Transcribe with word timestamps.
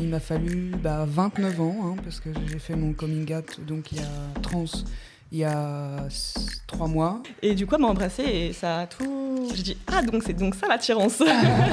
Il 0.00 0.08
m'a 0.08 0.20
fallu 0.20 0.72
bah, 0.82 1.04
29 1.06 1.60
ans, 1.60 1.76
hein, 1.84 1.96
parce 2.02 2.20
que 2.20 2.30
j'ai 2.46 2.58
fait 2.58 2.76
mon 2.76 2.92
coming 2.92 3.34
out 3.34 3.60
donc 3.66 3.92
il 3.92 3.98
y 3.98 4.00
a 4.00 4.40
trans 4.42 4.64
il 5.30 5.38
y 5.38 5.44
a 5.44 6.08
3 6.66 6.88
mois. 6.88 7.22
Et 7.42 7.54
du 7.54 7.66
coup, 7.66 7.74
elle 7.74 7.82
m'a 7.82 7.88
embrassée 7.88 8.22
et 8.22 8.52
ça 8.52 8.80
a 8.80 8.86
tout. 8.86 9.48
J'ai 9.54 9.62
dit 9.62 9.76
Ah, 9.86 10.02
donc 10.02 10.22
c'est 10.24 10.32
donc 10.32 10.54
ça 10.54 10.66
l'attirance 10.68 11.22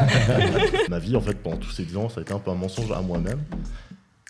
Ma 0.90 1.00
vie, 1.00 1.16
en 1.16 1.22
fait, 1.22 1.36
pendant 1.36 1.58
tous 1.58 1.72
ces 1.72 1.84
10 1.84 1.98
ans, 1.98 2.10
ça 2.10 2.20
a 2.20 2.24
été 2.24 2.34
un 2.34 2.40
peu 2.40 2.52
un 2.52 2.56
mensonge 2.56 2.92
à 2.92 3.02
moi-même. 3.02 3.40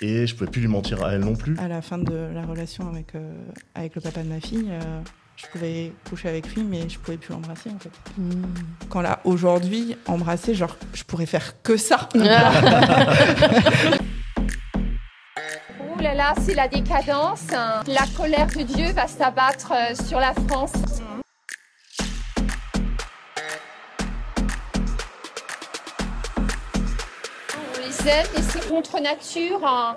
Et 0.02 0.28
je 0.28 0.36
pouvais 0.36 0.50
plus 0.50 0.62
lui 0.62 0.68
mentir 0.68 1.04
à 1.04 1.14
elle 1.14 1.22
non 1.22 1.36
plus. 1.36 1.58
À 1.58 1.68
la 1.68 1.82
fin 1.82 1.98
de 1.98 2.14
la 2.34 2.46
relation 2.46 2.90
avec, 2.90 3.16
euh, 3.16 3.34
avec 3.76 3.96
le 3.96 4.02
papa 4.02 4.24
de 4.24 4.30
ma 4.30 4.42
fille, 4.42 4.68
euh, 4.70 5.02
je 5.38 5.46
pouvais 5.48 5.94
coucher 6.10 6.30
avec 6.30 6.54
lui, 6.56 6.64
mais 6.64 6.88
je 6.90 6.98
pouvais 7.00 7.18
plus 7.18 7.34
l'embrasser 7.34 7.70
en 7.70 7.80
fait. 7.80 7.92
Quand 8.90 9.02
là, 9.02 9.20
aujourd'hui, 9.26 9.96
embrasser, 10.08 10.56
genre, 10.56 10.78
je 10.94 11.04
pourrais 11.04 11.26
faire 11.26 11.62
que 11.62 11.76
ça. 11.78 12.08
Ouh 12.16 12.20
là 16.02 16.14
là, 16.14 16.34
c'est 16.42 16.54
la 16.56 16.68
décadence. 16.68 17.48
La 17.88 18.06
colère 18.18 18.48
de 18.48 18.64
Dieu 18.64 18.92
va 18.92 19.08
s'abattre 19.08 19.72
euh, 19.74 19.96
sur 20.08 20.20
la 20.20 20.34
France. 20.48 20.74
On 27.58 27.80
les 27.80 28.10
aime, 28.10 28.28
mais 28.36 28.42
c'est 28.42 28.68
contre 28.70 29.00
nature. 29.02 29.66
hein. 29.66 29.96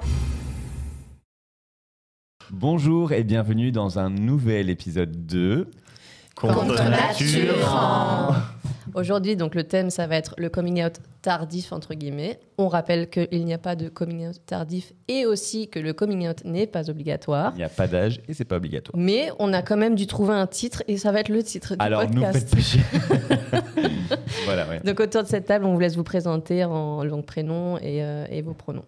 Bonjour 2.61 3.13
et 3.13 3.23
bienvenue 3.23 3.71
dans 3.71 4.01
un 4.01 4.11
nouvel 4.11 4.69
épisode 4.69 5.27
de 5.27 5.69
Contre 6.35 6.75
nature. 6.91 7.55
Aujourd'hui, 8.95 9.37
donc 9.37 9.55
le 9.55 9.63
thème, 9.63 9.91
ça 9.91 10.09
va 10.09 10.17
être 10.17 10.35
le 10.39 10.49
coming 10.49 10.85
out 10.85 10.95
tardif 11.23 11.73
entre 11.73 11.95
guillemets. 11.95 12.41
On 12.59 12.67
rappelle 12.67 13.09
qu'il 13.11 13.45
n'y 13.45 13.55
a 13.55 13.59
pas 13.59 13.77
de 13.77 13.89
coming 13.89 14.27
out 14.27 14.41
tardif 14.45 14.93
et 15.07 15.25
aussi 15.25 15.69
que 15.69 15.79
le 15.79 15.93
coming 15.93 16.29
out 16.29 16.45
n'est 16.45 16.67
pas 16.67 16.91
obligatoire. 16.91 17.53
Il 17.55 17.59
n'y 17.59 17.63
a 17.63 17.69
pas 17.69 17.87
d'âge 17.87 18.21
et 18.27 18.35
c'est 18.35 18.45
pas 18.45 18.57
obligatoire. 18.57 19.01
Mais 19.01 19.31
on 19.39 19.53
a 19.53 19.63
quand 19.63 19.77
même 19.77 19.95
dû 19.95 20.09
trouver 20.09 20.35
un 20.35 20.49
titre 20.49 20.83
et 20.89 20.97
ça 20.97 21.13
va 21.13 21.21
être 21.21 21.29
le 21.29 21.45
titre 21.45 21.77
du 21.77 21.85
Alors 21.85 22.11
nous 22.11 22.23
podcast. 22.23 22.41
faites 22.41 22.51
pas 22.57 22.61
chier. 22.61 22.83
voilà, 24.47 24.67
ouais. 24.69 24.81
Donc 24.85 24.99
autour 24.99 25.23
de 25.23 25.29
cette 25.29 25.47
table, 25.47 25.65
on 25.65 25.75
vous 25.75 25.81
laisse 25.81 25.95
vous 25.95 26.03
présenter 26.03 26.65
en 26.65 27.05
long 27.05 27.23
prénom 27.23 27.79
et, 27.79 28.03
euh, 28.03 28.27
et 28.29 28.43
vos 28.43 28.55
pronoms. 28.55 28.85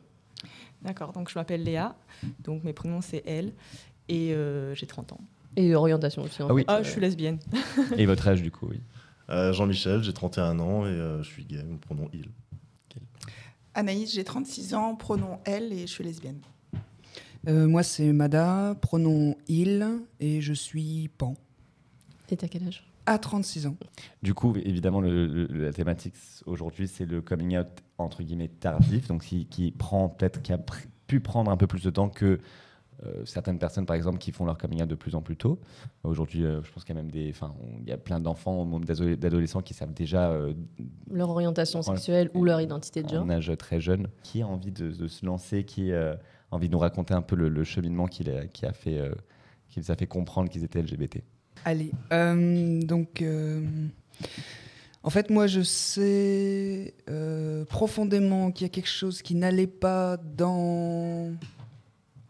D'accord, 0.83 1.13
donc 1.13 1.29
je 1.31 1.39
m'appelle 1.39 1.63
Léa, 1.63 1.95
donc 2.43 2.65
mes 2.65 2.73
prénoms 2.73 3.01
c'est 3.03 3.23
elle, 3.27 3.53
et 4.09 4.33
euh, 4.33 4.75
j'ai 4.75 4.87
30 4.87 5.13
ans. 5.13 5.21
Et 5.57 5.75
orientation 5.75 6.23
aussi. 6.23 6.43
en 6.43 6.49
Ah 6.49 6.55
oui. 6.55 6.63
fait. 6.63 6.67
Ah, 6.71 6.83
je 6.83 6.91
suis 6.91 7.01
lesbienne. 7.01 7.39
Et 7.99 8.07
votre 8.07 8.27
âge 8.29 8.41
du 8.43 8.51
coup, 8.51 8.67
oui. 8.71 8.81
Euh, 9.29 9.53
Jean-Michel, 9.53 10.03
j'ai 10.03 10.13
31 10.13 10.59
ans 10.59 10.85
et 10.87 10.89
euh, 10.89 11.23
je 11.23 11.29
suis 11.29 11.45
gay, 11.45 11.63
mon 11.63 11.77
pronom 11.77 12.09
il. 12.13 12.29
Anaïs, 13.75 14.13
j'ai 14.13 14.25
36 14.25 14.75
ans, 14.75 14.97
pronom 14.97 15.39
elle 15.45 15.73
et 15.73 15.83
je 15.83 15.87
suis 15.87 16.03
lesbienne. 16.05 16.41
Euh, 17.49 17.67
moi, 17.69 17.83
c'est 17.83 18.13
Mada, 18.13 18.77
pronom 18.81 19.37
il, 19.49 19.87
et 20.19 20.41
je 20.41 20.53
suis 20.53 21.09
pan. 21.17 21.35
Et 22.31 22.37
t'as 22.37 22.49
quel 22.49 22.67
âge? 22.67 22.85
À 23.07 23.19
36 23.19 23.67
ans. 23.67 23.77
Du 24.23 24.35
coup, 24.35 24.55
évidemment, 24.57 25.01
le- 25.01 25.27
le- 25.27 25.47
la 25.65 25.73
thématique 25.73 26.15
aujourd'hui, 26.47 26.87
c'est 26.89 27.07
le 27.07 27.23
coming 27.23 27.57
out 27.59 27.69
entre 28.03 28.23
guillemets 28.23 28.49
tardif, 28.49 29.09
donc 29.09 29.23
qui, 29.23 29.47
qui 29.47 29.71
prend 29.71 30.09
peut-être, 30.09 30.43
qui 30.43 30.53
a 30.53 30.57
pr- 30.59 30.87
pu 31.07 31.21
prendre 31.21 31.51
un 31.51 31.57
peu 31.57 31.67
plus 31.67 31.83
de 31.83 31.91
temps 31.91 32.09
que 32.09 32.39
euh, 33.07 33.25
certaines 33.25 33.59
personnes, 33.59 33.87
par 33.87 33.97
exemple, 33.97 34.19
qui 34.19 34.31
font 34.31 34.45
leur 34.45 34.59
coming 34.59 34.83
out 34.83 34.89
de 34.89 34.95
plus 34.95 35.15
en 35.15 35.23
plus 35.23 35.37
tôt. 35.37 35.59
Aujourd'hui, 36.05 36.45
euh, 36.45 36.63
je 36.63 36.71
pense 36.71 36.85
qu'il 36.85 36.95
y 36.95 36.99
a 36.99 37.03
même 37.03 37.11
des, 37.11 37.31
enfin, 37.31 37.55
il 37.81 37.89
y 37.89 37.93
a 37.93 37.97
plein 37.97 38.21
d'enfants, 38.21 38.65
même 38.67 38.85
d'adolescents 38.85 39.63
qui 39.63 39.73
savent 39.73 39.95
déjà 39.95 40.31
euh, 40.31 40.53
Leur 41.11 41.31
orientation 41.31 41.81
sexuelle 41.81 42.31
ou 42.35 42.45
leur 42.45 42.61
identité 42.61 43.03
de 43.03 43.09
genre 43.09 43.25
en 43.25 43.31
âge 43.31 43.51
très 43.59 43.81
jeune, 43.81 44.09
qui 44.23 44.43
a 44.43 44.47
envie 44.47 44.71
de, 44.71 44.91
de 44.91 45.09
se 45.09 45.25
lancer, 45.25 45.65
qui 45.65 45.93
euh, 45.93 46.13
a 46.13 46.17
envie 46.57 46.69
de 46.69 46.73
nous 46.73 46.79
raconter 46.79 47.15
un 47.15 47.23
peu 47.23 47.37
le, 47.37 47.49
le 47.49 47.65
cheminement 47.65 48.07
qu'il 48.07 48.29
a- 48.29 48.47
qui 48.47 48.67
a 48.67 48.73
fait, 48.75 48.99
euh, 48.99 49.15
qui 49.71 49.81
les 49.81 49.91
a 49.91 49.97
fait 49.97 50.07
comprendre 50.07 50.51
qu'ils 50.51 50.63
étaient 50.65 50.83
LGBT. 50.83 51.23
Allez, 51.65 51.93
euh, 52.13 52.83
donc, 52.83 53.23
euh, 53.23 53.65
en 55.03 55.09
fait, 55.09 55.31
moi, 55.31 55.47
je 55.47 55.63
sais 55.63 56.95
euh, 57.09 57.65
profondément 57.65 58.53
qu'il 58.53 58.67
y 58.67 58.71
a 58.71 58.73
quelque 58.73 58.89
chose 58.89 59.23
qui 59.23 59.35
n'allait 59.35 59.67
pas 59.67 60.19
dans, 60.19 61.33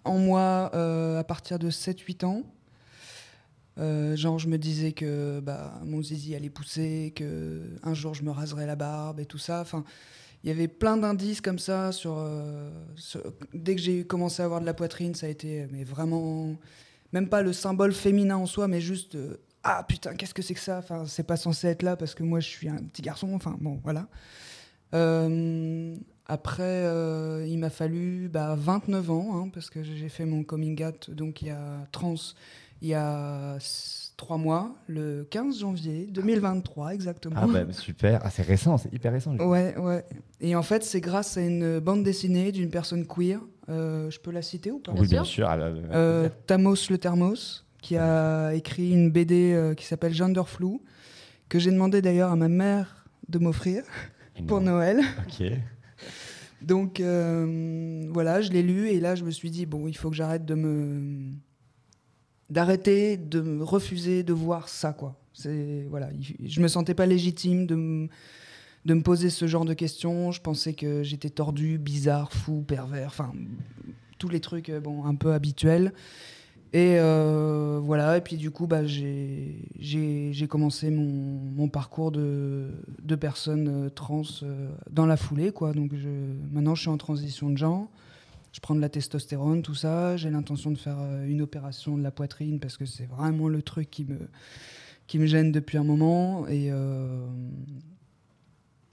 en 0.05 0.19
moi 0.19 0.71
euh, 0.75 1.19
à 1.19 1.25
partir 1.25 1.59
de 1.59 1.69
7-8 1.71 2.25
ans. 2.25 2.43
Euh, 3.79 4.15
genre, 4.15 4.39
je 4.39 4.47
me 4.47 4.57
disais 4.57 4.93
que 4.93 5.41
bah, 5.41 5.81
mon 5.85 6.01
zizi 6.01 6.37
allait 6.37 6.51
pousser, 6.51 7.13
que 7.17 7.63
un 7.83 7.95
jour 7.95 8.15
je 8.15 8.23
me 8.23 8.31
raserais 8.31 8.67
la 8.67 8.77
barbe 8.77 9.19
et 9.19 9.27
tout 9.27 9.39
ça. 9.39 9.63
Enfin, 9.63 9.85
il 10.45 10.49
y 10.49 10.53
avait 10.53 10.69
plein 10.69 10.97
d'indices 10.97 11.41
comme 11.41 11.59
ça 11.59 11.91
sur, 11.91 12.25
Dès 13.53 13.75
que 13.75 13.81
j'ai 13.81 14.05
commencé 14.05 14.43
à 14.43 14.45
avoir 14.45 14.61
de 14.61 14.67
la 14.67 14.75
poitrine, 14.75 15.15
ça 15.15 15.27
a 15.27 15.29
été 15.29 15.67
mais 15.73 15.83
vraiment 15.83 16.55
même 17.13 17.29
pas 17.29 17.43
le 17.43 17.53
symbole 17.53 17.93
féminin 17.93 18.37
en 18.37 18.47
soi, 18.47 18.69
mais 18.69 18.81
juste 18.81 19.17
ah 19.65 19.85
putain 19.87 20.15
qu'est-ce 20.15 20.35
que 20.35 20.43
c'est 20.43 20.55
que 20.55 20.61
ça? 20.61 20.79
Enfin, 20.79 21.05
c'est 21.07 21.23
pas 21.27 21.37
censé 21.37 21.69
être 21.69 21.83
là 21.83 21.97
parce 21.97 22.15
que 22.15 22.23
moi 22.23 22.41
je 22.41 22.49
suis 22.49 22.69
un 22.69 22.77
petit 22.77 23.03
garçon. 23.03 23.33
Enfin 23.35 23.57
bon, 23.61 23.81
voilà. 23.83 24.07
Euh, 24.95 25.95
après, 26.27 26.63
euh, 26.63 27.47
il 27.49 27.59
m'a 27.59 27.71
fallu 27.71 28.29
bah, 28.29 28.55
29 28.57 29.11
ans 29.11 29.29
hein, 29.35 29.51
parce 29.53 29.71
que 29.71 29.83
j'ai 29.83 30.09
fait 30.09 30.25
mon 30.25 30.43
coming 30.43 30.85
out 30.85 31.11
donc 31.11 31.43
il 31.43 31.49
y 31.49 31.51
a 31.51 31.87
trans 31.93 32.15
il 32.83 32.89
y 32.89 32.95
a 32.95 33.59
3 34.17 34.39
mois, 34.39 34.75
le 34.87 35.27
15 35.31 35.61
janvier 35.61 36.07
2023 36.11 36.95
exactement. 36.95 37.37
Ah 37.39 37.47
bah 37.47 37.71
super, 37.73 38.21
ah, 38.23 38.31
c'est 38.31 38.43
récent, 38.43 38.79
c'est 38.79 38.93
hyper 38.93 39.13
récent. 39.13 39.37
Ouais, 39.37 39.77
ouais. 39.77 40.05
Et 40.41 40.57
en 40.57 40.63
fait, 40.63 40.83
c'est 40.83 41.01
grâce 41.01 41.37
à 41.37 41.43
une 41.43 41.79
bande 41.79 42.03
dessinée 42.05 42.53
d'une 42.53 42.71
personne 42.71 43.07
queer 43.07 43.41
Euh, 43.69 44.11
je 44.11 44.19
peux 44.19 44.31
la 44.33 44.43
citer 44.43 44.71
ou 44.73 44.79
pas? 44.81 44.93
Oui, 44.97 45.07
bien 45.07 45.25
sûr. 45.25 45.47
ah, 45.49 45.57
euh, 45.59 45.83
Euh, 45.93 46.29
Tamos 46.47 46.89
le 46.91 46.99
Thermos, 46.99 47.65
qui 47.83 47.97
a 47.97 48.53
écrit 48.55 48.91
une 48.93 49.11
BD 49.11 49.53
euh, 49.53 49.75
qui 49.75 49.85
s'appelle 49.87 50.13
Genderflou, 50.15 50.83
que 51.49 51.59
j'ai 51.59 51.71
demandé 51.71 52.03
d'ailleurs 52.03 52.31
à 52.31 52.37
ma 52.37 52.49
mère 52.49 53.07
de 53.29 53.39
m'offrir 53.39 53.85
pour 54.47 54.61
Noël. 54.61 55.01
Ok. 55.27 55.47
Donc 56.63 57.01
euh, 57.01 58.07
voilà, 58.11 58.43
je 58.43 58.51
l'ai 58.51 58.63
lu 58.63 58.89
et 58.89 59.01
là 59.01 59.15
je 59.15 59.25
me 59.25 59.31
suis 59.31 59.51
dit 59.51 59.65
bon, 59.67 59.89
il 59.89 59.97
faut 59.97 60.11
que 60.11 60.17
j'arrête 60.17 60.45
de 60.45 60.55
me 60.55 61.33
d'arrêter 62.51 63.17
de 63.17 63.41
me 63.41 63.63
refuser 63.65 64.23
de 64.23 64.33
voir 64.33 64.69
ça 64.69 64.93
quoi. 64.93 65.17
C'est 65.33 65.87
voilà, 65.89 66.11
il- 66.13 66.51
je 66.51 66.61
me 66.61 66.69
sentais 66.69 66.95
pas 66.95 67.07
légitime 67.07 67.67
de 67.67 67.75
me 67.77 68.09
de 68.87 68.95
me 68.95 69.03
poser 69.03 69.29
ce 69.31 69.47
genre 69.47 69.65
de 69.65 69.75
questions. 69.75 70.33
Je 70.33 70.41
pensais 70.41 70.73
que 70.73 71.03
j'étais 71.03 71.29
tordu, 71.31 71.79
bizarre, 71.79 72.33
fou, 72.33 72.63
pervers, 72.67 73.09
enfin 73.09 73.33
tous 74.19 74.29
les 74.29 74.41
trucs 74.41 74.69
euh, 74.71 74.81
bon 74.81 75.05
un 75.05 75.15
peu 75.15 75.33
habituels. 75.33 75.93
Et 76.73 76.99
euh, 77.01 77.81
voilà, 77.83 78.17
et 78.17 78.21
puis 78.21 78.37
du 78.37 78.53
coup, 78.53 78.69
bah, 78.69 78.87
j'ai 78.87 80.47
commencé 80.49 80.91
mon, 80.91 81.05
mon 81.05 81.69
parcours 81.69 82.13
de, 82.13 82.69
de 83.03 83.15
personne 83.17 83.87
euh, 83.87 83.91
trans 83.91 84.23
euh, 84.45 84.71
dans 84.89 85.07
la 85.07 85.17
foulée. 85.17 85.51
Quoi. 85.51 85.73
Donc 85.73 85.95
je, 85.95 86.09
maintenant, 86.53 86.77
je 86.77 86.83
suis 86.83 86.91
en 86.91 86.97
transition 86.97 87.51
de 87.51 87.59
genre. 87.59 87.89
Je 88.53 88.61
prends 88.61 88.77
de 88.77 88.81
la 88.81 88.89
testostérone, 88.89 89.63
tout 89.63 89.75
ça. 89.75 90.17
J'ai 90.17 90.31
l'intention 90.31 90.71
de 90.71 90.79
faire 90.79 90.99
une 91.27 91.43
opération 91.43 91.97
de 91.97 92.03
la 92.03 92.11
poitrine 92.11 92.61
parce 92.61 92.77
que 92.77 92.85
c'est 92.85 93.07
vraiment 93.07 93.49
le 93.49 93.63
truc 93.63 93.91
qui 93.91 94.05
me, 94.05 94.19
qui 95.07 95.19
me 95.19 95.27
gêne 95.27 95.53
depuis 95.53 95.79
un 95.79 95.85
moment. 95.85 96.49
Et 96.49 96.73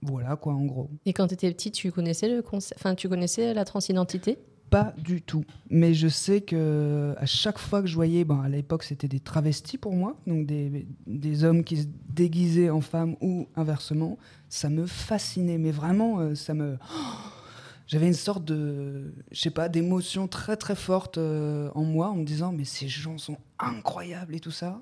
voilà, 0.03 0.35
quoi, 0.35 0.53
en 0.53 0.63
gros. 0.65 0.91
Et 1.07 1.13
quand 1.13 1.27
tu 1.27 1.33
étais 1.33 1.51
petite, 1.51 1.73
tu 1.73 1.91
connaissais 1.91 2.29
le 2.29 2.43
enfin, 2.75 2.93
tu 2.93 3.09
connaissais 3.09 3.55
la 3.55 3.65
transidentité? 3.65 4.37
Pas 4.69 4.93
du 4.97 5.21
tout. 5.21 5.45
Mais 5.69 5.93
je 5.93 6.07
sais 6.07 6.41
que 6.41 7.15
à 7.17 7.25
chaque 7.25 7.57
fois 7.57 7.81
que 7.81 7.87
je 7.87 7.95
voyais, 7.95 8.25
ben, 8.25 8.41
à 8.41 8.49
l'époque 8.49 8.83
c'était 8.83 9.07
des 9.07 9.19
travestis 9.19 9.77
pour 9.77 9.93
moi, 9.93 10.17
donc 10.27 10.45
des, 10.45 10.87
des 11.05 11.43
hommes 11.43 11.63
qui 11.63 11.77
se 11.77 11.87
déguisaient 12.09 12.69
en 12.69 12.81
femmes 12.81 13.15
ou 13.21 13.47
inversement, 13.55 14.17
ça 14.49 14.69
me 14.69 14.85
fascinait. 14.85 15.57
Mais 15.57 15.71
vraiment, 15.71 16.19
euh, 16.19 16.35
ça 16.35 16.53
me. 16.53 16.77
J'avais 17.87 18.07
une 18.07 18.13
sorte 18.13 18.43
de, 18.43 19.13
je 19.31 19.39
sais 19.39 19.49
pas, 19.49 19.69
d'émotion 19.69 20.27
très 20.27 20.57
très 20.57 20.75
forte 20.75 21.17
euh, 21.17 21.69
en 21.73 21.83
moi 21.83 22.09
en 22.09 22.15
me 22.15 22.25
disant 22.25 22.51
mais 22.51 22.65
ces 22.65 22.89
gens 22.89 23.17
sont 23.17 23.37
incroyables 23.59 24.35
et 24.35 24.41
tout 24.41 24.51
ça. 24.51 24.81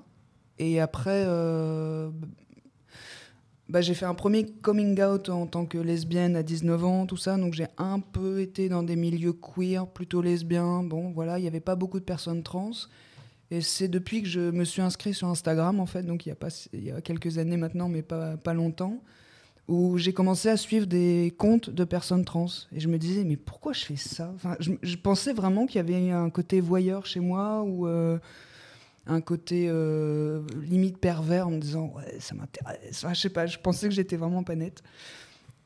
Et 0.58 0.80
après, 0.80 1.22
euh, 1.26 2.10
bah, 3.68 3.80
j'ai 3.80 3.94
fait 3.94 4.06
un 4.06 4.14
premier 4.14 4.46
coming 4.46 5.00
out 5.02 5.28
en 5.28 5.46
tant 5.46 5.66
que 5.66 5.78
lesbienne 5.78 6.36
à 6.36 6.42
19 6.42 6.84
ans, 6.84 7.06
tout 7.06 7.16
ça. 7.16 7.36
Donc 7.36 7.54
j'ai 7.54 7.66
un 7.78 7.98
peu 7.98 8.40
été 8.40 8.68
dans 8.68 8.82
des 8.82 8.96
milieux 8.96 9.32
queer, 9.32 9.86
plutôt 9.86 10.22
lesbiens. 10.22 10.82
Bon, 10.84 11.10
voilà, 11.10 11.38
il 11.38 11.42
n'y 11.42 11.48
avait 11.48 11.60
pas 11.60 11.74
beaucoup 11.74 11.98
de 11.98 12.04
personnes 12.04 12.42
trans. 12.42 12.70
Et 13.50 13.60
c'est 13.60 13.88
depuis 13.88 14.22
que 14.22 14.28
je 14.28 14.40
me 14.40 14.64
suis 14.64 14.82
inscrit 14.82 15.14
sur 15.14 15.28
Instagram, 15.28 15.80
en 15.80 15.86
fait, 15.86 16.02
donc 16.02 16.26
il 16.26 16.30
y 16.30 16.32
a, 16.32 16.78
y 16.78 16.90
a 16.90 17.00
quelques 17.00 17.38
années 17.38 17.56
maintenant, 17.56 17.88
mais 17.88 18.02
pas, 18.02 18.36
pas 18.36 18.54
longtemps, 18.54 19.00
où 19.68 19.98
j'ai 19.98 20.12
commencé 20.12 20.48
à 20.48 20.56
suivre 20.56 20.86
des 20.86 21.32
comptes 21.36 21.70
de 21.70 21.84
personnes 21.84 22.24
trans. 22.24 22.46
Et 22.72 22.80
je 22.80 22.88
me 22.88 22.98
disais, 22.98 23.24
mais 23.24 23.36
pourquoi 23.36 23.72
je 23.72 23.84
fais 23.84 23.96
ça? 23.96 24.32
Enfin, 24.34 24.56
je, 24.58 24.96
pensais 24.96 25.32
vraiment 25.32 25.66
qu'il 25.66 25.76
y 25.76 25.78
avait 25.78 26.10
un 26.10 26.30
côté 26.30 26.60
voyeur 26.60 27.06
chez 27.06 27.20
moi, 27.20 27.64
euh, 27.66 28.18
un 29.06 29.20
côté 29.20 29.66
euh, 29.68 30.42
limite 30.62 30.98
pervers 30.98 31.46
en 31.46 31.52
me 31.52 31.58
disant 31.58 31.92
ouais 31.96 32.16
ça 32.18 32.34
m'intéresse. 32.34 33.04
Enfin, 33.04 33.14
je 33.14 33.20
sais 33.20 33.30
pas 33.30 33.46
je 33.46 33.58
pensais 33.58 33.88
que 33.88 33.94
j'étais 33.94 34.16
vraiment 34.16 34.42
pas 34.42 34.56
nette. 34.56 34.82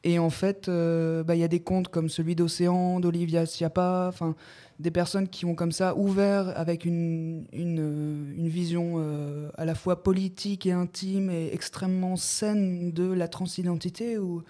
Et 0.03 0.19
en 0.19 0.31
fait 0.31 0.69
euh, 0.69 1.23
bah, 1.23 1.35
il 1.35 1.41
y 1.41 1.45
a 1.45 1.49
des 1.49 1.61
comptes 1.61 1.89
comme 1.89 2.09
celui 2.09 2.35
d'Océan 2.35 3.01
d'Olivia 3.01 3.45
enfin 3.77 4.35
des 4.79 4.91
personnes 4.91 5.29
qui 5.29 5.45
ont 5.45 5.55
comme 5.55 5.73
ça 5.73 5.95
ouvert 5.95 6.59
avec 6.59 6.87
une, 6.87 7.47
une, 7.53 8.49
vision 8.49 8.95
euh, 8.97 9.51
à 9.59 9.67
la 9.67 9.75
fois 9.75 10.03
politique 10.03 10.65
et 10.65 10.73
intime 10.73 11.29
et 11.29 11.51
extrêmement 11.53 12.17
saine 12.17 12.93
de 12.93 13.13
la 13.13 13.29
transidentité 13.29 14.17
où 14.17 14.43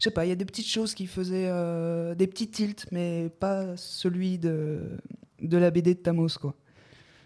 je 0.00 0.04
sais 0.04 0.10
pas 0.10 0.26
il 0.26 0.30
y 0.30 0.32
a 0.32 0.36
des 0.36 0.44
petites 0.44 0.66
choses 0.66 0.94
qui 0.94 1.06
faisaient 1.06 1.52
des 2.16 2.26
petits 2.26 2.48
tilts 2.48 2.86
mais 2.90 3.30
pas 3.38 3.76
celui 3.76 4.38
de, 4.38 4.98
de 5.40 5.56
la 5.56 5.70
BD 5.70 5.94
de 5.94 6.00
Tamos 6.00 6.36
quoi 6.40 6.56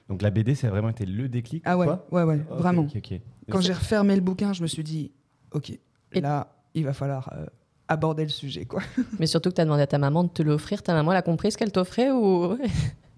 Donc 0.09 0.23
la 0.23 0.31
BD, 0.31 0.55
ça 0.55 0.67
a 0.67 0.71
vraiment 0.71 0.91
été 0.91 1.07
le 1.07 1.29
déclic 1.29 1.63
ah 1.67 1.79
ouais, 1.79 1.87
ouais, 2.11 2.23
ouais, 2.23 2.37
vraiment. 2.51 2.87
Quand 3.51 3.61
j'ai 3.61 3.73
refermé 3.73 4.15
le 4.15 4.21
bouquin, 4.21 4.53
je 4.53 4.63
me 4.63 4.67
suis 4.67 4.85
dit, 4.85 5.13
ok, 5.53 5.73
là, 6.13 6.49
il 6.75 6.85
va 6.85 6.93
falloir 6.93 7.33
euh, 7.35 7.47
aborder 7.89 8.25
le 8.25 8.31
sujet, 8.31 8.65
quoi. 8.65 8.83
Mais 9.19 9.27
surtout 9.27 9.51
que 9.51 9.55
tu 9.55 9.61
as 9.61 9.65
demandé 9.65 9.83
à 9.83 9.87
ta 9.87 9.99
maman 9.99 10.25
de 10.25 10.29
te 10.29 10.43
l'offrir. 10.43 10.83
Ta 10.83 10.93
maman, 10.95 11.13
elle 11.13 11.19
a 11.19 11.23
compris 11.23 11.53
ce 11.53 11.59
qu'elle 11.59 11.73
t'offrait 11.73 12.11
ou 12.11 12.59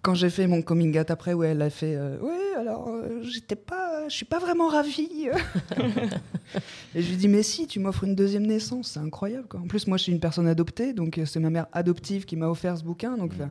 Quand 0.07 0.15
j'ai 0.15 0.31
fait 0.31 0.47
mon 0.47 0.63
coming 0.63 0.97
out 1.01 1.11
après, 1.11 1.33
ouais, 1.35 1.49
elle 1.49 1.63
a 1.63 1.69
fait, 1.69 1.97
euh, 1.97 2.21
ouais, 2.21 2.55
alors, 2.57 2.89
euh, 2.89 3.23
j'étais 3.23 3.57
pas, 3.57 4.09
je 4.09 4.15
suis 4.15 4.25
pas 4.25 4.39
vraiment 4.39 4.69
ravie. 4.69 5.29
Et 6.95 7.03
je 7.03 7.11
lui 7.11 7.17
dis, 7.17 7.27
mais 7.27 7.43
si, 7.43 7.67
tu 7.67 7.81
m'offres 7.81 8.05
une 8.05 8.15
deuxième 8.15 8.47
naissance, 8.47 8.93
c'est 8.93 9.01
incroyable, 9.01 9.49
quoi. 9.49 9.59
En 9.59 9.67
plus, 9.67 9.89
moi, 9.89 9.97
je 9.97 10.05
suis 10.05 10.13
une 10.13 10.21
personne 10.21 10.47
adoptée, 10.47 10.93
donc 10.93 11.19
euh, 11.19 11.27
c'est 11.27 11.41
ma 11.41 11.51
mère 11.51 11.67
adoptive 11.73 12.25
qui 12.25 12.37
m'a 12.37 12.49
offert 12.49 12.79
ce 12.79 12.85
bouquin, 12.85 13.17
donc 13.17 13.33
enfin, 13.35 13.51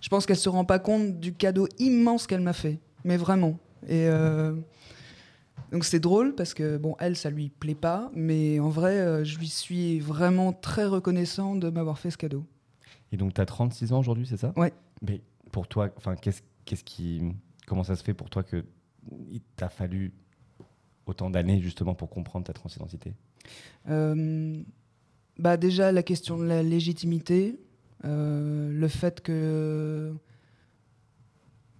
je 0.00 0.08
pense 0.08 0.26
qu'elle 0.26 0.36
se 0.36 0.48
rend 0.48 0.64
pas 0.64 0.78
compte 0.78 1.18
du 1.20 1.34
cadeau 1.34 1.68
immense 1.78 2.26
qu'elle 2.26 2.40
m'a 2.40 2.52
fait, 2.52 2.80
mais 3.04 3.16
vraiment. 3.16 3.58
Et 3.86 4.06
euh, 4.08 4.54
donc 5.72 5.84
c'est 5.84 6.00
drôle 6.00 6.34
parce 6.34 6.54
que 6.54 6.76
bon, 6.76 6.96
elle, 7.00 7.16
ça 7.16 7.30
lui 7.30 7.48
plaît 7.48 7.74
pas, 7.74 8.10
mais 8.14 8.60
en 8.60 8.68
vrai, 8.68 8.98
euh, 8.98 9.24
je 9.24 9.38
lui 9.38 9.48
suis 9.48 10.00
vraiment 10.00 10.52
très 10.52 10.86
reconnaissant 10.86 11.56
de 11.56 11.70
m'avoir 11.70 11.98
fait 11.98 12.10
ce 12.10 12.18
cadeau. 12.18 12.44
Et 13.12 13.16
donc, 13.16 13.34
tu 13.34 13.40
as 13.40 13.46
36 13.46 13.92
ans 13.92 14.00
aujourd'hui, 14.00 14.26
c'est 14.26 14.36
ça? 14.36 14.52
Ouais. 14.56 14.72
Mais 15.02 15.20
pour 15.52 15.68
toi, 15.68 15.88
enfin, 15.96 16.16
qu'est-ce 16.16 16.84
qui, 16.84 17.22
comment 17.66 17.84
ça 17.84 17.96
se 17.96 18.02
fait 18.02 18.14
pour 18.14 18.30
toi 18.30 18.42
que 18.42 18.64
il 19.30 19.40
t'a 19.56 19.68
fallu 19.68 20.12
autant 21.06 21.30
d'années 21.30 21.60
justement 21.60 21.94
pour 21.94 22.10
comprendre 22.10 22.46
ta 22.46 22.52
transidentité? 22.52 23.14
Euh, 23.88 24.62
bah 25.38 25.56
déjà 25.56 25.92
la 25.92 26.02
question 26.02 26.38
de 26.38 26.44
la 26.44 26.62
légitimité, 26.62 27.60
le 28.04 28.88
fait 28.88 29.20
que 29.20 30.14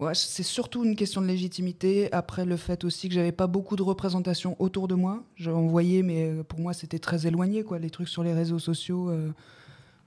ouais, 0.00 0.14
c'est 0.14 0.42
surtout 0.42 0.84
une 0.84 0.96
question 0.96 1.20
de 1.20 1.26
légitimité. 1.26 2.12
Après 2.12 2.44
le 2.44 2.56
fait 2.56 2.84
aussi 2.84 3.08
que 3.08 3.14
j'avais 3.14 3.32
pas 3.32 3.46
beaucoup 3.46 3.76
de 3.76 3.82
représentation 3.82 4.56
autour 4.60 4.88
de 4.88 4.94
moi. 4.94 5.24
J'en 5.36 5.66
voyais, 5.66 6.02
mais 6.02 6.28
euh, 6.28 6.42
pour 6.42 6.60
moi 6.60 6.72
c'était 6.72 6.98
très 6.98 7.26
éloigné 7.26 7.62
quoi. 7.64 7.78
Les 7.78 7.90
trucs 7.90 8.08
sur 8.08 8.22
les 8.22 8.32
réseaux 8.32 8.58
sociaux 8.58 9.10
euh, 9.10 9.32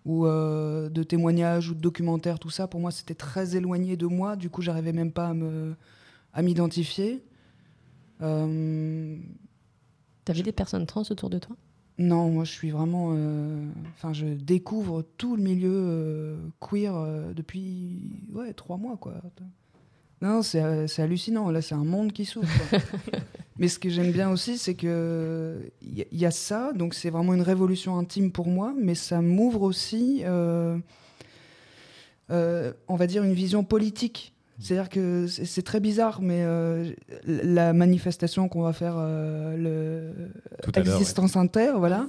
ou 0.06 0.26
euh, 0.26 0.90
de 0.90 1.04
témoignages 1.04 1.70
ou 1.70 1.76
de 1.76 1.82
documentaires, 1.82 2.40
tout 2.40 2.50
ça, 2.50 2.68
pour 2.68 2.80
moi 2.80 2.92
c'était 2.92 3.16
très 3.16 3.56
éloigné 3.56 3.98
de 3.98 4.08
moi. 4.08 4.36
Du 4.36 4.50
coup 4.50 4.62
j'arrivais 4.62 4.94
même 4.94 5.12
pas 5.12 5.28
à 5.30 5.34
me 5.34 5.76
à 6.34 6.42
m'identifier. 6.42 7.24
Euh, 8.22 9.18
T'avais 10.26 10.44
des 10.44 10.52
personnes 10.52 10.86
trans 10.86 11.04
autour 11.10 11.30
de 11.30 11.40
toi? 11.40 11.56
Non, 12.00 12.30
moi 12.30 12.44
je 12.44 12.52
suis 12.52 12.70
vraiment. 12.70 13.14
euh, 13.16 13.66
Enfin, 13.96 14.14
je 14.14 14.26
découvre 14.28 15.04
tout 15.18 15.36
le 15.36 15.42
milieu 15.42 15.72
euh, 15.74 16.38
queer 16.60 16.96
euh, 16.96 17.34
depuis 17.34 18.00
ouais, 18.34 18.54
trois 18.54 18.78
mois, 18.78 18.98
quoi. 18.98 19.16
Non, 20.22 20.42
c'est 20.42 20.60
hallucinant. 21.00 21.50
Là, 21.52 21.62
c'est 21.62 21.76
un 21.76 21.84
monde 21.84 22.12
qui 22.12 22.26
s'ouvre. 22.26 22.48
Mais 23.60 23.68
ce 23.68 23.80
que 23.80 23.90
j'aime 23.90 24.12
bien 24.12 24.30
aussi, 24.30 24.58
c'est 24.60 24.76
que 24.76 25.72
il 25.82 25.98
y, 25.98 26.06
y 26.20 26.26
a 26.28 26.32
ça, 26.32 26.74
donc 26.74 26.94
c'est 26.94 27.10
vraiment 27.10 27.34
une 27.34 27.42
révolution 27.42 27.98
intime 27.98 28.32
pour 28.32 28.48
moi, 28.48 28.72
mais 28.78 28.94
ça 28.94 29.20
m'ouvre 29.20 29.64
aussi, 29.64 30.22
on 30.28 30.82
va 32.90 33.08
dire, 33.08 33.24
une 33.24 33.34
vision 33.34 33.64
politique. 33.64 34.36
C'est-à-dire 34.60 34.90
que 34.90 35.28
c'est 35.28 35.62
très 35.62 35.80
bizarre, 35.80 36.20
mais 36.22 36.42
euh, 36.42 36.92
la 37.28 37.74
manifestation 37.74 38.48
qu'on 38.50 38.64
va 38.64 38.74
faire, 38.74 38.96
euh, 38.98 39.56
le 39.56 40.30
Tout 40.64 40.72
à 40.76 40.82
inter, 41.38 41.74
voilà. 41.78 42.08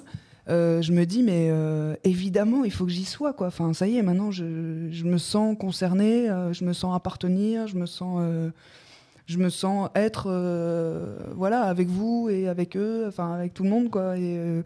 euh, 0.49 0.81
je 0.81 0.93
me 0.93 1.05
dis, 1.05 1.23
mais 1.23 1.49
euh, 1.51 1.95
évidemment, 2.05 2.65
il 2.65 2.73
faut 2.73 2.87
que 2.87 2.91
j'y 2.91 3.05
sois, 3.05 3.35
quoi. 3.35 3.49
Enfin, 3.49 3.75
ça 3.75 3.87
y 3.87 3.99
est, 3.99 4.03
maintenant, 4.03 4.31
je, 4.31 4.89
je 4.91 5.05
me 5.05 5.19
sens 5.19 5.57
concernée, 5.59 6.31
euh, 6.31 6.55
je 6.55 6.65
me 6.65 6.73
sens 6.73 6.97
appartenir, 6.97 7.67
je 7.67 7.77
me 7.77 7.85
sens, 7.85 8.23
je 9.27 9.39
me 9.39 9.51
sens 9.51 9.91
être, 9.95 10.31
voilà, 11.37 11.65
avec 11.65 11.89
vous 11.89 12.29
et 12.31 12.49
avec 12.49 12.79
eux, 12.79 13.05
enfin, 13.09 13.35
avec 13.35 13.53
tout 13.53 13.63
le 13.63 13.69
monde, 13.69 13.91
quoi. 13.91 14.17
Et, 14.17 14.63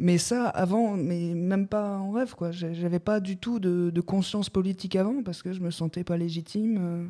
mais 0.00 0.18
ça, 0.18 0.48
avant, 0.48 0.96
mais 0.96 1.34
même 1.34 1.66
pas 1.68 1.98
en 1.98 2.10
rêve, 2.10 2.34
quoi. 2.34 2.50
J'avais 2.50 2.98
pas 2.98 3.20
du 3.20 3.36
tout 3.36 3.60
de, 3.60 3.90
de 3.90 4.00
conscience 4.00 4.50
politique 4.50 4.96
avant 4.96 5.22
parce 5.22 5.42
que 5.42 5.52
je 5.52 5.60
me 5.60 5.70
sentais 5.70 6.04
pas 6.04 6.16
légitime. 6.16 6.78
euh, 6.80 7.06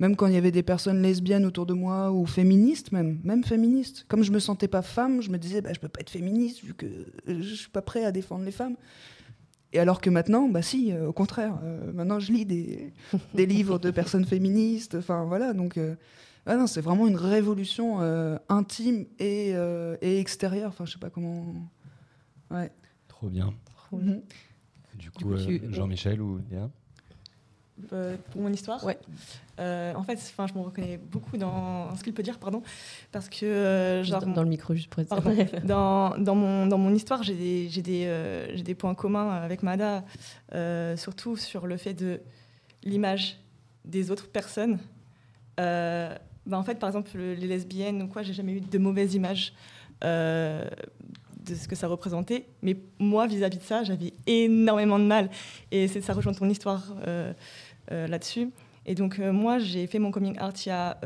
même 0.00 0.14
quand 0.14 0.28
il 0.28 0.34
y 0.34 0.36
avait 0.36 0.52
des 0.52 0.62
personnes 0.62 1.02
lesbiennes 1.02 1.44
autour 1.44 1.66
de 1.66 1.74
moi 1.74 2.12
ou 2.12 2.24
féministes, 2.24 2.92
même, 2.92 3.18
même 3.24 3.42
féministes. 3.42 4.04
Comme 4.08 4.22
je 4.22 4.30
me 4.30 4.38
sentais 4.38 4.68
pas 4.68 4.82
femme, 4.82 5.20
je 5.22 5.30
me 5.30 5.38
disais, 5.38 5.60
bah, 5.60 5.72
je 5.72 5.80
peux 5.80 5.88
pas 5.88 6.00
être 6.00 6.10
féministe 6.10 6.62
vu 6.62 6.72
que 6.74 6.86
je 7.26 7.54
suis 7.54 7.68
pas 7.70 7.82
prêt 7.82 8.04
à 8.04 8.12
défendre 8.12 8.44
les 8.44 8.52
femmes. 8.52 8.76
Et 9.72 9.80
alors 9.80 10.00
que 10.00 10.08
maintenant, 10.08 10.48
bah 10.48 10.62
si, 10.62 10.92
euh, 10.92 11.08
au 11.08 11.12
contraire. 11.12 11.58
euh, 11.64 11.92
maintenant, 11.92 12.20
je 12.20 12.32
lis 12.32 12.46
des, 12.46 12.92
des 13.34 13.46
livres 13.54 13.78
de 13.78 13.90
personnes 13.90 14.24
féministes. 14.24 14.94
Enfin, 14.94 15.24
voilà. 15.24 15.52
Donc, 15.52 15.76
euh, 15.76 15.96
ah 16.46 16.56
non, 16.56 16.66
c'est 16.66 16.80
vraiment 16.80 17.06
une 17.08 17.16
révolution 17.16 17.98
euh, 18.00 18.38
intime 18.48 19.04
et, 19.18 19.50
euh, 19.54 19.96
et 20.00 20.20
extérieure. 20.20 20.68
Enfin, 20.68 20.86
je 20.86 20.92
sais 20.92 20.98
pas 20.98 21.10
comment. 21.10 21.54
Ouais. 22.50 22.70
Trop 23.08 23.28
bien. 23.28 23.52
Mhm. 23.92 24.20
Du 24.94 24.98
Du 24.98 25.10
coup, 25.10 25.24
coup, 25.24 25.32
euh, 25.34 25.46
tu- 25.46 25.62
Jean-Michel 25.72 26.20
ou 26.20 26.40
Léa 26.50 26.68
euh, 27.92 28.16
pour 28.32 28.40
mon 28.42 28.52
histoire. 28.52 28.82
Ouais. 28.84 28.98
Euh, 29.60 29.94
en 29.94 30.02
fait, 30.02 30.14
enfin, 30.14 30.46
je 30.48 30.54
me 30.54 30.60
reconnais 30.60 30.96
beaucoup 30.98 31.36
dans 31.36 31.94
ce 31.94 32.02
qu'il 32.02 32.12
peut 32.12 32.24
dire, 32.24 32.38
pardon, 32.40 32.62
parce 33.12 33.28
que 33.28 33.46
euh, 33.46 34.02
genre 34.02 34.24
dans, 34.26 34.32
dans 34.32 34.42
le 34.42 34.48
micro 34.48 34.74
juste 34.74 34.88
pour 34.90 35.00
être 35.00 35.08
Pardon. 35.08 35.32
dans, 35.64 36.18
dans, 36.18 36.34
mon, 36.34 36.66
dans 36.66 36.78
mon 36.78 36.92
histoire, 36.94 37.22
j'ai 37.22 37.36
des, 37.36 37.68
j'ai 37.68 37.82
des, 37.82 38.06
euh, 38.06 38.56
j'ai 38.56 38.64
des 38.64 38.74
points 38.74 38.94
communs 38.96 39.30
avec 39.30 39.62
Mada, 39.62 40.04
euh, 40.54 40.96
surtout 40.96 41.36
sur 41.36 41.66
le 41.68 41.76
fait 41.76 41.94
de 41.94 42.20
l'image 42.82 43.38
des 43.84 44.10
autres 44.10 44.28
personnes. 44.28 44.78
Euh, 45.60 46.16
bah, 46.46 46.58
en 46.58 46.64
fait, 46.64 46.80
par 46.80 46.88
exemple, 46.88 47.10
le- 47.16 47.34
les 47.34 47.46
lesbiennes 47.46 48.02
ou 48.02 48.08
quoi, 48.08 48.22
j'ai 48.22 48.32
jamais 48.32 48.54
eu 48.54 48.60
de 48.60 48.78
mauvaise 48.78 49.14
image 49.14 49.52
euh, 50.04 50.68
de 51.48 51.54
ce 51.54 51.68
que 51.68 51.76
ça 51.76 51.88
représentait. 51.88 52.46
Mais 52.62 52.76
moi, 52.98 53.26
vis-à-vis 53.26 53.58
de 53.58 53.62
ça, 53.62 53.84
j'avais 53.84 54.12
énormément 54.26 54.98
de 54.98 55.04
mal. 55.04 55.30
Et 55.70 55.88
ça 55.88 56.12
rejoint 56.12 56.32
ton 56.32 56.48
histoire 56.48 56.94
euh, 57.06 57.32
euh, 57.92 58.06
là-dessus. 58.06 58.50
Et 58.86 58.94
donc, 58.94 59.18
euh, 59.18 59.32
moi, 59.32 59.58
j'ai 59.58 59.86
fait 59.86 59.98
mon 59.98 60.10
coming 60.10 60.40
out 60.40 60.64
il 60.64 60.68
y 60.68 60.72
a 60.72 60.98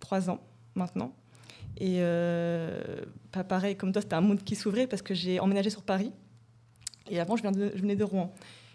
trois 0.00 0.30
ans 0.30 0.40
maintenant. 0.74 1.12
Et 1.78 2.00
pas 3.32 3.44
pareil, 3.44 3.76
comme 3.76 3.92
toi, 3.92 4.02
c'était 4.02 4.14
un 4.14 4.20
monde 4.20 4.42
qui 4.42 4.54
s'ouvrait 4.54 4.86
parce 4.86 5.02
que 5.02 5.14
j'ai 5.14 5.40
emménagé 5.40 5.70
sur 5.70 5.82
Paris. 5.82 6.12
Et 7.10 7.20
avant, 7.20 7.36
je, 7.36 7.42
je 7.42 7.80
venais 7.80 7.96
de 7.96 8.04
Rouen. 8.04 8.32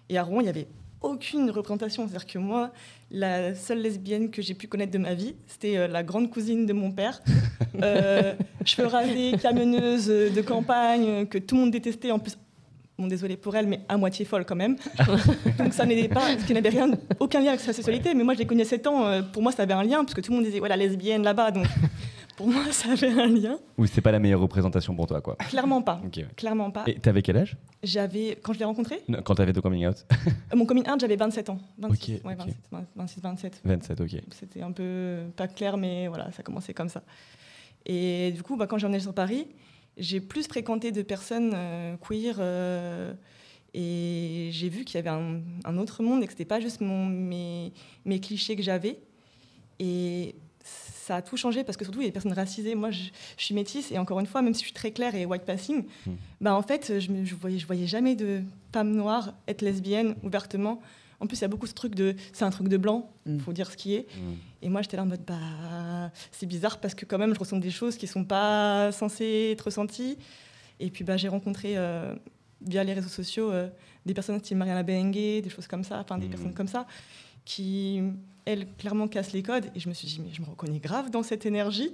Et 0.09 0.17
à 0.17 0.23
Rouen, 0.23 0.41
il 0.41 0.43
n'y 0.43 0.49
avait 0.49 0.67
aucune 1.01 1.49
représentation. 1.51 2.07
C'est-à-dire 2.07 2.27
que 2.27 2.37
moi, 2.39 2.71
la 3.11 3.55
seule 3.55 3.81
lesbienne 3.81 4.29
que 4.31 4.41
j'ai 4.41 4.53
pu 4.53 4.67
connaître 4.67 4.91
de 4.91 4.97
ma 4.97 5.13
vie, 5.13 5.35
c'était 5.47 5.77
euh, 5.77 5.87
la 5.87 6.03
grande 6.03 6.29
cousine 6.29 6.65
de 6.65 6.73
mon 6.73 6.91
père. 6.91 7.21
Euh, 7.81 8.33
cheveux 8.65 8.87
rasés, 8.87 9.33
camionneuse 9.41 10.07
de 10.07 10.41
campagne, 10.41 11.05
euh, 11.07 11.25
que 11.25 11.37
tout 11.37 11.55
le 11.55 11.61
monde 11.61 11.71
détestait. 11.71 12.11
En 12.11 12.19
plus, 12.19 12.37
bon, 12.97 13.07
désolé 13.07 13.37
pour 13.37 13.55
elle, 13.55 13.67
mais 13.67 13.81
à 13.87 13.95
moitié 13.95 14.25
folle 14.25 14.43
quand 14.43 14.55
même. 14.55 14.75
Donc 15.57 15.73
ça 15.73 15.85
n'aidait 15.85 16.09
pas, 16.09 16.37
ce 16.37 16.45
qui 16.45 16.53
n'avait 16.53 16.69
rien, 16.69 16.89
aucun 17.19 17.39
lien 17.39 17.49
avec 17.49 17.59
sa 17.61 17.71
sexualité. 17.71 18.13
Mais 18.15 18.23
moi, 18.23 18.33
je 18.33 18.39
l'ai 18.39 18.45
connue 18.45 18.63
à 18.63 18.65
7 18.65 18.87
ans. 18.87 19.05
euh, 19.05 19.21
Pour 19.21 19.43
moi, 19.43 19.51
ça 19.53 19.63
avait 19.63 19.73
un 19.73 19.83
lien, 19.83 20.03
parce 20.03 20.13
que 20.13 20.19
tout 20.21 20.31
le 20.31 20.37
monde 20.37 20.45
disait, 20.45 20.59
ouais, 20.59 20.67
la 20.67 20.75
lesbienne 20.77 21.23
là-bas. 21.23 21.51
Donc 21.51 21.67
pour 22.39 22.47
moi, 22.47 22.63
ça 22.71 22.91
avait 22.91 23.09
un 23.09 23.27
lien. 23.27 23.59
Ou 23.77 23.85
c'est 23.85 23.99
pas 23.99 24.13
la 24.13 24.19
meilleure 24.19 24.39
représentation 24.39 24.95
pour 24.95 25.07
toi, 25.07 25.19
quoi. 25.19 25.35
Clairement 25.35 25.81
pas. 25.81 26.01
Ok. 26.05 26.23
Clairement 26.37 26.71
pas. 26.71 26.85
Et 26.87 26.95
t'avais 26.97 27.21
quel 27.21 27.35
âge? 27.35 27.57
J'avais, 27.83 28.39
quand 28.41 28.53
je 28.53 28.59
l'ai 28.59 28.63
rencontré, 28.65 29.01
Non, 29.09 29.21
Quand 29.21 29.35
t'avais 29.35 29.51
ton 29.51 29.59
coming 29.59 29.85
out 29.85 30.05
euh, 30.13 30.55
mon 30.55 30.65
coming 30.65 30.89
out, 30.89 31.01
j'avais 31.01 31.17
27 31.17 31.49
ans. 31.49 31.59
26, 31.79 32.15
Ok, 32.15 32.25
ouais, 32.25 32.33
ok. 32.39 32.39
27, 32.39 32.55
26, 32.95 33.21
27. 33.21 33.61
27, 33.65 33.99
ok. 34.01 34.21
C'était 34.31 34.61
un 34.61 34.71
peu 34.71 35.23
pas 35.35 35.49
clair, 35.49 35.75
mais 35.75 36.07
voilà, 36.07 36.31
ça 36.31 36.41
commençait 36.41 36.73
comme 36.73 36.87
ça. 36.87 37.03
Et 37.85 38.31
du 38.31 38.41
coup, 38.41 38.55
bah, 38.55 38.67
quand 38.67 38.77
j'ai 38.77 38.85
emménagé 38.85 39.03
sur 39.03 39.13
Paris, 39.13 39.45
j'ai 39.97 40.21
plus 40.21 40.47
fréquenté 40.47 40.93
de 40.93 41.01
personnes 41.01 41.51
euh, 41.53 41.97
queer 41.97 42.37
euh, 42.39 43.11
et 43.73 44.47
j'ai 44.53 44.69
vu 44.69 44.85
qu'il 44.85 44.95
y 44.95 44.99
avait 44.99 45.09
un, 45.09 45.41
un 45.65 45.77
autre 45.77 46.03
monde 46.03 46.23
et 46.23 46.25
que 46.25 46.31
c'était 46.31 46.45
pas 46.45 46.61
juste 46.61 46.79
mon, 46.79 47.05
mes, 47.05 47.73
mes 48.05 48.21
clichés 48.21 48.55
que 48.55 48.63
j'avais. 48.63 48.97
Et 49.79 50.35
ça 51.09 51.15
a 51.17 51.21
tout 51.21 51.37
changé 51.37 51.63
parce 51.63 51.75
que 51.77 51.83
surtout 51.83 51.99
il 52.01 52.03
y 52.03 52.07
a 52.07 52.09
des 52.09 52.13
personnes 52.19 52.33
racisées. 52.33 52.75
Moi, 52.75 52.91
je, 52.91 53.05
je 53.37 53.43
suis 53.43 53.55
métisse 53.55 53.91
et 53.91 53.97
encore 53.97 54.19
une 54.19 54.27
fois, 54.27 54.41
même 54.41 54.53
si 54.53 54.61
je 54.61 54.65
suis 54.65 54.73
très 54.73 54.91
claire 54.91 55.15
et 55.15 55.25
white 55.25 55.43
passing, 55.43 55.83
Hmm. 56.05 56.11
bah 56.39 56.53
en 56.55 56.61
fait, 56.61 56.99
je, 56.99 57.11
me, 57.11 57.25
je 57.25 57.35
voyais, 57.35 57.57
je 57.57 57.65
voyais 57.65 57.87
jamais 57.87 58.15
de 58.15 58.41
femme 58.71 58.91
noire 58.95 59.33
être 59.47 59.61
lesbienne 59.63 60.15
ouvertement. 60.23 60.81
En 61.19 61.27
plus, 61.27 61.37
il 61.39 61.41
y 61.41 61.45
a 61.45 61.47
beaucoup 61.49 61.67
ce 61.67 61.73
truc 61.73 61.95
de, 61.95 62.15
c'est 62.31 62.45
un 62.45 62.49
truc 62.51 62.69
de 62.69 62.77
blanc. 62.77 63.11
Mm. 63.25 63.39
Faut 63.39 63.51
dire 63.53 63.69
ce 63.71 63.75
qui 63.75 63.93
est. 63.95 64.05
Mm. 64.15 64.33
Et 64.61 64.69
moi, 64.69 64.81
j'étais 64.81 64.95
là 64.97 65.03
en 65.03 65.05
mode, 65.07 65.25
bah, 65.27 66.11
c'est 66.31 66.45
bizarre 66.45 66.77
parce 66.79 66.95
que 66.95 67.03
quand 67.05 67.17
même, 67.17 67.33
je 67.33 67.39
ressens 67.39 67.57
des 67.57 67.71
choses 67.71 67.97
qui 67.97 68.07
sont 68.07 68.23
pas 68.23 68.91
censées 68.93 69.49
être 69.53 69.63
ressenties. 69.69 70.17
Et 70.79 70.89
puis, 70.89 71.03
bah, 71.03 71.17
j'ai 71.17 71.27
rencontré 71.27 71.73
euh, 71.75 72.15
via 72.65 72.83
les 72.85 72.93
réseaux 72.93 73.09
sociaux 73.09 73.51
euh, 73.51 73.67
des 74.05 74.13
personnes 74.13 74.39
style 74.39 74.55
Mariana 74.55 74.83
Bengue, 74.83 75.41
des 75.45 75.49
choses 75.49 75.67
comme 75.67 75.83
ça, 75.83 75.99
enfin 75.99 76.17
des 76.17 76.25
Mhm. 76.27 76.31
personnes 76.31 76.53
comme 76.53 76.69
ça, 76.69 76.85
qui, 77.43 78.01
elles, 78.49 78.67
clairement 78.77 79.07
cassent 79.07 79.33
les 79.33 79.43
codes. 79.43 79.65
Et 79.75 79.79
je 79.79 79.87
me 79.89 79.93
suis 79.93 80.07
dit, 80.07 80.19
mais 80.23 80.33
je 80.33 80.41
me 80.41 80.47
reconnais 80.47 80.79
grave 80.79 81.09
dans 81.11 81.23
cette 81.23 81.45
énergie. 81.45 81.91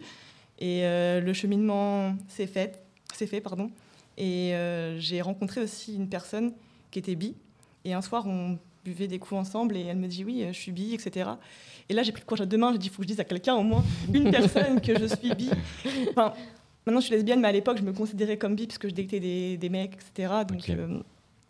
Et 0.60 0.86
euh, 0.86 1.20
le 1.20 1.34
cheminement 1.34 2.16
s'est 2.30 2.48
fait, 2.48 2.82
s'est 3.14 3.28
fait, 3.28 3.42
pardon. 3.42 3.70
Et 4.18 4.56
euh, 4.56 4.98
j'ai 5.00 5.22
rencontré 5.22 5.62
aussi 5.62 5.96
une 5.96 6.08
personne 6.08 6.54
qui 6.92 7.00
était 7.00 7.16
bi. 7.16 7.36
Et 7.84 7.94
un 7.94 8.02
soir, 8.02 8.26
on 8.26 8.58
buvait 8.86 9.08
des 9.08 9.20
coups 9.20 9.40
ensemble 9.40 9.76
et 9.76 9.82
elle 9.82 9.98
me 9.98 10.08
dit 10.08 10.24
oui, 10.24 10.44
euh, 10.44 10.54
je 10.54 10.60
suis 10.60 10.72
bi, 10.72 10.94
etc. 10.94 11.32
Et 11.90 11.94
là, 11.94 12.04
j'ai 12.04 12.14
pris 12.14 12.22
le 12.22 12.26
courage 12.26 12.42
à 12.42 12.46
deux 12.46 12.58
mains. 12.58 12.72
J'ai 12.72 12.78
dit, 12.78 12.88
il 12.88 12.90
faut 12.90 13.02
que 13.02 13.04
je 13.04 13.10
dise 13.10 13.20
à 13.20 13.26
quelqu'un, 13.26 13.56
au 13.56 13.64
moins 13.64 13.84
une 14.14 14.32
personne, 14.32 14.80
que 14.80 14.98
je 14.98 15.06
suis 15.08 15.36
bi. 15.36 15.50
Enfin, 16.12 16.34
maintenant, 16.86 17.02
je 17.02 17.08
suis 17.08 17.16
lesbienne, 17.16 17.42
mais 17.42 17.50
à 17.50 17.52
l'époque, 17.52 17.78
je 17.78 17.84
me 17.84 17.92
considérais 17.92 18.38
comme 18.38 18.56
bi 18.56 18.66
parce 18.66 18.78
que 18.78 18.88
je 18.88 18.94
datais 18.94 19.20
des, 19.20 19.58
des 19.58 19.70
mecs, 19.70 19.96
etc. 19.96 20.34
Donc, 20.48 20.70
euh, 20.70 21.00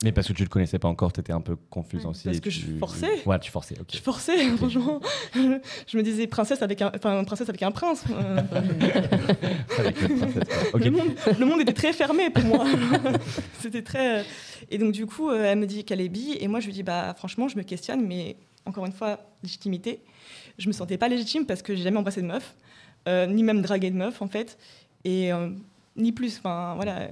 Mais 0.03 0.11
parce 0.11 0.27
que 0.27 0.33
tu 0.33 0.43
le 0.43 0.49
connaissais 0.49 0.77
pas 0.77 0.89
encore, 0.89 1.13
t'étais 1.13 1.31
un 1.31 1.39
peu 1.41 1.55
confuse 1.55 2.05
aussi. 2.05 2.25
Parce 2.25 2.39
que 2.41 2.49
je 2.49 2.59
tu- 2.65 2.77
forçais. 2.79 3.25
Ouais, 3.25 3.39
tu 3.39 3.49
forçais, 3.49 3.75
ok. 3.79 3.87
je 3.93 3.99
forçais, 3.99 4.49
franchement. 4.57 4.99
je 5.33 5.97
me 5.97 6.03
disais 6.03 6.27
princesse 6.27 6.61
avec 6.61 6.81
un, 6.81 6.91
enfin, 6.95 7.23
princesse 7.23 7.47
avec 7.47 7.63
un 7.63 7.71
prince. 7.71 8.03
Euh, 8.11 8.37
Avec 9.79 10.01
le 10.01 10.15
princesse, 10.17 10.43
le, 10.73 10.91
monde, 10.91 11.09
le 11.39 11.45
monde 11.45 11.61
était 11.61 11.73
très 11.73 11.93
fermé 11.93 12.29
pour 12.29 12.43
moi. 12.43 12.65
C'était 13.61 13.81
très. 13.81 14.19
euh, 14.19 14.23
Et 14.69 14.77
donc, 14.77 14.91
du 14.91 15.05
coup, 15.05 15.29
euh, 15.29 15.45
elle 15.51 15.59
me 15.59 15.65
dit 15.65 15.83
qu'elle 15.85 16.01
est 16.01 16.09
bi. 16.09 16.35
Et 16.39 16.47
moi, 16.47 16.59
je 16.59 16.65
lui 16.67 16.73
dis, 16.73 16.83
bah, 16.83 17.13
franchement, 17.17 17.47
je 17.47 17.57
me 17.57 17.63
questionne, 17.63 18.05
mais 18.05 18.35
encore 18.65 18.85
une 18.85 18.91
fois, 18.93 19.19
légitimité. 19.43 20.01
Je 20.57 20.67
me 20.67 20.73
sentais 20.73 20.97
pas 20.97 21.07
légitime 21.07 21.45
parce 21.45 21.61
que 21.61 21.75
j'ai 21.75 21.83
jamais 21.83 21.97
embrassé 21.97 22.21
de 22.21 22.27
meuf, 22.27 22.55
euh, 23.07 23.27
ni 23.27 23.43
même 23.43 23.61
dragué 23.61 23.91
de 23.91 23.95
meuf, 23.95 24.21
en 24.21 24.27
fait. 24.27 24.57
Et 25.03 25.31
euh, 25.31 25.49
ni 25.95 26.11
plus. 26.11 26.37
Enfin, 26.39 26.73
voilà. 26.75 27.09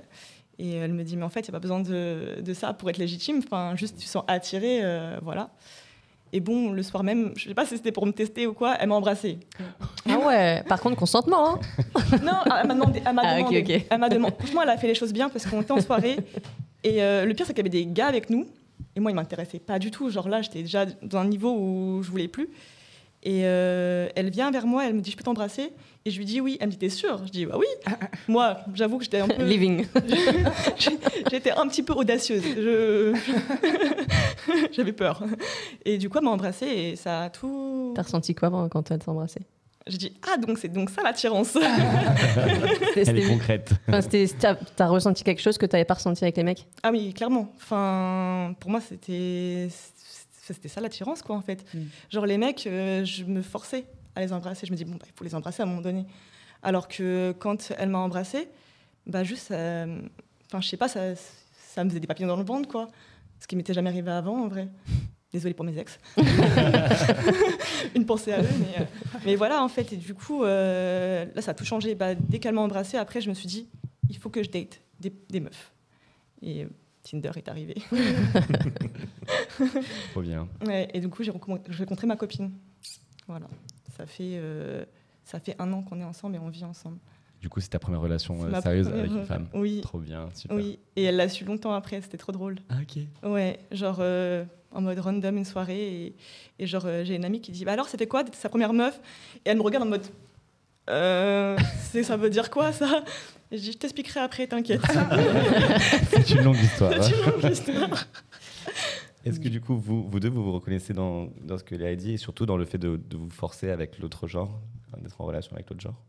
Et 0.59 0.73
elle 0.75 0.93
me 0.93 1.03
dit, 1.03 1.17
mais 1.17 1.23
en 1.23 1.29
fait, 1.29 1.41
il 1.41 1.43
n'y 1.45 1.49
a 1.49 1.59
pas 1.59 1.59
besoin 1.59 1.79
de, 1.81 2.41
de 2.41 2.53
ça 2.53 2.73
pour 2.73 2.89
être 2.89 2.97
légitime. 2.97 3.39
Enfin, 3.43 3.75
juste, 3.75 3.97
tu 3.97 4.05
sens 4.05 4.23
attiré, 4.27 4.79
euh, 4.83 5.17
voilà. 5.21 5.49
Et 6.31 6.39
bon, 6.39 6.71
le 6.71 6.81
soir 6.81 7.03
même, 7.03 7.31
je 7.35 7.47
sais 7.47 7.53
pas 7.53 7.65
si 7.65 7.75
c'était 7.77 7.91
pour 7.91 8.05
me 8.07 8.11
tester 8.11 8.47
ou 8.47 8.53
quoi, 8.53 8.75
elle 8.79 8.89
m'a 8.89 8.95
embrassée. 8.95 9.37
Ah 10.09 10.17
ouais, 10.19 10.63
par 10.67 10.79
contre, 10.81 10.95
consentement. 10.95 11.55
Hein. 11.55 11.59
Non, 12.23 12.33
elle 12.59 12.67
m'a 12.67 12.73
demandé. 12.73 13.01
Elle 13.05 13.13
m'a 13.13 13.21
Ah, 13.25 13.37
demandé. 13.37 13.59
ok. 13.61 13.85
Elle 13.89 13.99
m'a 13.99 14.09
demandé. 14.09 14.33
Franchement, 14.39 14.61
elle 14.63 14.69
a 14.69 14.77
fait 14.77 14.87
les 14.87 14.95
choses 14.95 15.13
bien 15.13 15.29
parce 15.29 15.45
qu'on 15.45 15.61
était 15.61 15.71
en 15.71 15.81
soirée. 15.81 16.17
Et 16.83 17.03
euh, 17.03 17.25
le 17.25 17.33
pire, 17.33 17.45
c'est 17.45 17.53
qu'il 17.53 17.65
y 17.65 17.67
avait 17.69 17.85
des 17.85 17.85
gars 17.85 18.07
avec 18.07 18.29
nous. 18.31 18.47
Et 18.95 18.99
moi, 18.99 19.11
ils 19.11 19.15
m'intéressaient 19.15 19.59
pas 19.59 19.77
du 19.79 19.91
tout. 19.91 20.09
Genre 20.09 20.27
là, 20.27 20.41
j'étais 20.41 20.61
déjà 20.63 20.85
dans 20.85 21.19
un 21.19 21.25
niveau 21.25 21.51
où 21.55 22.01
je 22.03 22.09
voulais 22.09 22.27
plus. 22.27 22.49
Et 23.25 23.43
euh, 23.45 24.09
elle 24.15 24.29
vient 24.29 24.51
vers 24.51 24.67
moi, 24.67 24.85
elle 24.85 24.93
me 24.95 25.01
dit 25.01 25.11
Je 25.11 25.17
peux 25.17 25.23
t'embrasser? 25.23 25.71
Et 26.05 26.11
je 26.11 26.17
lui 26.17 26.25
dis 26.25 26.41
Oui. 26.41 26.57
Elle 26.59 26.67
me 26.67 26.71
dit 26.71 26.77
T'es 26.77 26.89
sûre? 26.89 27.21
Je 27.25 27.31
dis 27.31 27.45
Bah 27.45 27.55
oui. 27.57 27.65
moi, 28.27 28.57
j'avoue 28.73 28.97
que 28.97 29.05
j'étais 29.05 29.19
un 29.19 29.27
peu. 29.29 29.43
Living. 29.43 29.85
J'étais 31.31 31.51
un 31.51 31.67
petit 31.67 31.83
peu 31.83 31.93
audacieuse. 31.93 32.43
Je... 32.43 33.15
J'avais 34.73 34.91
peur. 34.91 35.23
Et 35.85 35.97
du 35.97 36.09
coup, 36.09 36.17
elle 36.17 36.25
m'a 36.25 36.31
embrassée 36.31 36.65
et 36.67 36.95
ça 36.95 37.23
a 37.23 37.29
tout. 37.29 37.93
T'as 37.95 38.01
ressenti 38.03 38.35
quoi 38.35 38.49
quand 38.69 38.91
elle 38.91 38.99
t'a 38.99 39.11
embrassé 39.11 39.39
Je 39.87 39.95
dis 39.95 40.11
Ah, 40.29 40.37
donc 40.37 40.57
c'est 40.57 40.67
donc 40.67 40.89
ça 40.89 41.01
l'attirance. 41.01 41.57
C'était- 42.93 43.09
Elle 43.09 43.19
est 43.19 43.27
concrète. 43.29 43.71
enfin, 43.87 44.55
t'as 44.75 44.87
ressenti 44.87 45.23
quelque 45.23 45.41
chose 45.41 45.57
que 45.57 45.65
t'avais 45.65 45.85
pas 45.85 45.93
ressenti 45.93 46.23
avec 46.25 46.35
les 46.35 46.43
mecs? 46.43 46.67
Ah 46.83 46.89
oui, 46.91 47.13
clairement. 47.13 47.53
Enfin, 47.55 48.53
pour 48.59 48.69
moi, 48.69 48.81
c'était 48.81 49.69
c'était 50.51 50.67
ça 50.67 50.81
l'attirance, 50.81 51.21
quoi, 51.21 51.35
en 51.35 51.41
fait. 51.41 51.63
Mm. 51.73 51.79
Genre, 52.09 52.25
les 52.25 52.37
mecs, 52.37 52.67
euh, 52.67 53.05
je 53.05 53.23
me 53.23 53.41
forçais 53.41 53.85
à 54.15 54.21
les 54.21 54.33
embrasser. 54.33 54.67
Je 54.67 54.71
me 54.71 54.77
dis, 54.77 54.83
bon, 54.83 54.95
bah, 54.95 55.05
il 55.05 55.13
faut 55.15 55.23
les 55.23 55.35
embrasser 55.35 55.61
à 55.61 55.65
un 55.65 55.69
moment 55.69 55.81
donné. 55.81 56.05
Alors 56.61 56.87
que 56.87 57.33
quand 57.39 57.71
elle 57.77 57.89
m'a 57.89 57.99
embrassée, 57.99 58.49
bah, 59.05 59.23
juste, 59.23 59.51
euh, 59.51 60.01
enfin, 60.47 60.61
je 60.61 60.67
sais 60.67 60.77
pas, 60.77 60.87
ça, 60.87 61.15
ça 61.15 61.83
me 61.83 61.89
faisait 61.89 61.99
des 61.99 62.07
papillons 62.07 62.27
dans 62.27 62.37
le 62.37 62.43
ventre, 62.43 62.67
quoi. 62.67 62.87
Ce 63.39 63.47
qui 63.47 63.55
m'était 63.55 63.73
jamais 63.73 63.89
arrivé 63.89 64.11
avant, 64.11 64.43
en 64.43 64.47
vrai. 64.47 64.67
Désolée 65.31 65.53
pour 65.53 65.65
mes 65.65 65.77
ex. 65.77 65.99
Une 67.95 68.05
pensée 68.05 68.33
à 68.33 68.41
eux, 68.41 68.47
mais, 68.59 68.81
euh, 68.81 68.85
mais 69.25 69.35
voilà, 69.35 69.63
en 69.63 69.69
fait. 69.69 69.91
Et 69.93 69.97
du 69.97 70.13
coup, 70.13 70.43
euh, 70.43 71.25
là, 71.33 71.41
ça 71.41 71.51
a 71.51 71.53
tout 71.53 71.65
changé. 71.65 71.95
Bah, 71.95 72.15
dès 72.15 72.39
qu'elle 72.39 72.53
m'a 72.53 72.61
embrassée, 72.61 72.97
après, 72.97 73.19
je 73.19 73.29
me 73.29 73.33
suis 73.33 73.47
dit, 73.47 73.67
il 74.09 74.17
faut 74.17 74.29
que 74.29 74.43
je 74.43 74.49
date 74.49 74.79
des, 74.99 75.11
des 75.29 75.39
meufs. 75.39 75.71
Et 76.41 76.67
Tinder 77.03 77.31
est 77.35 77.47
arrivé. 77.49 77.75
Trop 80.11 80.21
bien. 80.21 80.47
Ouais, 80.65 80.87
et 80.93 80.99
du 80.99 81.09
coup, 81.09 81.23
j'ai 81.23 81.31
rencontré 81.31 82.07
ma 82.07 82.15
copine. 82.15 82.51
Voilà. 83.27 83.47
Ça 83.97 84.05
fait, 84.05 84.33
euh, 84.35 84.85
ça 85.23 85.39
fait 85.39 85.55
un 85.59 85.71
an 85.73 85.81
qu'on 85.83 85.99
est 85.99 86.03
ensemble 86.03 86.35
et 86.35 86.39
on 86.39 86.49
vit 86.49 86.63
ensemble. 86.63 86.97
Du 87.41 87.49
coup, 87.49 87.59
c'est 87.59 87.69
ta 87.69 87.79
première 87.79 87.99
relation 88.01 88.41
euh, 88.45 88.61
sérieuse 88.61 88.87
première- 88.87 89.05
avec 89.05 89.11
une 89.17 89.25
femme. 89.25 89.47
Oui. 89.53 89.81
Trop 89.81 89.99
bien, 89.99 90.29
super. 90.33 90.55
Oui, 90.57 90.79
et 90.95 91.03
elle 91.03 91.17
l'a 91.17 91.27
su 91.27 91.43
longtemps 91.43 91.73
après, 91.73 92.01
c'était 92.01 92.17
trop 92.17 92.31
drôle. 92.31 92.55
Ah, 92.69 92.75
ok. 92.81 93.03
Ouais, 93.29 93.59
genre 93.71 93.97
euh, 93.99 94.45
en 94.71 94.81
mode 94.81 94.99
random 94.99 95.37
une 95.37 95.45
soirée, 95.45 96.05
et, 96.05 96.15
et 96.59 96.67
genre 96.67 96.87
j'ai 97.03 97.15
une 97.15 97.25
amie 97.25 97.41
qui 97.41 97.51
dit 97.51 97.65
bah 97.65 97.73
alors 97.73 97.89
c'était 97.89 98.07
quoi 98.07 98.23
d'être 98.23 98.35
sa 98.35 98.47
première 98.47 98.71
meuf? 98.71 98.99
Et 99.45 99.49
elle 99.49 99.57
me 99.57 99.61
regarde 99.61 99.85
en 99.85 99.89
mode 99.89 100.05
euh, 100.89 101.57
ça 102.03 102.15
veut 102.17 102.29
dire 102.29 102.49
quoi 102.49 102.71
ça? 102.71 103.03
Et 103.53 103.57
je 103.57 103.61
dis 103.61 103.71
je 103.71 103.77
t'expliquerai 103.77 104.19
après, 104.19 104.47
t'inquiète. 104.47 104.81
C'est 106.09 106.31
une 106.31 106.41
longue 106.41 106.57
histoire. 106.57 106.91
C'est 106.91 107.13
hein. 107.13 107.17
une 107.23 107.31
longue 107.41 107.51
histoire. 107.51 108.07
Est-ce 109.25 109.39
que 109.39 109.47
du 109.47 109.61
coup, 109.61 109.77
vous, 109.77 110.09
vous 110.09 110.19
deux, 110.19 110.29
vous 110.29 110.43
vous 110.43 110.53
reconnaissez 110.53 110.91
dans, 110.91 111.27
dans 111.39 111.59
ce 111.59 111.63
que 111.63 111.75
Léa 111.75 111.89
a 111.89 111.95
dit 111.95 112.13
et 112.13 112.17
surtout 112.17 112.47
dans 112.47 112.57
le 112.57 112.65
fait 112.65 112.79
de, 112.79 112.97
de 112.97 113.15
vous 113.15 113.29
forcer 113.29 113.69
avec 113.69 113.99
l'autre 113.99 114.27
genre, 114.27 114.59
d'être 114.97 115.21
en 115.21 115.25
relation 115.25 115.53
avec 115.53 115.69
l'autre 115.69 115.81
genre? 115.81 116.03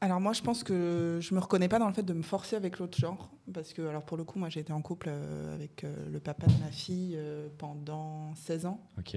Alors 0.00 0.20
moi, 0.20 0.32
je 0.32 0.40
pense 0.40 0.62
que 0.62 1.18
je 1.20 1.34
me 1.34 1.40
reconnais 1.40 1.66
pas 1.66 1.80
dans 1.80 1.88
le 1.88 1.94
fait 1.94 2.04
de 2.04 2.12
me 2.12 2.22
forcer 2.22 2.54
avec 2.54 2.78
l'autre 2.78 2.96
genre, 2.96 3.28
parce 3.52 3.72
que 3.72 3.82
alors 3.82 4.04
pour 4.04 4.16
le 4.16 4.22
coup, 4.22 4.38
moi 4.38 4.48
j'ai 4.48 4.60
été 4.60 4.72
en 4.72 4.80
couple 4.80 5.08
euh, 5.10 5.54
avec 5.54 5.82
euh, 5.82 6.08
le 6.08 6.20
papa 6.20 6.46
de 6.46 6.64
ma 6.64 6.70
fille 6.70 7.16
euh, 7.16 7.48
pendant 7.58 8.32
16 8.36 8.66
ans. 8.66 8.80
Ok. 8.96 9.16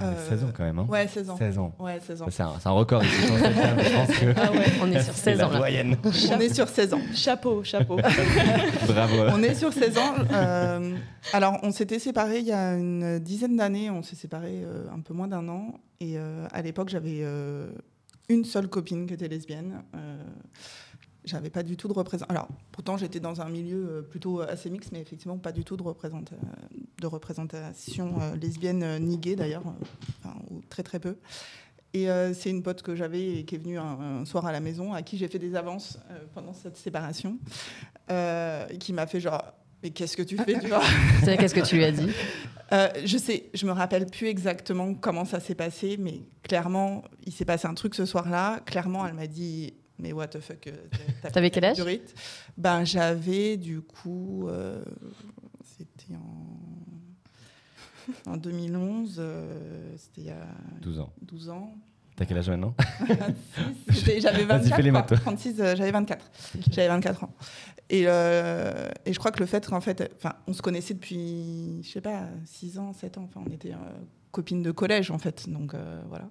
Ah, 0.00 0.10
mais 0.10 0.36
16 0.36 0.44
ans 0.44 0.50
quand 0.56 0.64
même. 0.64 0.78
Hein. 0.78 0.86
Ouais, 0.88 1.06
16 1.08 1.30
ans. 1.30 1.36
16 1.36 1.58
ans. 1.58 1.74
Ouais, 1.78 2.00
16 2.06 2.22
ans. 2.22 2.26
C'est 2.30 2.42
un, 2.42 2.70
record 2.70 3.04
ici. 3.04 3.28
dans 3.28 3.38
cette 3.38 3.54
table, 3.60 3.82
je 3.84 3.94
pense 3.94 4.18
que 4.18 4.34
Ah 4.36 4.52
ouais, 4.52 4.66
on 4.82 4.92
est 4.92 5.02
sur 5.02 5.14
c'est 5.14 5.30
16 5.32 5.38
la 5.38 5.48
ans 5.48 5.50
là. 5.50 5.96
On 6.32 6.40
est 6.40 6.54
sur 6.54 6.68
16 6.68 6.94
ans. 6.94 7.00
Chapeau, 7.14 7.64
chapeau. 7.64 7.96
Bravo. 8.86 9.14
On 9.32 9.42
est 9.42 9.54
sur 9.54 9.72
16 9.72 9.98
ans. 9.98 10.14
euh, 10.32 10.96
alors, 11.32 11.58
on 11.62 11.70
s'était 11.72 11.98
séparés 11.98 12.38
il 12.38 12.46
y 12.46 12.52
a 12.52 12.74
une 12.74 13.18
dizaine 13.18 13.56
d'années. 13.56 13.90
On 13.90 14.02
s'est 14.02 14.16
séparés 14.16 14.62
euh, 14.64 14.84
un 14.94 15.00
peu 15.00 15.14
moins 15.14 15.28
d'un 15.28 15.48
an. 15.48 15.74
Et 16.00 16.18
euh, 16.18 16.46
à 16.52 16.62
l'époque, 16.62 16.88
j'avais 16.88 17.20
euh, 17.22 17.70
une 18.28 18.44
seule 18.44 18.68
copine 18.68 19.06
qui 19.06 19.14
était 19.14 19.28
lesbienne. 19.28 19.82
Euh, 21.28 21.38
j'avais 21.38 21.50
pas 21.50 21.62
du 21.62 21.76
tout 21.76 21.88
de 21.88 21.92
représentation. 21.92 22.34
Alors, 22.34 22.48
pourtant, 22.72 22.96
j'étais 22.96 23.20
dans 23.20 23.40
un 23.40 23.48
milieu 23.48 23.86
euh, 23.88 24.02
plutôt 24.02 24.40
assez 24.40 24.70
mixte, 24.70 24.92
mais 24.92 25.00
effectivement, 25.00 25.38
pas 25.38 25.52
du 25.52 25.64
tout 25.64 25.76
de, 25.76 25.82
représenta- 25.82 26.34
de 27.00 27.06
représentation 27.06 28.14
euh, 28.20 28.36
lesbienne 28.36 28.82
euh, 28.82 28.98
ni 28.98 29.18
gay 29.18 29.36
d'ailleurs, 29.36 29.66
euh, 29.66 29.84
enfin, 30.24 30.36
ou 30.50 30.60
très 30.68 30.82
très 30.82 30.98
peu. 30.98 31.16
Et 31.94 32.10
euh, 32.10 32.34
c'est 32.34 32.50
une 32.50 32.62
pote 32.62 32.82
que 32.82 32.94
j'avais 32.94 33.38
et 33.38 33.44
qui 33.44 33.54
est 33.54 33.58
venue 33.58 33.78
un, 33.78 34.20
un 34.20 34.24
soir 34.26 34.44
à 34.46 34.52
la 34.52 34.60
maison, 34.60 34.92
à 34.92 35.02
qui 35.02 35.16
j'ai 35.16 35.28
fait 35.28 35.38
des 35.38 35.54
avances 35.56 35.98
euh, 36.10 36.18
pendant 36.34 36.52
cette 36.52 36.76
séparation, 36.76 37.38
euh, 38.10 38.66
et 38.70 38.78
qui 38.78 38.92
m'a 38.92 39.06
fait 39.06 39.20
genre, 39.20 39.42
mais 39.82 39.90
qu'est-ce 39.90 40.16
que 40.16 40.22
tu 40.22 40.36
fais, 40.36 40.58
tu 40.58 40.68
vois? 40.68 40.82
Qu'est-ce 41.24 41.54
que 41.54 41.60
tu 41.66 41.76
lui 41.76 41.84
as 41.84 41.92
dit? 41.92 42.08
Euh, 42.72 42.88
Je 43.04 43.16
sais, 43.16 43.48
je 43.54 43.64
me 43.64 43.72
rappelle 43.72 44.04
plus 44.06 44.26
exactement 44.26 44.92
comment 44.94 45.24
ça 45.24 45.40
s'est 45.40 45.54
passé, 45.54 45.96
mais 45.98 46.20
clairement, 46.42 47.04
il 47.24 47.32
s'est 47.32 47.46
passé 47.46 47.66
un 47.66 47.74
truc 47.74 47.94
ce 47.94 48.04
soir-là. 48.04 48.60
Clairement, 48.66 49.06
elle 49.06 49.14
m'a 49.14 49.26
dit, 49.26 49.72
mais 49.98 50.12
what 50.12 50.28
the 50.28 50.40
fuck 50.40 50.66
euh, 50.66 50.72
T'avais 51.32 51.50
quel 51.50 51.64
âge? 51.64 51.78
Ben, 52.56 52.84
j'avais 52.84 53.56
du 53.56 53.80
coup, 53.80 54.46
euh, 54.48 54.82
c'était 55.62 56.14
en, 56.16 58.32
en 58.32 58.36
2011, 58.36 59.16
euh, 59.18 59.94
c'était 59.96 60.20
il 60.22 60.26
y 60.26 60.30
a 60.30 60.46
12 60.80 61.00
ans. 61.00 61.12
12 61.22 61.48
ans. 61.50 61.74
T'as 62.16 62.24
quel 62.26 62.38
âge 62.38 62.50
maintenant? 62.50 62.74
26, 63.06 64.00
j'étais- 64.00 64.20
J'avais 64.20 64.44
Vas-y, 64.44 64.70
24, 64.70 64.76
fais 64.76 64.82
les 64.82 64.90
quoi. 64.90 64.98
maths, 65.00 65.08
toi. 65.08 65.16
36, 65.18 65.60
euh, 65.60 65.76
j'avais 65.76 65.92
24. 65.92 66.30
J'avais 66.72 66.88
24 66.88 67.24
ans. 67.24 67.32
Et, 67.90 68.04
euh, 68.06 68.88
et 69.06 69.12
je 69.12 69.18
crois 69.20 69.30
que 69.30 69.38
le 69.38 69.46
fait 69.46 69.64
qu'en 69.66 69.80
fait, 69.80 70.12
enfin, 70.16 70.34
on 70.48 70.52
se 70.52 70.60
connaissait 70.60 70.94
depuis, 70.94 71.80
je 71.84 71.90
sais 71.92 72.00
pas, 72.00 72.24
6 72.44 72.76
ans, 72.80 72.92
7 72.92 73.18
ans. 73.18 73.28
Enfin, 73.28 73.40
on 73.48 73.52
était 73.52 73.72
euh, 73.72 73.76
copines 74.32 74.62
de 74.64 74.72
collège, 74.72 75.12
en 75.12 75.18
fait. 75.18 75.48
Donc, 75.48 75.74
euh, 75.74 76.02
voilà. 76.08 76.28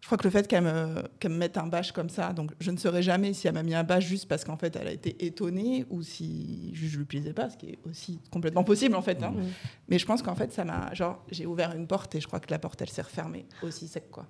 Je 0.00 0.06
crois 0.06 0.16
que 0.16 0.24
le 0.24 0.30
fait 0.30 0.48
qu'elle 0.48 0.64
me, 0.64 1.28
mette 1.28 1.58
un 1.58 1.66
bâche 1.66 1.92
comme 1.92 2.08
ça, 2.08 2.32
donc 2.32 2.52
je 2.58 2.70
ne 2.70 2.78
saurais 2.78 3.02
jamais 3.02 3.34
si 3.34 3.46
elle 3.48 3.54
m'a 3.54 3.62
mis 3.62 3.74
un 3.74 3.84
bâche 3.84 4.06
juste 4.06 4.26
parce 4.28 4.44
qu'en 4.44 4.56
fait 4.56 4.74
elle 4.76 4.88
a 4.88 4.92
été 4.92 5.26
étonnée 5.26 5.84
ou 5.90 6.02
si 6.02 6.70
je 6.74 6.86
ne 6.94 6.98
lui 7.00 7.04
plaisais 7.04 7.34
pas, 7.34 7.50
ce 7.50 7.56
qui 7.58 7.66
est 7.70 7.78
aussi 7.84 8.18
complètement 8.30 8.64
possible 8.64 8.94
en 8.96 9.02
fait. 9.02 9.22
hein. 9.22 9.32
Mhm. 9.36 9.44
Mais 9.88 9.98
je 9.98 10.06
pense 10.06 10.22
qu'en 10.22 10.34
fait 10.34 10.52
ça 10.52 10.64
m'a, 10.64 10.92
genre, 10.94 11.22
j'ai 11.30 11.44
ouvert 11.44 11.74
une 11.76 11.86
porte 11.86 12.14
et 12.14 12.20
je 12.20 12.26
crois 12.26 12.40
que 12.40 12.50
la 12.50 12.58
porte 12.58 12.80
elle 12.80 12.88
s'est 12.88 13.02
refermée 13.02 13.44
aussi 13.62 13.88
sec 13.88 14.10
quoi. 14.10 14.24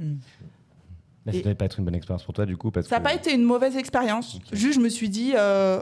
Mais 1.26 1.32
ça 1.32 1.38
devait 1.38 1.54
pas 1.54 1.66
être 1.66 1.78
une 1.78 1.84
bonne 1.84 1.94
expérience 1.94 2.24
pour 2.24 2.34
toi 2.34 2.46
du 2.46 2.56
coup 2.56 2.70
parce 2.70 2.88
Ça 2.88 2.96
n'a 2.96 3.00
que 3.00 3.04
pas 3.04 3.14
été 3.14 3.32
une 3.34 3.44
mauvaise 3.44 3.76
expérience. 3.76 4.36
Ok. 4.36 4.42
Juste, 4.52 4.74
je 4.78 4.84
me 4.84 4.88
suis 4.88 5.08
dit, 5.08 5.32
euh, 5.36 5.80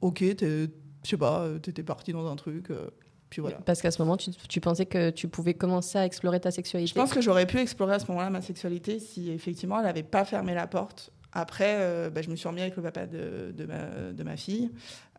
ok, 0.00 0.22
je 0.40 0.68
sais 1.04 1.16
pas, 1.16 1.48
t'étais 1.62 1.82
parti 1.82 2.12
dans 2.12 2.30
un 2.30 2.36
truc, 2.36 2.70
euh, 2.70 2.90
puis 3.30 3.40
voilà. 3.40 3.58
Parce 3.64 3.82
qu'à 3.82 3.90
ce 3.90 4.00
moment, 4.00 4.16
tu, 4.16 4.30
tu 4.30 4.60
pensais 4.60 4.86
que 4.86 5.10
tu 5.10 5.28
pouvais 5.28 5.54
commencer 5.54 5.98
à 5.98 6.04
explorer 6.04 6.40
ta 6.40 6.50
sexualité. 6.50 6.90
Je 6.90 6.94
pense 6.94 7.12
que 7.12 7.20
j'aurais 7.20 7.46
pu 7.46 7.58
explorer 7.58 7.94
à 7.94 7.98
ce 7.98 8.06
moment-là 8.08 8.30
ma 8.30 8.42
sexualité 8.42 9.00
si 9.00 9.30
effectivement 9.30 9.78
elle 9.78 9.86
n'avait 9.86 10.02
pas 10.02 10.24
fermé 10.24 10.54
la 10.54 10.66
porte. 10.66 11.10
Après, 11.32 11.76
euh, 11.80 12.10
bah, 12.10 12.22
je 12.22 12.30
me 12.30 12.36
suis 12.36 12.46
remis 12.46 12.60
avec 12.60 12.76
le 12.76 12.82
papa 12.82 13.06
de, 13.06 13.52
de 13.56 13.64
ma, 13.66 14.12
de 14.12 14.22
ma 14.22 14.36
fille. 14.36 14.70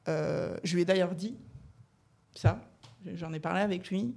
Euh, 0.07 0.55
je 0.63 0.75
lui 0.75 0.83
ai 0.83 0.85
d'ailleurs 0.85 1.13
dit 1.15 1.35
ça. 2.33 2.59
J'en 3.15 3.33
ai 3.33 3.39
parlé 3.39 3.61
avec 3.61 3.89
lui. 3.89 4.15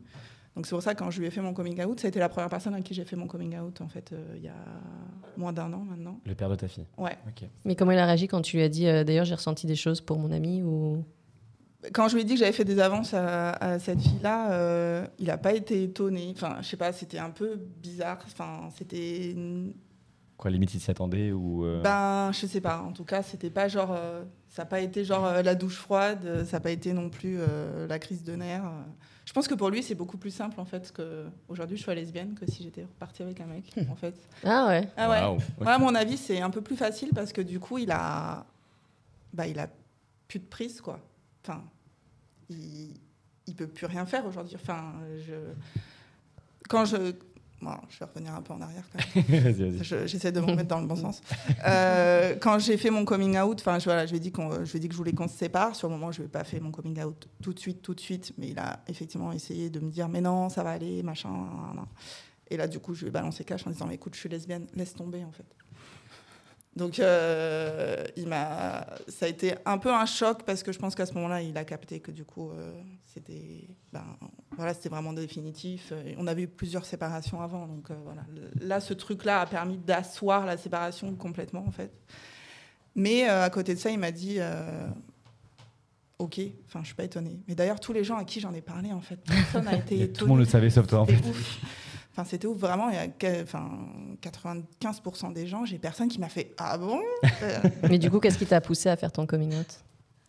Donc 0.56 0.66
c'est 0.66 0.74
pour 0.74 0.82
ça 0.82 0.92
que 0.94 0.98
quand 0.98 1.10
je 1.10 1.20
lui 1.20 1.26
ai 1.26 1.30
fait 1.30 1.40
mon 1.40 1.54
coming 1.54 1.80
out, 1.84 2.00
ça 2.00 2.06
a 2.06 2.08
été 2.08 2.18
la 2.18 2.28
première 2.28 2.48
personne 2.48 2.74
à 2.74 2.80
qui 2.80 2.92
j'ai 2.92 3.04
fait 3.04 3.14
mon 3.14 3.28
coming 3.28 3.56
out 3.58 3.80
en 3.80 3.86
fait 3.86 4.12
euh, 4.12 4.34
il 4.36 4.42
y 4.42 4.48
a 4.48 4.56
moins 5.36 5.52
d'un 5.52 5.72
an 5.72 5.84
maintenant. 5.88 6.18
le 6.26 6.34
père 6.34 6.48
de 6.50 6.56
ta 6.56 6.66
fille. 6.66 6.86
Ouais. 6.96 7.16
Mais 7.64 7.76
comment 7.76 7.92
il 7.92 7.98
a 7.98 8.06
réagi 8.06 8.26
quand 8.26 8.42
tu 8.42 8.56
lui 8.56 8.64
as 8.64 8.68
dit 8.68 8.88
euh, 8.88 9.04
d'ailleurs 9.04 9.24
j'ai 9.24 9.36
ressenti 9.36 9.68
des 9.68 9.76
choses 9.76 10.00
pour 10.00 10.18
mon 10.18 10.32
ami 10.32 10.64
ou 10.64 11.04
quand 11.92 12.08
je 12.08 12.14
lui 12.14 12.22
ai 12.22 12.24
dit 12.24 12.34
que 12.34 12.40
j'avais 12.40 12.52
fait 12.52 12.64
des 12.64 12.80
avances 12.80 13.14
à, 13.14 13.50
à 13.52 13.78
cette 13.78 14.00
fille-là, 14.00 14.52
euh, 14.52 15.06
il 15.18 15.26
n'a 15.26 15.38
pas 15.38 15.52
été 15.52 15.82
étonné. 15.84 16.32
Enfin, 16.34 16.56
je 16.60 16.66
sais 16.68 16.76
pas, 16.76 16.92
c'était 16.92 17.18
un 17.18 17.30
peu 17.30 17.56
bizarre. 17.56 18.18
Enfin, 18.26 18.68
c'était. 18.76 19.34
Quoi 20.36 20.50
limite 20.52 20.72
il 20.74 20.80
s'y 20.80 20.90
attendait 20.90 21.32
ou 21.32 21.64
euh, 21.64 21.82
Ben, 21.82 22.30
je 22.32 22.46
sais 22.46 22.60
pas. 22.60 22.80
En 22.82 22.92
tout 22.92 23.04
cas, 23.04 23.22
c'était 23.22 23.50
pas 23.50 23.68
genre. 23.68 23.92
euh, 23.92 24.24
ça 24.48 24.62
n'a 24.62 24.66
pas 24.66 24.80
été 24.80 25.04
genre 25.04 25.26
euh, 25.26 25.42
la 25.42 25.54
douche 25.54 25.76
froide. 25.76 26.44
Ça 26.44 26.56
n'a 26.56 26.60
pas 26.60 26.70
été 26.70 26.92
non 26.92 27.10
plus 27.10 27.36
euh, 27.38 27.86
la 27.86 27.98
crise 27.98 28.22
de 28.24 28.34
nerfs. 28.34 28.64
Je 29.24 29.32
pense 29.32 29.46
que 29.46 29.54
pour 29.54 29.68
lui, 29.68 29.82
c'est 29.82 29.94
beaucoup 29.94 30.16
plus 30.16 30.30
simple 30.30 30.58
en 30.58 30.64
fait 30.64 30.90
que 30.90 31.26
aujourd'hui 31.48 31.76
je 31.76 31.82
sois 31.82 31.94
lesbienne 31.94 32.34
que 32.34 32.50
si 32.50 32.62
j'étais 32.62 32.82
repartie 32.82 33.22
avec 33.22 33.40
un 33.40 33.46
mec. 33.46 33.64
en 33.90 33.94
fait. 33.94 34.14
Ah 34.44 34.66
ouais. 34.68 34.88
Ah 34.96 35.10
ouais. 35.10 35.22
ok. 35.36 35.66
Ouais, 35.66 35.72
à 35.72 35.78
mon 35.78 35.94
avis, 35.94 36.16
c'est 36.16 36.40
un 36.40 36.50
peu 36.50 36.60
plus 36.62 36.76
facile 36.76 37.10
parce 37.14 37.32
que 37.32 37.42
du 37.42 37.60
coup, 37.60 37.76
il 37.78 37.90
a, 37.90 38.46
bah, 39.34 39.46
il 39.46 39.58
a 39.58 39.68
plus 40.28 40.38
de 40.38 40.46
prise, 40.46 40.80
quoi. 40.80 40.98
Enfin, 41.48 41.62
il, 42.50 42.94
il 43.46 43.54
peut 43.54 43.66
plus 43.66 43.86
rien 43.86 44.04
faire 44.06 44.26
aujourd'hui. 44.26 44.56
Enfin, 44.60 44.92
je, 45.26 45.34
quand 46.68 46.84
je, 46.84 47.12
bon, 47.62 47.72
je 47.88 47.98
vais 47.98 48.04
revenir 48.04 48.34
un 48.34 48.42
peu 48.42 48.52
en 48.52 48.60
arrière 48.60 48.84
quand 48.92 48.98
même. 49.16 49.24
vas-y 49.42 49.70
vas-y. 49.70 49.84
Je- 49.84 50.06
J'essaie 50.06 50.32
de 50.32 50.40
me 50.40 50.46
remettre 50.46 50.68
dans 50.68 50.80
le 50.80 50.86
bon 50.86 50.96
sens. 50.96 51.22
Euh, 51.66 52.36
quand 52.40 52.58
j'ai 52.58 52.76
fait 52.76 52.90
mon 52.90 53.04
coming 53.04 53.38
out, 53.38 53.60
enfin, 53.60 53.78
je, 53.78 53.84
voilà, 53.84 54.04
je 54.06 54.10
lui 54.10 54.18
ai 54.18 54.20
dit 54.20 54.32
qu'on, 54.32 54.64
je 54.64 54.70
lui 54.72 54.76
ai 54.76 54.80
dit 54.80 54.88
que 54.88 54.92
je 54.94 54.98
voulais 54.98 55.12
qu'on 55.12 55.28
se 55.28 55.36
sépare. 55.36 55.74
Sur 55.74 55.88
le 55.88 55.94
moment, 55.94 56.12
je 56.12 56.18
lui 56.18 56.26
ai 56.26 56.30
pas 56.30 56.44
fait 56.44 56.60
mon 56.60 56.70
coming 56.70 57.02
out 57.02 57.28
tout 57.42 57.52
de 57.52 57.58
suite, 57.58 57.80
tout 57.82 57.94
de 57.94 58.00
suite, 58.00 58.32
mais 58.38 58.48
il 58.48 58.58
a 58.58 58.80
effectivement 58.88 59.32
essayé 59.32 59.70
de 59.70 59.80
me 59.80 59.90
dire, 59.90 60.08
mais 60.08 60.20
non, 60.20 60.48
ça 60.50 60.62
va 60.62 60.70
aller, 60.72 61.02
machin. 61.02 61.30
nan, 61.30 61.76
nan. 61.76 61.86
Et 62.50 62.56
là, 62.56 62.66
du 62.66 62.78
coup, 62.78 62.94
je 62.94 63.02
lui 63.02 63.08
ai 63.08 63.10
balancé 63.10 63.44
cash 63.44 63.66
en 63.66 63.70
disant, 63.70 63.86
mais 63.86 63.94
écoute, 63.96 64.14
je 64.14 64.20
suis 64.20 64.28
lesbienne, 64.28 64.66
laisse 64.74 64.94
tomber, 64.94 65.22
en 65.24 65.32
fait. 65.32 65.44
Donc, 66.78 67.00
euh, 67.00 68.04
il 68.16 68.28
m'a, 68.28 68.86
ça 69.08 69.26
a 69.26 69.28
été 69.28 69.54
un 69.66 69.78
peu 69.78 69.92
un 69.92 70.06
choc 70.06 70.44
parce 70.44 70.62
que 70.62 70.70
je 70.70 70.78
pense 70.78 70.94
qu'à 70.94 71.06
ce 71.06 71.14
moment-là, 71.14 71.42
il 71.42 71.58
a 71.58 71.64
capté 71.64 71.98
que 71.98 72.12
du 72.12 72.24
coup, 72.24 72.50
euh, 72.50 72.70
c'était, 73.04 73.68
ben, 73.92 74.04
voilà, 74.56 74.74
c'était 74.74 74.88
vraiment 74.88 75.12
définitif. 75.12 75.92
Et 76.06 76.14
on 76.18 76.28
avait 76.28 76.42
eu 76.42 76.48
plusieurs 76.48 76.84
séparations 76.84 77.42
avant, 77.42 77.66
donc 77.66 77.90
euh, 77.90 77.94
voilà. 78.04 78.22
Là, 78.60 78.78
ce 78.78 78.94
truc-là 78.94 79.40
a 79.40 79.46
permis 79.46 79.76
d'asseoir 79.76 80.46
la 80.46 80.56
séparation 80.56 81.12
complètement, 81.16 81.64
en 81.66 81.72
fait. 81.72 81.90
Mais 82.94 83.28
à 83.28 83.50
côté 83.50 83.74
de 83.74 83.80
ça, 83.80 83.90
il 83.90 83.98
m'a 83.98 84.12
dit, 84.12 84.38
ok, 86.18 86.40
enfin, 86.66 86.80
je 86.82 86.86
suis 86.86 86.94
pas 86.94 87.04
étonnée. 87.04 87.40
Mais 87.48 87.56
d'ailleurs, 87.56 87.80
tous 87.80 87.92
les 87.92 88.04
gens 88.04 88.16
à 88.16 88.24
qui 88.24 88.40
j'en 88.40 88.54
ai 88.54 88.60
parlé, 88.60 88.92
en 88.92 89.00
fait, 89.00 89.18
personne 89.26 89.64
n'a 89.64 89.76
été 89.78 89.96
étonné. 89.96 90.12
Tout 90.12 90.24
le 90.24 90.28
monde 90.28 90.38
le 90.38 90.44
savait 90.44 90.70
sauf 90.70 90.86
toi 90.86 91.00
en 91.00 91.06
fait. 91.06 91.14
Ouf. 91.28 91.60
Enfin, 92.18 92.28
c'était 92.28 92.48
ouf, 92.48 92.58
vraiment. 92.58 92.88
Il 92.88 92.96
y 92.96 92.98
a 92.98 93.06
que- 93.06 93.44
enfin, 93.44 93.70
95% 94.20 95.30
des 95.32 95.46
gens, 95.46 95.64
j'ai 95.64 95.78
personne 95.78 96.08
qui 96.08 96.18
m'a 96.18 96.28
fait 96.28 96.52
Ah 96.58 96.76
bon? 96.76 97.00
Mais 97.88 97.98
du 97.98 98.10
coup, 98.10 98.18
qu'est-ce 98.18 98.38
qui 98.38 98.46
t'a 98.46 98.60
poussé 98.60 98.88
à 98.88 98.96
faire 98.96 99.12
ton 99.12 99.24
coming 99.24 99.54
out? 99.54 99.84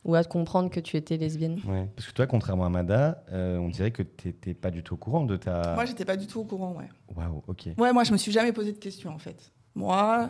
Ou 0.06 0.13
à 0.13 0.23
comprendre 0.23 0.69
que 0.69 0.80
tu 0.80 0.97
étais 0.97 1.17
lesbienne? 1.17 1.60
Ouais. 1.67 1.89
Parce 1.95 2.08
que 2.08 2.13
toi, 2.13 2.28
contrairement 2.28 2.65
à 2.65 2.69
Mada, 2.69 3.23
euh, 3.32 3.58
on 3.58 3.69
dirait 3.69 3.89
que 3.89 4.04
t'étais 4.04 4.54
pas 4.54 4.69
du 4.69 4.84
tout 4.84 4.93
au 4.93 4.97
courant 4.97 5.25
de 5.25 5.36
ta. 5.36 5.73
Moi, 5.73 5.86
j'étais 5.86 6.06
pas 6.06 6.15
du 6.15 6.28
tout 6.28 6.39
au 6.41 6.43
courant, 6.43 6.73
ouais. 6.73 6.88
Waouh, 7.15 7.41
ok. 7.47 7.69
Ouais, 7.80 7.91
moi, 7.91 8.04
je 8.04 8.12
me 8.12 8.17
suis 8.17 8.32
jamais 8.32 8.54
posé 8.54 8.71
de 8.71 8.78
questions, 8.78 9.10
en 9.12 9.17
fait. 9.19 9.52
Moi, 9.73 10.30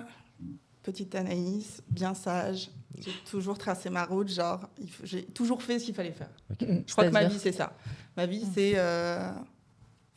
petite 0.82 1.13
Anaïs, 1.13 1.84
bien 1.89 2.13
sage, 2.13 2.72
j'ai 2.98 3.12
toujours 3.30 3.58
tracé 3.58 3.89
ma 3.89 4.06
route, 4.06 4.30
genre, 4.30 4.62
j'ai 5.04 5.26
toujours 5.26 5.62
fait 5.62 5.78
ce 5.78 5.86
qu'il 5.86 5.93
fallait 5.93 6.13
faire. 6.13 6.32
Je 6.62 6.91
crois 6.93 7.04
que 7.04 7.10
ma 7.13 7.26
vie, 7.26 7.38
c'est 7.38 7.52
ça. 7.52 7.74
Ma 8.15 8.26
vie, 8.26 8.45
c'est. 8.54 8.74
euh, 8.76 9.30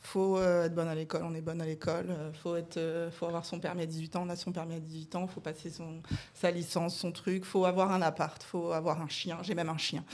faut 0.05 0.37
euh, 0.37 0.65
être 0.65 0.75
bonne 0.75 0.89
à 0.89 0.95
l'école, 0.95 1.23
on 1.23 1.33
est 1.33 1.41
bonne 1.41 1.61
à 1.61 1.65
l'école. 1.65 2.07
euh, 2.09 2.31
faut, 2.33 2.55
être, 2.57 2.75
euh, 2.77 3.09
faut 3.09 3.25
avoir 3.25 3.45
son 3.45 3.59
permis 3.59 3.83
à 3.83 3.85
18 3.85 4.17
ans, 4.17 4.23
on 4.25 4.29
a 4.29 4.35
son 4.35 4.51
permis 4.51 4.75
à 4.75 4.79
18 4.79 5.15
ans. 5.15 5.27
faut 5.27 5.39
passer 5.39 5.69
son, 5.69 6.01
sa 6.33 6.51
licence, 6.51 6.95
son 6.97 7.11
truc. 7.13 7.45
faut 7.45 7.63
avoir 7.65 7.91
un 7.93 8.01
appart, 8.01 8.43
faut 8.43 8.73
avoir 8.73 9.01
un 9.01 9.07
chien. 9.07 9.37
J'ai 9.43 9.55
même 9.55 9.69
un 9.69 9.77
chien. 9.77 10.03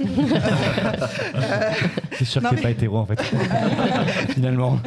Euh, 1.35 1.71
C'est 2.17 2.25
sûr 2.25 2.41
que 2.41 2.49
t'es 2.49 2.55
mais- 2.55 2.61
pas 2.61 2.69
hétéro 2.71 2.97
en 2.97 3.05
fait. 3.05 3.21
Finalement. 4.33 4.79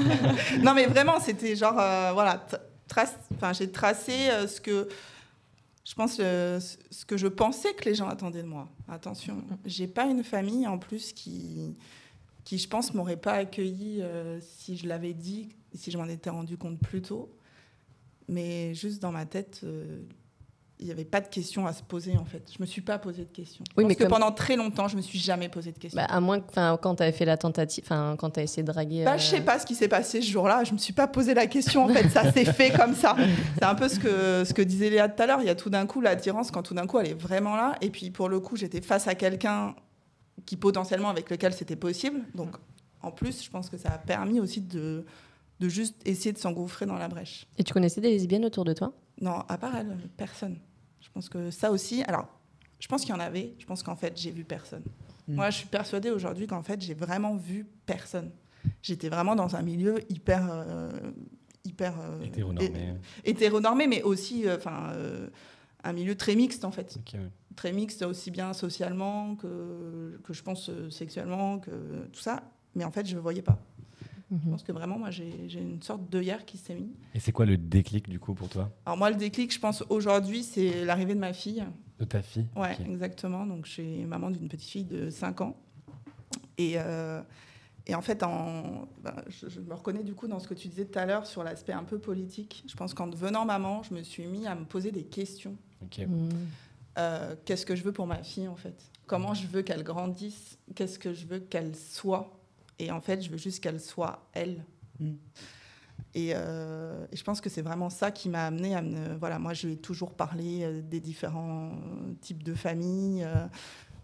non, 0.62 0.74
mais 0.74 0.86
vraiment, 0.86 1.18
c'était 1.20 1.56
genre, 1.56 1.78
euh, 1.78 2.10
voilà, 2.12 2.44
trace- 2.88 3.16
j'ai 3.58 3.70
tracé 3.70 4.12
euh, 4.30 4.46
ce 4.46 4.60
que 4.60 4.88
je 5.84 5.94
pense, 5.94 6.18
euh, 6.20 6.60
ce 6.60 6.76
ce 6.90 7.04
que 7.04 7.16
je 7.16 7.26
pensais 7.26 7.72
que 7.74 7.84
les 7.86 7.94
gens 7.94 8.08
attendaient 8.08 8.42
de 8.42 8.46
moi. 8.48 8.68
Attention, 8.88 9.38
j'ai 9.64 9.86
pas 9.88 10.04
une 10.04 10.22
famille 10.22 10.66
en 10.66 10.78
plus 10.78 11.12
qui, 11.12 11.74
qui 12.44 12.58
je 12.58 12.68
pense, 12.68 12.92
m'aurait 12.94 13.16
pas 13.16 13.32
accueilli 13.34 13.98
euh, 14.02 14.38
si 14.40 14.76
je 14.76 14.86
l'avais 14.88 15.12
dit, 15.14 15.48
si 15.74 15.90
je 15.90 15.98
m'en 15.98 16.06
étais 16.08 16.30
rendu 16.30 16.56
compte 16.56 16.78
plus 16.80 17.02
tôt. 17.02 17.30
Mais 18.28 18.74
juste 18.74 19.02
dans 19.02 19.12
ma 19.12 19.26
tête, 19.26 19.60
euh, 19.64 20.00
il 20.78 20.86
n'y 20.86 20.92
avait 20.92 21.04
pas 21.04 21.20
de 21.20 21.28
questions 21.28 21.66
à 21.66 21.72
se 21.72 21.82
poser 21.82 22.16
en 22.16 22.24
fait. 22.24 22.42
Je 22.56 22.60
me 22.60 22.66
suis 22.66 22.80
pas 22.80 22.98
posé 22.98 23.24
de 23.24 23.30
questions. 23.30 23.62
Oui, 23.76 23.84
mais 23.84 23.94
que 23.94 24.02
comme- 24.04 24.10
pendant 24.12 24.32
très 24.32 24.56
longtemps, 24.56 24.88
je 24.88 24.96
me 24.96 25.02
suis 25.02 25.18
jamais 25.18 25.48
posé 25.48 25.70
de 25.70 25.78
questions. 25.78 26.00
bah, 26.00 26.06
À 26.08 26.18
moins 26.20 26.40
que 26.40 26.76
quand 26.76 26.94
t'avais 26.96 27.12
fait 27.12 27.24
la 27.24 27.36
tentative, 27.36 27.84
enfin 27.86 28.16
quand 28.18 28.30
t'as 28.30 28.42
essayé 28.42 28.62
de 28.64 28.72
draguer. 28.72 29.04
Bah, 29.04 29.14
euh, 29.14 29.18
je 29.18 29.24
sais 29.26 29.40
pas 29.42 29.58
ce 29.60 29.66
qui 29.66 29.74
s'est 29.76 29.86
passé 29.88 30.20
ce 30.20 30.28
jour-là. 30.30 30.64
Je 30.64 30.72
me 30.72 30.78
suis 30.78 30.92
pas 30.92 31.06
posé 31.06 31.34
la 31.34 31.46
question. 31.46 31.84
En 31.84 31.88
fait, 31.88 32.08
ça 32.08 32.32
s'est 32.32 32.44
fait 32.46 32.70
comme 32.72 32.94
ça. 32.94 33.14
C'est 33.58 33.64
un 33.64 33.74
peu 33.76 33.88
ce 33.88 33.98
que 34.00 34.44
ce 34.44 34.52
que 34.54 34.62
disait 34.62 34.90
Léa 34.90 35.08
tout 35.08 35.22
à 35.22 35.26
l'heure. 35.26 35.40
Il 35.40 35.46
y 35.46 35.50
a 35.50 35.54
tout 35.54 35.70
d'un 35.70 35.86
coup 35.86 36.00
l'attirance 36.00 36.50
quand 36.50 36.62
tout 36.62 36.74
d'un 36.74 36.86
coup 36.88 36.98
elle 36.98 37.08
est 37.08 37.14
vraiment 37.20 37.54
là. 37.54 37.76
Et 37.80 37.90
puis 37.90 38.10
pour 38.10 38.28
le 38.28 38.40
coup, 38.40 38.56
j'étais 38.56 38.80
face 38.80 39.06
à 39.06 39.14
quelqu'un 39.14 39.74
qui 40.46 40.56
potentiellement 40.56 41.08
avec 41.10 41.30
lequel 41.30 41.52
c'était 41.52 41.76
possible. 41.76 42.20
Donc 42.34 42.56
en 43.02 43.10
plus, 43.10 43.42
je 43.44 43.50
pense 43.50 43.68
que 43.70 43.76
ça 43.76 43.90
a 43.92 43.98
permis 43.98 44.40
aussi 44.40 44.60
de 44.60 45.04
de 45.60 45.68
juste 45.68 45.94
essayer 46.04 46.32
de 46.32 46.38
s'engouffrer 46.38 46.86
dans 46.86 46.96
la 46.98 47.06
brèche. 47.06 47.46
Et 47.56 47.62
tu 47.62 47.72
connaissais 47.72 48.00
des 48.00 48.10
lesbiennes 48.10 48.44
autour 48.44 48.64
de 48.64 48.72
toi? 48.72 48.92
Non, 49.20 49.44
à 49.48 49.56
part 49.58 49.76
elle, 49.76 49.96
personne. 50.16 50.58
Je 51.00 51.08
pense 51.14 51.28
que 51.28 51.50
ça 51.52 51.70
aussi. 51.70 52.02
Alors, 52.04 52.26
je 52.80 52.88
pense 52.88 53.02
qu'il 53.02 53.10
y 53.10 53.16
en 53.16 53.20
avait. 53.20 53.54
Je 53.58 53.66
pense 53.66 53.82
qu'en 53.84 53.94
fait, 53.94 54.12
j'ai 54.16 54.32
vu 54.32 54.42
personne. 54.44 54.82
Mm. 55.28 55.34
Moi, 55.36 55.50
je 55.50 55.58
suis 55.58 55.68
persuadée 55.68 56.10
aujourd'hui 56.10 56.48
qu'en 56.48 56.62
fait, 56.64 56.80
j'ai 56.82 56.94
vraiment 56.94 57.36
vu 57.36 57.64
personne. 57.86 58.30
J'étais 58.82 59.08
vraiment 59.08 59.36
dans 59.36 59.54
un 59.54 59.62
milieu 59.62 60.00
hyper. 60.10 60.48
euh, 60.50 60.90
hyper 61.64 61.94
euh, 62.00 62.24
Hétéronormé. 62.24 62.64
hé- 63.24 63.30
hétéronormé, 63.30 63.86
mais 63.86 64.02
aussi 64.02 64.44
enfin, 64.50 64.90
euh, 64.94 65.28
un 65.84 65.92
milieu 65.92 66.14
très 66.16 66.34
mixte, 66.34 66.64
en 66.64 66.70
fait. 66.70 66.98
Ouais. 67.14 67.20
Très 67.56 67.72
mixte, 67.72 68.02
aussi 68.02 68.30
bien 68.30 68.52
socialement 68.52 69.36
que, 69.36 70.18
que 70.24 70.32
je 70.32 70.42
pense 70.42 70.68
euh, 70.68 70.90
sexuellement, 70.90 71.58
que 71.58 71.70
tout 72.12 72.20
ça. 72.20 72.42
Mais 72.74 72.84
en 72.84 72.90
fait, 72.90 73.06
je 73.06 73.14
ne 73.14 73.20
voyais 73.20 73.42
pas. 73.42 73.58
Mhm. 74.30 74.40
Je 74.44 74.50
pense 74.50 74.62
que 74.62 74.72
vraiment, 74.72 74.98
moi, 74.98 75.10
j'ai 75.10 75.48
j'ai 75.48 75.60
une 75.60 75.82
sorte 75.82 76.08
d'œillère 76.08 76.44
qui 76.46 76.56
s'est 76.56 76.74
mis. 76.74 76.94
Et 77.14 77.20
c'est 77.20 77.32
quoi 77.32 77.44
le 77.44 77.58
déclic 77.58 78.08
du 78.08 78.18
coup 78.18 78.34
pour 78.34 78.48
toi? 78.48 78.70
Alors 78.86 78.96
moi, 78.96 79.10
le 79.10 79.16
déclic, 79.16 79.52
je 79.52 79.60
pense, 79.60 79.84
aujourd'hui, 79.90 80.42
c'est 80.42 80.84
l'arrivée 80.84 81.14
de 81.14 81.20
ma 81.20 81.34
fille. 81.34 81.64
De 81.98 82.04
ta 82.04 82.22
fille 82.22 82.46
Ouais, 82.56 82.76
exactement. 82.88 83.44
Donc, 83.46 83.66
je 83.66 83.72
suis 83.72 84.04
maman 84.06 84.30
d'une 84.30 84.48
petite 84.48 84.70
fille 84.70 84.84
de 84.84 85.10
5 85.10 85.42
ans. 85.42 85.56
Et, 86.56 86.74
euh, 86.76 87.20
et 87.86 87.94
en 87.94 88.00
fait, 88.00 88.22
en, 88.22 88.88
ben, 89.02 89.14
je, 89.28 89.48
je 89.48 89.60
me 89.60 89.74
reconnais 89.74 90.02
du 90.02 90.14
coup 90.14 90.28
dans 90.28 90.38
ce 90.38 90.48
que 90.48 90.54
tu 90.54 90.68
disais 90.68 90.86
tout 90.86 90.98
à 90.98 91.04
l'heure 91.04 91.26
sur 91.26 91.44
l'aspect 91.44 91.72
un 91.72 91.84
peu 91.84 91.98
politique. 91.98 92.64
Je 92.66 92.74
pense 92.74 92.94
qu'en 92.94 93.08
devenant 93.08 93.44
maman, 93.44 93.82
je 93.82 93.92
me 93.92 94.02
suis 94.02 94.26
mis 94.26 94.46
à 94.46 94.54
me 94.54 94.64
poser 94.64 94.92
des 94.92 95.04
questions. 95.04 95.56
Mhm. 95.98 96.30
Euh, 96.98 97.34
Qu'est-ce 97.44 97.64
que 97.66 97.74
je 97.74 97.82
veux 97.82 97.92
pour 97.92 98.06
ma 98.06 98.22
fille, 98.22 98.48
en 98.48 98.56
fait? 98.56 98.74
Comment 99.06 99.34
je 99.34 99.46
veux 99.46 99.62
qu'elle 99.62 99.82
grandisse? 99.82 100.58
Qu'est-ce 100.74 100.98
que 100.98 101.12
je 101.12 101.26
veux 101.26 101.40
qu'elle 101.40 101.74
soit? 101.76 102.38
Et 102.78 102.90
en 102.90 103.00
fait, 103.00 103.22
je 103.22 103.30
veux 103.30 103.38
juste 103.38 103.60
qu'elle 103.62 103.80
soit 103.80 104.26
elle. 104.32 104.64
Mm. 105.00 105.12
Et, 106.14 106.32
euh, 106.34 107.06
et 107.10 107.16
je 107.16 107.24
pense 107.24 107.40
que 107.40 107.48
c'est 107.48 107.62
vraiment 107.62 107.88
ça 107.88 108.10
qui 108.10 108.28
m'a 108.28 108.46
amené 108.46 108.74
à 108.74 108.82
me. 108.82 109.14
Voilà, 109.16 109.38
moi, 109.38 109.54
je 109.54 109.66
lui 109.66 109.74
ai 109.74 109.76
toujours 109.78 110.12
parlé 110.14 110.62
euh, 110.62 110.82
des 110.82 111.00
différents 111.00 111.72
types 112.20 112.42
de 112.42 112.54
familles. 112.54 113.24
Euh, 113.24 113.46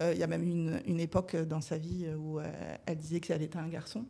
euh, 0.01 0.13
Il 0.15 0.19
y 0.19 0.23
a 0.23 0.27
même 0.27 0.43
eu 0.43 0.51
une, 0.51 0.81
une 0.87 1.01
époque 1.01 1.37
dans 1.37 1.61
sa 1.61 1.77
vie 1.77 2.07
où 2.19 2.39
euh, 2.39 2.77
elle 2.87 2.97
disait 2.97 3.21
qu'elle 3.21 3.43
était 3.43 3.59
un 3.59 3.69
garçon. 3.69 4.07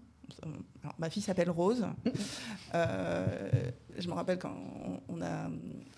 Alors, 0.82 0.94
ma 0.98 1.10
fille 1.10 1.22
s'appelle 1.22 1.50
Rose. 1.50 1.86
Euh, 2.74 3.26
je 3.98 4.08
me 4.08 4.12
rappelle 4.12 4.38
quand 4.38 4.54
on, 5.08 5.20
a, 5.22 5.50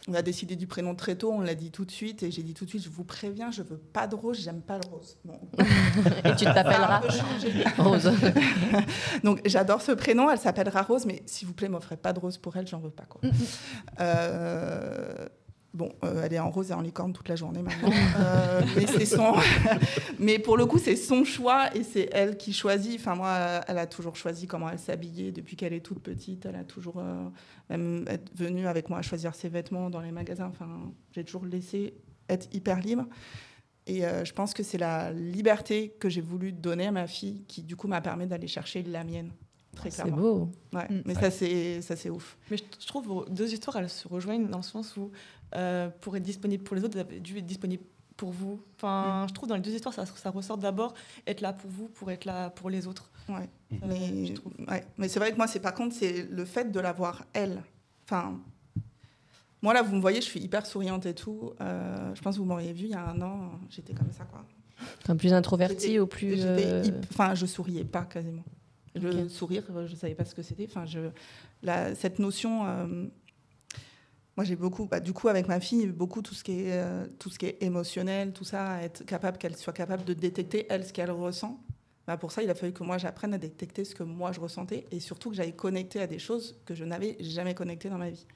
on 0.09 0.15
a 0.15 0.23
décidé 0.23 0.57
du 0.57 0.67
prénom 0.67 0.95
très 0.95 1.17
tôt, 1.17 1.33
on 1.33 1.41
l'a 1.41 1.55
dit 1.55 1.71
tout 1.71 1.85
de 1.85 1.91
suite, 1.91 2.23
et 2.23 2.31
j'ai 2.31 2.43
dit 2.43 2.55
tout 2.55 2.65
de 2.65 2.71
suite, 2.71 2.85
je 2.85 2.89
vous 2.89 3.05
préviens, 3.05 3.51
je 3.51 3.63
veux 3.63 3.77
pas 3.77 4.07
de 4.07 4.15
rose, 4.15 4.41
j'aime 4.41 4.63
pas 4.63 4.79
le 4.79 4.89
rose. 4.89 5.19
Bon. 5.25 5.39
Et 6.25 6.35
tu 6.37 6.45
t'appelleras. 6.45 7.03
Rose. 7.79 8.11
Donc 9.25 9.41
j'adore 9.45 9.83
ce 9.83 9.93
prénom, 9.93 10.31
elle 10.31 10.39
s'appellera 10.39 10.83
Rose, 10.83 11.07
mais 11.07 11.23
s'il 11.27 11.49
vous 11.49 11.55
plaît, 11.55 11.69
m'offrez 11.69 11.97
pas 11.97 12.13
de 12.13 12.21
rose 12.21 12.39
pour 12.39 12.57
elle, 12.57 12.67
j'en 12.67 12.79
veux 12.79 12.91
pas. 12.91 13.05
Quoi. 13.05 13.21
Euh, 14.01 15.27
bon, 15.75 15.91
euh, 16.05 16.23
elle 16.25 16.33
est 16.33 16.39
en 16.39 16.51
rose 16.51 16.71
et 16.71 16.75
en 16.75 16.81
licorne 16.81 17.13
toute 17.13 17.29
la 17.29 17.37
journée 17.37 17.63
maintenant. 17.63 17.91
Euh, 18.19 18.63
mais, 18.77 18.87
c'est 18.87 19.07
son... 19.07 19.35
mais 20.19 20.39
pour 20.39 20.57
le 20.57 20.67
coup, 20.67 20.79
c'est 20.79 20.97
son 20.97 21.25
choix 21.25 21.75
et 21.77 21.83
c'est 21.85 22.09
elle 22.13 22.37
qui 22.37 22.53
choisit. 22.53 22.99
Enfin, 23.01 23.15
moi, 23.15 23.61
elle 23.69 23.79
a 23.79 23.87
toujours 23.87 24.17
choisi 24.17 24.47
comment 24.47 24.69
elle 24.71 24.79
s'habillait 24.79 25.33
depuis 25.33 25.57
qu'elle 25.57 25.73
est 25.73 25.81
toute 25.85 26.01
petite. 26.01 26.47
Elle 26.47 26.57
a 26.57 26.65
toujours 26.65 26.99
euh, 26.99 27.29
même 27.69 28.05
être 28.09 28.31
venue 28.37 28.67
avec 28.67 28.89
moi 28.91 29.03
choisir 29.03 29.35
ses 29.35 29.49
vêtements 29.49 29.91
dans 29.91 30.01
les 30.01 30.13
magasins. 30.13 30.49
Enfin, 30.49 30.69
j'ai 31.13 31.25
toujours 31.25 31.45
laissé 31.45 31.95
être 32.29 32.49
hyper 32.55 32.81
libre. 32.81 33.07
Et 33.87 34.05
euh, 34.05 34.25
je 34.25 34.33
pense 34.33 34.55
que 34.55 34.63
c'est 34.63 34.79
la 34.79 35.11
liberté 35.13 35.97
que 35.99 36.09
j'ai 36.09 36.21
voulu 36.21 36.53
donner 36.53 36.87
à 36.87 36.93
ma 36.93 37.07
fille 37.07 37.43
qui, 37.49 37.63
du 37.63 37.77
coup, 37.77 37.89
m'a 37.89 38.01
permis 38.01 38.27
d'aller 38.27 38.47
chercher 38.47 38.83
la 38.83 39.03
mienne. 39.05 39.33
Très 39.75 39.91
C'est 39.91 40.03
clairement. 40.03 40.21
beau. 40.21 40.49
Ouais, 40.73 40.87
Mm. 40.91 41.03
mais 41.07 41.15
ça, 41.15 41.31
c'est, 41.31 41.81
ça, 41.81 41.97
c'est 41.97 42.11
ouf. 42.11 42.37
Mais 42.51 42.57
je, 42.57 42.65
je 42.81 42.87
trouve 42.87 43.07
vos 43.07 43.25
deux 43.29 43.53
histoires, 43.53 43.77
elles 43.77 43.89
se 43.89 44.07
rejoignent 44.07 44.49
dans 44.49 44.59
le 44.59 44.63
sens 44.65 44.97
où 44.97 45.11
euh, 45.55 45.89
pour 46.01 46.17
être 46.17 46.23
disponible 46.23 46.63
pour 46.65 46.77
les 46.77 46.85
autres, 46.85 46.95
vous 46.95 47.01
avez 47.01 47.21
dû 47.21 47.39
être 47.39 47.47
disponible 47.47 47.83
pour 48.17 48.31
vous. 48.31 48.61
Enfin, 48.77 49.27
je 49.29 49.35
trouve 49.35 49.49
dans 49.49 49.55
les 49.55 49.61
deux 49.63 49.73
histoires, 49.73 49.95
ça, 49.95 50.05
ça 50.07 50.31
ressort 50.31 50.59
d'abord 50.59 50.95
être 51.27 51.41
là 51.41 51.53
pour 51.53 51.71
vous, 51.71 51.89
pour 51.89 52.11
être 52.11 52.25
là 52.27 52.51
pour 52.51 52.69
les 52.71 52.87
autres. 52.87 53.11
Ouais. 53.29 53.49
Mais, 53.87 54.35
trouve. 54.35 54.53
ouais. 54.69 54.85
mais 54.99 55.09
c'est 55.09 55.19
vrai 55.19 55.33
que 55.33 55.37
moi, 55.37 55.47
c'est 55.47 55.61
par 55.61 55.75
contre, 55.75 55.95
c'est 55.95 56.27
le 56.31 56.45
fait 56.45 56.71
de 56.71 56.81
l'avoir 56.81 57.25
elle. 57.33 57.63
Enfin, 58.05 58.39
moi 59.63 59.75
là, 59.75 59.83
vous 59.83 59.95
me 59.95 60.01
voyez, 60.01 60.21
je 60.21 60.27
suis 60.27 60.41
hyper 60.41 60.67
souriante 60.67 61.07
et 61.07 61.15
tout. 61.15 61.53
Euh, 61.61 62.15
je 62.15 62.21
pense 62.23 62.35
que 62.37 62.41
vous 62.41 62.47
m'auriez 62.47 62.73
vu 62.73 62.85
il 62.85 62.91
y 62.91 62.95
a 62.95 63.05
un 63.09 63.21
an, 63.23 63.53
j'étais 63.71 63.93
comme 63.95 64.11
ça, 64.13 64.25
quoi. 64.25 64.45
Comme 65.05 65.19
plus 65.19 65.33
introverti 65.35 65.79
J'étais- 65.89 65.99
ou 66.01 66.07
plus. 66.07 66.35
euh, 66.39 66.83
Enfin, 67.11 67.35
je 67.35 67.45
souriais 67.47 67.85
pas 67.85 68.03
quasiment. 68.05 68.45
Le 68.95 69.29
sourire, 69.29 69.63
euh, 69.71 69.87
je 69.87 69.95
savais 69.95 70.15
pas 70.15 70.25
ce 70.25 70.35
que 70.35 70.43
c'était. 70.43 70.67
Enfin, 70.69 70.85
je, 70.87 70.99
la- 71.63 71.95
cette 71.95 72.19
notion. 72.19 72.65
Moi, 74.41 74.45
j'ai 74.47 74.57
beaucoup, 74.57 74.87
bah, 74.87 75.01
du 75.01 75.13
coup, 75.13 75.29
avec 75.29 75.49
ma 75.49 75.61
fille, 75.61 75.89
beaucoup 75.89 76.23
tout 76.23 76.35
ce 76.35 76.43
qui 76.43 76.63
est, 76.63 76.73
euh, 76.73 77.07
tout 77.19 77.29
ce 77.29 77.39
qui 77.39 77.45
est 77.45 77.63
émotionnel, 77.63 78.33
tout 78.33 78.45
ça, 78.45 78.83
être 78.83 79.05
capable 79.05 79.37
qu'elle 79.37 79.55
soit 79.55 79.75
capable 79.75 80.03
de 80.03 80.15
détecter 80.15 80.65
elle 80.71 80.87
ce 80.87 80.95
qu'elle 80.95 81.11
ressent. 81.11 81.61
Bah, 82.07 82.17
pour 82.17 82.33
ça, 82.33 82.43
il 82.43 82.49
a 82.49 82.55
fallu 82.55 82.73
que 82.73 82.83
moi 82.83 82.97
j'apprenne 82.97 83.35
à 83.35 83.39
détecter 83.39 83.85
ce 83.85 83.95
que 83.95 84.03
moi 84.03 84.33
je 84.33 84.41
ressentais 84.41 84.87
et 84.91 84.99
surtout 84.99 85.29
que 85.29 85.37
j'aille 85.37 85.53
connecter 85.55 86.01
à 86.01 86.07
des 86.07 86.19
choses 86.19 86.59
que 86.65 86.75
je 86.75 86.87
n'avais 86.87 87.19
jamais 87.21 87.55
connectées 87.55 87.91
dans 87.91 87.99
ma 87.99 88.09
vie. 88.09 88.27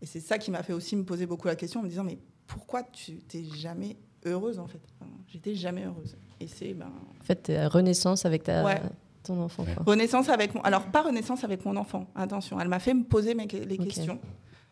Et 0.00 0.06
c'est 0.06 0.20
ça 0.20 0.38
qui 0.38 0.50
m'a 0.50 0.62
fait 0.62 0.72
aussi 0.72 0.96
me 0.96 1.04
poser 1.04 1.26
beaucoup 1.26 1.48
la 1.48 1.56
question 1.56 1.80
en 1.80 1.82
me 1.82 1.90
disant 1.90 2.04
mais 2.04 2.16
pourquoi 2.46 2.82
tu 2.82 3.16
t'es 3.18 3.44
jamais 3.44 3.98
heureuse 4.24 4.58
en 4.58 4.66
fait? 4.66 4.80
Enfin, 4.98 5.10
J'étais 5.28 5.54
jamais 5.54 5.84
heureuse. 5.84 6.16
Et 6.40 6.46
c'est 6.46 6.72
ben, 6.72 6.90
En 7.20 7.24
fait, 7.24 7.52
renaissance 7.66 8.24
avec 8.24 8.44
ta, 8.44 8.64
Ouais. 8.64 8.80
ton 9.22 9.38
enfant. 9.42 9.66
Quoi. 9.66 9.84
Renaissance 9.84 10.30
avec 10.30 10.54
mon... 10.54 10.62
Alors, 10.62 10.86
pas 10.86 11.02
renaissance 11.02 11.44
avec 11.44 11.62
mon 11.66 11.76
enfant, 11.76 12.06
attention. 12.14 12.58
Elle 12.58 12.68
m'a 12.68 12.78
fait 12.78 12.94
me 12.94 13.04
poser 13.04 13.34
mes... 13.34 13.46
les 13.46 13.76
questions. 13.76 14.18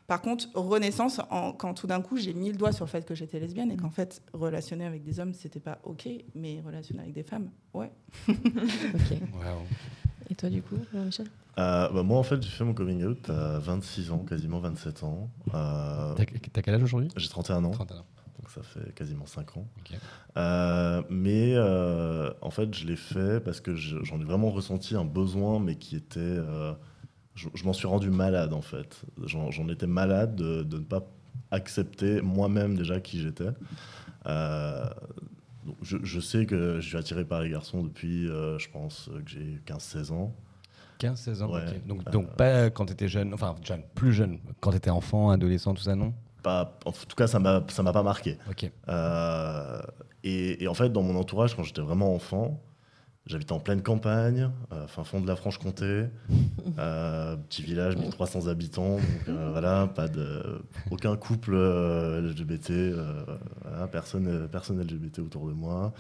Par 0.06 0.20
contre, 0.20 0.46
renaissance, 0.54 1.20
en... 1.30 1.52
quand 1.52 1.72
tout 1.74 1.86
d'un 1.86 2.02
coup, 2.02 2.16
j'ai 2.18 2.34
mis 2.34 2.50
le 2.50 2.56
doigt 2.56 2.72
sur 2.72 2.84
le 2.84 2.90
fait 2.90 3.06
que 3.06 3.14
j'étais 3.14 3.40
lesbienne 3.40 3.70
et 3.70 3.76
qu'en 3.76 3.90
fait, 3.90 4.20
relationner 4.34 4.84
avec 4.84 5.02
des 5.02 5.18
hommes, 5.18 5.32
c'était 5.32 5.60
pas 5.60 5.78
OK, 5.84 6.06
mais 6.34 6.60
relationner 6.64 7.02
avec 7.02 7.14
des 7.14 7.22
femmes, 7.22 7.48
ouais. 7.72 7.90
Ok. 8.28 9.18
Et 10.30 10.34
toi, 10.34 10.48
du 10.48 10.62
coup, 10.62 10.76
Michel? 10.92 11.26
Euh, 11.58 11.88
bah, 11.90 12.02
moi, 12.02 12.18
en 12.18 12.22
fait, 12.22 12.42
j'ai 12.42 12.48
fait 12.48 12.64
mon 12.64 12.74
coming 12.74 13.04
out 13.04 13.28
à 13.30 13.58
26 13.58 14.10
ans, 14.10 14.18
quasiment 14.18 14.58
27 14.58 15.04
ans. 15.04 15.30
Euh, 15.54 16.14
T'as 16.14 16.62
quel 16.62 16.74
âge 16.74 16.82
aujourd'hui? 16.82 17.08
j'ai 17.16 17.28
31 17.28 17.64
ans, 17.64 17.70
31 17.70 17.98
ans. 17.98 18.06
donc 18.40 18.50
ça 18.50 18.62
fait 18.62 18.92
quasiment 18.94 19.26
5 19.26 19.56
ans. 19.58 19.66
Ok. 19.78 19.96
Euh, 20.36 21.02
mais 21.10 21.52
euh, 21.54 22.30
en 22.42 22.50
fait, 22.50 22.74
je 22.74 22.86
l'ai 22.86 22.96
fait 22.96 23.40
parce 23.40 23.60
que 23.60 23.74
je- 23.74 24.02
j'en 24.02 24.18
ai 24.20 24.24
vraiment 24.24 24.50
ressenti 24.50 24.96
un 24.96 25.04
besoin, 25.04 25.60
mais 25.60 25.76
qui 25.76 25.94
était. 25.96 26.18
euh, 26.20 26.72
je 27.34 27.48
je 27.54 27.64
m'en 27.64 27.72
suis 27.72 27.86
rendu 27.86 28.10
malade, 28.10 28.52
en 28.52 28.62
fait. 28.62 29.02
J'en 29.26 29.68
étais 29.68 29.86
malade 29.86 30.36
de, 30.36 30.62
de 30.62 30.78
ne 30.78 30.84
pas 30.84 31.02
accepter 31.50 32.20
moi-même 32.22 32.76
déjà 32.76 33.00
qui 33.00 33.20
j'étais. 33.20 33.50
Euh, 34.26 34.84
je, 35.82 35.96
je 36.02 36.20
sais 36.20 36.46
que 36.46 36.80
je 36.80 36.86
suis 36.88 36.96
attiré 36.96 37.24
par 37.24 37.40
les 37.42 37.50
garçons 37.50 37.82
depuis, 37.82 38.28
euh, 38.28 38.58
je 38.58 38.68
pense, 38.70 39.10
que 39.24 39.30
j'ai 39.30 39.60
15-16 39.66 40.12
ans. 40.12 40.34
15-16 41.00 41.42
ans, 41.42 41.52
Ouais. 41.52 41.80
Donc, 41.86 42.06
Euh, 42.06 42.10
donc 42.10 42.36
pas 42.36 42.70
quand 42.70 42.86
t'étais 42.86 43.08
jeune, 43.08 43.34
enfin 43.34 43.56
jeune, 43.62 43.82
plus 43.94 44.12
jeune, 44.12 44.38
quand 44.60 44.70
t'étais 44.72 44.90
enfant, 44.90 45.30
adolescent, 45.30 45.74
tout 45.74 45.82
ça, 45.82 45.94
non? 45.96 46.14
Pas, 46.42 46.78
en 46.84 46.92
tout 46.92 47.16
cas, 47.16 47.26
ça 47.26 47.38
m'a 47.38 47.64
ça 47.68 47.82
m'a 47.82 47.92
pas 47.92 48.02
marqué. 48.02 48.36
Ok. 48.50 48.70
Et, 50.22 50.62
et 50.62 50.68
en 50.68 50.74
fait, 50.74 50.90
dans 50.90 51.02
mon 51.02 51.16
entourage, 51.16 51.54
quand 51.54 51.62
j'étais 51.62 51.82
vraiment 51.82 52.14
enfant, 52.14 52.60
j'habitais 53.26 53.52
en 53.52 53.60
pleine 53.60 53.82
campagne, 53.82 54.50
euh, 54.72 54.86
fin 54.86 55.04
fond 55.04 55.20
de 55.20 55.26
la 55.26 55.36
Franche-Comté, 55.36 56.04
euh, 56.78 57.36
petit 57.36 57.62
village, 57.62 57.96
1300 57.96 58.48
habitants, 58.48 58.96
donc 58.96 59.28
euh, 59.28 59.48
voilà, 59.52 59.86
pas 59.86 60.08
de, 60.08 60.60
aucun 60.90 61.16
couple 61.16 61.54
euh, 61.54 62.20
LGBT, 62.20 62.70
euh, 62.70 63.24
voilà, 63.62 63.86
personne, 63.88 64.48
personne 64.50 64.80
LGBT 64.80 65.20
autour 65.20 65.46
de 65.48 65.52
moi. 65.52 65.92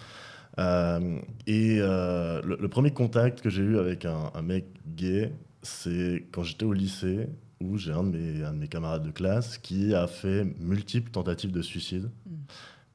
Euh, 0.58 1.18
et 1.46 1.78
euh, 1.80 2.40
le, 2.44 2.56
le 2.60 2.68
premier 2.68 2.92
contact 2.92 3.40
que 3.40 3.50
j'ai 3.50 3.62
eu 3.62 3.78
avec 3.78 4.04
un, 4.04 4.30
un 4.34 4.42
mec 4.42 4.66
gay, 4.86 5.32
c'est 5.62 6.26
quand 6.32 6.42
j'étais 6.44 6.64
au 6.64 6.72
lycée, 6.72 7.28
où 7.60 7.78
j'ai 7.78 7.92
un, 7.92 8.04
de 8.04 8.16
mes- 8.18 8.44
un 8.44 8.52
de 8.52 8.58
mes 8.58 8.68
camarades 8.68 9.02
de 9.04 9.10
classe 9.10 9.58
qui 9.58 9.94
a 9.94 10.06
fait 10.06 10.44
multiples 10.60 11.10
tentatives 11.10 11.50
de 11.52 11.62
suicide 11.62 12.10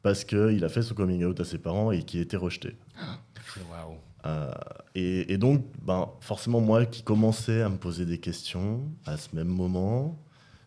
parce 0.04 0.24
qu'il 0.24 0.63
a 0.63 0.70
fait 0.70 0.84
son 0.84 0.94
coming 0.94 1.24
out 1.26 1.39
à 1.39 1.44
ses 1.46 1.58
parents 1.58 1.92
et 1.92 2.04
qui 2.04 2.20
a 2.20 2.22
été 2.22 2.38
rejeté. 2.38 2.76
Waouh. 3.72 3.98
Euh, 4.26 4.52
et, 4.96 5.38
donc, 5.38 5.64
ben, 5.82 6.10
forcément, 6.20 6.60
moi 6.60 6.86
qui 6.86 7.04
commençais 7.04 7.62
à 7.62 7.70
me 7.70 7.78
poser 7.78 8.06
des 8.06 8.18
questions 8.18 8.82
à 9.06 9.18
ce 9.18 9.34
même 9.36 9.48
moment, 9.48 10.18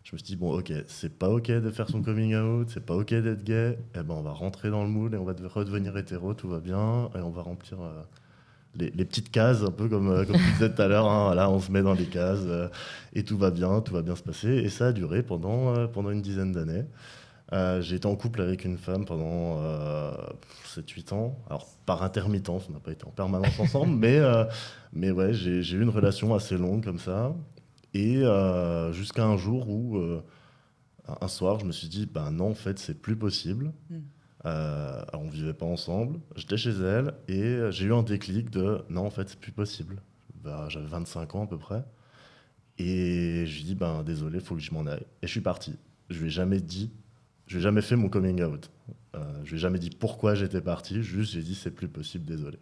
je 0.03 0.13
me 0.13 0.17
suis 0.17 0.25
dit, 0.25 0.35
bon, 0.35 0.57
ok, 0.57 0.73
c'est 0.87 1.17
pas 1.17 1.29
ok 1.29 1.51
de 1.51 1.69
faire 1.69 1.87
son 1.87 2.01
coming 2.01 2.35
out, 2.35 2.69
c'est 2.73 2.85
pas 2.85 2.95
ok 2.95 3.13
d'être 3.13 3.43
gay, 3.43 3.77
et 3.95 4.03
ben, 4.03 4.15
on 4.15 4.21
va 4.21 4.31
rentrer 4.31 4.69
dans 4.69 4.83
le 4.83 4.89
moule 4.89 5.13
et 5.13 5.17
on 5.17 5.23
va 5.23 5.33
de- 5.33 5.45
redevenir 5.45 5.95
hétéro, 5.97 6.33
tout 6.33 6.49
va 6.49 6.59
bien, 6.59 7.09
et 7.15 7.19
on 7.19 7.29
va 7.29 7.43
remplir 7.43 7.81
euh, 7.81 8.01
les, 8.75 9.05
petites 9.05 9.29
cases, 9.29 9.61
un 9.61 9.71
peu 9.71 9.87
comme, 9.87 10.09
euh, 10.09 10.25
tu 10.25 10.31
disais 10.53 10.73
tout 10.73 10.81
à 10.81 10.87
l'heure, 10.87 11.07
hein, 11.07 11.25
voilà, 11.25 11.49
on 11.49 11.59
se 11.59 11.71
met 11.71 11.83
dans 11.83 11.93
les 11.93 12.05
cases 12.05 12.41
euh, 12.45 12.69
et 13.13 13.23
tout 13.23 13.37
va 13.37 13.51
bien, 13.51 13.81
tout 13.81 13.93
va 13.93 14.01
bien 14.01 14.15
se 14.15 14.23
passer. 14.23 14.49
Et 14.49 14.69
ça 14.69 14.87
a 14.87 14.91
duré 14.91 15.21
pendant, 15.21 15.87
pendant 15.87 16.09
une 16.09 16.21
dizaine 16.21 16.51
d'années. 16.51 16.85
Euh, 17.53 17.81
j'ai 17.81 17.97
été 17.97 18.07
en 18.07 18.15
couple 18.15 18.41
avec 18.41 18.65
une 18.65 18.77
femme 18.77 19.05
pendant 19.05 19.59
euh, 19.61 20.11
7-8 20.65 21.13
ans. 21.13 21.37
Alors, 21.47 21.67
par 21.85 22.01
intermittence, 22.01 22.65
on 22.69 22.73
n'a 22.73 22.79
pas 22.79 22.91
été 22.91 23.05
en 23.05 23.11
permanence 23.11 23.59
ensemble, 23.59 23.95
mais, 23.97 24.17
euh, 24.17 24.45
mais 24.91 25.11
ouais, 25.11 25.33
j'ai 25.33 25.59
eu 25.59 25.81
une 25.81 25.89
relation 25.89 26.33
assez 26.33 26.57
longue 26.57 26.83
comme 26.83 26.99
ça. 26.99 27.35
Et 27.93 28.17
euh, 28.17 28.91
jusqu'à 28.91 29.25
un 29.25 29.37
jour 29.37 29.69
où, 29.69 29.97
euh, 29.97 30.23
un 31.21 31.27
soir, 31.27 31.59
je 31.59 31.65
me 31.65 31.71
suis 31.71 31.89
dit, 31.89 32.07
ben 32.07 32.31
non, 32.31 32.51
en 32.51 32.55
fait, 32.55 32.79
c'est 32.79 32.99
plus 32.99 33.15
possible. 33.15 33.71
Mm. 33.89 33.99
Alors, 34.45 35.21
on 35.21 35.29
vivait 35.29 35.53
pas 35.53 35.65
ensemble. 35.65 36.19
J'étais 36.35 36.57
chez 36.57 36.71
elle 36.71 37.13
et 37.29 37.71
j'ai 37.71 37.85
eu 37.85 37.93
un 37.93 38.03
déclic 38.03 38.49
de, 38.49 38.83
non, 38.89 39.05
en 39.05 39.09
fait, 39.09 39.29
c'est 39.29 39.39
plus 39.39 39.53
possible. 39.53 40.01
Ben, 40.43 40.67
J'avais 40.69 40.87
25 40.87 41.35
ans 41.35 41.43
à 41.43 41.47
peu 41.47 41.57
près. 41.57 41.85
Et 42.77 43.45
je 43.45 43.53
lui 43.53 43.61
ai 43.61 43.63
dit, 43.63 43.75
ben 43.75 44.03
désolé, 44.03 44.39
il 44.39 44.43
faut 44.43 44.55
que 44.55 44.61
je 44.61 44.73
m'en 44.73 44.85
aille. 44.85 45.05
Et 45.21 45.27
je 45.27 45.31
suis 45.31 45.41
parti. 45.41 45.77
Je 46.09 46.19
lui 46.19 46.27
ai 46.27 46.29
jamais 46.29 46.59
dit, 46.59 46.91
je 47.47 47.55
lui 47.55 47.59
ai 47.61 47.63
jamais 47.63 47.81
fait 47.81 47.95
mon 47.95 48.09
coming 48.09 48.41
out. 48.43 48.71
Euh, 49.15 49.19
je 49.43 49.49
lui 49.51 49.55
ai 49.57 49.59
jamais 49.59 49.79
dit 49.79 49.89
pourquoi 49.89 50.35
j'étais 50.35 50.61
parti. 50.61 51.03
Juste, 51.03 51.33
j'ai 51.33 51.41
dit, 51.41 51.55
c'est 51.55 51.71
plus 51.71 51.87
possible, 51.87 52.25
désolé. 52.25 52.57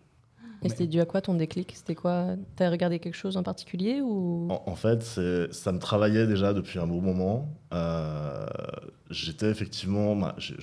Et 0.63 0.70
c'était 0.70 0.86
dû 0.88 1.00
à 1.00 1.06
quoi 1.06 1.22
ton 1.22 1.34
déclic? 1.34 1.74
C'était 1.76 1.96
quoi? 1.96 2.36
T'as 2.56 2.70
regardé 2.70 3.00
quelque 3.00 3.15
chose 3.15 3.36
en 3.36 3.41
particulier 3.41 4.00
ou? 4.02 4.48
En, 4.52 4.62
en 4.67 4.76
fait, 4.76 5.02
ça 5.04 5.72
me 5.72 5.80
travaillait 5.80 6.28
déjà 6.28 6.54
depuis 6.54 6.78
un 6.78 6.86
bon 6.88 7.02
moment. 7.02 7.50
Euh, 7.74 8.46
J'étais 9.10 9.50
effectivement, 9.50 10.15
bah, 10.15 10.36
j'ai 10.38 10.56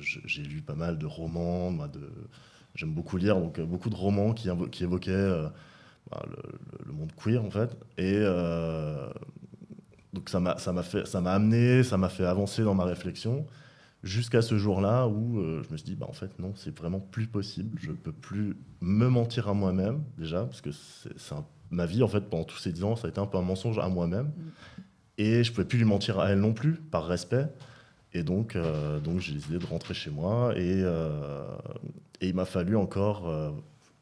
j'ai- 0.00 0.20
j'ai 0.24 0.42
lu 0.42 0.62
pas 0.62 0.74
mal 0.74 0.98
de 0.98 1.06
romans. 1.06 1.72
de- 1.72 2.12
J'aime 2.76 2.92
beaucoup 2.92 3.16
lire, 3.16 3.40
donc 3.40 3.58
euh, 3.58 3.64
beaucoup 3.64 3.90
de 3.90 3.96
romans 3.96 4.32
qui, 4.32 4.48
évoquaient 4.48 5.10
euh, 5.10 5.48
bah, 6.10 6.22
le, 6.86 6.92
monde 6.92 7.10
queer 7.16 7.42
en 7.44 7.50
fait. 7.50 7.76
Et 7.98 8.14
donc 10.12 10.28
ça 10.28 10.40
m'a 10.40 10.56
fait, 10.82 11.06
ça 11.06 11.20
m'a 11.20 11.32
amené, 11.32 11.82
ça 11.82 11.96
m'a 11.96 12.08
fait 12.08 12.24
avancer 12.24 12.62
dans 12.62 12.74
ma 12.74 12.84
réflexion. 12.84 13.46
Jusqu'à 14.02 14.40
ce 14.40 14.56
jour-là 14.56 15.06
où 15.08 15.38
euh, 15.38 15.62
je 15.62 15.72
me 15.72 15.76
suis 15.76 15.84
dit, 15.84 15.94
bah, 15.94 16.06
en 16.08 16.14
fait, 16.14 16.38
non, 16.38 16.54
c'est 16.56 16.74
vraiment 16.76 17.00
plus 17.00 17.26
possible. 17.26 17.78
Je 17.80 17.92
peux 17.92 18.12
plus 18.12 18.56
me 18.80 19.08
mentir 19.08 19.48
à 19.48 19.54
moi-même, 19.54 20.02
déjà, 20.16 20.44
parce 20.44 20.62
que 20.62 20.70
c'est 20.72 21.34
ma 21.70 21.84
vie, 21.84 22.02
en 22.02 22.08
fait, 22.08 22.22
pendant 22.22 22.44
tous 22.44 22.56
ces 22.56 22.72
10 22.72 22.84
ans, 22.84 22.96
ça 22.96 23.08
a 23.08 23.10
été 23.10 23.20
un 23.20 23.26
peu 23.26 23.36
un 23.36 23.42
mensonge 23.42 23.78
à 23.78 23.88
moi-même. 23.88 24.32
Et 25.18 25.44
je 25.44 25.52
pouvais 25.52 25.66
plus 25.66 25.76
lui 25.76 25.84
mentir 25.84 26.18
à 26.18 26.30
elle 26.30 26.40
non 26.40 26.54
plus, 26.54 26.76
par 26.76 27.06
respect. 27.06 27.46
Et 28.12 28.22
donc, 28.22 28.56
euh, 28.56 28.98
donc 29.00 29.20
j'ai 29.20 29.34
décidé 29.34 29.58
de 29.58 29.66
rentrer 29.66 29.94
chez 29.94 30.10
moi. 30.10 30.52
Et, 30.56 30.82
euh, 30.82 31.44
et 32.20 32.28
il 32.28 32.34
m'a 32.34 32.44
fallu 32.44 32.76
encore 32.76 33.28
euh, 33.28 33.50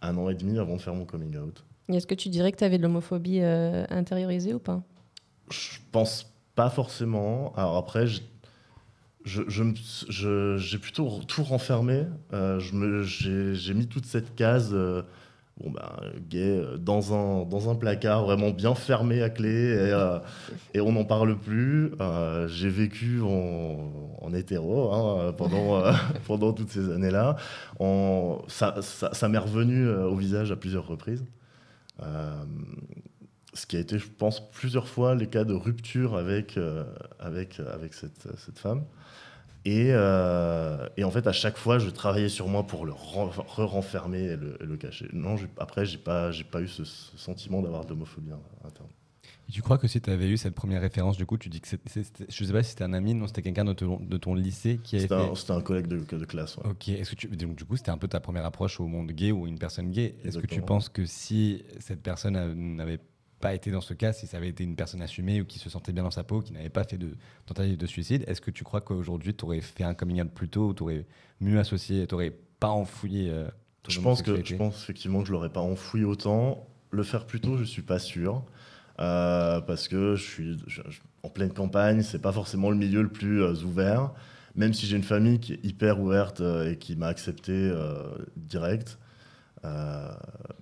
un 0.01 0.17
an 0.17 0.31
et 0.31 0.35
demi 0.35 0.59
avant 0.59 0.77
de 0.77 0.81
faire 0.81 0.95
mon 0.95 1.05
coming 1.05 1.37
out. 1.37 1.65
Est-ce 1.89 2.07
que 2.07 2.15
tu 2.15 2.29
dirais 2.29 2.53
que 2.53 2.59
tu 2.59 2.65
avais 2.65 2.79
de 2.79 2.83
l'homophobie 2.83 3.41
intériorisée 3.41 4.55
ou 4.55 4.59
pas? 4.59 4.83
Je 5.51 5.79
pense 5.93 6.33
pas 6.55 6.71
forcément. 6.71 7.53
Alors 7.57 7.77
après, 7.77 8.07
je- 8.07 8.21
je- 9.25 9.43
je 9.49 9.63
me- 9.63 9.75
je- 10.09 10.57
j'ai 10.59 10.79
plutôt 10.79 11.21
tout 11.27 11.43
renfermé. 11.45 12.05
Euh, 12.33 12.59
j'ai 12.61 13.75
mis 13.75 13.87
toute 13.87 14.07
cette 14.07 14.35
case 14.35 14.71
euh, 14.73 15.03
bon, 15.61 15.71
ben, 15.71 15.83
gay 16.29 16.59
euh, 16.59 16.77
dans 16.79 17.15
un, 17.15 17.45
dans 17.45 17.71
un 17.71 17.75
placard 17.75 18.25
vraiment 18.25 18.51
bien 18.51 18.75
fermé 18.75 19.23
à 19.23 19.31
clé 19.31 19.49
et, 19.51 19.93
euh, 19.93 20.19
et 20.75 20.81
on 20.81 20.93
n'en 20.93 21.05
parle 21.05 21.37
plus. 21.39 21.93
J'ai 22.49 22.69
vécu 22.71 23.21
en, 23.23 23.91
en 24.23 24.33
hétéro 24.35 24.93
hein, 24.93 25.33
pendant, 25.37 25.83
pendant 26.27 26.53
toutes 26.53 26.71
ces 26.71 26.91
années-là. 26.91 27.37
Ça, 28.49 28.77
ça, 28.83 29.13
ça 29.15 29.29
m'est 29.29 29.39
revenu 29.39 29.89
au 29.89 30.17
visage 30.17 30.51
à 30.53 30.57
plusieurs 30.57 30.87
reprises. 30.87 31.25
Euh, 33.59 33.61
ce 33.61 33.67
qui 33.67 33.77
a 33.77 33.81
été, 33.81 33.99
je 33.99 34.09
pense, 34.09 34.51
plusieurs 34.51 34.89
fois 34.89 35.15
les 35.15 35.27
cas 35.27 35.45
de 35.45 35.55
rupture 35.55 36.17
avec, 36.17 36.57
euh, 36.57 36.85
avec, 37.19 37.61
avec 37.61 37.95
cette, 37.95 38.29
cette 38.39 38.59
femme. 38.59 38.85
Et, 39.65 39.89
euh, 39.91 40.87
et 40.97 41.05
en 41.05 41.11
fait, 41.11 41.27
à 41.27 41.33
chaque 41.33 41.59
fois, 41.59 41.79
je 41.79 41.91
travaillais 41.91 42.29
sur 42.29 42.49
moi 42.49 42.67
pour 42.67 42.87
le 42.87 42.93
ren- 42.93 43.31
re-renfermer 43.37 44.23
et 44.23 44.37
le, 44.37 44.57
et 44.63 44.67
le 44.67 44.77
cacher. 44.77 45.09
Non, 45.13 45.35
après, 45.59 45.85
j'ai 45.85 45.99
pas, 45.99 46.31
j'ai 46.31 46.45
pas 46.45 46.61
eu 46.63 46.69
ce, 46.69 46.85
ce 46.85 47.17
sentiment 47.19 47.61
d'avoir 47.61 47.85
de 47.85 47.91
l'homophobie 47.91 48.31
interne. 48.65 48.89
Et 49.49 49.53
tu 49.53 49.61
crois 49.63 49.77
que 49.79 49.89
si 49.89 50.01
tu 50.01 50.11
avais 50.11 50.29
eu 50.29 50.37
cette 50.37 50.55
première 50.55 50.81
référence, 50.81 51.17
du 51.17 51.27
coup, 51.27 51.37
tu 51.39 51.49
dis 51.49 51.61
que 51.61 51.69
c'était- 51.69 52.27
je 52.29 52.45
sais 52.45 52.53
pas 52.53 52.63
si 52.63 52.71
c'était 52.71 52.85
un 52.85 52.93
ami, 52.93 53.15
non, 53.15 53.27
c'était 53.27 53.43
quelqu'un 53.43 53.65
de 53.65 53.73
ton, 53.73 53.99
de 53.99 54.17
ton 54.17 54.35
lycée 54.35 54.79
qui 54.83 54.97
a 54.97 55.01
C'était 55.01 55.15
un, 55.15 55.35
c'était 55.35 55.53
un 55.53 55.61
collègue 55.63 55.87
de, 55.87 55.99
de 56.17 56.25
classe. 56.25 56.57
ouais. 56.59 56.67
Ok, 56.71 56.89
est-ce 56.91 57.11
que 57.11 57.17
tu, 57.17 57.29
donc 57.29 57.57
du 57.57 57.65
coup, 57.65 57.77
c'était 57.77 57.91
un 57.91 57.99
peu 57.99 58.09
ta 58.09 58.21
première 58.21 58.45
approche 58.47 58.79
au 58.79 58.87
monde 58.87 59.11
gay 59.11 59.33
ou 59.33 59.47
une 59.47 59.59
personne 59.59 59.91
gay? 59.91 60.15
Est-ce 60.25 60.39
que 60.39 60.47
tu 60.47 60.63
penses 60.63 60.89
que 60.89 61.05
si 61.05 61.65
cette 61.81 62.03
personne 62.03 62.77
n'avait 62.77 62.99
pas 62.99 63.05
été 63.47 63.71
dans 63.71 63.81
ce 63.81 63.95
cas, 63.95 64.13
si 64.13 64.27
ça 64.27 64.37
avait 64.37 64.49
été 64.49 64.65
une 64.65 64.75
personne 64.77 65.01
assumée 65.03 65.41
ou 65.41 65.45
qui 65.45 65.59
se 65.59 65.71
sentait 65.71 65.93
bien 65.93 66.03
dans 66.03 66.11
sa 66.11 66.25
peau, 66.25 66.41
qui 66.41 66.53
n'avait 66.53 66.69
pas 66.69 66.85
fait 66.85 66.99
de 66.99 67.15
tentative 67.47 67.77
de 67.77 67.87
suicide, 67.87 68.25
est-ce 68.27 68.41
que 68.41 68.51
tu 68.51 68.65
crois 68.65 68.81
qu'aujourd'hui, 68.81 69.35
tu 69.35 69.45
aurais 69.45 69.61
fait 69.61 69.85
un 69.85 69.95
coming 69.95 70.21
out 70.23 70.31
plus 70.33 70.49
tôt 70.49 70.69
ou 70.69 70.75
tu 70.75 70.83
aurais 70.83 71.07
mieux 71.41 71.59
associé, 71.59 72.07
tu 72.07 72.15
n'aurais 72.15 72.33
pas 72.61 72.69
enfoui 72.71 73.29
euh, 73.31 73.47
ton 73.85 73.91
Je 73.93 74.01
pense, 74.01 74.23
que, 74.23 74.45
je 74.45 74.57
pense 74.57 74.83
effectivement 74.83 75.21
que 75.23 75.29
je 75.29 75.33
l'aurais 75.33 75.53
pas 75.53 75.61
enfoui 75.61 76.05
autant. 76.05 76.67
Le 76.91 77.03
faire 77.03 77.27
plus 77.27 77.41
tôt, 77.41 77.57
je 77.57 77.65
suis 77.65 77.83
pas 77.83 77.99
sûr. 77.99 78.45
Euh, 79.01 79.61
parce 79.61 79.87
que 79.87 80.17
je 80.17 80.23
suis 80.25 80.59
je- 80.67 80.83
je- 80.89 81.01
en 81.23 81.29
pleine 81.29 81.53
campagne, 81.53 82.03
c'est 82.03 82.19
pas 82.21 82.33
forcément 82.33 82.71
le 82.71 82.77
milieu 82.77 83.03
le 83.03 83.09
plus 83.09 83.43
euh, 83.43 83.53
ouvert. 83.63 84.11
Même 84.57 84.73
si 84.75 84.87
j'ai 84.87 84.97
une 84.97 85.05
famille 85.05 85.39
qui 85.39 85.53
est 85.53 85.61
hyper 85.65 86.01
ouverte 86.01 86.41
et 86.41 86.77
qui 86.79 86.97
m'a 86.97 87.07
accepté 87.07 87.71
direct. 88.37 88.99
Euh, 89.65 90.09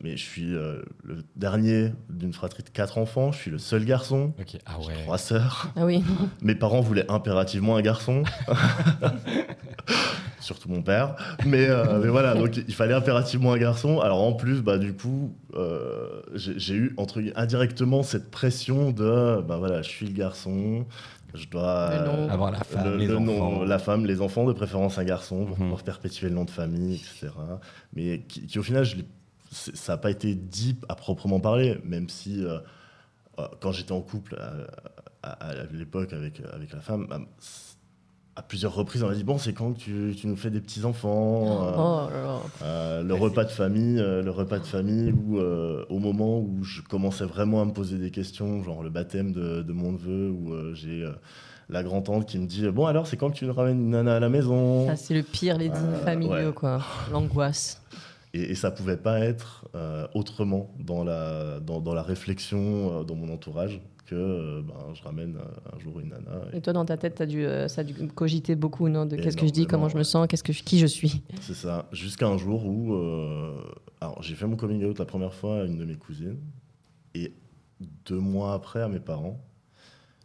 mais 0.07 0.17
je 0.17 0.23
suis 0.23 0.55
euh, 0.55 0.83
le 1.03 1.25
dernier 1.35 1.93
d'une 2.09 2.33
fratrie 2.33 2.63
de 2.63 2.69
quatre 2.69 2.97
enfants. 2.99 3.33
Je 3.33 3.39
suis 3.39 3.51
le 3.51 3.59
seul 3.59 3.85
garçon. 3.85 4.33
Ah 4.67 4.77
J'ai 4.81 4.93
trois 5.03 5.19
sœurs. 5.19 5.73
Ah 5.75 5.85
oui. 5.85 6.03
Mes 6.43 6.55
parents 6.55 6.81
voulaient 6.81 7.11
impérativement 7.11 7.77
un 7.77 7.83
garçon. 7.83 8.23
Surtout 10.41 10.69
mon 10.69 10.83
père. 10.83 11.17
Mais, 11.45 11.67
euh, 11.69 11.99
mais 12.01 12.09
voilà, 12.09 12.35
donc 12.35 12.57
il 12.57 12.75
fallait 12.75 12.95
impérativement 12.95 13.53
un 13.53 13.59
garçon. 13.59 13.99
Alors 14.01 14.23
en 14.23 14.33
plus, 14.33 14.63
bah, 14.63 14.79
du 14.79 14.95
coup, 14.95 15.35
euh, 15.55 16.23
j'ai 16.35 16.75
eu 16.75 16.95
entre, 16.99 17.21
indirectement 17.35 18.05
cette 18.05 18.31
pression 18.31 18.93
de 18.93 19.41
bah, 19.43 19.57
voilà, 19.57 19.83
je 19.83 19.89
suis 19.89 20.07
le 20.07 20.13
garçon. 20.13 20.87
Je 21.35 21.49
dois 21.49 21.91
Le. 22.05 22.31
Avoir 22.31 22.53
la 22.53 22.63
femme, 22.63 22.85
le- 22.93 22.97
les 22.97 23.07
le 23.09 23.19
nom, 23.19 23.63
la 23.65 23.79
femme, 23.81 24.07
les 24.07 24.21
enfants, 24.23 24.45
de 24.47 24.53
préférence 24.53 24.99
un 24.99 25.05
garçon, 25.05 25.45
pour 25.47 25.57
Mhm. 25.59 25.65
pouvoir 25.65 25.83
perpétuer 25.83 26.29
le 26.29 26.35
nom 26.37 26.45
de 26.45 26.51
famille, 26.51 26.95
etc. 26.95 27.29
Mais 27.95 28.21
qui, 28.29 28.47
qui, 28.47 28.59
au 28.59 28.63
final, 28.63 28.85
je 28.85 28.97
l'ai- 28.99 29.05
ça 29.51 29.93
n'a 29.93 29.99
pas 29.99 30.11
été 30.11 30.35
dit 30.35 30.77
à 30.89 30.95
proprement 30.95 31.41
parler, 31.41 31.79
même 31.85 32.09
si 32.09 32.45
euh, 32.45 32.59
euh, 33.39 33.47
quand 33.61 33.73
j'étais 33.73 33.93
en 33.93 34.01
couple 34.01 34.37
euh, 34.41 34.67
à, 35.23 35.31
à- 35.33 35.51
à 35.51 35.65
l'époque 35.73 36.13
avec, 36.13 36.43
avec 36.53 36.73
la 36.73 36.81
femme, 36.81 37.07
bah, 37.09 37.21
à 38.39 38.43
plusieurs 38.43 38.75
reprises, 38.75 39.03
on 39.03 39.09
m'a 39.09 39.15
dit 39.15 39.25
Bon, 39.25 39.39
c'est 39.39 39.53
quand 39.55 39.73
que 39.73 39.79
tu, 39.79 40.15
tu 40.17 40.27
nous 40.27 40.37
fais 40.37 40.51
des 40.51 40.61
petits-enfants 40.61 41.65
euh, 41.69 41.73
Oh 41.79 42.11
euh, 42.63 43.03
le 43.03 43.15
repas 43.15 43.45
de 43.45 43.51
famille, 43.51 43.99
euh, 43.99 44.23
le 44.23 44.31
repas 44.31 44.59
de 44.59 44.67
famille 44.67 45.11
où, 45.13 45.39
au 45.39 45.99
moment 45.99 46.39
où 46.41 46.63
je 46.63 46.83
commençais 46.83 47.25
vraiment 47.25 47.63
à 47.63 47.65
me 47.65 47.73
poser 47.73 47.99
des 47.99 48.11
questions, 48.11 48.63
genre 48.63 48.83
le 48.83 48.91
baptême 48.91 49.33
de, 49.33 49.63
de 49.63 49.73
mon 49.73 49.93
neveu, 49.93 50.31
où 50.31 50.75
j'ai 50.75 51.09
la 51.69 51.83
grand-tante 51.83 52.27
qui 52.27 52.39
me 52.39 52.47
dit 52.47 52.69
Bon, 52.69 52.87
alors, 52.87 53.07
c'est 53.07 53.17
quand 53.17 53.31
que 53.31 53.37
tu 53.37 53.47
nous 53.47 53.55
ramènes 53.55 53.81
une 53.81 53.91
nana 53.91 54.17
à 54.17 54.21
la 54.21 54.29
maison? 54.29 54.87
Ça, 54.87 54.97
c'est 54.97 55.15
le 55.15 55.23
pire, 55.23 55.57
les 55.59 55.69
dîners 55.71 55.99
familiaux, 56.05 56.33
ouais. 56.49 56.53
quoi. 56.55 56.81
L'angoisse. 57.11 57.81
Et, 58.37 58.51
et 58.51 58.55
ça 58.55 58.71
pouvait 58.71 58.99
pas 58.99 59.21
être 59.21 59.67
euh, 59.75 60.07
autrement 60.15 60.75
dans 60.79 61.05
la, 61.05 61.59
dans, 61.61 61.81
dans 61.81 61.95
la 61.95 62.03
réflexion, 62.03 63.01
euh, 63.01 63.03
dans 63.03 63.15
mon 63.15 63.33
entourage, 63.33 63.81
que 64.05 64.15
euh, 64.15 64.63
ben, 64.63 64.75
je 64.93 65.03
ramène 65.03 65.39
un 65.73 65.79
jour 65.79 65.99
une 66.01 66.11
nana. 66.11 66.43
Et 66.53 66.61
toi, 66.61 66.75
dans 66.75 66.85
ta 66.85 66.99
tête, 66.99 67.19
as 67.23 67.27
dû, 67.27 67.47
ça 67.69 67.81
a 67.81 67.85
dû 67.85 67.95
cogiter 68.09 68.55
beaucoup, 68.55 68.91
non 68.91 69.07
De 69.07 69.17
qu'est-ce 69.17 69.39
que 69.39 69.47
je 69.47 69.53
dis, 69.53 69.67
comment 69.67 69.89
je 69.89 69.97
me 69.97 70.03
sens, 70.03 70.27
qu'est-ce 70.29 70.45
que 70.45 70.53
je, 70.53 70.63
qui 70.63 70.79
je 70.79 70.87
suis. 70.87 71.23
C'est 71.41 71.55
ça. 71.55 71.89
Jusqu'à 71.93 72.27
un 72.27 72.37
jour 72.37 72.67
où. 72.67 72.95
alors, 74.03 74.23
j'ai 74.23 74.35
fait 74.35 74.47
mon 74.47 74.57
coming 74.57 74.85
out 74.85 74.99
la 74.99 75.07
première 75.07 75.33
fois 75.33 75.63
à 75.63 75.65
une 75.65 75.79
de 75.79 75.85
mes 75.87 75.97
cousines. 75.97 76.39
Et 77.15 77.33
deux 78.05 78.21
mois 78.21 78.53
après, 78.53 78.83
à 78.83 78.89
mes 78.89 79.01
parents. 79.01 79.41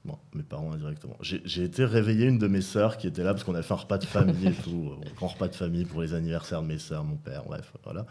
Bon, 0.04 0.18
mes 0.34 0.42
parents 0.42 0.72
indirectement. 0.74 1.16
J'ai 1.22 1.64
été 1.64 1.86
réveiller 1.86 2.26
une 2.26 2.40
de 2.40 2.48
mes 2.48 2.62
sœurs 2.62 2.98
qui 2.98 3.06
était 3.06 3.24
là 3.24 3.34
parce 3.34 3.44
qu'on 3.44 3.54
avait 3.54 3.62
fait 3.64 3.74
un 3.74 3.78
repas 3.78 4.00
de 4.00 4.06
famille 4.06 4.48
et 4.48 4.54
tout. 4.54 4.90
euh, 4.94 5.10
Un 5.12 5.14
grand 5.16 5.28
repas 5.28 5.48
de 5.48 5.56
famille 5.56 5.86
pour 5.86 6.02
les 6.02 6.14
anniversaires 6.16 6.64
de 6.64 6.68
mes 6.68 6.80
sœurs, 6.80 7.04
mon 7.04 7.18
père, 7.18 7.44
bref, 7.46 7.72
voilà. 7.84 8.08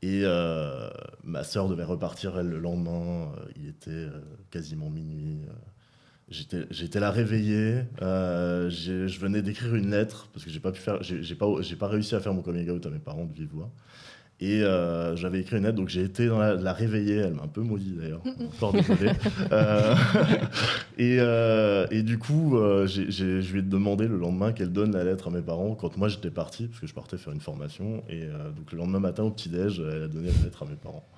Et 0.00 0.22
euh, 0.24 0.88
ma 1.24 1.44
sœur 1.44 1.68
devait 1.68 1.84
repartir, 1.84 2.38
elle, 2.38 2.48
le 2.48 2.58
lendemain. 2.58 3.32
euh, 3.36 3.44
il 3.56 3.68
était 3.68 4.06
quasiment 4.50 4.88
minuit. 4.88 5.40
J'étais 6.30 6.64
j'étais 6.70 7.00
là 7.00 7.10
réveillé. 7.10 7.82
euh, 8.02 8.70
j'ai- 8.70 9.08
je 9.08 9.20
venais 9.20 9.42
d'écrire 9.42 9.74
une 9.74 9.90
lettre 9.90 10.28
parce 10.32 10.44
que 10.44 10.50
j'ai 10.50 10.60
pas 10.60 10.72
pas, 10.72 10.98
pas 11.78 11.88
réussi 11.88 12.14
à 12.14 12.20
faire 12.20 12.32
mon 12.34 12.42
coming 12.42 12.70
out 12.70 12.84
à 12.86 12.90
mes 12.90 12.98
parents 12.98 13.24
de 13.26 13.32
vive 13.34 13.48
voix. 13.52 13.70
Et 14.40 14.62
euh, 14.62 15.16
j'avais 15.16 15.40
écrit 15.40 15.56
une 15.56 15.64
lettre, 15.64 15.74
donc 15.74 15.88
j'ai 15.88 16.04
été 16.04 16.28
dans 16.28 16.38
la, 16.38 16.54
la 16.54 16.72
réveiller. 16.72 17.16
Elle 17.16 17.34
m'a 17.34 17.42
un 17.42 17.48
peu 17.48 17.60
maudit 17.60 17.96
d'ailleurs, 17.98 18.22
encore 18.56 18.72
désolé. 18.72 19.10
Euh, 19.50 19.96
et, 20.98 21.16
euh, 21.18 21.88
et 21.90 22.04
du 22.04 22.18
coup, 22.18 22.56
euh, 22.56 22.86
je 22.86 23.52
lui 23.52 23.58
ai 23.58 23.62
demandé 23.62 24.06
le 24.06 24.16
lendemain 24.16 24.52
qu'elle 24.52 24.72
donne 24.72 24.92
la 24.92 25.02
lettre 25.02 25.26
à 25.26 25.30
mes 25.32 25.42
parents 25.42 25.74
quand 25.74 25.96
moi 25.96 26.08
j'étais 26.08 26.30
parti, 26.30 26.68
parce 26.68 26.80
que 26.80 26.86
je 26.86 26.94
partais 26.94 27.16
faire 27.16 27.32
une 27.32 27.40
formation. 27.40 28.04
Et 28.08 28.26
donc 28.56 28.70
le 28.70 28.78
lendemain 28.78 29.00
matin 29.00 29.24
au 29.24 29.30
petit-déj, 29.30 29.80
elle 29.80 30.04
a 30.04 30.08
donné 30.08 30.28
la 30.28 30.44
lettre 30.44 30.62
à 30.62 30.66
mes 30.66 30.76
parents. 30.76 31.08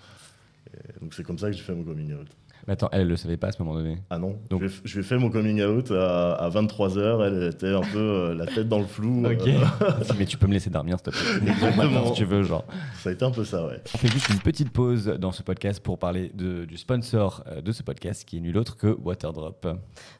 Et 0.72 1.00
donc 1.00 1.12
c'est 1.12 1.22
comme 1.22 1.38
ça 1.38 1.50
que 1.50 1.56
j'ai 1.56 1.62
fait 1.62 1.74
mon 1.74 1.84
coming 1.84 2.14
out. 2.14 2.28
Mais 2.66 2.74
attends, 2.74 2.88
elle, 2.92 3.02
elle 3.02 3.08
le 3.08 3.16
savait 3.16 3.36
pas 3.36 3.48
à 3.48 3.52
ce 3.52 3.62
moment 3.62 3.74
donné. 3.76 3.98
Ah 4.10 4.18
non, 4.18 4.36
Donc- 4.50 4.62
je, 4.84 4.92
lui 4.94 5.00
ai- 5.00 5.02
fait 5.02 5.16
mon 5.18 5.30
coming 5.30 5.62
out 5.62 5.90
à, 5.90 6.34
à 6.34 6.48
23h, 6.50 7.26
elle 7.26 7.42
était 7.52 7.68
un 7.74 7.80
peu 7.80 7.98
euh, 7.98 8.34
la 8.34 8.46
tête 8.46 8.68
dans 8.68 8.78
le 8.78 8.86
flou. 8.86 9.24
Ok. 9.24 9.46
euh, 9.46 9.90
mais 10.18 10.26
tu 10.26 10.36
peux 10.36 10.46
me 10.46 10.52
laisser 10.52 10.70
dormir, 10.70 10.96
s'il 10.98 11.12
te 11.12 11.18
plaît. 11.40 11.52
Exactement. 11.52 12.06
Si 12.06 12.12
tu 12.12 12.24
veux, 12.24 12.42
genre. 12.42 12.64
ça 13.02 13.10
a 13.10 13.12
été 13.12 13.24
un 13.24 13.30
peu 13.30 13.44
ça, 13.44 13.66
ouais. 13.66 13.80
On 13.94 13.98
fait 13.98 14.08
juste 14.08 14.28
une 14.28 14.38
petite 14.40 14.70
pause 14.70 15.06
dans 15.18 15.32
ce 15.32 15.42
podcast 15.42 15.80
pour 15.82 15.98
parler 15.98 16.30
de- 16.34 16.64
du 16.64 16.76
sponsor 16.76 17.42
euh, 17.46 17.60
de 17.60 17.72
ce 17.72 17.82
podcast, 17.82 18.24
qui 18.24 18.36
est 18.36 18.40
nul 18.40 18.56
autre 18.58 18.76
que 18.76 18.88
Waterdrop. 19.02 19.66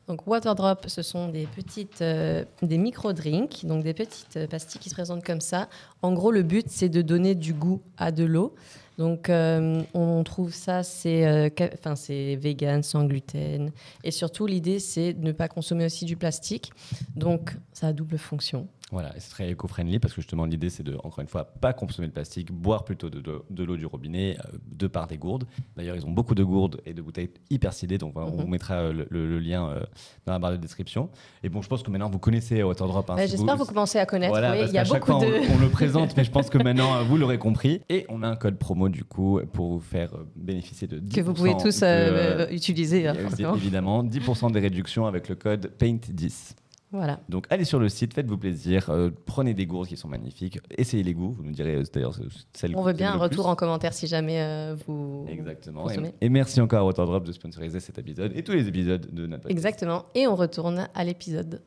Donc 0.09 0.27
Waterdrop, 0.27 0.85
ce 0.89 1.03
sont 1.03 1.29
des 1.29 1.47
petites, 1.47 2.03
euh, 2.03 2.45
des 2.63 2.79
micro-drinks, 2.79 3.65
donc 3.67 3.85
des 3.85 3.95
petites 3.95 4.47
pastilles 4.51 4.81
qui 4.81 4.89
se 4.91 4.95
présentent 4.95 5.25
comme 5.25 5.41
ça. 5.41 5.69
En 6.03 6.13
gros, 6.13 6.31
le 6.33 6.43
but, 6.43 6.67
c'est 6.69 6.89
de 6.89 7.03
donner 7.03 7.35
du 7.35 7.53
goût 7.53 7.81
à 7.97 8.11
de 8.13 8.25
l'eau. 8.25 8.55
Donc, 9.01 9.31
euh, 9.31 9.83
on 9.95 10.23
trouve 10.25 10.53
ça, 10.53 10.83
c'est 10.83 11.27
euh, 11.27 11.49
c'est 11.97 12.37
vegan, 12.37 12.83
sans 12.83 13.07
gluten. 13.07 13.73
Et 14.05 14.11
surtout, 14.11 14.45
l'idée, 14.45 14.79
c'est 14.79 15.15
de 15.15 15.25
ne 15.25 15.33
pas 15.33 15.49
consommer 15.49 15.87
aussi 15.87 16.05
du 16.05 16.19
plastique. 16.19 16.71
Donc, 17.17 17.57
ça 17.73 17.87
a 17.87 17.93
double 17.95 18.19
fonction. 18.19 18.69
Voilà, 18.93 19.11
et 19.17 19.21
c'est 19.21 19.31
très 19.31 19.49
éco-friendly 19.51 19.99
parce 20.01 20.15
que 20.15 20.21
justement 20.21 20.47
l'idée 20.47 20.69
c'est 20.69 20.83
de, 20.83 20.97
encore 21.05 21.21
une 21.21 21.29
fois, 21.29 21.45
pas 21.45 21.73
consommer 21.73 22.09
le 22.09 22.13
plastique, 22.13 22.51
boire 22.51 22.85
plutôt 22.85 23.09
de, 23.09 23.21
de- 23.21 23.43
de 23.49 23.65
l'eau 23.65 23.77
du 23.77 23.87
robinet, 23.87 24.37
euh, 24.45 24.59
de 24.73 24.87
par 24.89 25.07
des 25.07 25.17
gourdes. 25.17 25.45
D'ailleurs, 25.77 25.95
ils 25.97 26.05
ont 26.05 26.11
beaucoup 26.11 26.35
de 26.35 26.43
gourdes 26.43 26.81
et 26.85 26.93
de 26.93 27.01
bouteilles 27.01 27.31
hyper 27.51 27.73
stylées, 27.73 27.99
donc 27.99 28.15
on 28.17 28.27
Mhm. 28.31 28.37
vous 28.41 28.47
mettra 28.49 28.75
euh, 28.75 28.93
le, 28.93 29.07
le- 29.11 29.29
le 29.29 29.39
lien 29.39 29.69
euh, 29.69 29.81
dans 30.27 30.33
la 30.33 30.39
barre 30.41 30.51
de 30.53 30.57
description. 30.57 31.09
Et 31.45 31.49
bon, 31.49 31.63
je 31.63 31.69
pense 31.69 31.83
que 31.85 31.91
maintenant 31.91 32.11
vous 32.11 32.19
connaissez 32.19 32.63
Waterdrop. 32.63 33.09
hein, 33.11 33.17
Euh, 33.19 33.25
si 33.27 33.31
J'espère 33.33 33.55
que 33.55 33.59
vous 33.61 33.67
commencez 33.67 33.99
à 33.99 34.07
connaître. 34.07 34.33
Voilà, 34.33 34.53
oui, 34.53 34.59
parce 34.59 34.71
il 34.73 34.75
y 34.75 34.79
a 34.79 34.85
chaque 34.85 35.07
beaucoup 35.07 35.21
fois, 35.21 35.31
de. 35.31 35.53
on, 35.53 35.57
on 35.57 35.59
le 35.61 35.69
présente, 35.69 36.17
mais 36.17 36.25
je 36.25 36.31
pense 36.33 36.51
que 36.51 36.59
maintenant 36.63 37.05
vous 37.05 37.17
l'aurez 37.17 37.39
compris. 37.39 37.83
Et 37.89 38.07
on 38.09 38.23
a 38.25 38.29
un 38.29 38.37
code 38.37 38.59
promo 38.59 38.89
du 38.89 39.05
coup 39.05 39.41
pour 39.53 39.69
vous 39.75 39.81
faire 39.81 40.11
bénéficier 40.35 40.89
de 40.89 40.99
10%. 40.99 41.15
que 41.15 41.21
vous 41.21 41.35
pouvez 41.35 41.57
tous 41.57 41.81
de, 41.81 42.53
utiliser, 42.53 43.07
hein, 43.07 43.15
euh, 43.17 43.29
forcément. 43.29 43.55
évidemment, 43.55 44.03
10% 44.05 44.51
des 44.51 44.61
réductions 44.61 45.07
avec 45.07 45.29
le 45.29 45.37
code 45.37 45.71
PAINT10. 45.79 46.55
Voilà. 46.93 47.21
Donc 47.29 47.47
allez 47.51 47.65
sur 47.65 47.79
le 47.79 47.89
site, 47.89 48.15
faites-vous 48.15 48.37
plaisir, 48.37 48.91
euh, 48.91 49.11
prenez 49.25 49.55
des 49.55 49.65
gourdes 49.65 49.87
qui 49.87 49.97
sont 49.97 50.09
magnifiques, 50.09 50.59
essayez 50.77 51.05
les 51.05 51.15
goûts, 51.15 51.31
vous 51.31 51.45
nous 51.45 51.53
direz 51.53 51.77
euh, 51.77 51.85
d'ailleurs 51.93 52.19
celle 52.53 52.75
On 52.75 52.81
que 52.81 52.87
veut 52.87 52.93
vous 52.93 52.99
bien 52.99 53.13
un 53.13 53.17
retour 53.17 53.45
plus. 53.45 53.51
en 53.53 53.55
commentaire 53.55 53.93
si 53.93 54.09
jamais 54.09 54.41
euh, 54.43 54.75
vous. 54.87 55.25
Exactement. 55.29 55.85
consommez. 55.85 56.13
Et, 56.21 56.27
et 56.27 56.29
merci 56.29 56.61
encore 56.61 56.81
à 56.81 56.85
Waterdrop 56.85 57.25
de 57.25 57.31
sponsoriser 57.31 57.79
cet 57.79 57.99
épisode 57.99 58.33
et 58.35 58.43
tous 58.43 58.53
les 58.53 58.67
épisodes 58.67 59.07
de 59.13 59.27
notre 59.29 59.43
podcast. 59.45 59.53
Exactement. 59.57 60.07
Et 60.17 60.27
on 60.27 60.35
retourne 60.35 60.89
à 60.93 61.05
l'épisode. 61.05 61.63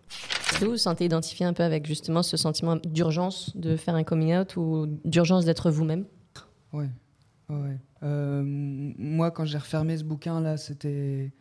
Est-ce 0.51 0.59
que 0.59 0.65
vous 0.65 0.71
vous 0.71 0.77
sentez 0.77 1.05
identifié 1.05 1.45
un 1.45 1.53
peu 1.53 1.63
avec 1.63 1.85
justement 1.87 2.21
ce 2.21 2.35
sentiment 2.35 2.75
d'urgence 2.75 3.55
de 3.55 3.77
faire 3.77 3.95
un 3.95 4.03
coming 4.03 4.35
out 4.35 4.57
ou 4.57 4.87
d'urgence 5.05 5.45
d'être 5.45 5.71
vous-même? 5.71 6.05
Ouais. 6.73 6.89
ouais. 7.49 7.77
Euh, 8.03 8.43
moi, 8.45 9.31
quand 9.31 9.45
j'ai 9.45 9.57
refermé 9.57 9.97
ce 9.97 10.03
bouquin 10.03 10.41
là, 10.41 10.57
c'était, 10.57 11.31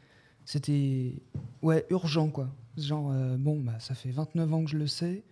c'était, 0.45 1.15
ouais, 1.63 1.85
urgent 1.91 2.29
quoi. 2.31 2.49
Genre, 2.79 3.11
euh, 3.13 3.37
bon, 3.37 3.61
bah, 3.61 3.75
ça 3.81 3.95
fait 3.95 4.11
29 4.11 4.53
ans 4.55 4.65
que 4.65 4.71
je 4.71 4.79
le 4.79 4.87
sais. 4.87 5.23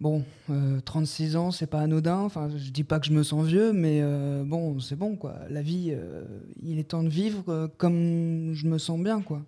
Bon, 0.00 0.24
euh, 0.50 0.80
36 0.80 1.36
ans, 1.36 1.50
c'est 1.50 1.66
pas 1.66 1.80
anodin. 1.80 2.18
Enfin, 2.20 2.50
je 2.54 2.70
dis 2.70 2.84
pas 2.84 3.00
que 3.00 3.06
je 3.06 3.12
me 3.12 3.22
sens 3.22 3.46
vieux, 3.46 3.72
mais 3.72 4.00
euh, 4.02 4.44
bon, 4.44 4.78
c'est 4.78 4.96
bon 4.96 5.16
quoi. 5.16 5.36
La 5.48 5.62
vie, 5.62 5.88
euh, 5.92 6.24
il 6.62 6.78
est 6.78 6.84
temps 6.88 7.02
de 7.02 7.08
vivre 7.08 7.44
euh, 7.48 7.68
comme 7.78 8.52
je 8.52 8.66
me 8.66 8.76
sens 8.78 9.00
bien 9.00 9.22
quoi. 9.22 9.42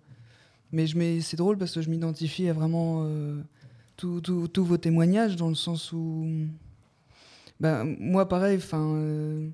Mais 0.72 0.87
c'est 1.20 1.37
drôle 1.37 1.57
parce 1.59 1.74
que 1.74 1.81
je 1.83 1.90
m'identifie 1.90 2.48
à 2.48 2.52
vraiment 2.54 3.02
euh, 3.04 3.40
tous 3.96 4.22
vos 4.64 4.76
témoignages 4.78 5.37
dans 5.37 5.48
le 5.48 5.54
sens 5.54 5.92
où 5.92 6.26
ben, 7.61 7.96
moi, 7.98 8.28
pareil, 8.28 8.57
enfin. 8.59 8.94
euh, 8.96 9.48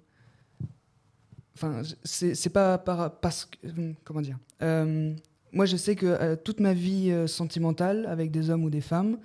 Enfin, 1.56 1.82
c'est 2.02 2.52
pas 2.52 2.78
par- 2.78 3.18
parce 3.20 3.44
que. 3.44 3.58
Comment 4.04 4.20
dire 4.20 4.38
Euh, 4.62 5.14
Moi, 5.54 5.66
je 5.66 5.76
sais 5.76 5.94
que 5.94 6.06
euh, 6.06 6.34
toute 6.34 6.58
ma 6.58 6.74
vie 6.74 7.12
euh, 7.12 7.28
sentimentale, 7.28 8.06
avec 8.06 8.32
des 8.32 8.50
hommes 8.50 8.64
ou 8.64 8.70
des 8.70 8.80
femmes, 8.80 9.18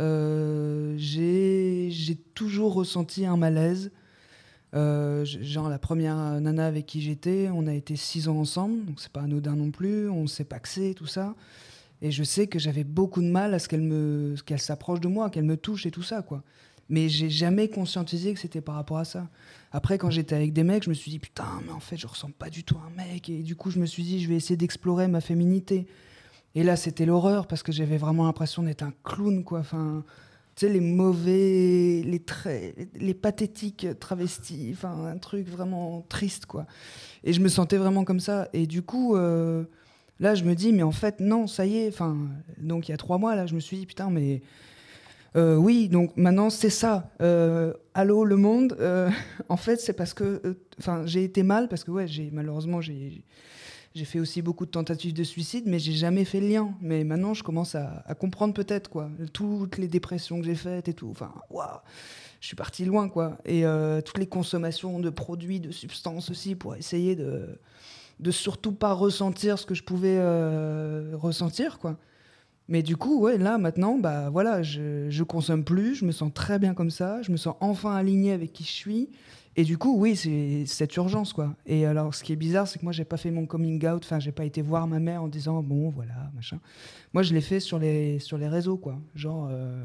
euh, 0.00 0.94
j'ai 0.98 2.16
toujours 2.34 2.74
ressenti 2.74 3.24
un 3.24 3.36
malaise. 3.36 3.92
Genre, 4.72 5.68
la 5.68 5.78
première 5.78 6.16
nana 6.40 6.66
avec 6.66 6.84
qui 6.84 7.00
j'étais, 7.00 7.48
on 7.54 7.68
a 7.68 7.74
été 7.74 7.94
six 7.94 8.28
ans 8.28 8.38
ensemble, 8.38 8.84
donc 8.86 9.00
c'est 9.00 9.12
pas 9.12 9.22
anodin 9.22 9.54
non 9.54 9.70
plus, 9.70 10.10
on 10.10 10.26
s'est 10.26 10.44
paxé, 10.44 10.94
tout 10.94 11.06
ça. 11.06 11.36
Et 12.02 12.10
je 12.10 12.24
sais 12.24 12.48
que 12.48 12.58
j'avais 12.58 12.84
beaucoup 12.84 13.22
de 13.22 13.28
mal 13.28 13.54
à 13.54 13.60
ce 13.60 13.68
qu'elle 13.68 13.80
me, 13.80 14.34
ce 14.36 14.42
qu'elle 14.42 14.60
s'approche 14.60 15.00
de 15.00 15.08
moi, 15.08 15.30
qu'elle 15.30 15.44
me 15.44 15.56
touche 15.56 15.86
et 15.86 15.92
tout 15.92 16.02
ça, 16.02 16.22
quoi. 16.22 16.42
Mais 16.88 17.08
j'ai 17.08 17.28
jamais 17.28 17.68
conscientisé 17.68 18.32
que 18.32 18.40
c'était 18.40 18.60
par 18.60 18.74
rapport 18.74 18.98
à 18.98 19.04
ça. 19.04 19.28
Après, 19.72 19.98
quand 19.98 20.10
j'étais 20.10 20.34
avec 20.34 20.52
des 20.52 20.64
mecs, 20.64 20.84
je 20.84 20.88
me 20.88 20.94
suis 20.94 21.10
dit 21.10 21.18
putain, 21.18 21.60
mais 21.66 21.72
en 21.72 21.80
fait, 21.80 21.96
je 21.96 22.06
ressemble 22.06 22.34
pas 22.34 22.48
du 22.48 22.64
tout 22.64 22.76
à 22.76 22.86
un 22.86 22.96
mec. 22.96 23.28
Et 23.28 23.42
du 23.42 23.56
coup, 23.56 23.70
je 23.70 23.78
me 23.78 23.86
suis 23.86 24.02
dit, 24.02 24.22
je 24.22 24.28
vais 24.28 24.36
essayer 24.36 24.56
d'explorer 24.56 25.08
ma 25.08 25.20
féminité. 25.20 25.86
Et 26.54 26.62
là, 26.62 26.76
c'était 26.76 27.04
l'horreur 27.04 27.46
parce 27.46 27.62
que 27.62 27.72
j'avais 27.72 27.98
vraiment 27.98 28.24
l'impression 28.24 28.62
d'être 28.62 28.82
un 28.82 28.92
clown, 29.04 29.44
quoi. 29.44 29.60
Enfin, 29.60 30.02
tu 30.56 30.66
sais, 30.66 30.72
les 30.72 30.80
mauvais, 30.80 32.02
les 32.04 32.20
traits, 32.20 32.74
les, 32.94 33.14
pathétiques 33.14 33.86
travestis. 34.00 34.70
Enfin, 34.72 35.06
un 35.06 35.18
truc 35.18 35.46
vraiment 35.48 36.06
triste, 36.08 36.46
quoi. 36.46 36.66
Et 37.22 37.32
je 37.34 37.40
me 37.40 37.48
sentais 37.48 37.76
vraiment 37.76 38.04
comme 38.04 38.20
ça. 38.20 38.48
Et 38.52 38.66
du 38.66 38.82
coup. 38.82 39.16
euh, 39.16 39.64
Là, 40.20 40.34
je 40.34 40.44
me 40.44 40.54
dis, 40.54 40.72
mais 40.72 40.82
en 40.82 40.90
fait, 40.92 41.20
non, 41.20 41.46
ça 41.46 41.64
y 41.66 41.76
est. 41.78 41.88
Enfin, 41.88 42.16
donc 42.58 42.88
il 42.88 42.90
y 42.90 42.94
a 42.94 42.96
trois 42.96 43.18
mois, 43.18 43.36
là, 43.36 43.46
je 43.46 43.54
me 43.54 43.60
suis 43.60 43.76
dit, 43.76 43.86
putain, 43.86 44.10
mais 44.10 44.42
euh, 45.38 45.56
oui, 45.56 45.88
donc 45.88 46.16
maintenant, 46.16 46.50
c'est 46.50 46.70
ça. 46.70 47.10
Euh, 47.22 47.72
allô, 47.94 48.24
le 48.24 48.36
monde. 48.36 48.76
euh, 48.80 49.08
en 49.48 49.56
fait, 49.56 49.80
c'est 49.80 49.92
parce 49.92 50.12
que, 50.12 50.40
euh, 50.44 50.54
enfin, 50.80 51.02
j'ai 51.06 51.22
été 51.22 51.44
mal 51.44 51.68
parce 51.68 51.84
que, 51.84 51.92
ouais, 51.92 52.08
j'ai 52.08 52.30
malheureusement, 52.32 52.80
j'ai 52.80 53.22
fait 54.04 54.18
aussi 54.18 54.42
beaucoup 54.42 54.66
de 54.66 54.70
tentatives 54.70 55.14
de 55.14 55.22
suicide, 55.22 55.64
mais 55.66 55.78
j'ai 55.78 55.92
jamais 55.92 56.24
fait 56.24 56.40
le 56.40 56.48
lien. 56.48 56.74
Mais 56.80 57.04
maintenant, 57.04 57.34
je 57.34 57.44
commence 57.44 57.76
à, 57.76 58.04
comprendre 58.18 58.52
peut-être 58.52 58.90
quoi, 58.90 59.10
toutes 59.32 59.78
les 59.78 59.88
dépressions 59.88 60.40
que 60.40 60.46
j'ai 60.46 60.56
faites 60.56 60.88
et 60.88 60.94
tout. 60.94 61.08
Enfin, 61.10 61.32
waouh, 61.50 61.66
je 62.40 62.46
suis 62.48 62.56
parti 62.56 62.84
loin, 62.84 63.08
quoi. 63.08 63.38
Et 63.44 63.64
toutes 64.04 64.18
les 64.18 64.26
consommations 64.26 64.98
de 64.98 65.10
produits, 65.10 65.60
de 65.60 65.70
substances 65.70 66.30
aussi, 66.30 66.54
pour 66.54 66.74
essayer 66.74 67.16
de 67.16 67.58
de 68.20 68.32
surtout 68.32 68.72
pas 68.72 68.94
ressentir 68.94 69.60
ce 69.60 69.66
que 69.66 69.76
je 69.76 69.84
pouvais 69.84 70.18
ressentir, 71.14 71.78
quoi. 71.78 71.96
Mais 72.68 72.82
du 72.82 72.96
coup, 72.96 73.20
ouais, 73.20 73.38
là, 73.38 73.56
maintenant, 73.58 73.96
bah 73.98 74.28
voilà, 74.30 74.62
je, 74.62 75.08
je 75.08 75.22
consomme 75.24 75.64
plus, 75.64 75.94
je 75.96 76.04
me 76.04 76.12
sens 76.12 76.30
très 76.34 76.58
bien 76.58 76.74
comme 76.74 76.90
ça, 76.90 77.22
je 77.22 77.32
me 77.32 77.36
sens 77.38 77.54
enfin 77.60 77.94
aligné 77.96 78.32
avec 78.32 78.52
qui 78.52 78.64
je 78.64 78.70
suis. 78.72 79.08
Et 79.56 79.64
du 79.64 79.76
coup, 79.78 79.96
oui, 79.98 80.14
c'est 80.14 80.64
cette 80.66 80.94
urgence, 80.96 81.32
quoi. 81.32 81.54
Et 81.66 81.84
alors, 81.86 82.14
ce 82.14 82.22
qui 82.22 82.32
est 82.32 82.36
bizarre, 82.36 82.68
c'est 82.68 82.78
que 82.78 82.84
moi, 82.84 82.92
j'ai 82.92 83.04
pas 83.06 83.16
fait 83.16 83.30
mon 83.32 83.44
coming 83.46 83.84
out, 83.88 84.02
enfin, 84.04 84.20
j'ai 84.20 84.30
pas 84.32 84.44
été 84.44 84.62
voir 84.62 84.86
ma 84.86 85.00
mère 85.00 85.22
en 85.22 85.28
disant, 85.28 85.62
bon, 85.62 85.88
voilà, 85.88 86.30
machin. 86.36 86.58
Moi, 87.12 87.22
je 87.24 87.34
l'ai 87.34 87.40
fait 87.40 87.58
sur 87.58 87.78
les, 87.78 88.18
sur 88.20 88.38
les 88.38 88.46
réseaux, 88.48 88.76
quoi. 88.76 88.98
Genre, 89.16 89.48
euh, 89.50 89.82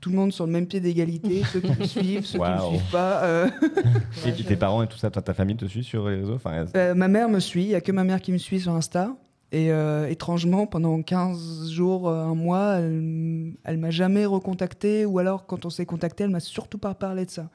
tout 0.00 0.10
le 0.10 0.16
monde 0.16 0.32
sur 0.32 0.46
le 0.46 0.52
même 0.52 0.66
pied 0.68 0.78
d'égalité, 0.78 1.42
ceux 1.52 1.60
qui 1.60 1.72
me 1.80 1.84
suivent, 1.86 2.26
ceux 2.26 2.34
qui 2.34 2.38
Waouh. 2.38 2.72
me 2.72 2.76
suivent 2.76 2.90
pas. 2.92 3.24
euh. 3.24 3.48
Et 4.26 4.32
tes 4.44 4.54
parents 4.56 4.82
et 4.84 4.86
tout 4.86 4.98
ça, 4.98 5.10
ta 5.10 5.34
famille 5.34 5.56
te 5.56 5.64
suit 5.64 5.82
sur 5.82 6.08
les 6.08 6.16
réseaux 6.16 6.34
enfin, 6.34 6.66
Euh, 6.76 6.94
ma 6.94 7.08
mère 7.08 7.28
me 7.28 7.40
suit, 7.40 7.64
il 7.64 7.68
n'y 7.68 7.74
a 7.74 7.80
que 7.80 7.90
ma 7.90 8.04
mère 8.04 8.20
qui 8.20 8.30
me 8.30 8.38
suit 8.38 8.60
sur 8.60 8.72
Insta. 8.72 9.16
Et 9.50 9.72
euh, 9.72 10.08
étrangement, 10.08 10.66
pendant 10.66 11.02
15 11.02 11.70
jours, 11.70 12.08
euh, 12.08 12.22
un 12.22 12.34
mois, 12.34 12.74
elle, 12.74 13.54
elle 13.64 13.78
m'a 13.78 13.90
jamais 13.90 14.26
recontacté. 14.26 15.06
Ou 15.06 15.18
alors, 15.18 15.46
quand 15.46 15.64
on 15.64 15.70
s'est 15.70 15.86
contacté, 15.86 16.24
elle 16.24 16.30
m'a 16.30 16.40
surtout 16.40 16.78
pas 16.78 16.94
parlé 16.94 17.24
de 17.24 17.30
ça. 17.30 17.48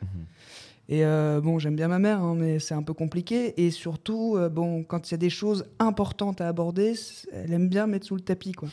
Et 0.90 1.06
euh, 1.06 1.40
bon, 1.40 1.60
j'aime 1.60 1.76
bien 1.76 1.88
ma 1.88 2.00
mère, 2.00 2.22
hein, 2.22 2.36
mais 2.38 2.60
c'est 2.60 2.74
un 2.74 2.84
peu 2.84 2.94
compliqué. 2.94 3.64
Et 3.64 3.72
surtout, 3.72 4.36
euh, 4.36 4.50
bon, 4.50 4.84
quand 4.84 5.10
il 5.10 5.14
y 5.14 5.16
a 5.16 5.18
des 5.18 5.30
choses 5.30 5.66
importantes 5.80 6.42
à 6.42 6.48
aborder, 6.48 6.94
elle 7.32 7.54
aime 7.54 7.70
bien 7.70 7.88
mettre 7.88 8.06
sous 8.06 8.16
le 8.16 8.22
tapis, 8.22 8.52
quoi. 8.52 8.70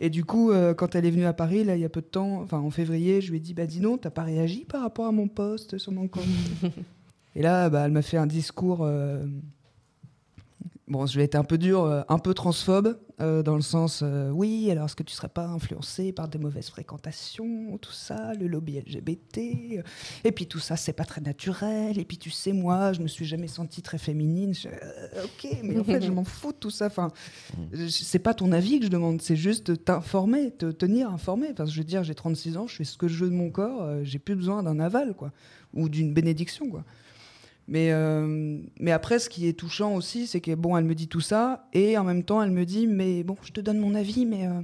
Et 0.00 0.08
du 0.08 0.24
coup, 0.24 0.50
euh, 0.50 0.72
quand 0.72 0.94
elle 0.94 1.04
est 1.04 1.10
venue 1.10 1.26
à 1.26 1.32
Paris, 1.32 1.64
là, 1.64 1.74
il 1.74 1.80
y 1.80 1.84
a 1.84 1.88
peu 1.88 2.00
de 2.00 2.06
temps, 2.06 2.42
enfin 2.42 2.58
en 2.58 2.70
février, 2.70 3.20
je 3.20 3.30
lui 3.30 3.38
ai 3.38 3.40
dit, 3.40 3.54
bah 3.54 3.66
dis 3.66 3.80
non, 3.80 3.98
t'as 3.98 4.10
pas 4.10 4.22
réagi 4.22 4.64
par 4.64 4.82
rapport 4.82 5.06
à 5.06 5.12
mon 5.12 5.28
post 5.28 5.78
sur 5.78 5.92
mon 5.92 6.08
compte? 6.08 6.24
Et 7.34 7.42
là, 7.42 7.70
bah, 7.70 7.82
elle 7.86 7.92
m'a 7.92 8.02
fait 8.02 8.18
un 8.18 8.26
discours. 8.26 8.88
Bon, 10.92 11.06
je 11.06 11.16
vais 11.16 11.24
être 11.24 11.36
un 11.36 11.42
peu 11.44 11.56
dur, 11.56 11.84
euh, 11.84 12.02
un 12.10 12.18
peu 12.18 12.34
transphobe, 12.34 12.98
euh, 13.22 13.42
dans 13.42 13.56
le 13.56 13.62
sens, 13.62 14.00
euh, 14.02 14.28
oui, 14.28 14.70
alors 14.70 14.84
est-ce 14.84 14.94
que 14.94 15.02
tu 15.02 15.14
serais 15.14 15.30
pas 15.30 15.46
influencé 15.46 16.12
par 16.12 16.28
des 16.28 16.36
mauvaises 16.38 16.68
fréquentations, 16.68 17.78
tout 17.78 17.92
ça, 17.92 18.34
le 18.34 18.46
lobby 18.46 18.76
LGBT, 18.78 19.38
euh, 19.78 19.82
et 20.24 20.32
puis 20.32 20.46
tout 20.46 20.58
ça, 20.58 20.76
c'est 20.76 20.92
pas 20.92 21.06
très 21.06 21.22
naturel, 21.22 21.98
et 21.98 22.04
puis 22.04 22.18
tu 22.18 22.28
sais, 22.30 22.52
moi, 22.52 22.92
je 22.92 23.00
me 23.00 23.08
suis 23.08 23.24
jamais 23.24 23.48
sentie 23.48 23.80
très 23.80 23.96
féminine. 23.96 24.52
Je- 24.52 24.68
ok, 24.68 25.56
mais 25.64 25.78
en 25.78 25.84
fait, 25.84 26.02
je 26.02 26.10
m'en 26.10 26.24
fous 26.24 26.52
de 26.52 26.58
tout 26.58 26.70
ça. 26.70 26.88
Enfin, 26.88 27.08
je- 27.72 27.86
c'est 27.86 28.18
pas 28.18 28.34
ton 28.34 28.52
avis 28.52 28.78
que 28.78 28.84
je 28.84 28.90
demande, 28.90 29.22
c'est 29.22 29.34
juste 29.36 29.82
t'informer, 29.86 30.50
te 30.50 30.66
tenir 30.70 31.08
informé. 31.10 31.48
Enfin, 31.52 31.64
je 31.64 31.78
veux 31.78 31.84
dire, 31.84 32.04
j'ai 32.04 32.14
36 32.14 32.58
ans, 32.58 32.66
je 32.66 32.76
fais 32.76 32.84
ce 32.84 32.98
que 32.98 33.08
je 33.08 33.24
veux 33.24 33.30
de 33.30 33.34
mon 33.34 33.50
corps, 33.50 34.04
j'ai 34.04 34.18
plus 34.18 34.36
besoin 34.36 34.62
d'un 34.62 34.78
aval, 34.78 35.14
quoi, 35.14 35.32
ou 35.72 35.88
d'une 35.88 36.12
bénédiction, 36.12 36.68
quoi. 36.68 36.84
Mais, 37.72 37.90
euh, 37.90 38.58
mais 38.80 38.92
après, 38.92 39.18
ce 39.18 39.30
qui 39.30 39.48
est 39.48 39.54
touchant 39.54 39.94
aussi, 39.94 40.26
c'est 40.26 40.42
que 40.42 40.54
bon, 40.54 40.76
elle 40.76 40.84
me 40.84 40.94
dit 40.94 41.08
tout 41.08 41.22
ça, 41.22 41.64
et 41.72 41.96
en 41.96 42.04
même 42.04 42.22
temps, 42.22 42.42
elle 42.42 42.50
me 42.50 42.66
dit, 42.66 42.86
mais 42.86 43.22
bon, 43.22 43.34
je 43.42 43.50
te 43.50 43.62
donne 43.62 43.78
mon 43.78 43.94
avis, 43.94 44.26
mais 44.26 44.46
euh, 44.46 44.60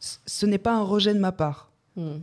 ce 0.00 0.44
n'est 0.46 0.58
pas 0.58 0.74
un 0.74 0.82
rejet 0.82 1.14
de 1.14 1.20
ma 1.20 1.30
part. 1.30 1.70
Hmm. 1.94 2.18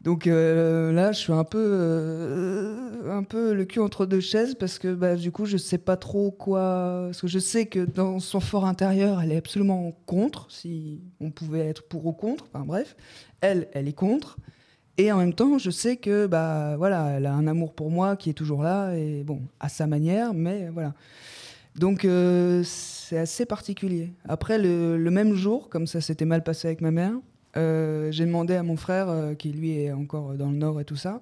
Donc 0.00 0.26
euh, 0.26 0.90
là, 0.90 1.12
je 1.12 1.18
suis 1.18 1.34
un 1.34 1.44
peu, 1.44 3.02
un 3.06 3.24
peu 3.24 3.52
le 3.52 3.66
cul 3.66 3.80
entre 3.80 4.06
deux 4.06 4.20
chaises 4.20 4.54
parce 4.54 4.78
que 4.78 4.94
bah, 4.94 5.16
du 5.16 5.30
coup, 5.30 5.44
je 5.44 5.58
sais 5.58 5.76
pas 5.76 5.98
trop 5.98 6.30
quoi. 6.30 7.02
Parce 7.06 7.20
que 7.20 7.26
je 7.26 7.38
sais 7.38 7.66
que 7.66 7.84
dans 7.84 8.20
son 8.20 8.40
fort 8.40 8.64
intérieur, 8.64 9.20
elle 9.20 9.32
est 9.32 9.36
absolument 9.36 9.92
contre, 10.06 10.46
si 10.50 11.02
on 11.20 11.30
pouvait 11.30 11.66
être 11.66 11.82
pour 11.88 12.06
ou 12.06 12.12
contre. 12.12 12.46
Enfin 12.52 12.64
bref, 12.64 12.96
elle, 13.42 13.68
elle 13.74 13.86
est 13.86 13.94
contre. 13.94 14.38
Et 14.96 15.10
en 15.10 15.18
même 15.18 15.34
temps, 15.34 15.58
je 15.58 15.70
sais 15.70 15.96
que 15.96 16.26
bah 16.26 16.76
voilà, 16.76 17.16
elle 17.16 17.26
a 17.26 17.34
un 17.34 17.46
amour 17.48 17.74
pour 17.74 17.90
moi 17.90 18.16
qui 18.16 18.30
est 18.30 18.34
toujours 18.34 18.62
là 18.62 18.94
et 18.94 19.24
bon, 19.24 19.42
à 19.58 19.68
sa 19.68 19.86
manière, 19.86 20.34
mais 20.34 20.68
voilà. 20.68 20.94
Donc 21.76 22.04
euh, 22.04 22.62
c'est 22.64 23.18
assez 23.18 23.44
particulier. 23.46 24.12
Après 24.28 24.58
le, 24.58 24.96
même 25.10 25.34
jour, 25.34 25.68
comme 25.68 25.86
ça 25.86 26.00
s'était 26.00 26.24
mal 26.24 26.44
passé 26.44 26.68
avec 26.68 26.80
ma 26.80 26.92
mère, 26.92 27.14
euh, 27.56 28.12
j'ai 28.12 28.24
demandé 28.24 28.54
à 28.54 28.62
mon 28.62 28.76
frère, 28.76 29.08
euh, 29.08 29.34
qui 29.34 29.52
lui 29.52 29.78
est 29.78 29.92
encore 29.92 30.34
dans 30.34 30.50
le 30.50 30.56
Nord 30.56 30.80
et 30.80 30.84
tout 30.84 30.96
ça, 30.96 31.20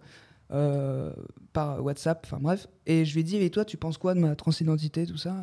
par 1.55 1.83
WhatsApp, 1.83 2.27
enfin 2.27 2.39
bref, 2.39 2.69
et 2.87 3.07
je 3.07 3.15
lui 3.15 3.21
ai 3.21 3.25
dit, 3.25 3.37
et 3.39 3.49
toi, 3.49 3.65
tu 3.65 3.79
penses 3.79 3.97
quoi 3.97 4.13
de 4.13 4.21
ma 4.21 4.37
transidentité, 4.37 5.07
tout 5.07 5.17
ça? 5.17 5.35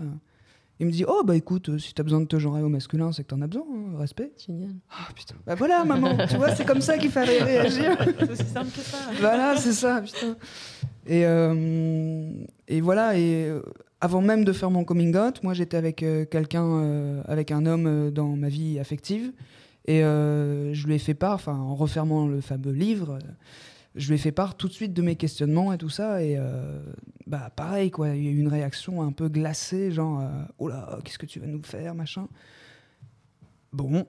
Il 0.80 0.86
me 0.86 0.92
dit, 0.92 1.04
oh 1.08 1.24
bah 1.26 1.36
écoute, 1.36 1.78
si 1.78 1.94
t'as 1.94 2.04
besoin 2.04 2.22
de 2.22 2.26
te 2.26 2.40
genrer 2.40 2.62
au 2.64 2.70
masculin, 2.70 3.12
c'est 3.12 3.24
que 3.24 3.28
t'en 3.28 3.42
as 3.42 3.48
besoin, 3.48 3.66
hein, 3.70 3.98
respect. 3.98 4.32
Génial. 4.46 4.72
Ah 4.90 5.10
putain. 5.14 5.36
Bah 5.46 5.56
voilà, 5.56 5.84
maman, 5.84 6.16
tu 6.30 6.38
vois, 6.38 6.56
c'est 6.56 6.66
comme 6.66 6.80
ça 6.82 6.98
qu'il 6.98 7.12
fallait 7.12 7.44
réagir. 7.44 7.98
C'est 8.20 8.32
aussi 8.32 8.46
simple 8.46 8.72
que 8.72 8.80
ça. 8.80 8.98
voilà, 9.20 9.58
c'est 9.58 9.74
ça, 9.74 10.02
putain. 10.02 10.38
Et, 11.06 11.26
euh, 11.26 12.32
et 12.70 12.80
voilà, 12.82 13.18
et 13.18 13.46
euh, 13.50 13.62
avant 14.00 14.22
même 14.22 14.46
de 14.46 14.54
faire 14.54 14.72
mon 14.72 14.86
coming 14.86 15.16
out, 15.18 15.44
moi 15.44 15.54
j'étais 15.54 15.76
avec 15.76 16.02
euh, 16.04 16.24
quelqu'un, 16.26 16.66
euh, 16.66 17.22
avec 17.28 17.52
un 17.52 17.66
homme 17.66 17.88
euh, 17.88 18.12
dans 18.12 18.28
ma 18.38 18.48
vie 18.48 18.80
affective. 18.80 19.32
Et 19.86 20.04
euh, 20.04 20.74
je 20.74 20.86
lui 20.88 20.96
ai 20.96 21.00
fait 21.00 21.14
part, 21.16 21.34
enfin 21.34 21.56
en 21.56 21.76
refermant 21.76 22.28
le 22.28 22.42
fameux 22.42 22.72
livre, 22.72 23.14
euh, 23.22 23.28
je 23.96 24.08
lui 24.08 24.16
ai 24.16 24.18
fait 24.18 24.32
part 24.32 24.56
tout 24.56 24.68
de 24.68 24.74
suite 24.74 24.94
de 24.94 25.02
mes 25.02 25.16
questionnements 25.16 25.74
et 25.74 25.78
tout 25.78 25.90
ça. 25.90 26.24
Et 26.24 26.36
euh, 26.38 26.82
bah 27.28 27.52
pareil, 27.56 27.92
quoi, 27.92 28.10
il 28.10 28.24
y 28.24 28.28
a 28.28 28.32
eu 28.32 28.38
une 28.38 28.48
réaction 28.48 29.02
un 29.02 29.12
peu 29.12 29.30
glacée, 29.30 29.92
genre, 29.92 30.22
euh, 30.22 30.44
oh 30.60 30.68
là, 30.68 31.00
qu'est-ce 31.04 31.20
que 31.20 31.26
tu 31.26 31.40
vas 31.40 31.48
nous 31.48 31.64
faire, 31.64 31.96
machin. 31.96 32.28
Bon, 33.74 34.06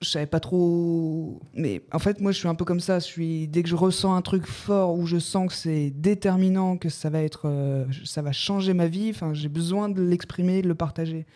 je 0.00 0.08
savais 0.08 0.26
pas 0.26 0.40
trop. 0.40 1.40
Mais 1.54 1.82
en 1.92 1.98
fait, 1.98 2.20
moi, 2.20 2.32
je 2.32 2.38
suis 2.38 2.48
un 2.48 2.54
peu 2.54 2.64
comme 2.64 2.80
ça. 2.80 2.98
Je 2.98 3.04
suis 3.04 3.48
dès 3.48 3.62
que 3.62 3.68
je 3.68 3.76
ressens 3.76 4.14
un 4.14 4.22
truc 4.22 4.46
fort 4.46 4.94
où 4.94 5.06
je 5.06 5.18
sens 5.18 5.48
que 5.48 5.54
c'est 5.54 5.90
déterminant, 5.90 6.76
que 6.76 6.88
ça 6.88 7.10
va 7.10 7.22
être, 7.22 7.42
euh, 7.46 7.86
ça 8.04 8.22
va 8.22 8.32
changer 8.32 8.74
ma 8.74 8.86
vie. 8.86 9.12
J'ai 9.32 9.48
besoin 9.48 9.88
de 9.88 10.02
l'exprimer, 10.02 10.62
de 10.62 10.68
le 10.68 10.74
partager. 10.74 11.26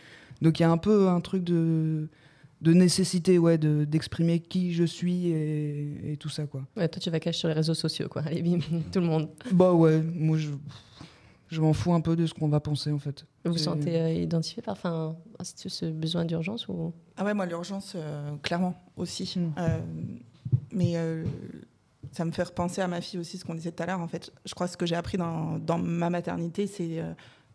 Donc, 0.42 0.58
il 0.58 0.62
y 0.62 0.66
a 0.66 0.70
un 0.70 0.78
peu 0.78 1.08
un 1.08 1.20
truc 1.20 1.44
de 1.44 2.08
de 2.60 2.72
nécessité, 2.72 3.38
ouais, 3.38 3.58
de- 3.58 3.84
d'exprimer 3.84 4.40
qui 4.40 4.72
je 4.74 4.84
suis 4.84 5.28
et, 5.28 6.12
et 6.12 6.16
tout 6.16 6.28
ça, 6.28 6.46
quoi. 6.46 6.66
Ouais, 6.76 6.88
toi, 6.88 7.00
tu 7.00 7.10
vas 7.10 7.18
cacher 7.20 7.38
sur 7.38 7.48
les 7.48 7.54
réseaux 7.54 7.74
sociaux, 7.74 8.08
quoi. 8.08 8.22
Allez, 8.22 8.42
bim, 8.42 8.58
tout 8.92 9.00
le 9.00 9.06
monde. 9.06 9.28
Bah 9.52 9.72
ouais, 9.72 10.00
moi, 10.02 10.36
je, 10.36 10.50
je 11.48 11.60
m'en 11.60 11.72
fous 11.72 11.92
un 11.94 12.00
peu 12.00 12.16
de 12.16 12.26
ce 12.26 12.34
qu'on 12.34 12.48
va 12.48 12.60
penser, 12.60 12.92
en 12.92 12.98
fait. 12.98 13.24
Vous 13.44 13.52
vous 13.52 13.58
sentez 13.58 13.98
euh, 13.98 14.12
identifié 14.12 14.62
par 14.62 14.72
enfin, 14.72 15.16
ce 15.42 15.86
besoin 15.86 16.24
d'urgence 16.24 16.68
ou? 16.68 16.92
Ah 17.16 17.24
ouais, 17.24 17.32
moi, 17.32 17.46
l'urgence, 17.46 17.94
euh, 17.96 18.36
clairement, 18.42 18.74
aussi. 18.96 19.34
Mm. 19.38 19.52
Euh, 19.58 19.78
mais 20.72 20.96
euh, 20.96 21.24
ça 22.12 22.24
me 22.26 22.30
fait 22.30 22.42
repenser 22.42 22.82
à 22.82 22.88
ma 22.88 23.00
fille 23.00 23.18
aussi, 23.18 23.38
ce 23.38 23.44
qu'on 23.44 23.54
disait 23.54 23.72
tout 23.72 23.82
à 23.82 23.86
l'heure. 23.86 24.00
En 24.00 24.08
fait, 24.08 24.32
je 24.44 24.54
crois 24.54 24.66
que 24.66 24.72
ce 24.72 24.76
que 24.76 24.86
j'ai 24.86 24.96
appris 24.96 25.16
dans, 25.16 25.58
dans 25.58 25.78
ma 25.78 26.10
maternité, 26.10 26.66
c'est 26.66 27.00
euh, 27.00 27.12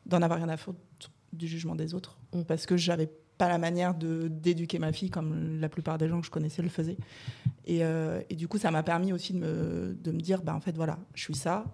d'en 0.07 0.21
avoir 0.23 0.39
rien 0.39 0.49
à 0.49 0.57
foutre 0.57 0.79
du 1.31 1.47
jugement 1.47 1.75
des 1.75 1.93
autres. 1.93 2.17
Mm. 2.33 2.41
Parce 2.43 2.65
que 2.65 2.75
j'avais 2.75 3.11
pas 3.37 3.49
la 3.49 3.57
manière 3.57 3.93
de 3.95 4.27
d'éduquer 4.29 4.79
ma 4.79 4.91
fille 4.91 5.09
comme 5.09 5.59
la 5.59 5.67
plupart 5.69 5.97
des 5.97 6.07
gens 6.07 6.19
que 6.21 6.25
je 6.25 6.31
connaissais 6.31 6.61
le 6.61 6.69
faisaient. 6.69 6.97
Et, 7.65 7.83
euh, 7.83 8.21
et 8.29 8.35
du 8.35 8.47
coup, 8.47 8.57
ça 8.57 8.71
m'a 8.71 8.83
permis 8.83 9.11
aussi 9.13 9.33
de 9.33 9.39
me, 9.39 9.97
de 10.01 10.11
me 10.11 10.19
dire, 10.19 10.41
bah, 10.41 10.55
en 10.55 10.59
fait, 10.61 10.75
voilà, 10.75 10.97
je 11.13 11.23
suis 11.23 11.35
ça, 11.35 11.65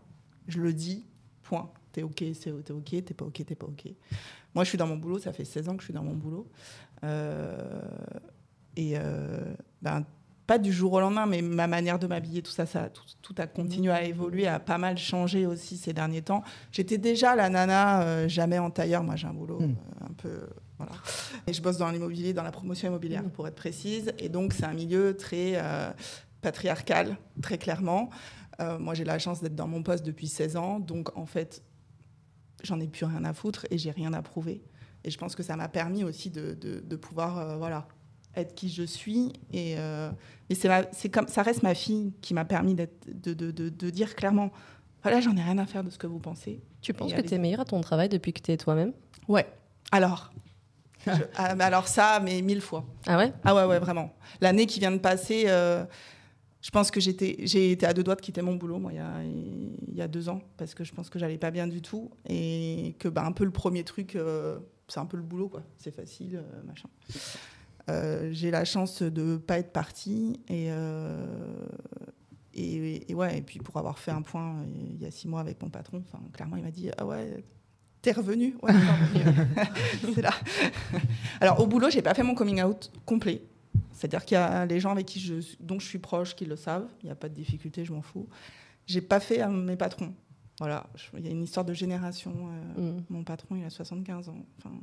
je 0.47 0.59
le 0.59 0.73
dis, 0.73 1.05
point. 1.43 1.69
T'es 1.91 2.03
OK, 2.03 2.23
c'est 2.33 2.63
t'es 2.63 2.71
OK, 2.73 2.89
t'es 2.89 3.13
pas 3.13 3.25
OK, 3.25 3.45
t'es 3.45 3.55
pas 3.55 3.67
OK. 3.67 3.83
Moi, 4.55 4.63
je 4.63 4.69
suis 4.69 4.77
dans 4.77 4.87
mon 4.87 4.95
boulot, 4.95 5.19
ça 5.19 5.33
fait 5.33 5.43
16 5.45 5.69
ans 5.69 5.73
que 5.75 5.81
je 5.81 5.85
suis 5.87 5.93
dans 5.93 6.03
mon 6.03 6.15
boulot. 6.15 6.47
Euh, 7.03 7.81
et 8.75 8.93
euh, 8.95 9.53
ben, 9.81 10.05
pas 10.47 10.57
du 10.57 10.71
jour 10.71 10.93
au 10.93 10.99
lendemain, 10.99 11.25
mais 11.25 11.41
ma 11.41 11.67
manière 11.67 11.99
de 11.99 12.07
m'habiller, 12.07 12.41
tout 12.41 12.51
ça, 12.51 12.65
ça 12.65 12.89
tout, 12.89 13.03
tout 13.21 13.35
a 13.37 13.47
continué 13.47 13.91
à 13.91 14.03
évoluer, 14.03 14.47
a 14.47 14.59
pas 14.59 14.77
mal 14.77 14.97
changé 14.97 15.45
aussi 15.45 15.77
ces 15.77 15.93
derniers 15.93 16.21
temps. 16.21 16.43
J'étais 16.71 16.97
déjà 16.97 17.35
la 17.35 17.49
nana, 17.49 18.01
euh, 18.03 18.27
jamais 18.27 18.59
en 18.59 18.69
tailleur. 18.69 19.03
Moi, 19.03 19.15
j'ai 19.15 19.27
un 19.27 19.33
boulot 19.33 19.59
Mm. 19.59 19.63
euh, 19.63 20.05
un 20.09 20.13
peu. 20.13 20.39
Voilà. 20.85 21.01
Et 21.47 21.53
je 21.53 21.61
bosse 21.61 21.77
dans 21.77 21.89
l'immobilier, 21.89 22.33
dans 22.33 22.43
la 22.43 22.51
promotion 22.51 22.87
immobilière, 22.87 23.23
pour 23.29 23.47
être 23.47 23.55
précise. 23.55 24.11
Et 24.19 24.29
donc, 24.29 24.53
c'est 24.53 24.65
un 24.65 24.73
milieu 24.73 25.15
très 25.15 25.53
euh, 25.55 25.91
patriarcal, 26.41 27.17
très 27.41 27.57
clairement. 27.57 28.09
Euh, 28.59 28.77
moi, 28.79 28.93
j'ai 28.93 29.03
la 29.03 29.19
chance 29.19 29.41
d'être 29.41 29.55
dans 29.55 29.67
mon 29.67 29.83
poste 29.83 30.05
depuis 30.05 30.27
16 30.27 30.57
ans. 30.57 30.79
Donc, 30.79 31.15
en 31.17 31.25
fait, 31.25 31.63
j'en 32.63 32.79
ai 32.79 32.87
plus 32.87 33.05
rien 33.05 33.23
à 33.25 33.33
foutre 33.33 33.65
et 33.71 33.77
j'ai 33.77 33.91
rien 33.91 34.13
à 34.13 34.21
prouver. 34.21 34.61
Et 35.03 35.09
je 35.11 35.17
pense 35.17 35.35
que 35.35 35.43
ça 35.43 35.55
m'a 35.55 35.67
permis 35.67 36.03
aussi 36.03 36.29
de, 36.29 36.53
de- 36.53 36.79
de 36.79 36.95
pouvoir 36.95 37.37
euh, 37.37 37.57
voilà, 37.57 37.87
être 38.35 38.53
qui 38.55 38.69
je 38.69 38.83
suis. 38.83 39.33
Et, 39.51 39.75
c'est 40.49 41.09
comme, 41.09 41.27
ça 41.27 41.41
reste 41.43 41.63
ma 41.63 41.73
fille 41.75 42.13
qui 42.21 42.33
m'a 42.33 42.45
permis 42.45 42.75
de, 42.75 42.87
de, 43.33 43.89
dire 43.89 44.15
clairement 44.15 44.51
voilà, 45.03 45.19
j'en 45.19 45.35
ai 45.35 45.41
rien 45.41 45.57
à 45.57 45.65
faire 45.65 45.83
de 45.83 45.89
ce 45.89 45.97
que 45.97 46.05
vous 46.05 46.19
pensez. 46.19 46.61
Tu 46.81 46.93
penses 46.93 47.13
que 47.13 47.21
tu 47.21 47.33
es 47.33 47.37
meilleure 47.39 47.61
à 47.61 47.65
ton 47.65 47.81
travail 47.81 48.07
depuis 48.09 48.33
que 48.33 48.41
tu 48.41 48.51
es 48.51 48.57
toi-même? 48.57 48.93
Ouais. 49.27 49.47
Alors. 49.91 50.31
Je- 51.05 51.11
ah, 51.35 51.55
alors 51.59 51.87
ça, 51.87 52.19
mais 52.23 52.41
mille 52.41 52.61
fois. 52.61 52.85
Ah 53.07 53.17
ouais? 53.17 53.33
Ah 53.43 53.55
ouais, 53.55 53.65
ouais, 53.65 53.79
vraiment. 53.79 54.13
L'année 54.39 54.65
qui 54.65 54.79
vient 54.79 54.91
de 54.91 54.97
passer, 54.99 55.45
euh, 55.47 55.83
je 56.61 56.69
pense 56.69 56.91
que 56.91 56.99
j'étais, 56.99 57.37
j'ai 57.39 57.71
été 57.71 57.85
à 57.85 57.93
deux 57.93 58.03
doigts 58.03 58.15
de 58.15 58.21
quitter 58.21 58.41
mon 58.41 58.55
boulot, 58.55 58.77
moi, 58.79 58.91
il 58.93 58.97
y 58.97 58.99
a, 58.99 59.23
il 59.23 59.95
y 59.95 60.01
a 60.01 60.07
deux 60.07 60.29
ans, 60.29 60.41
parce 60.57 60.73
que 60.75 60.83
je 60.83 60.93
pense 60.93 61.09
que 61.09 61.17
j'allais 61.19 61.37
pas 61.39 61.51
bien 61.51 61.67
du 61.67 61.81
tout. 61.81 62.11
Et 62.29 62.95
que, 62.99 63.07
bah, 63.07 63.25
un 63.25 63.31
peu 63.31 63.43
le 63.45 63.51
premier 63.51 63.83
truc, 63.83 64.15
euh, 64.15 64.59
c'est 64.87 64.99
un 64.99 65.05
peu 65.05 65.17
le 65.17 65.23
boulot, 65.23 65.49
quoi. 65.49 65.63
C'est 65.77 65.91
facile, 65.95 66.35
euh, 66.37 66.63
machin. 66.67 66.89
J'ai 68.31 68.51
la 68.51 68.63
chance 68.63 69.01
de 69.01 69.35
pas 69.37 69.57
être 69.59 69.73
partie. 69.73 70.39
Et, 70.47 70.69
et, 72.53 73.11
et 73.11 73.15
ouais, 73.15 73.37
et 73.37 73.41
puis 73.41 73.59
pour 73.59 73.77
avoir 73.77 73.97
fait 73.99 74.11
un 74.11 74.21
point 74.21 74.55
il 74.91 75.01
y 75.01 75.05
a 75.05 75.11
six 75.11 75.27
mois 75.27 75.39
avec 75.41 75.61
mon 75.61 75.69
patron, 75.69 76.03
clairement, 76.33 76.57
il 76.57 76.63
m'a 76.63 76.71
dit 76.71 76.89
Ah 76.97 77.05
ouais, 77.05 77.43
t'es 78.01 78.11
revenu? 78.11 78.55
Ouais, 78.61 78.71
c'est 80.15 80.21
là. 80.21 80.31
Alors, 81.39 81.59
au 81.59 81.67
boulot, 81.67 81.89
j'ai 81.89 82.01
pas 82.01 82.13
fait 82.13 82.23
mon 82.23 82.35
coming 82.35 82.61
out 82.63 82.91
complet. 83.05 83.41
C'est-à-dire 83.93 84.25
qu'il 84.25 84.35
y 84.35 84.37
a 84.39 84.65
les 84.65 84.79
gens 84.79 84.91
avec 84.91 85.05
qui 85.05 85.19
je, 85.19 85.35
dont 85.59 85.79
je 85.79 85.85
suis 85.87 85.99
proche 85.99 86.35
qui 86.35 86.45
le 86.45 86.55
savent. 86.55 86.87
Il 87.03 87.05
n'y 87.05 87.11
a 87.11 87.15
pas 87.15 87.29
de 87.29 87.33
difficulté, 87.35 87.85
je 87.85 87.93
m'en 87.93 88.01
fous. 88.01 88.27
J'ai 88.87 89.01
pas 89.01 89.19
fait 89.19 89.41
à 89.41 89.47
mes 89.49 89.75
patrons. 89.75 90.13
Voilà, 90.59 90.85
il 91.17 91.25
y 91.25 91.27
a 91.27 91.31
une 91.31 91.41
histoire 91.43 91.65
de 91.65 91.73
génération. 91.73 92.31
euh, 92.77 92.91
Mm. 92.93 93.03
Mon 93.09 93.23
patron, 93.23 93.55
il 93.55 93.63
a 93.65 93.69
75 93.69 94.29
ans. 94.29 94.35
Enfin, 94.59 94.75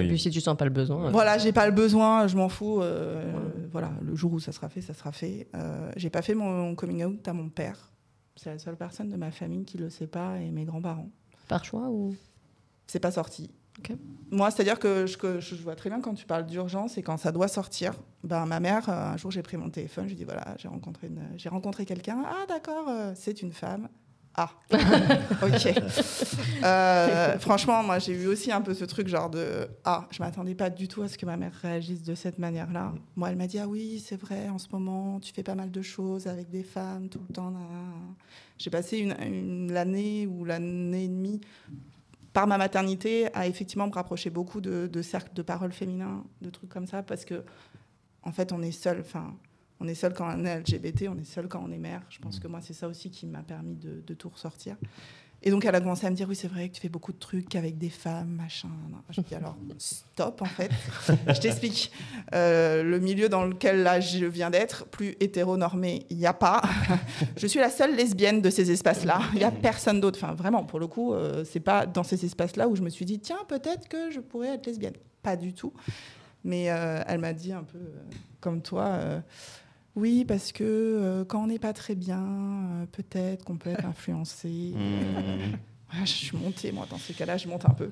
Et 0.00 0.06
puis 0.08 0.18
si 0.18 0.30
tu 0.30 0.40
sens 0.40 0.56
pas 0.56 0.64
le 0.64 0.70
besoin. 0.70 1.06
euh, 1.06 1.10
voilà, 1.10 1.36
j'ai 1.38 1.52
pas 1.52 1.66
le 1.66 1.72
besoin, 1.72 2.26
je 2.28 2.36
m'en 2.36 2.48
fous. 2.48 2.80
euh, 2.80 3.32
Voilà, 3.72 3.90
le 4.02 4.14
jour 4.14 4.32
où 4.32 4.38
ça 4.40 4.52
sera 4.52 4.68
fait, 4.68 4.80
ça 4.80 4.94
sera 4.94 5.10
fait. 5.10 5.48
Euh, 5.56 5.90
j'ai 5.96 6.10
pas 6.10 6.22
fait 6.22 6.34
mon 6.34 6.74
coming 6.76 7.04
out 7.04 7.26
à 7.26 7.32
mon 7.32 7.48
père. 7.48 7.90
C'est 8.36 8.50
la 8.50 8.58
seule 8.58 8.76
personne 8.76 9.08
de 9.08 9.16
ma 9.16 9.30
famille 9.32 9.64
qui 9.64 9.78
le 9.78 9.90
sait 9.90 10.06
pas 10.06 10.38
et 10.38 10.50
mes 10.50 10.64
grands-parents. 10.64 11.10
Par 11.48 11.64
choix 11.64 11.88
ou? 11.90 12.14
C'est 12.90 12.98
pas 12.98 13.12
sorti. 13.12 13.48
Moi, 14.32 14.50
c'est-à-dire 14.50 14.78
que 14.80 15.06
je, 15.06 15.16
que 15.16 15.38
je 15.38 15.54
vois 15.54 15.76
très 15.76 15.90
bien 15.90 16.00
quand 16.00 16.12
tu 16.14 16.26
parles 16.26 16.44
d'urgence 16.44 16.98
et 16.98 17.02
quand 17.02 17.16
ça 17.18 17.30
doit 17.30 17.46
sortir. 17.46 17.92
Ben, 18.24 18.44
ma 18.46 18.58
mère, 18.58 18.88
euh, 18.88 19.12
un 19.12 19.16
jour, 19.16 19.30
j'ai 19.30 19.42
pris 19.42 19.56
mon 19.56 19.70
téléphone, 19.70 20.04
je 20.06 20.10
lui 20.10 20.16
dis 20.16 20.24
voilà, 20.24 20.56
j'ai 20.58 20.66
rencontré, 20.68 21.06
une- 21.06 21.22
j'ai 21.36 21.48
rencontré 21.48 21.84
quelqu'un. 21.86 22.20
Ah, 22.26 22.46
d'accord, 22.48 22.88
euh, 22.88 23.12
c'est 23.14 23.42
une 23.42 23.52
femme. 23.52 23.88
Ah, 24.34 24.50
ok. 25.42 25.72
Euh, 26.64 27.38
franchement, 27.38 27.82
moi, 27.82 27.98
j'ai 27.98 28.12
eu 28.12 28.26
aussi 28.26 28.52
un 28.52 28.60
peu 28.60 28.74
ce 28.74 28.84
truc 28.84 29.08
genre 29.08 29.30
de 29.30 29.68
ah, 29.84 30.06
je 30.10 30.20
m'attendais 30.22 30.54
pas 30.54 30.70
du 30.70 30.88
tout 30.88 31.02
à 31.02 31.08
ce 31.08 31.16
que 31.16 31.26
ma 31.26 31.36
mère 31.36 31.52
réagisse 31.62 32.02
de 32.02 32.14
cette 32.14 32.38
manière-là. 32.38 32.92
Moi, 33.16 33.30
elle 33.30 33.36
m'a 33.36 33.46
dit 33.46 33.58
ah 33.58 33.66
oui, 33.68 34.02
c'est 34.04 34.20
vrai, 34.20 34.48
en 34.48 34.58
ce 34.58 34.68
moment, 34.72 35.20
tu 35.20 35.32
fais 35.32 35.42
pas 35.42 35.54
mal 35.54 35.70
de 35.70 35.82
choses 35.82 36.26
avec 36.26 36.50
des 36.50 36.62
femmes 36.64 37.08
tout 37.08 37.20
le 37.28 37.34
temps. 37.34 37.52
J'ai 38.58 38.70
passé 38.70 38.98
une, 38.98 39.14
une- 39.20 39.72
l'année 39.72 40.26
ou 40.26 40.44
l'année 40.44 41.04
et 41.04 41.08
demie 41.08 41.40
par 42.32 42.46
ma 42.46 42.58
maternité 42.58 43.34
à 43.34 43.46
effectivement 43.46 43.86
me 43.86 43.92
rapprocher 43.92 44.30
beaucoup 44.30 44.60
de, 44.60 44.86
de 44.86 45.02
cercles 45.02 45.34
de 45.34 45.42
parole 45.42 45.72
féminins, 45.72 46.24
de 46.42 46.50
trucs 46.50 46.70
comme 46.70 46.86
ça, 46.86 47.02
parce 47.02 47.24
que 47.24 47.44
en 48.22 48.32
fait, 48.32 48.52
on 48.52 48.62
est 48.62 48.72
seul. 48.72 49.00
Enfin, 49.00 49.34
on 49.80 49.88
est 49.88 49.94
seul 49.94 50.12
quand 50.12 50.30
on 50.36 50.44
est 50.44 50.60
LGBT, 50.60 51.08
on 51.08 51.18
est 51.18 51.24
seul 51.24 51.48
quand 51.48 51.62
on 51.64 51.70
est 51.70 51.78
mère. 51.78 52.02
Je 52.10 52.18
pense 52.18 52.38
que 52.38 52.48
moi, 52.48 52.60
c'est 52.60 52.74
ça 52.74 52.86
aussi 52.86 53.10
qui 53.10 53.26
m'a 53.26 53.42
permis 53.42 53.76
de, 53.76 54.02
de 54.06 54.14
tout 54.14 54.28
ressortir. 54.28 54.76
Et 55.42 55.50
donc, 55.50 55.64
elle 55.64 55.74
a 55.74 55.80
commencé 55.80 56.06
à 56.06 56.10
me 56.10 56.14
dire, 56.14 56.28
oui, 56.28 56.36
c'est 56.36 56.48
vrai 56.48 56.68
que 56.68 56.74
tu 56.74 56.82
fais 56.82 56.90
beaucoup 56.90 57.12
de 57.12 57.18
trucs 57.18 57.54
avec 57.54 57.78
des 57.78 57.88
femmes, 57.88 58.28
machin. 58.28 58.68
Je 59.08 59.22
dis, 59.22 59.34
alors, 59.34 59.56
stop, 59.78 60.42
en 60.42 60.46
fait. 60.46 60.70
je 61.26 61.40
t'explique. 61.40 61.90
Euh, 62.34 62.82
le 62.82 62.98
milieu 62.98 63.30
dans 63.30 63.44
lequel, 63.44 63.82
là, 63.82 64.00
je 64.00 64.26
viens 64.26 64.50
d'être, 64.50 64.84
plus 64.86 65.16
hétéronormé, 65.18 66.04
il 66.10 66.18
n'y 66.18 66.26
a 66.26 66.34
pas. 66.34 66.60
je 67.38 67.46
suis 67.46 67.58
la 67.58 67.70
seule 67.70 67.96
lesbienne 67.96 68.42
de 68.42 68.50
ces 68.50 68.70
espaces-là. 68.70 69.22
Il 69.32 69.38
n'y 69.38 69.44
a 69.44 69.50
personne 69.50 70.00
d'autre. 70.00 70.18
Enfin, 70.22 70.34
vraiment, 70.34 70.64
pour 70.64 70.78
le 70.78 70.86
coup, 70.86 71.14
euh, 71.14 71.42
c'est 71.44 71.60
pas 71.60 71.86
dans 71.86 72.04
ces 72.04 72.22
espaces-là 72.24 72.68
où 72.68 72.76
je 72.76 72.82
me 72.82 72.90
suis 72.90 73.06
dit, 73.06 73.18
tiens, 73.18 73.38
peut-être 73.48 73.88
que 73.88 74.10
je 74.10 74.20
pourrais 74.20 74.48
être 74.48 74.66
lesbienne. 74.66 74.94
Pas 75.22 75.36
du 75.36 75.54
tout. 75.54 75.72
Mais 76.44 76.70
euh, 76.70 77.02
elle 77.06 77.18
m'a 77.18 77.32
dit 77.32 77.52
un 77.52 77.64
peu, 77.64 77.78
euh, 77.78 78.02
comme 78.40 78.62
toi, 78.62 78.98
Oui, 79.96 80.24
parce 80.24 80.52
que 80.52 80.64
euh, 80.64 81.24
quand 81.24 81.42
on 81.42 81.46
n'est 81.48 81.58
pas 81.58 81.72
très 81.72 81.94
bien, 81.94 82.22
euh, 82.22 82.86
peut-être 82.92 83.44
qu'on 83.44 83.56
peut 83.56 83.70
être 83.70 83.86
influencé. 83.86 84.74
Mmh. 84.80 85.98
Ouais, 85.98 86.06
je 86.06 86.12
suis 86.12 86.36
montée, 86.36 86.70
moi, 86.70 86.86
dans 86.88 86.98
ces 86.98 87.12
cas-là, 87.14 87.36
je 87.36 87.48
monte 87.48 87.64
un 87.64 87.74
peu. 87.74 87.90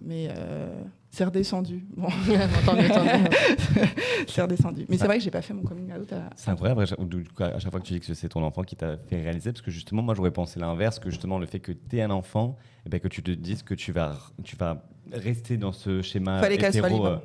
Mais 0.00 0.28
euh, 0.30 0.72
c'est 1.10 1.24
redescendu. 1.24 1.84
Bon. 1.96 2.08
c'est 4.26 4.40
redescendu. 4.40 4.86
Mais 4.88 4.96
c'est 4.96 5.04
vrai 5.04 5.18
que 5.18 5.24
j'ai 5.24 5.30
pas 5.30 5.42
fait 5.42 5.52
mon 5.52 5.62
coming 5.62 5.92
out 5.92 6.10
à. 6.12 6.30
C'est 6.34 6.50
incroyable 6.50 6.82
à 6.82 6.86
chaque, 6.86 7.06
du 7.06 7.24
coup, 7.24 7.42
à 7.42 7.58
chaque 7.58 7.70
fois 7.70 7.80
que 7.80 7.86
tu 7.86 7.92
dis 7.94 8.00
que 8.00 8.14
c'est 8.14 8.28
ton 8.28 8.42
enfant 8.42 8.62
qui 8.62 8.76
t'a 8.76 8.96
fait 8.96 9.20
réaliser, 9.20 9.52
parce 9.52 9.62
que 9.62 9.70
justement, 9.70 10.02
moi 10.02 10.14
j'aurais 10.14 10.30
pensé 10.30 10.58
l'inverse, 10.58 10.98
que 10.98 11.10
justement 11.10 11.38
le 11.38 11.46
fait 11.46 11.60
que 11.60 11.72
tu 11.72 11.96
es 11.98 12.02
un 12.02 12.10
enfant, 12.10 12.56
et 12.86 12.88
ben, 12.88 13.00
que 13.00 13.08
tu 13.08 13.22
te 13.22 13.30
dises 13.30 13.62
que 13.62 13.74
tu 13.74 13.92
vas, 13.92 14.16
tu 14.42 14.56
vas 14.56 14.82
rester 15.12 15.56
dans 15.58 15.72
ce 15.72 16.00
schéma 16.02 16.40
Fallait 16.40 16.56
qu'elle 16.56 16.72
soit 16.72 16.88
hétéro, 16.88 17.04
libre. 17.04 17.06
euh, 17.06 17.18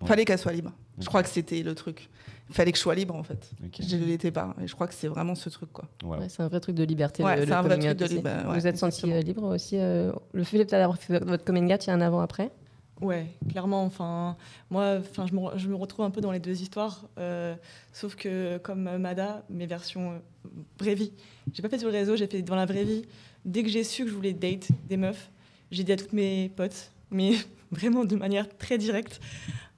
ouais. 0.00 0.06
Fallait 0.08 0.24
qu'elle 0.24 0.38
soit 0.38 0.52
libre. 0.52 0.72
Je 0.98 1.06
crois 1.06 1.22
que 1.22 1.28
c'était 1.28 1.62
le 1.62 1.74
truc. 1.74 2.08
Il 2.48 2.54
fallait 2.54 2.70
que 2.72 2.78
je 2.78 2.82
sois 2.82 2.94
libre 2.94 3.14
en 3.16 3.22
fait. 3.22 3.50
Je 3.80 3.96
ne 3.96 4.04
l'étais 4.04 4.30
pas. 4.30 4.54
Et 4.62 4.66
je 4.68 4.74
crois 4.74 4.86
que 4.86 4.94
c'est 4.94 5.08
vraiment 5.08 5.34
ce 5.34 5.48
truc 5.48 5.72
quoi. 5.72 5.84
Ouais. 6.04 6.18
Ouais, 6.18 6.28
c'est 6.28 6.42
un 6.42 6.48
vrai 6.48 6.60
truc 6.60 6.74
de 6.76 6.84
liberté. 6.84 7.22
Ouais, 7.24 7.34
le- 7.36 7.40
c'est 7.42 7.46
le 7.48 7.52
un 7.54 7.62
vrai 7.62 7.70
coming 7.76 7.86
truc 7.86 7.92
out 7.92 7.98
de 7.98 8.04
aussi. 8.04 8.14
libre, 8.14 8.30
ouais, 8.48 8.58
Vous 8.60 8.66
êtes 8.66 8.78
senti 8.78 8.96
exactement. 9.06 9.14
euh, 9.16 9.20
libre 9.22 9.54
aussi 9.54 9.76
euh, 9.78 10.12
Le 10.32 10.44
fait 10.44 10.64
d'avoir 10.64 10.96
fait 10.96 11.22
votre 11.24 11.44
coming 11.44 11.72
out, 11.72 11.84
il 11.84 11.88
y 11.88 11.90
a 11.90 11.94
un 11.94 12.00
avant-après 12.00 12.50
Ouais, 13.02 13.26
clairement. 13.50 13.84
Enfin, 13.84 14.38
moi, 14.70 14.96
enfin, 15.00 15.26
je 15.26 15.34
me, 15.34 15.58
je 15.58 15.68
me 15.68 15.74
retrouve 15.74 16.06
un 16.06 16.10
peu 16.10 16.22
dans 16.22 16.32
les 16.32 16.38
deux 16.38 16.62
histoires. 16.62 17.04
euh, 17.18 17.54
sauf 17.92 18.14
que, 18.14 18.56
comme 18.58 18.96
Mada, 18.96 19.44
mes 19.50 19.66
versions 19.66 20.12
euh, 20.12 20.18
vraie 20.80 20.94
vie, 20.94 21.12
j'ai 21.52 21.60
pas 21.62 21.68
fait 21.68 21.78
sur 21.78 21.88
le 21.88 21.94
réseau, 21.94 22.16
j'ai 22.16 22.26
fait 22.26 22.40
dans 22.40 22.56
la 22.56 22.64
vraie 22.64 22.84
vie. 22.84 23.04
Dès 23.44 23.62
que 23.62 23.68
j'ai 23.68 23.84
su 23.84 24.04
que 24.04 24.10
je 24.10 24.14
voulais 24.14 24.32
date 24.32 24.68
des 24.88 24.96
meufs, 24.96 25.30
j'ai 25.70 25.84
dit 25.84 25.92
à 25.92 25.96
toutes 25.96 26.14
mes 26.14 26.50
potes, 26.56 26.90
mais 27.10 27.32
vraiment 27.70 28.04
de 28.06 28.16
manière 28.16 28.48
très 28.56 28.78
directe, 28.78 29.20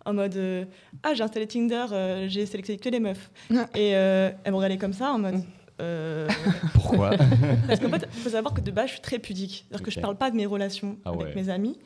en 0.05 0.15
mode 0.15 0.37
euh, 0.37 0.65
Ah, 1.03 1.15
j'ai 1.15 1.23
installé 1.23 1.47
Tinder, 1.47 1.87
euh, 1.93 2.27
j'ai 2.29 2.47
sélectionné 2.47 2.79
que 2.79 2.89
les 2.89 3.01
meufs. 3.01 3.31
Et 3.75 3.95
euh, 3.97 4.31
elles 4.45 4.53
m'ont 4.53 4.59
regardé 4.59 4.79
comme 4.79 4.93
ça, 4.93 5.13
en 5.13 5.19
mode. 5.19 5.43
euh, 5.81 6.29
Pourquoi 6.75 7.11
parce 7.67 7.81
qu'en 7.81 7.89
fait, 7.91 8.09
il 8.15 8.21
faut 8.21 8.31
savoir 8.31 8.55
que 8.55 8.61
de 8.61 8.71
base, 8.71 8.87
je 8.89 8.93
suis 8.95 9.01
très 9.03 9.19
pudique. 9.19 9.67
C'est-à-dire 9.69 9.85
que 9.85 9.91
je 9.91 10.01
parle 10.01 10.17
pas 10.17 10.31
de 10.31 10.37
mes 10.37 10.47
relations 10.47 10.99
Ah 11.05 11.11
avec 11.11 11.21
ouais. 11.29 11.35
mes 11.35 11.49
amis. 11.51 11.79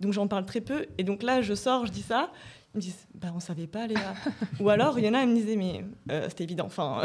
Donc 0.00 0.12
j'en 0.12 0.26
parle 0.28 0.44
très 0.46 0.60
peu. 0.60 0.86
Et 0.98 1.04
donc 1.04 1.22
là, 1.22 1.40
je 1.42 1.54
sors, 1.54 1.86
je 1.86 1.92
dis 1.92 2.02
ça. 2.02 2.30
Ils 2.74 2.78
me 2.78 2.82
disent, 2.82 3.06
bah 3.14 3.28
on 3.32 3.38
savait 3.38 3.68
pas, 3.68 3.86
Léa. 3.86 4.14
Ou 4.60 4.68
alors, 4.68 4.98
il 4.98 5.04
y 5.04 5.08
en 5.08 5.14
a, 5.14 5.22
ils 5.22 5.28
me 5.28 5.34
disaient, 5.36 5.54
mais 5.54 5.84
euh, 6.10 6.26
c'était 6.28 6.42
évident. 6.42 6.64
Enfin, 6.66 7.02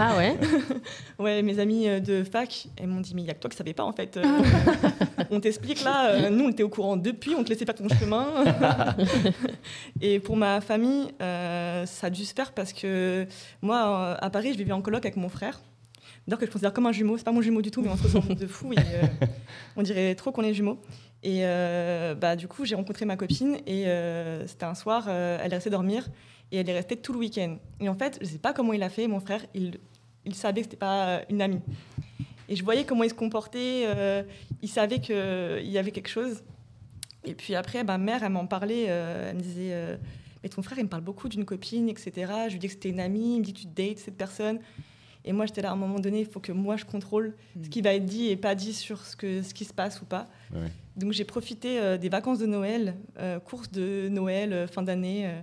Ah 0.00 0.16
ouais 0.16 0.36
ouais, 1.20 1.42
mes 1.42 1.60
amis 1.60 1.88
euh, 1.88 2.00
de 2.00 2.24
fac, 2.24 2.66
elles 2.76 2.88
m'ont 2.88 3.00
dit, 3.00 3.14
mais 3.14 3.22
il 3.22 3.28
y 3.28 3.30
a 3.30 3.34
que 3.34 3.38
toi 3.38 3.48
qui 3.48 3.56
savais 3.56 3.72
pas 3.72 3.84
en 3.84 3.92
fait. 3.92 4.18
Euh, 5.18 5.24
on 5.30 5.40
t'explique 5.40 5.82
là, 5.82 6.10
euh, 6.10 6.30
nous 6.30 6.44
on 6.44 6.50
était 6.50 6.62
au 6.62 6.68
courant 6.68 6.96
depuis, 6.96 7.34
on 7.34 7.42
te 7.42 7.48
laissait 7.48 7.64
pas 7.64 7.72
ton 7.72 7.88
chemin. 7.88 8.26
Et 10.00 10.20
pour 10.20 10.36
ma 10.36 10.60
famille, 10.60 11.08
euh, 11.20 11.86
ça 11.86 12.08
a 12.08 12.10
dû 12.10 12.24
se 12.24 12.34
faire 12.34 12.52
parce 12.52 12.72
que 12.72 13.26
moi, 13.62 14.16
à 14.20 14.30
Paris, 14.30 14.52
je 14.52 14.58
vivais 14.58 14.72
en 14.72 14.82
coloc 14.82 15.04
avec 15.04 15.16
mon 15.16 15.28
frère. 15.28 15.60
D'ailleurs, 16.26 16.40
que 16.40 16.46
je 16.46 16.50
considère 16.50 16.72
comme 16.72 16.86
un 16.86 16.92
jumeau. 16.92 17.16
C'est 17.16 17.24
pas 17.24 17.32
mon 17.32 17.40
jumeau 17.42 17.62
du 17.62 17.70
tout, 17.70 17.82
mais 17.82 17.88
on 17.88 17.96
se 17.96 18.02
ressemble 18.02 18.34
de 18.34 18.46
fou. 18.46 18.72
Et, 18.72 18.78
euh, 18.78 19.26
on 19.76 19.82
dirait 19.82 20.14
trop 20.16 20.32
qu'on 20.32 20.42
est 20.42 20.54
jumeaux. 20.54 20.78
Et 21.26 21.40
euh, 21.42 22.14
bah, 22.14 22.36
du 22.36 22.46
coup, 22.46 22.64
j'ai 22.64 22.76
rencontré 22.76 23.04
ma 23.04 23.16
copine 23.16 23.56
et 23.66 23.88
euh, 23.88 24.46
c'était 24.46 24.64
un 24.64 24.76
soir, 24.76 25.06
euh, 25.08 25.40
elle 25.42 25.52
est 25.52 25.56
restée 25.56 25.70
dormir 25.70 26.08
et 26.52 26.58
elle 26.58 26.70
est 26.70 26.72
restée 26.72 26.96
tout 26.96 27.12
le 27.12 27.18
week-end. 27.18 27.58
Et 27.80 27.88
en 27.88 27.96
fait, 27.96 28.16
je 28.20 28.26
sais 28.26 28.38
pas 28.38 28.52
comment 28.52 28.72
il 28.72 28.82
a 28.84 28.88
fait, 28.88 29.08
mon 29.08 29.18
frère, 29.18 29.44
il, 29.52 29.80
il 30.24 30.36
savait 30.36 30.60
que 30.60 30.66
c'était 30.66 30.76
pas 30.76 31.22
une 31.28 31.42
amie. 31.42 31.58
Et 32.48 32.54
je 32.54 32.62
voyais 32.62 32.84
comment 32.84 33.02
il 33.02 33.10
se 33.10 33.14
comportait, 33.14 33.88
il 34.62 34.68
savait 34.68 35.00
qu'il 35.00 35.68
y 35.68 35.78
avait 35.78 35.90
quelque 35.90 36.08
chose. 36.08 36.44
Et 37.24 37.34
puis 37.34 37.56
après, 37.56 37.82
ma 37.82 37.98
mère, 37.98 38.22
elle 38.22 38.30
m'en 38.30 38.46
parlait, 38.46 38.84
elle 38.84 39.34
me 39.34 39.40
disait 39.40 39.98
Mais 40.44 40.48
ton 40.48 40.62
frère, 40.62 40.78
il 40.78 40.84
me 40.84 40.88
parle 40.88 41.02
beaucoup 41.02 41.28
d'une 41.28 41.44
copine, 41.44 41.88
etc. 41.88 42.12
Je 42.46 42.52
lui 42.52 42.60
dis 42.60 42.68
que 42.68 42.74
c'était 42.74 42.90
une 42.90 43.00
amie, 43.00 43.34
il 43.34 43.40
me 43.40 43.44
dit 43.44 43.52
tu 43.52 43.66
dates 43.66 43.98
cette 43.98 44.16
personne. 44.16 44.60
Et 45.24 45.32
moi, 45.32 45.46
j'étais 45.46 45.62
là, 45.62 45.70
à 45.70 45.72
un 45.72 45.76
moment 45.76 45.98
donné, 45.98 46.20
il 46.20 46.26
faut 46.26 46.38
que 46.38 46.52
moi, 46.52 46.76
je 46.76 46.84
contrôle 46.84 47.34
ce 47.60 47.68
qui 47.68 47.82
va 47.82 47.94
être 47.94 48.06
dit 48.06 48.28
et 48.28 48.36
pas 48.36 48.54
dit 48.54 48.72
sur 48.72 49.04
ce, 49.04 49.16
que, 49.16 49.42
ce 49.42 49.52
qui 49.54 49.64
se 49.64 49.74
passe 49.74 50.00
ou 50.00 50.04
pas. 50.04 50.28
Ouais. 50.54 50.70
Donc 50.96 51.12
j'ai 51.12 51.24
profité 51.24 51.78
euh, 51.80 51.96
des 51.98 52.08
vacances 52.08 52.38
de 52.38 52.46
Noël, 52.46 52.94
euh, 53.18 53.38
course 53.38 53.70
de 53.70 54.08
Noël, 54.08 54.52
euh, 54.52 54.66
fin 54.66 54.82
d'année. 54.82 55.26
euh. 55.26 55.40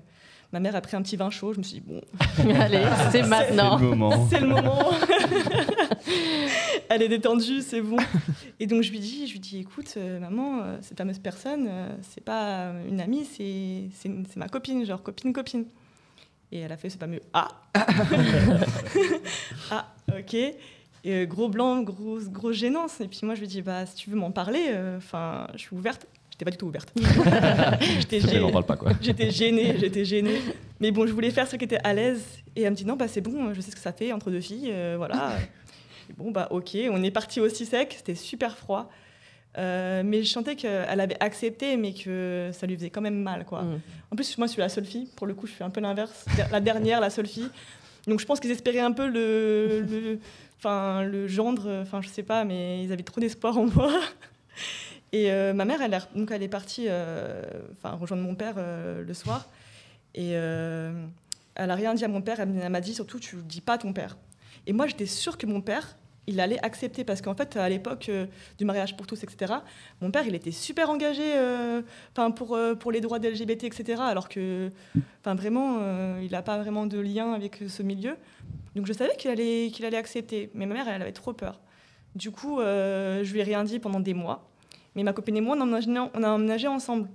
ma 0.51 0.59
mère 0.59 0.75
a 0.75 0.81
pris 0.81 0.95
un 0.95 1.01
petit 1.01 1.15
vin 1.15 1.29
chaud. 1.29 1.53
Je 1.53 1.59
me 1.59 1.63
suis 1.63 1.79
dit, 1.79 1.83
bon, 1.87 2.01
Allez, 2.59 2.83
c'est 3.11 3.21
maintenant. 3.23 3.77
C'est 3.77 3.83
le 3.83 3.89
moment. 3.95 4.27
c'est 4.29 4.39
le 4.39 4.47
moment. 4.47 4.91
Elle 6.89 7.01
est 7.01 7.07
détendue, 7.09 7.61
c'est 7.61 7.81
bon. 7.81 7.97
Et 8.59 8.67
donc 8.67 8.83
je 8.83 8.91
lui 8.91 8.99
dis, 8.99 9.25
je 9.27 9.33
lui 9.33 9.39
dis, 9.39 9.59
écoute, 9.59 9.93
euh, 9.97 10.19
maman, 10.19 10.59
euh, 10.61 10.77
cette 10.81 10.97
fameuse 10.97 11.17
personne, 11.19 11.67
euh, 11.69 11.89
c'est 12.01 12.23
pas 12.23 12.71
une 12.87 12.99
amie, 13.01 13.25
c'est 13.25 13.89
c'est 13.95 14.09
une- 14.09 14.25
c'est 14.27 14.37
ma 14.37 14.47
copine, 14.47 14.85
genre 14.85 15.01
copine 15.01 15.33
copine. 15.33 15.65
Et 16.51 16.59
elle 16.59 16.71
a 16.71 16.77
fait 16.77 16.89
ce 16.91 16.97
fameux 16.99 17.19
ah. 17.33 17.47
ah, 19.71 19.87
ok. 20.09 20.35
Et, 21.03 21.13
euh, 21.13 21.25
gros 21.25 21.49
blanc, 21.49 21.81
grosse 21.81 22.29
grosse 22.29 22.55
gênance. 22.55 23.01
Et 23.01 23.07
puis 23.07 23.19
moi 23.23 23.35
je 23.35 23.41
lui 23.41 23.47
dis, 23.47 23.61
bah 23.61 23.85
si 23.85 23.95
tu 23.95 24.09
veux 24.09 24.15
m'en 24.15 24.31
parler, 24.31 24.67
euh, 24.69 24.97
enfin, 24.97 25.47
je 25.53 25.59
suis 25.59 25.75
ouverte. 25.75 26.07
J'étais 26.31 26.45
pas 26.45 26.51
du 26.51 26.57
tout 26.57 26.65
ouverte. 26.65 26.91
J'étais 27.99 28.19
gênée. 28.19 28.39
en 28.39 28.51
parle 28.51 28.65
pas 28.65 28.75
quoi. 28.75 28.91
J'étais 29.01 29.29
gênée, 29.29 29.75
j'étais 29.79 30.03
gênée. 30.03 30.41
Mais 30.79 30.91
bon, 30.91 31.05
je 31.05 31.13
voulais 31.13 31.29
faire 31.29 31.47
ce 31.47 31.55
qui 31.55 31.65
était 31.65 31.79
à 31.83 31.93
l'aise. 31.93 32.23
Et 32.55 32.63
elle 32.63 32.71
me 32.71 32.75
dit 32.75 32.85
non, 32.85 32.95
bah 32.95 33.07
c'est 33.07 33.21
bon, 33.21 33.53
je 33.53 33.61
sais 33.61 33.71
ce 33.71 33.75
que 33.75 33.81
ça 33.81 33.93
fait 33.93 34.11
entre 34.11 34.31
deux 34.31 34.41
filles, 34.41 34.69
euh, 34.71 34.95
voilà. 34.97 35.37
Et 36.09 36.13
bon, 36.17 36.31
bah 36.31 36.47
ok, 36.51 36.75
on 36.91 37.03
est 37.03 37.11
parti 37.11 37.39
aussi 37.39 37.65
sec, 37.65 37.93
c'était 37.97 38.15
super 38.15 38.57
froid. 38.57 38.89
Euh, 39.57 40.01
mais 40.03 40.23
je 40.23 40.29
sentais 40.29 40.55
qu'elle 40.55 40.99
avait 40.99 41.17
accepté, 41.19 41.77
mais 41.77 41.93
que 41.93 42.49
ça 42.53 42.65
lui 42.65 42.75
faisait 42.75 42.89
quand 42.89 43.01
même 43.01 43.21
mal, 43.21 43.45
quoi. 43.45 43.61
Mm. 43.61 43.81
En 44.11 44.15
plus, 44.15 44.37
moi, 44.37 44.47
je 44.47 44.53
suis 44.53 44.61
la 44.61 44.69
seule 44.69 44.85
fille. 44.85 45.09
Pour 45.15 45.27
le 45.27 45.33
coup, 45.33 45.47
je 45.47 45.51
fais 45.51 45.63
un 45.63 45.69
peu 45.69 45.81
l'inverse. 45.81 46.25
La 46.51 46.59
dernière, 46.59 46.99
la 46.99 47.09
seule 47.09 47.27
fille. 47.27 47.49
Donc, 48.07 48.19
je 48.19 48.25
pense 48.25 48.39
qu'ils 48.39 48.51
espéraient 48.51 48.79
un 48.79 48.91
peu 48.91 49.07
le, 49.07 49.81
le, 49.81 50.19
le 50.69 51.27
gendre. 51.27 51.79
Enfin, 51.81 52.01
je 52.01 52.07
sais 52.09 52.23
pas, 52.23 52.43
mais 52.45 52.83
ils 52.83 52.91
avaient 52.91 53.03
trop 53.03 53.19
d'espoir 53.21 53.57
en 53.57 53.65
moi. 53.65 53.91
Et 55.11 55.31
euh, 55.31 55.53
ma 55.53 55.65
mère, 55.65 55.81
elle, 55.81 55.93
est- 55.93 56.15
donc, 56.17 56.31
elle 56.31 56.41
est 56.43 56.47
partie 56.47 56.85
euh, 56.89 57.43
enfin, 57.73 57.95
rejoindre 57.95 58.23
mon 58.23 58.33
père 58.35 58.55
euh, 58.57 59.03
le 59.03 59.13
soir. 59.13 59.47
Et 60.15 60.31
euh, 60.33 61.05
elle 61.55 61.69
a 61.69 61.75
rien 61.75 61.93
dit 61.93 62.03
à 62.03 62.07
mon 62.07 62.21
père. 62.21 62.39
Elle 62.39 62.69
m'a 62.69 62.81
dit 62.81 62.93
surtout, 62.95 63.19
tu 63.19 63.35
dis 63.43 63.61
pas 63.61 63.73
à 63.73 63.77
ton 63.77 63.93
père. 63.93 64.17
Et 64.65 64.73
moi, 64.73 64.87
j'étais 64.87 65.05
sûre 65.05 65.37
que 65.37 65.45
mon 65.45 65.61
père, 65.61 65.95
il 66.27 66.39
allait 66.39 66.59
accepter 66.63 67.03
parce 67.03 67.21
qu'en 67.21 67.35
fait, 67.35 67.57
à 67.57 67.67
l'époque 67.67 68.07
euh, 68.09 68.25
du 68.57 68.65
mariage 68.65 68.95
pour 68.95 69.07
tous, 69.07 69.23
etc., 69.23 69.53
mon 70.01 70.11
père, 70.11 70.25
il 70.25 70.35
était 70.35 70.51
super 70.51 70.89
engagé 70.89 71.23
euh, 71.25 71.81
'fin, 72.15 72.31
pour, 72.31 72.55
euh, 72.55 72.75
pour 72.75 72.91
les 72.91 73.01
droits 73.01 73.19
des 73.19 73.29
LGBT, 73.29 73.65
etc., 73.65 74.01
alors 74.05 74.29
que, 74.29 74.71
'fin, 75.23 75.35
vraiment, 75.35 75.79
il 76.21 76.31
n'a 76.31 76.41
pas 76.41 76.57
vraiment 76.57 76.85
de 76.85 76.99
lien 76.99 77.33
avec 77.33 77.59
ce 77.67 77.83
milieu. 77.83 78.15
Donc 78.75 78.85
je 78.87 78.93
savais 78.93 79.15
qu'il 79.17 79.29
allait, 79.29 79.69
qu'il 79.71 79.85
allait 79.85 79.97
accepter, 79.97 80.49
mais 80.53 80.65
ma 80.65 80.73
mère, 80.75 80.87
elle 80.87 81.01
avait 81.01 81.11
trop 81.11 81.33
peur. 81.33 81.59
Du 82.15 82.31
coup, 82.31 82.59
je 82.59 83.31
lui 83.31 83.39
ai 83.39 83.43
rien 83.43 83.63
dit 83.63 83.79
pendant 83.79 83.99
des 83.99 84.13
mois. 84.13 84.49
Mais 84.95 85.03
ma 85.03 85.13
copine 85.13 85.37
et 85.37 85.41
moi, 85.41 85.55
on 85.57 85.61
a 85.61 85.63
emménagé, 85.63 85.89
on 86.13 86.23
a 86.23 86.29
emménagé 86.29 86.67
ensemble. 86.67 87.09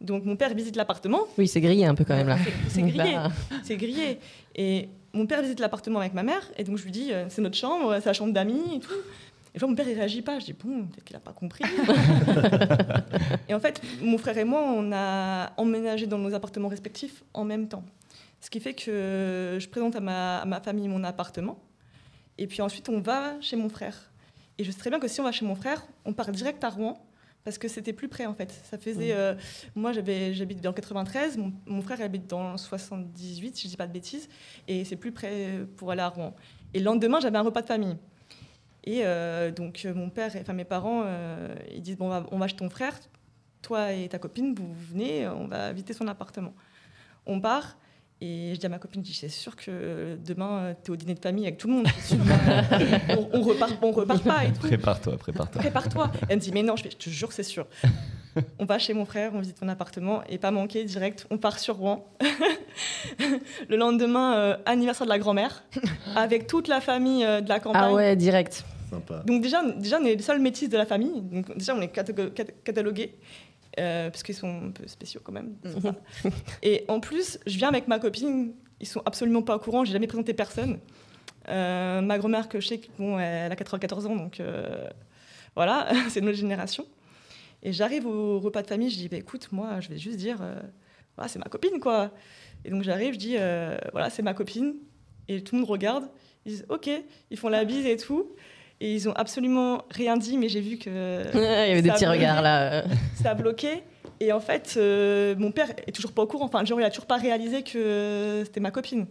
Donc 0.00 0.24
mon 0.24 0.36
père 0.36 0.54
visite 0.54 0.76
l'appartement. 0.76 1.20
Oui, 1.36 1.48
c'est 1.48 1.60
grillé 1.60 1.84
un 1.84 1.94
peu 1.94 2.04
quand 2.04 2.16
même 2.16 2.28
là. 2.28 2.38
C'est 2.68 2.82
grillé. 2.82 3.14
Bah, 3.14 3.30
C'est 3.64 3.76
grillé. 3.76 4.18
Et 4.54 4.88
mon 5.12 5.26
père 5.26 5.42
visite 5.42 5.60
l'appartement 5.60 6.00
avec 6.00 6.14
ma 6.14 6.22
mère, 6.22 6.42
et 6.56 6.64
donc 6.64 6.76
je 6.76 6.84
lui 6.84 6.90
dis, 6.90 7.12
euh, 7.12 7.26
c'est 7.28 7.42
notre 7.42 7.56
chambre, 7.56 7.98
c'est 8.00 8.06
la 8.06 8.12
chambre 8.12 8.32
d'amis 8.32 8.76
et 8.76 8.80
tout. 8.80 8.92
Et 9.54 9.66
mon 9.66 9.74
père, 9.74 9.88
il 9.88 9.94
réagit 9.94 10.22
pas. 10.22 10.38
Je 10.38 10.44
dis, 10.44 10.52
bon, 10.52 10.84
peut-être 10.84 11.04
qu'il 11.04 11.16
a 11.16 11.20
pas 11.20 11.32
compris. 11.32 11.64
et 13.48 13.54
en 13.54 13.60
fait, 13.60 13.80
mon 14.00 14.18
frère 14.18 14.38
et 14.38 14.44
moi, 14.44 14.62
on 14.62 14.92
a 14.92 15.52
emménagé 15.56 16.06
dans 16.06 16.18
nos 16.18 16.34
appartements 16.34 16.68
respectifs 16.68 17.24
en 17.34 17.44
même 17.44 17.66
temps. 17.66 17.82
Ce 18.40 18.50
qui 18.50 18.60
fait 18.60 18.74
que 18.74 19.56
je 19.58 19.68
présente 19.68 19.96
à 19.96 20.00
ma, 20.00 20.38
à 20.38 20.44
ma 20.44 20.60
famille 20.60 20.86
mon 20.86 21.02
appartement. 21.02 21.58
Et 22.36 22.46
puis 22.46 22.62
ensuite, 22.62 22.88
on 22.88 23.00
va 23.00 23.40
chez 23.40 23.56
mon 23.56 23.68
frère. 23.68 24.10
Et 24.58 24.64
je 24.64 24.70
sais 24.70 24.78
très 24.78 24.90
bien 24.90 25.00
que 25.00 25.08
si 25.08 25.20
on 25.20 25.24
va 25.24 25.32
chez 25.32 25.44
mon 25.44 25.54
frère, 25.54 25.84
on 26.04 26.12
part 26.12 26.30
direct 26.30 26.62
à 26.62 26.68
Rouen. 26.68 27.02
Parce 27.48 27.56
que 27.56 27.68
c'était 27.68 27.94
plus 27.94 28.08
près 28.08 28.26
en 28.26 28.34
fait. 28.34 28.52
Ça 28.64 28.76
faisait. 28.76 29.12
euh, 29.12 29.34
moi, 29.74 29.92
j'avais- 29.92 30.34
j'habite 30.34 30.60
dans 30.60 30.68
le 30.68 30.74
93, 30.74 31.38
mon, 31.38 31.50
mon 31.64 31.80
frère 31.80 31.98
habite 32.02 32.26
dans 32.26 32.52
le 32.52 32.58
78, 32.58 33.56
si 33.56 33.62
je 33.64 33.68
dis 33.70 33.76
pas 33.78 33.86
de 33.86 33.92
bêtises, 33.94 34.28
et 34.66 34.84
c'est 34.84 34.96
plus 34.96 35.12
près 35.12 35.60
pour 35.78 35.90
aller 35.90 36.02
à 36.02 36.08
Rouen. 36.08 36.34
Et 36.74 36.78
le 36.78 36.84
lendemain, 36.84 37.20
j'avais 37.20 37.38
un 37.38 37.42
repas 37.42 37.62
de 37.62 37.66
famille. 37.66 37.96
Et 38.84 39.00
euh, 39.02 39.50
donc, 39.50 39.82
euh, 39.86 39.94
mon 39.94 40.10
père, 40.10 40.30
enfin 40.38 40.52
mes 40.52 40.66
parents, 40.66 41.04
euh, 41.06 41.54
ils 41.74 41.80
disent 41.80 41.96
bon, 41.96 42.12
on 42.30 42.38
va, 42.38 42.48
chez 42.48 42.56
ton 42.56 42.68
frère, 42.68 42.98
toi 43.62 43.92
et 43.94 44.10
ta 44.10 44.18
copine, 44.18 44.54
vous 44.54 44.70
venez, 44.90 45.26
on 45.26 45.46
va 45.48 45.72
visiter 45.72 45.94
son 45.94 46.06
appartement. 46.06 46.52
On 47.24 47.40
part. 47.40 47.78
Et 48.20 48.52
je 48.54 48.58
dis 48.58 48.66
à 48.66 48.68
ma 48.68 48.78
copine, 48.78 49.04
je 49.04 49.10
dis, 49.10 49.16
c'est 49.16 49.28
sûr 49.28 49.54
que 49.54 50.18
demain, 50.26 50.74
tu 50.82 50.90
es 50.90 50.92
au 50.92 50.96
dîner 50.96 51.14
de 51.14 51.20
famille 51.20 51.44
avec 51.46 51.56
tout 51.56 51.68
le 51.68 51.74
monde. 51.74 51.86
on, 53.10 53.28
on 53.32 53.42
repart, 53.42 53.74
on 53.80 53.92
repart 53.92 54.24
pas. 54.24 54.40
Prépare-toi, 54.60 55.16
prépare-toi. 55.18 55.60
Prépare-toi. 55.60 56.10
Elle 56.28 56.36
me 56.36 56.40
dit, 56.40 56.50
mais 56.52 56.64
non, 56.64 56.74
je, 56.74 56.82
fais, 56.82 56.90
je 56.90 56.96
te 56.96 57.10
jure, 57.10 57.32
c'est 57.32 57.44
sûr. 57.44 57.66
On 58.58 58.64
va 58.64 58.78
chez 58.78 58.92
mon 58.92 59.04
frère, 59.04 59.32
on 59.34 59.40
visite 59.40 59.60
mon 59.62 59.68
appartement 59.68 60.22
et 60.28 60.38
pas 60.38 60.50
manquer 60.50 60.84
direct, 60.84 61.26
on 61.30 61.38
part 61.38 61.58
sur 61.58 61.76
Rouen. 61.76 62.06
le 63.68 63.76
lendemain, 63.76 64.36
euh, 64.36 64.56
anniversaire 64.66 65.06
de 65.06 65.10
la 65.12 65.18
grand-mère, 65.18 65.64
avec 66.16 66.46
toute 66.46 66.68
la 66.68 66.80
famille 66.80 67.24
euh, 67.24 67.40
de 67.40 67.48
la 67.48 67.60
campagne. 67.60 67.82
Ah 67.84 67.92
ouais, 67.92 68.16
direct. 68.16 68.64
Sympa. 68.90 69.22
Donc 69.26 69.42
déjà, 69.42 69.62
déjà, 69.72 69.98
on 70.00 70.04
est 70.04 70.14
les 70.14 70.22
seuls 70.22 70.40
métis 70.40 70.68
de 70.68 70.76
la 70.76 70.86
famille. 70.86 71.20
Donc 71.22 71.56
déjà, 71.56 71.74
on 71.74 71.80
est 71.80 71.88
catalogués. 72.64 73.18
Euh, 73.78 74.10
parce 74.10 74.22
qu'ils 74.22 74.34
sont 74.34 74.66
un 74.66 74.70
peu 74.70 74.86
spéciaux 74.86 75.20
quand 75.22 75.32
même. 75.32 75.54
ça. 75.82 75.94
Et 76.62 76.84
en 76.88 77.00
plus, 77.00 77.38
je 77.46 77.56
viens 77.56 77.68
avec 77.68 77.88
ma 77.88 77.98
copine, 77.98 78.54
ils 78.80 78.86
sont 78.86 79.02
absolument 79.06 79.42
pas 79.42 79.56
au 79.56 79.58
courant, 79.58 79.84
j'ai 79.84 79.92
jamais 79.92 80.06
présenté 80.06 80.34
personne. 80.34 80.78
Euh, 81.48 82.00
ma 82.00 82.18
grand-mère, 82.18 82.48
que 82.48 82.60
je 82.60 82.68
sais, 82.68 82.80
bon, 82.98 83.18
elle 83.18 83.50
a 83.50 83.56
94 83.56 84.06
ans, 84.06 84.16
donc 84.16 84.40
euh, 84.40 84.88
voilà, 85.54 85.88
c'est 86.08 86.20
notre 86.20 86.36
génération. 86.36 86.86
Et 87.62 87.72
j'arrive 87.72 88.06
au 88.06 88.38
repas 88.38 88.62
de 88.62 88.66
famille, 88.66 88.90
je 88.90 88.96
dis, 88.96 89.08
bah, 89.08 89.16
écoute, 89.16 89.48
moi, 89.50 89.80
je 89.80 89.88
vais 89.88 89.98
juste 89.98 90.18
dire, 90.18 90.38
voilà, 91.16 91.28
c'est 91.28 91.38
ma 91.38 91.46
copine, 91.46 91.80
quoi. 91.80 92.12
Et 92.64 92.70
donc 92.70 92.82
j'arrive, 92.82 93.14
je 93.14 93.18
dis, 93.18 93.36
voilà, 93.92 94.10
c'est 94.10 94.22
ma 94.22 94.34
copine. 94.34 94.74
Et 95.28 95.42
tout 95.42 95.54
le 95.54 95.60
monde 95.60 95.70
regarde, 95.70 96.08
ils 96.44 96.52
disent, 96.52 96.66
ok, 96.68 96.88
ils 97.30 97.36
font 97.36 97.48
la 97.48 97.64
bise 97.64 97.86
et 97.86 97.96
tout. 97.96 98.30
Et 98.80 98.94
ils 98.94 99.08
ont 99.08 99.12
absolument 99.12 99.82
rien 99.90 100.16
dit, 100.16 100.38
mais 100.38 100.48
j'ai 100.48 100.60
vu 100.60 100.78
que. 100.78 100.88
Il 101.34 101.40
y 101.40 101.72
avait 101.72 101.82
des 101.82 101.90
petits 101.90 102.04
bloqué. 102.04 102.18
regards 102.18 102.42
là. 102.42 102.84
Ça 103.22 103.30
a 103.30 103.34
bloqué. 103.34 103.82
Et 104.20 104.32
en 104.32 104.40
fait, 104.40 104.74
euh, 104.76 105.34
mon 105.38 105.52
père 105.52 105.68
est 105.86 105.92
toujours 105.92 106.12
pas 106.12 106.22
au 106.22 106.26
courant. 106.26 106.46
Enfin, 106.46 106.64
genre, 106.64 106.80
il 106.80 106.84
a 106.84 106.90
toujours 106.90 107.06
pas 107.06 107.18
réalisé 107.18 107.62
que 107.62 108.42
c'était 108.44 108.60
ma 108.60 108.70
copine. 108.70 109.06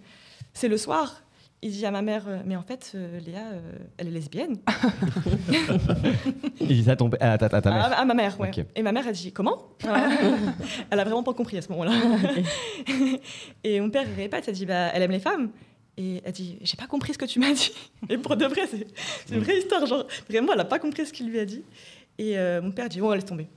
C'est 0.54 0.68
le 0.68 0.78
soir. 0.78 1.22
Il 1.64 1.72
dit 1.72 1.86
à 1.88 1.92
ma 1.92 2.04
mère, 2.04 2.26
euh, 2.28 2.38
mais 2.46 2.56
en 2.56 2.62
fait, 2.62 2.92
euh, 2.94 3.20
Léa, 3.20 3.40
euh, 3.40 3.60
elle 3.98 4.10
est 4.10 4.12
lesbienne. 4.12 4.58
Il 6.62 6.68
dit 6.68 6.84
ça 6.84 6.92
à, 6.92 6.96
ton... 6.96 7.10
à, 7.20 7.38
ta, 7.40 7.48
à 7.48 7.62
ta 7.62 7.72
mère. 7.72 7.86
À, 7.86 8.02
à 8.02 8.06
ma 8.06 8.14
mère, 8.14 8.40
ouais. 8.40 8.50
Ok. 8.50 8.64
Et 8.76 8.84
ma 8.84 8.92
mère, 8.92 9.08
elle 9.08 9.16
dit 9.16 9.32
comment 9.32 9.64
Elle 9.84 11.00
a 11.00 11.04
vraiment 11.04 11.24
pas 11.24 11.34
compris 11.34 11.58
à 11.58 11.64
ce 11.64 11.70
moment-là. 11.70 11.94
et 13.64 13.80
mon 13.82 13.90
père, 13.90 14.06
il 14.08 14.22
répète, 14.22 14.44
elle 14.48 14.54
dit 14.54 14.68
bah, 14.68 14.90
elle 14.94 15.02
aime 15.02 15.12
les 15.12 15.20
femmes. 15.20 15.50
Et 15.98 16.22
elle 16.24 16.32
dit 16.32 16.60
j'ai 16.62 16.78
pas 16.78 16.88
compris 16.88 17.14
ce 17.14 17.18
que 17.18 17.26
tu 17.26 17.40
m'as 17.40 17.52
dit. 17.54 17.72
Et 18.10 18.18
pour 18.18 18.38
de 18.38 18.46
vrai, 18.46 18.68
c'est 18.70 18.88
c'est 19.26 19.36
une 19.36 19.42
vraie 19.42 19.58
histoire. 19.58 19.86
Genre, 19.86 20.06
vraiment, 20.30 20.54
elle 20.54 20.60
a 20.60 20.66
pas 20.66 20.80
compris 20.80 21.06
ce 21.06 21.14
qu'il 21.14 21.28
lui 21.30 21.40
a 21.40 21.46
dit. 21.46 21.64
Et 22.20 22.38
euh, 22.38 22.62
mon 22.62 22.72
père 22.72 22.88
dit 22.90 23.00
bon, 23.00 23.12
laisse 23.12 23.26
tomber. 23.26 23.48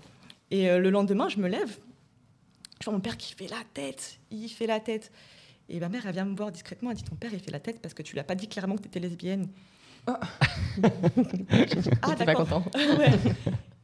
Et 0.51 0.69
euh, 0.71 0.79
le 0.79 0.91
lendemain, 0.91 1.29
je 1.29 1.39
me 1.39 1.49
lève. 1.49 1.77
Je 2.81 2.85
vois 2.87 2.95
mon 2.95 3.01
père 3.01 3.17
qui 3.19 3.35
fait 3.35 3.49
la 3.49 3.63
tête. 3.75 4.19
Il 4.31 4.49
fait 4.49 4.67
la 4.67 4.81
tête. 4.81 5.13
Et 5.69 5.79
ma 5.81 5.89
mère, 5.89 6.07
elle 6.07 6.13
vient 6.15 6.25
me 6.25 6.35
voir 6.35 6.51
discrètement. 6.51 6.91
Elle 6.91 6.97
dit 6.97 7.05
ton 7.05 7.15
père, 7.15 7.31
il 7.33 7.41
fait 7.41 7.51
la 7.53 7.61
tête 7.61 7.81
parce 7.81 7.95
que 7.95 8.03
tu 8.03 8.17
l'as 8.17 8.25
pas 8.25 8.35
dit 8.35 8.49
clairement 8.49 8.75
que 8.77 8.83
tu 8.83 8.89
étais 8.89 9.01
lesbienne. 9.01 9.49
J'ai 10.77 11.81
dit, 11.81 11.91
ah, 12.03 12.15
T'es 12.17 12.25
pas 12.25 12.25
d'accord. 12.25 12.49
content. 12.49 12.65
Ouais. 12.99 13.13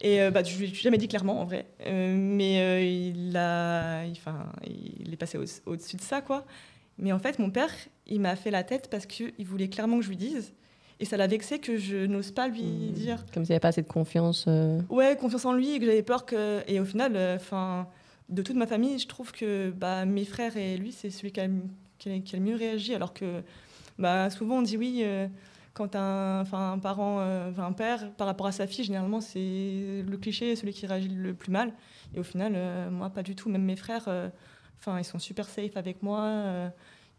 Et 0.01 0.21
euh, 0.21 0.31
bah, 0.31 0.43
je 0.43 0.57
lui 0.59 0.67
ai 0.71 0.75
jamais 0.75 0.99
dit 0.99 1.09
clairement 1.09 1.41
en 1.41 1.45
vrai. 1.45 1.67
Euh, 1.87 2.15
mais 2.17 2.61
euh, 2.61 2.83
il, 2.83 3.37
a, 3.37 4.05
il, 4.05 4.13
enfin, 4.13 4.47
il 4.67 5.13
est 5.13 5.17
passé 5.17 5.39
au- 5.39 5.71
au-dessus 5.71 5.97
de 5.97 6.03
ça, 6.03 6.21
quoi. 6.21 6.45
Mais 6.99 7.13
en 7.13 7.19
fait, 7.19 7.39
mon 7.39 7.51
père, 7.51 7.71
il 8.07 8.21
m'a 8.21 8.37
fait 8.37 8.51
la 8.51 8.63
tête 8.65 8.89
parce 8.91 9.07
qu'il 9.07 9.33
voulait 9.47 9.69
clairement 9.69 9.99
que 9.99 10.05
je 10.05 10.09
lui 10.09 10.17
dise. 10.17 10.53
Et 10.99 11.05
ça 11.05 11.17
l'a 11.19 11.27
vexé 11.27 11.59
que 11.59 11.77
je 11.77 12.07
n'ose 12.07 12.31
pas 12.31 12.49
lui 12.49 12.63
dire. 12.63 13.25
Comme 13.35 13.45
s'il 13.45 13.51
n'y 13.53 13.57
avait 13.57 13.61
pas 13.61 13.69
assez 13.69 13.83
de 13.83 13.87
confiance. 13.89 14.47
euh. 14.49 14.81
Ouais, 14.89 15.15
confiance 15.21 15.45
en 15.45 15.53
lui 15.53 15.73
et 15.75 15.79
que 15.79 15.85
j'avais 15.85 16.03
peur 16.03 16.25
que. 16.25 16.63
Et 16.69 16.81
au 16.81 16.87
final, 16.87 17.17
enfin, 17.37 17.87
de 18.31 18.41
toute 18.41 18.57
ma 18.57 18.67
famille, 18.67 18.99
je 18.99 19.07
trouve 19.07 19.31
que 19.33 19.71
bah, 19.71 20.07
mes 20.07 20.25
frères 20.25 20.57
et 20.57 20.79
lui, 20.79 20.93
c'est 20.93 21.11
celui 21.11 21.33
qui 21.33 21.41
a, 21.41 21.47
le- 21.49 21.63
qui 21.99 22.11
a- 22.11 22.19
qui 22.21 22.35
a 22.35 22.39
le 22.39 22.45
mieux 22.47 22.57
réagi. 22.57 22.95
Alors 22.95 23.13
que 23.13 23.43
bah, 23.99 24.31
souvent, 24.31 24.59
on 24.59 24.63
dit 24.63 24.79
oui. 24.79 25.01
euh, 25.05 25.27
quand 25.75 25.95
un, 25.95 26.45
un 26.51 26.79
parent, 26.79 27.19
euh, 27.21 27.51
un 27.59 27.73
père, 27.73 28.11
par 28.13 28.27
rapport 28.27 28.47
à 28.47 28.53
sa 28.53 28.67
fille, 28.67 28.83
généralement, 28.87 29.21
c'est 29.21 29.39
le 30.09 30.17
cliché, 30.17 30.57
celui 30.57 30.73
qui 30.73 30.87
réagit 30.87 31.09
le 31.09 31.35
plus 31.35 31.53
mal. 31.53 31.75
Et 32.15 32.19
au 32.19 32.23
final, 32.23 32.55
euh, 32.57 32.89
moi, 32.91 33.11
pas 33.11 33.23
du 33.23 33.35
tout. 33.35 33.51
Même 33.51 33.65
mes 33.65 33.77
frères, 33.77 34.05
euh, 34.09 34.31
enfin, 34.81 34.99
ils 34.99 35.05
sont 35.05 35.19
super 35.19 35.49
safe 35.49 35.77
avec 35.77 36.03
moi. 36.03 36.21
euh, 36.21 36.69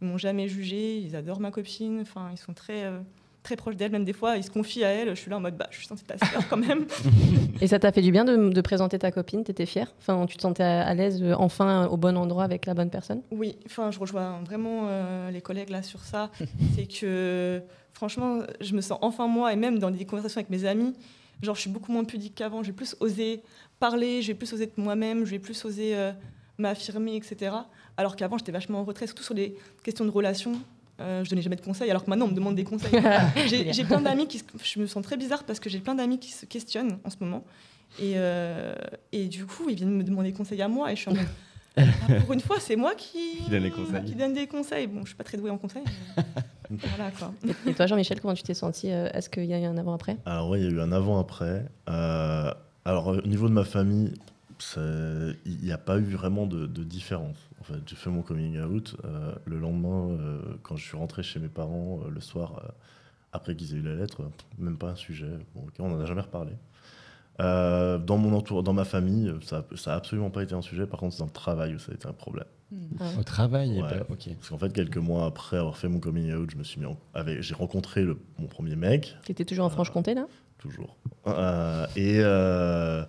ils 0.01 0.08
m'ont 0.08 0.18
jamais 0.18 0.47
jugé. 0.47 0.97
Ils 0.99 1.16
adorent 1.16 1.39
ma 1.39 1.51
copine. 1.51 1.99
Enfin, 2.01 2.30
ils 2.32 2.38
sont 2.38 2.53
très, 2.53 2.84
euh, 2.86 2.99
très 3.41 3.55
proches 3.55 3.76
d'elle. 3.76 3.91
Même 3.91 4.05
des 4.05 4.14
fois, 4.14 4.38
ils 4.38 4.43
se 4.43 4.51
confient 4.51 4.84
à 4.84 4.89
elle. 4.89 5.10
Je 5.10 5.16
suis 5.20 5.30
là 5.32 5.38
en 5.38 5.39
mode, 5.39 5.58
bah, 5.58 5.68
je 5.72 5.78
suis 5.78 5.88
censée 5.88 6.05
ta 6.05 6.18
sœur 6.20 6.47
quand 6.47 6.58
même. 6.58 6.86
Et 7.62 7.66
ça 7.68 7.80
t'a 7.80 7.91
fait 7.91 8.01
du 8.03 8.12
bien 8.12 8.24
de, 8.24 8.49
de 8.49 8.62
présenter 8.62 8.99
ta 8.99 9.12
copine 9.12 9.43
T'étais 9.43 9.66
fière? 9.66 9.91
Enfin, 9.99 10.26
tu 10.28 10.38
te 10.38 10.41
sentais 10.43 10.62
à, 10.62 10.86
à 10.86 10.93
l'aise 10.93 11.24
euh, 11.24 11.34
enfin 11.38 11.88
au 11.88 11.97
bon 11.97 12.16
endroit 12.16 12.43
avec 12.43 12.68
la 12.68 12.76
bonne 12.76 12.91
personne? 12.91 13.22
Oui, 13.32 13.55
enfin, 13.66 13.89
je 13.89 13.97
rejoins 13.97 14.39
vraiment 14.45 14.82
euh, 14.88 15.32
les 15.32 15.41
collègues 15.41 15.70
là 15.72 15.82
sur 15.82 16.01
ça. 16.01 16.30
c'est 16.76 16.86
que 16.86 17.62
franchement, 17.93 18.41
je 18.62 18.76
me 18.76 18.82
sens 18.82 18.99
enfin 19.01 19.26
moi 19.26 19.51
et 19.51 19.55
même 19.55 19.80
dans 19.80 19.89
des 19.89 20.05
conversations 20.05 20.38
avec 20.38 20.51
mes 20.51 20.66
amis, 20.66 20.93
genre 21.41 21.55
je 21.55 21.62
suis 21.62 21.72
beaucoup 21.72 21.91
moins 21.91 22.03
pudique 22.03 22.36
qu'avant. 22.36 22.62
J'ai 22.62 22.74
plus 22.74 22.95
osé 22.99 23.41
parler, 23.80 24.22
j'ai 24.22 24.36
plus 24.36 24.53
osé 24.53 24.66
être 24.66 24.78
moi-même, 24.78 25.26
j'ai 25.26 25.39
plus 25.39 25.66
osé 25.66 25.95
euh, 25.95 26.12
m'affirmer, 26.58 27.16
etc. 27.16 27.55
Alors 27.97 28.16
qu'avant, 28.16 28.38
j'étais 28.38 28.51
vachement 28.51 28.80
en 28.80 28.84
retrait, 28.84 29.08
surtout 29.08 29.24
sur 29.24 29.34
les 29.34 29.55
questions 29.84 30.05
de 30.05 30.10
relations. 30.12 30.53
Euh, 30.99 31.24
je 31.24 31.30
donnais 31.30 31.43
jamais 31.43 31.55
de 31.58 31.62
conseils, 31.62 31.89
alors 31.91 32.03
que 32.03 32.10
maintenant 32.10 32.26
on 32.26 32.30
me 32.30 32.36
demande 32.36 32.55
des 32.55 32.64
conseils. 32.64 32.91
j'ai 33.47 33.72
j'ai 33.72 33.84
plein 33.84 34.01
d'amis 34.01 34.28
qui, 34.28 34.39
se- 34.39 34.43
je 34.64 34.80
me 34.80 34.88
sens 34.88 35.03
très 35.03 35.16
bizarre 35.18 35.43
parce 35.43 35.60
que 35.60 35.70
j'ai 35.70 35.80
plein 35.80 35.93
d'amis 35.93 36.18
qui 36.20 36.32
se 36.32 36.45
questionnent 36.47 36.97
en 37.03 37.10
ce 37.12 37.18
moment. 37.20 37.43
Et, 37.99 38.14
euh, 38.16 38.74
et 39.12 39.28
du 39.28 39.45
coup, 39.45 39.70
ils 39.70 39.76
viennent 39.76 39.91
me 39.95 40.03
demander 40.03 40.34
conseil 40.34 40.62
à 40.62 40.68
moi 40.68 40.91
et 40.91 40.95
je 40.95 41.01
suis 41.01 41.12
en 41.12 41.14
mode, 41.14 41.28
ah, 41.78 41.82
pour 42.22 42.34
une 42.34 42.39
fois, 42.41 42.60
c'est 42.60 42.76
moi 42.76 42.95
qui, 42.95 43.38
Qui 43.45 43.49
donne 43.51 43.64
les 43.64 43.70
conseils. 43.72 44.03
qui 44.05 44.16
donne 44.16 44.34
des 44.34 44.47
conseils. 44.47 44.88
Bon, 44.88 45.01
je 45.01 45.08
suis 45.10 45.16
pas 45.16 45.24
très 45.24 45.38
douée 45.38 45.51
en 45.51 45.58
conseils. 45.60 45.84
mais 46.72 46.78
voilà 46.97 47.12
quoi. 47.12 47.32
Et 47.68 47.74
toi, 47.76 47.86
Jean-Michel, 47.86 48.20
comment 48.20 48.34
tu 48.34 48.41
t'es 48.43 48.55
senti 48.55 48.91
euh, 48.91 49.08
Est-ce 49.14 49.30
qu'il 49.30 49.45
y 49.45 49.53
a 49.53 49.60
eu 49.60 49.66
un 49.66 49.78
avant-après? 49.78 50.18
Alors 50.26 50.49
oui, 50.49 50.60
il 50.62 50.66
y 50.66 50.68
a 50.68 50.72
eu 50.72 50.82
un 50.82 50.91
avant-après. 50.91 51.64
Euh, 51.89 52.51
alors 52.86 53.08
au 53.08 53.22
niveau 53.22 53.47
de 53.47 53.53
ma 53.53 53.64
famille, 53.66 54.14
il 54.78 55.58
n'y 55.64 55.72
a 55.72 55.78
pas 55.78 55.97
eu 55.97 56.03
vraiment 56.03 56.45
de, 56.47 56.66
de 56.66 56.84
différence. 56.84 57.38
En 57.60 57.64
fait, 57.64 57.76
j'ai 57.86 57.95
fait 57.95 58.10
mon 58.10 58.22
coming 58.22 58.60
out 58.62 58.95
euh, 59.05 59.34
le 59.45 59.60
lendemain 59.60 60.10
euh, 60.12 60.41
quand 60.64 60.76
je 60.76 60.84
suis 60.84 60.97
rentré 60.97 61.24
chez 61.24 61.39
mes 61.39 61.47
parents 61.49 61.99
euh, 62.05 62.10
le 62.10 62.22
soir 62.22 62.62
euh, 62.64 62.68
après 63.34 63.55
qu'ils 63.55 63.74
aient 63.74 63.80
eu 63.80 63.82
la 63.84 63.95
lettre. 63.95 64.22
Même 64.58 64.78
pas 64.78 64.89
un 64.91 64.95
sujet. 64.95 65.32
Bon, 65.55 65.66
on 65.80 65.89
n'en 65.89 65.99
a 65.99 66.05
jamais 66.05 66.22
reparlé. 66.22 66.51
Euh, 67.39 67.99
dans 67.99 68.18
mon 68.18 68.34
entour, 68.36 68.64
dans 68.64 68.74
ma 68.74 68.86
famille, 68.86 69.32
ça 69.43 69.64
n'a 69.86 69.93
absolument 69.93 70.32
pas 70.32 70.41
été 70.41 70.55
un 70.55 70.62
sujet. 70.64 70.88
Par 70.88 70.99
contre, 70.99 71.14
c'est 71.14 71.20
dans 71.20 71.26
le 71.26 71.32
travail 71.32 71.76
où 71.76 71.80
ça 71.80 71.91
a 71.91 71.95
été 71.95 72.08
un 72.08 72.14
problème. 72.14 72.45
Au 73.18 73.24
travail, 73.24 73.70
il 73.70 73.76
y 73.76 73.80
a 73.80 73.84
Ouais. 73.84 73.99
pas- 73.99 74.05
ok. 74.12 74.30
Parce 74.38 74.49
qu'en 74.49 74.58
fait, 74.58 74.74
quelques 74.74 74.97
mois 74.97 75.26
après 75.28 75.58
avoir 75.58 75.78
fait 75.78 75.88
mon 75.88 75.99
coming 75.99 76.34
out, 76.34 76.49
je 76.51 76.58
me 76.58 76.64
suis 76.64 76.80
mis 76.80 76.86
en- 76.88 76.97
avec, 77.14 77.41
j'ai 77.41 77.53
rencontré 77.53 78.03
le- 78.03 78.18
mon 78.39 78.47
premier 78.47 78.76
mec, 78.76 79.16
T'étais 79.24 79.45
toujours 79.45 79.66
en 79.66 79.70
Franche-Comté 79.70 80.16
là? 80.16 80.26
toujours. 80.58 80.97
Euh, 81.28 81.86
et 81.95 82.16
euh, 82.20 83.05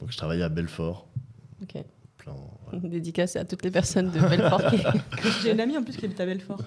donc, 0.00 0.10
je 0.10 0.16
travaillais 0.16 0.42
à 0.42 0.48
Belfort. 0.48 1.06
Ok. 1.62 1.82
Plein, 2.18 2.34
Dédicace 2.82 3.36
à 3.36 3.44
toutes 3.44 3.64
les 3.64 3.70
personnes 3.70 4.10
de 4.10 4.18
Belfort. 4.20 4.62
qui- 4.70 4.82
J'ai 5.42 5.52
une 5.52 5.60
amie 5.60 5.76
en 5.76 5.82
plus 5.82 5.96
qui 5.96 6.04
habite 6.04 6.20
à 6.20 6.26
Belfort. 6.26 6.60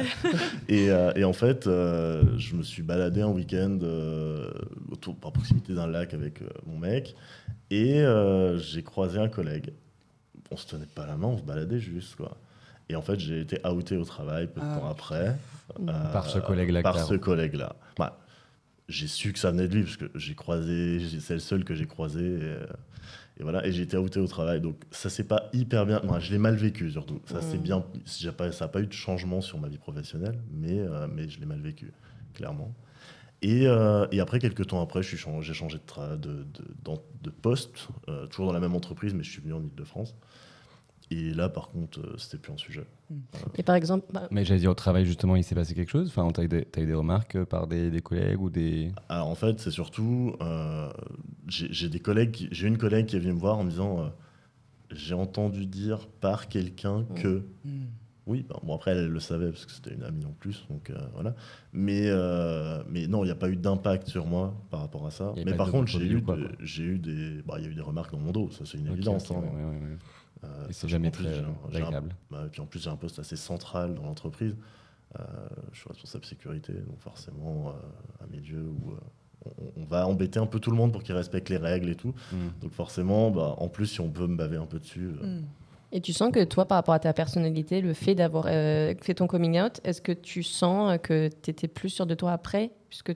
Et, 0.68 0.90
euh, 0.90 1.12
et 1.16 1.24
en 1.24 1.32
fait, 1.32 1.66
euh, 1.66 2.22
je 2.38 2.54
me 2.54 2.62
suis 2.62 2.82
baladé 2.82 3.22
un 3.22 3.28
week-end 3.28 3.78
euh, 3.82 4.50
autour, 4.90 5.16
proximité 5.16 5.74
d'un 5.74 5.86
lac 5.86 6.14
avec 6.14 6.42
euh, 6.42 6.48
mon 6.66 6.78
mec. 6.78 7.14
Et 7.70 8.00
euh, 8.00 8.58
j'ai 8.58 8.82
croisé 8.82 9.18
un 9.18 9.28
collègue. 9.28 9.72
On 10.50 10.56
se 10.56 10.66
tenait 10.66 10.86
pas 10.86 11.06
la 11.06 11.16
main, 11.16 11.28
on 11.28 11.38
se 11.38 11.42
baladait 11.42 11.78
juste. 11.80 12.16
Quoi. 12.16 12.36
Et 12.88 12.96
en 12.96 13.02
fait, 13.02 13.18
j'ai 13.20 13.40
été 13.40 13.60
outé 13.68 13.96
au 13.96 14.04
travail 14.04 14.46
peu 14.48 14.60
de 14.60 14.66
Ah. 14.68 14.78
temps 14.78 14.88
après. 14.88 15.36
euh, 15.88 16.12
Par 16.12 16.28
ce 16.28 16.38
collègue-là, 16.38 16.82
Par 16.82 16.92
clairement. 16.94 17.10
ce 17.10 17.14
collègue-là. 17.16 17.74
Bah, 17.98 18.19
j'ai 18.90 19.06
su 19.06 19.32
que 19.32 19.38
ça 19.38 19.50
venait 19.50 19.68
de 19.68 19.74
lui, 19.74 19.84
parce 19.84 19.96
que 19.96 20.10
j'ai 20.14 20.34
croisé, 20.34 20.98
c'est 21.20 21.34
le 21.34 21.40
seul 21.40 21.64
que 21.64 21.74
j'ai 21.74 21.86
croisé. 21.86 22.20
Et, 22.24 22.42
euh, 22.42 22.66
et 23.38 23.42
voilà, 23.42 23.66
et 23.66 23.72
j'ai 23.72 23.82
été 23.82 23.96
outé 23.96 24.20
au 24.20 24.26
travail. 24.26 24.60
Donc 24.60 24.76
ça 24.90 25.08
s'est 25.08 25.24
pas 25.24 25.48
hyper 25.54 25.86
bien. 25.86 26.00
Moi, 26.04 26.18
je 26.18 26.30
l'ai 26.30 26.38
mal 26.38 26.56
vécu 26.56 26.90
surtout. 26.90 27.20
Ça 27.24 27.40
c'est 27.40 27.56
Mm. 27.58 27.62
bien. 27.62 27.84
pas- 28.36 28.52
Ça 28.52 28.64
n'a 28.66 28.68
pas 28.68 28.80
eu 28.82 28.86
de 28.86 28.92
changement 28.92 29.40
sur 29.40 29.58
ma 29.58 29.68
vie 29.68 29.78
professionnelle, 29.78 30.38
mais, 30.52 30.78
euh, 30.78 31.06
mais 31.10 31.28
je 31.28 31.40
l'ai 31.40 31.46
mal 31.46 31.60
vécu, 31.60 31.90
clairement. 32.34 32.74
Et, 33.42 33.66
euh, 33.66 34.06
et 34.12 34.20
après, 34.20 34.38
quelques 34.38 34.66
temps 34.66 34.82
après, 34.82 35.02
j'ai 35.02 35.16
changé 35.16 35.52
de, 35.78 36.16
de, 36.16 36.32
de, 36.42 36.44
dans- 36.84 37.02
de 37.22 37.30
poste, 37.30 37.88
euh, 38.08 38.26
toujours 38.26 38.46
dans 38.48 38.52
la 38.52 38.60
même 38.60 38.74
entreprise, 38.74 39.14
mais 39.14 39.22
je 39.22 39.30
suis 39.30 39.40
venu 39.40 39.54
en 39.54 39.62
Ile-de-France. 39.62 40.14
Et 41.12 41.34
là, 41.34 41.48
par 41.48 41.68
contre, 41.70 41.98
euh, 42.00 42.14
c'était 42.18 42.38
plus 42.38 42.52
un 42.52 42.56
sujet. 42.56 42.84
Et 43.56 43.62
par 43.64 43.74
exemple, 43.74 44.06
bah, 44.12 44.28
Mais 44.30 44.44
j'allais 44.44 44.60
dire 44.60 44.70
au 44.70 44.74
travail, 44.74 45.04
justement, 45.04 45.34
il 45.34 45.42
s'est 45.42 45.56
passé 45.56 45.74
quelque 45.74 45.90
chose 45.90 46.06
Enfin, 46.08 46.28
t'as 46.30 46.44
eu, 46.44 46.48
des- 46.48 46.64
t'as 46.64 46.82
eu 46.82 46.86
des 46.86 46.94
remarques 46.94 47.34
euh, 47.36 47.44
par 47.44 47.66
des, 47.66 47.90
des 47.90 48.00
collègues 48.00 48.40
ou 48.40 48.48
des. 48.50 48.92
Alors 49.08 49.26
en 49.26 49.34
fait, 49.34 49.58
c'est 49.58 49.72
surtout, 49.72 50.36
euh, 50.40 50.88
j'ai 51.48 51.88
des 51.88 51.98
collègues, 52.00 52.48
j'ai 52.52 52.68
une 52.68 52.78
collègue 52.78 53.06
qui 53.06 53.16
est 53.16 53.18
venue 53.18 53.32
me 53.34 53.38
voir 53.40 53.58
en 53.58 53.64
me 53.64 53.70
disant, 53.70 54.00
euh, 54.00 54.08
j'ai 54.92 55.14
entendu 55.14 55.66
dire 55.66 56.06
par 56.20 56.48
quelqu'un 56.48 57.04
que, 57.16 57.42
Hmm. 57.64 57.86
oui, 58.26 58.46
bah, 58.48 58.58
bon 58.62 58.74
après 58.76 58.92
elle, 58.92 58.98
elle 58.98 59.06
le 59.08 59.20
savait 59.20 59.50
parce 59.50 59.66
que 59.66 59.72
c'était 59.72 59.92
une 59.94 60.04
amie 60.04 60.24
en 60.24 60.32
plus, 60.38 60.64
donc 60.70 60.90
euh, 60.90 60.96
voilà. 61.14 61.34
Mais 61.72 62.04
euh, 62.06 62.82
mais 62.88 63.06
non, 63.08 63.22
il 63.24 63.26
n'y 63.26 63.32
a 63.32 63.36
pas 63.36 63.48
eu 63.50 63.56
d'impact 63.56 64.08
sur 64.08 64.26
moi 64.26 64.54
par 64.70 64.80
rapport 64.80 65.06
à 65.06 65.10
ça. 65.10 65.32
Mais 65.44 65.54
par 65.56 65.70
contre, 65.72 65.88
j'ai 65.90 66.04
eu, 66.84 66.98
des, 66.98 67.42
bah, 67.44 67.56
il 67.58 67.64
y 67.64 67.66
a 67.66 67.70
eu 67.70 67.74
des 67.74 67.80
remarques 67.80 68.12
dans 68.12 68.18
mon 68.20 68.30
dos, 68.32 68.50
ça 68.52 68.64
c'est 68.64 68.78
une 68.78 68.86
évidence. 68.92 69.30
hein. 69.32 69.34
ouais, 69.40 69.64
ouais, 69.64 69.64
ouais. 69.80 69.96
Euh, 70.44 70.64
Et 70.68 70.72
c'est 70.72 70.80
sachant 70.82 70.88
jamais 70.92 71.10
très, 71.10 71.26
euh, 71.26 71.42
agréable. 71.72 72.14
bah, 72.30 72.44
et 72.46 72.48
puis 72.48 72.60
en 72.60 72.66
plus, 72.66 72.82
j'ai 72.82 72.90
un 72.90 72.96
poste 72.96 73.18
assez 73.18 73.36
central 73.36 73.94
dans 73.94 74.04
l'entreprise. 74.04 74.56
Euh, 75.18 75.22
je 75.72 75.78
suis 75.80 75.88
responsable 75.88 76.24
sécurité, 76.24 76.72
donc 76.72 76.98
forcément, 77.00 77.68
euh, 77.70 78.24
à 78.24 78.26
mes 78.28 78.38
yeux, 78.38 78.68
où, 78.68 78.92
euh, 78.92 78.96
on, 79.76 79.82
on 79.82 79.84
va 79.84 80.06
embêter 80.06 80.38
un 80.38 80.46
peu 80.46 80.60
tout 80.60 80.70
le 80.70 80.76
monde 80.76 80.92
pour 80.92 81.02
qu'ils 81.02 81.14
respectent 81.14 81.48
les 81.50 81.56
règles 81.56 81.88
et 81.90 81.96
tout. 81.96 82.14
Mm. 82.32 82.36
Donc 82.62 82.72
forcément, 82.72 83.30
bah, 83.30 83.54
en 83.58 83.68
plus, 83.68 83.86
si 83.86 84.00
on 84.00 84.08
peut 84.10 84.26
me 84.26 84.36
baver 84.36 84.56
un 84.56 84.66
peu 84.66 84.78
dessus, 84.78 85.10
euh, 85.22 85.40
Hmm. 85.40 85.44
Et 85.92 86.00
tu 86.00 86.12
sens 86.12 86.30
que 86.32 86.44
toi, 86.44 86.66
par 86.66 86.76
rapport 86.76 86.94
à 86.94 87.00
ta 87.00 87.12
personnalité, 87.12 87.80
le 87.80 87.94
fait 87.94 88.14
d'avoir 88.14 88.44
euh, 88.48 88.94
fait 89.02 89.14
ton 89.14 89.26
coming 89.26 89.60
out, 89.60 89.80
est-ce 89.84 90.00
que 90.00 90.12
tu 90.12 90.42
sens 90.42 90.98
que 91.02 91.28
tu 91.42 91.50
étais 91.50 91.66
plus 91.68 91.88
sûr 91.88 92.06
de 92.06 92.14
toi 92.14 92.32
après? 92.32 92.70
Puisque 92.88 93.12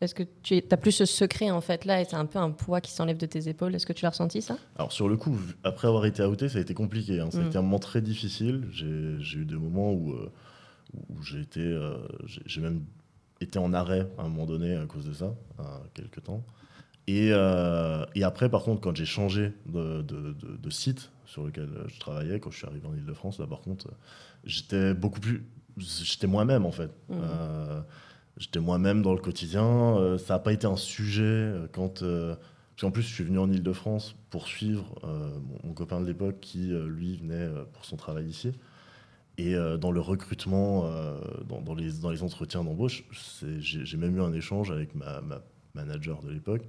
Est-ce 0.00 0.14
que 0.14 0.22
tu 0.42 0.62
as 0.70 0.76
plus 0.76 0.92
ce 0.92 1.04
secret 1.06 1.50
en 1.50 1.60
fait 1.60 1.84
là 1.84 2.00
et 2.00 2.04
c'est 2.04 2.16
un 2.16 2.26
peu 2.26 2.38
un 2.38 2.50
poids 2.50 2.80
qui 2.80 2.90
s'enlève 2.92 3.16
de 3.18 3.26
tes 3.26 3.48
épaules 3.48 3.74
Est-ce 3.74 3.86
que 3.86 3.92
tu 3.92 4.04
l'as 4.04 4.10
ressenti 4.10 4.42
ça? 4.42 4.56
Alors 4.76 4.92
sur 4.92 5.08
le 5.08 5.16
coup, 5.16 5.36
après 5.64 5.88
avoir 5.88 6.04
été 6.06 6.22
outé, 6.24 6.48
ça 6.48 6.58
a 6.58 6.60
été 6.60 6.74
compliqué. 6.74 7.20
hein. 7.20 7.30
Ça 7.30 7.38
a 7.38 7.42
Mm. 7.42 7.46
été 7.46 7.58
un 7.58 7.62
moment 7.62 7.78
très 7.78 8.00
difficile. 8.02 8.66
J'ai 8.72 8.86
eu 9.38 9.44
des 9.44 9.54
moments 9.54 9.92
où, 9.92 10.12
euh, 10.12 10.30
où 11.10 11.22
j'ai 11.22 11.40
été, 11.40 11.60
euh, 11.60 11.96
j'ai 12.26 12.42
j'ai 12.46 12.60
même 12.60 12.84
été 13.40 13.58
en 13.58 13.72
arrêt 13.72 14.06
à 14.18 14.22
un 14.22 14.28
moment 14.28 14.46
donné 14.46 14.74
à 14.76 14.84
cause 14.86 15.06
de 15.06 15.12
ça, 15.14 15.34
à 15.58 15.80
quelques 15.94 16.24
temps. 16.24 16.42
Et, 17.06 17.30
euh, 17.32 18.04
et 18.14 18.22
après, 18.24 18.48
par 18.50 18.62
contre, 18.64 18.80
quand 18.82 18.94
j'ai 18.96 19.06
changé 19.06 19.52
de, 19.66 20.02
de- 20.02 20.32
de- 20.34 20.56
de 20.56 20.70
site 20.70 21.10
sur 21.28 21.44
lequel 21.44 21.68
je 21.86 22.00
travaillais, 22.00 22.40
quand 22.40 22.50
je 22.50 22.56
suis 22.56 22.66
arrivé 22.66 22.86
en 22.86 22.94
Ile-de-France, 22.94 23.38
là 23.38 23.46
par 23.46 23.60
contre, 23.60 23.88
j'étais 24.44 24.94
beaucoup 24.94 25.20
plus, 25.20 25.44
j'étais 25.76 26.26
moi-même 26.26 26.64
en 26.66 26.72
fait. 26.72 26.90
Mhm. 27.08 27.20
Euh, 27.22 27.80
j'étais 28.38 28.60
moi-même 28.60 29.02
dans 29.02 29.12
le 29.12 29.20
quotidien. 29.20 29.96
Euh, 29.98 30.18
ça 30.18 30.34
n'a 30.34 30.38
pas 30.40 30.52
été 30.52 30.66
un 30.66 30.76
sujet 30.76 31.22
euh, 31.22 31.66
quand. 31.70 32.02
euh, 32.02 32.34
parce 32.34 32.82
qu'en 32.82 32.90
plus, 32.92 33.02
je 33.02 33.12
suis 33.12 33.24
venu 33.24 33.40
en 33.40 33.50
Ile-de-France 33.50 34.14
pour 34.30 34.46
suivre 34.46 34.94
euh, 35.02 35.30
mon, 35.40 35.68
mon 35.68 35.74
copain 35.74 36.00
de 36.00 36.06
l'époque 36.06 36.36
qui, 36.40 36.72
euh, 36.72 36.86
lui, 36.86 37.16
venait 37.16 37.34
euh, 37.34 37.64
pour 37.72 37.84
son 37.84 37.96
travail 37.96 38.26
ici. 38.26 38.52
Et 39.36 39.56
euh, 39.56 39.76
dans 39.76 39.90
le 39.90 40.00
recrutement, 40.00 40.86
euh, 40.86 41.18
dans, 41.48 41.60
dans 41.60 41.74
les, 41.74 41.92
dans 42.00 42.10
les 42.10 42.22
entretiens 42.22 42.62
d'embauche, 42.62 43.04
j'ai 43.40 43.84
j'ai 43.84 43.96
même 43.96 44.16
eu 44.16 44.20
un 44.22 44.32
échange 44.32 44.70
avec 44.70 44.94
ma, 44.94 45.20
ma 45.22 45.40
manager 45.74 46.22
de 46.22 46.30
l'époque, 46.30 46.62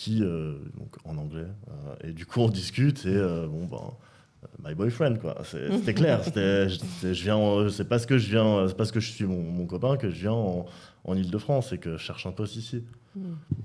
qui, 0.00 0.22
euh, 0.22 0.54
donc 0.78 0.96
en 1.04 1.18
anglais, 1.18 1.46
euh, 1.68 2.08
et 2.08 2.12
du 2.12 2.24
coup 2.24 2.40
on 2.40 2.48
discute 2.48 3.04
et 3.04 3.14
euh, 3.14 3.46
bon 3.46 3.66
ben, 3.66 4.68
my 4.70 4.74
boyfriend 4.74 5.18
quoi. 5.18 5.42
C'était 5.44 5.92
clair. 5.94 6.24
C'était, 6.24 6.68
c'était- 6.70 7.12
je 7.14 7.22
viens, 7.22 7.36
en- 7.36 7.68
c'est 7.68 7.86
parce 7.86 8.06
que 8.06 8.16
je 8.16 8.30
viens, 8.30 8.66
c'est 8.68 8.76
parce 8.76 8.92
que 8.92 9.00
je 9.00 9.10
suis 9.10 9.24
mon, 9.26 9.42
mon 9.42 9.66
copain 9.66 9.98
que 9.98 10.08
je 10.08 10.20
viens 10.22 10.32
en, 10.32 10.64
en 11.04 11.14
Ile-de-France 11.16 11.72
et 11.74 11.78
que 11.78 11.92
je 11.98 12.02
cherche 12.02 12.24
un 12.26 12.32
poste 12.32 12.56
ici. 12.56 12.82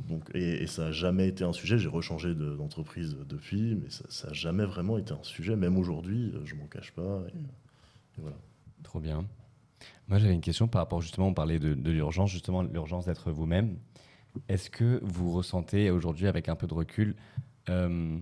Donc, 0.09 0.23
et, 0.33 0.63
et 0.63 0.67
ça 0.67 0.86
n'a 0.86 0.91
jamais 0.91 1.27
été 1.29 1.43
un 1.45 1.53
sujet. 1.53 1.77
J'ai 1.77 1.88
rechangé 1.88 2.36
de- 2.36 2.55
d'entreprise 2.57 3.15
depuis, 3.29 3.75
mais 3.75 3.89
ça 3.89 4.27
n'a 4.27 4.33
jamais 4.33 4.65
vraiment 4.65 4.97
été 4.97 5.13
un 5.13 5.23
sujet. 5.23 5.55
Même 5.55 5.77
aujourd'hui, 5.77 6.33
je 6.43 6.55
m'en 6.55 6.65
cache 6.67 6.91
pas. 6.91 7.21
et- 7.29 7.38
et 8.17 8.21
voilà. 8.21 8.36
Trop 8.83 8.99
bien. 8.99 9.25
Moi, 10.09 10.19
j'avais 10.19 10.33
une 10.33 10.41
question 10.41 10.67
par 10.67 10.81
rapport, 10.81 11.01
justement, 11.01 11.27
on 11.27 11.33
parlait 11.33 11.59
de, 11.59 11.73
de 11.73 11.91
l'urgence, 11.91 12.29
justement, 12.31 12.61
l'urgence 12.63 13.05
d'être 13.05 13.31
vous-même. 13.31 13.77
Est-ce 14.49 14.69
que 14.69 14.99
vous 15.03 15.31
ressentez 15.31 15.89
aujourd'hui, 15.89 16.27
avec 16.27 16.49
un 16.49 16.55
peu 16.55 16.67
de 16.67 16.73
recul, 16.73 17.15
euh, 17.69 18.17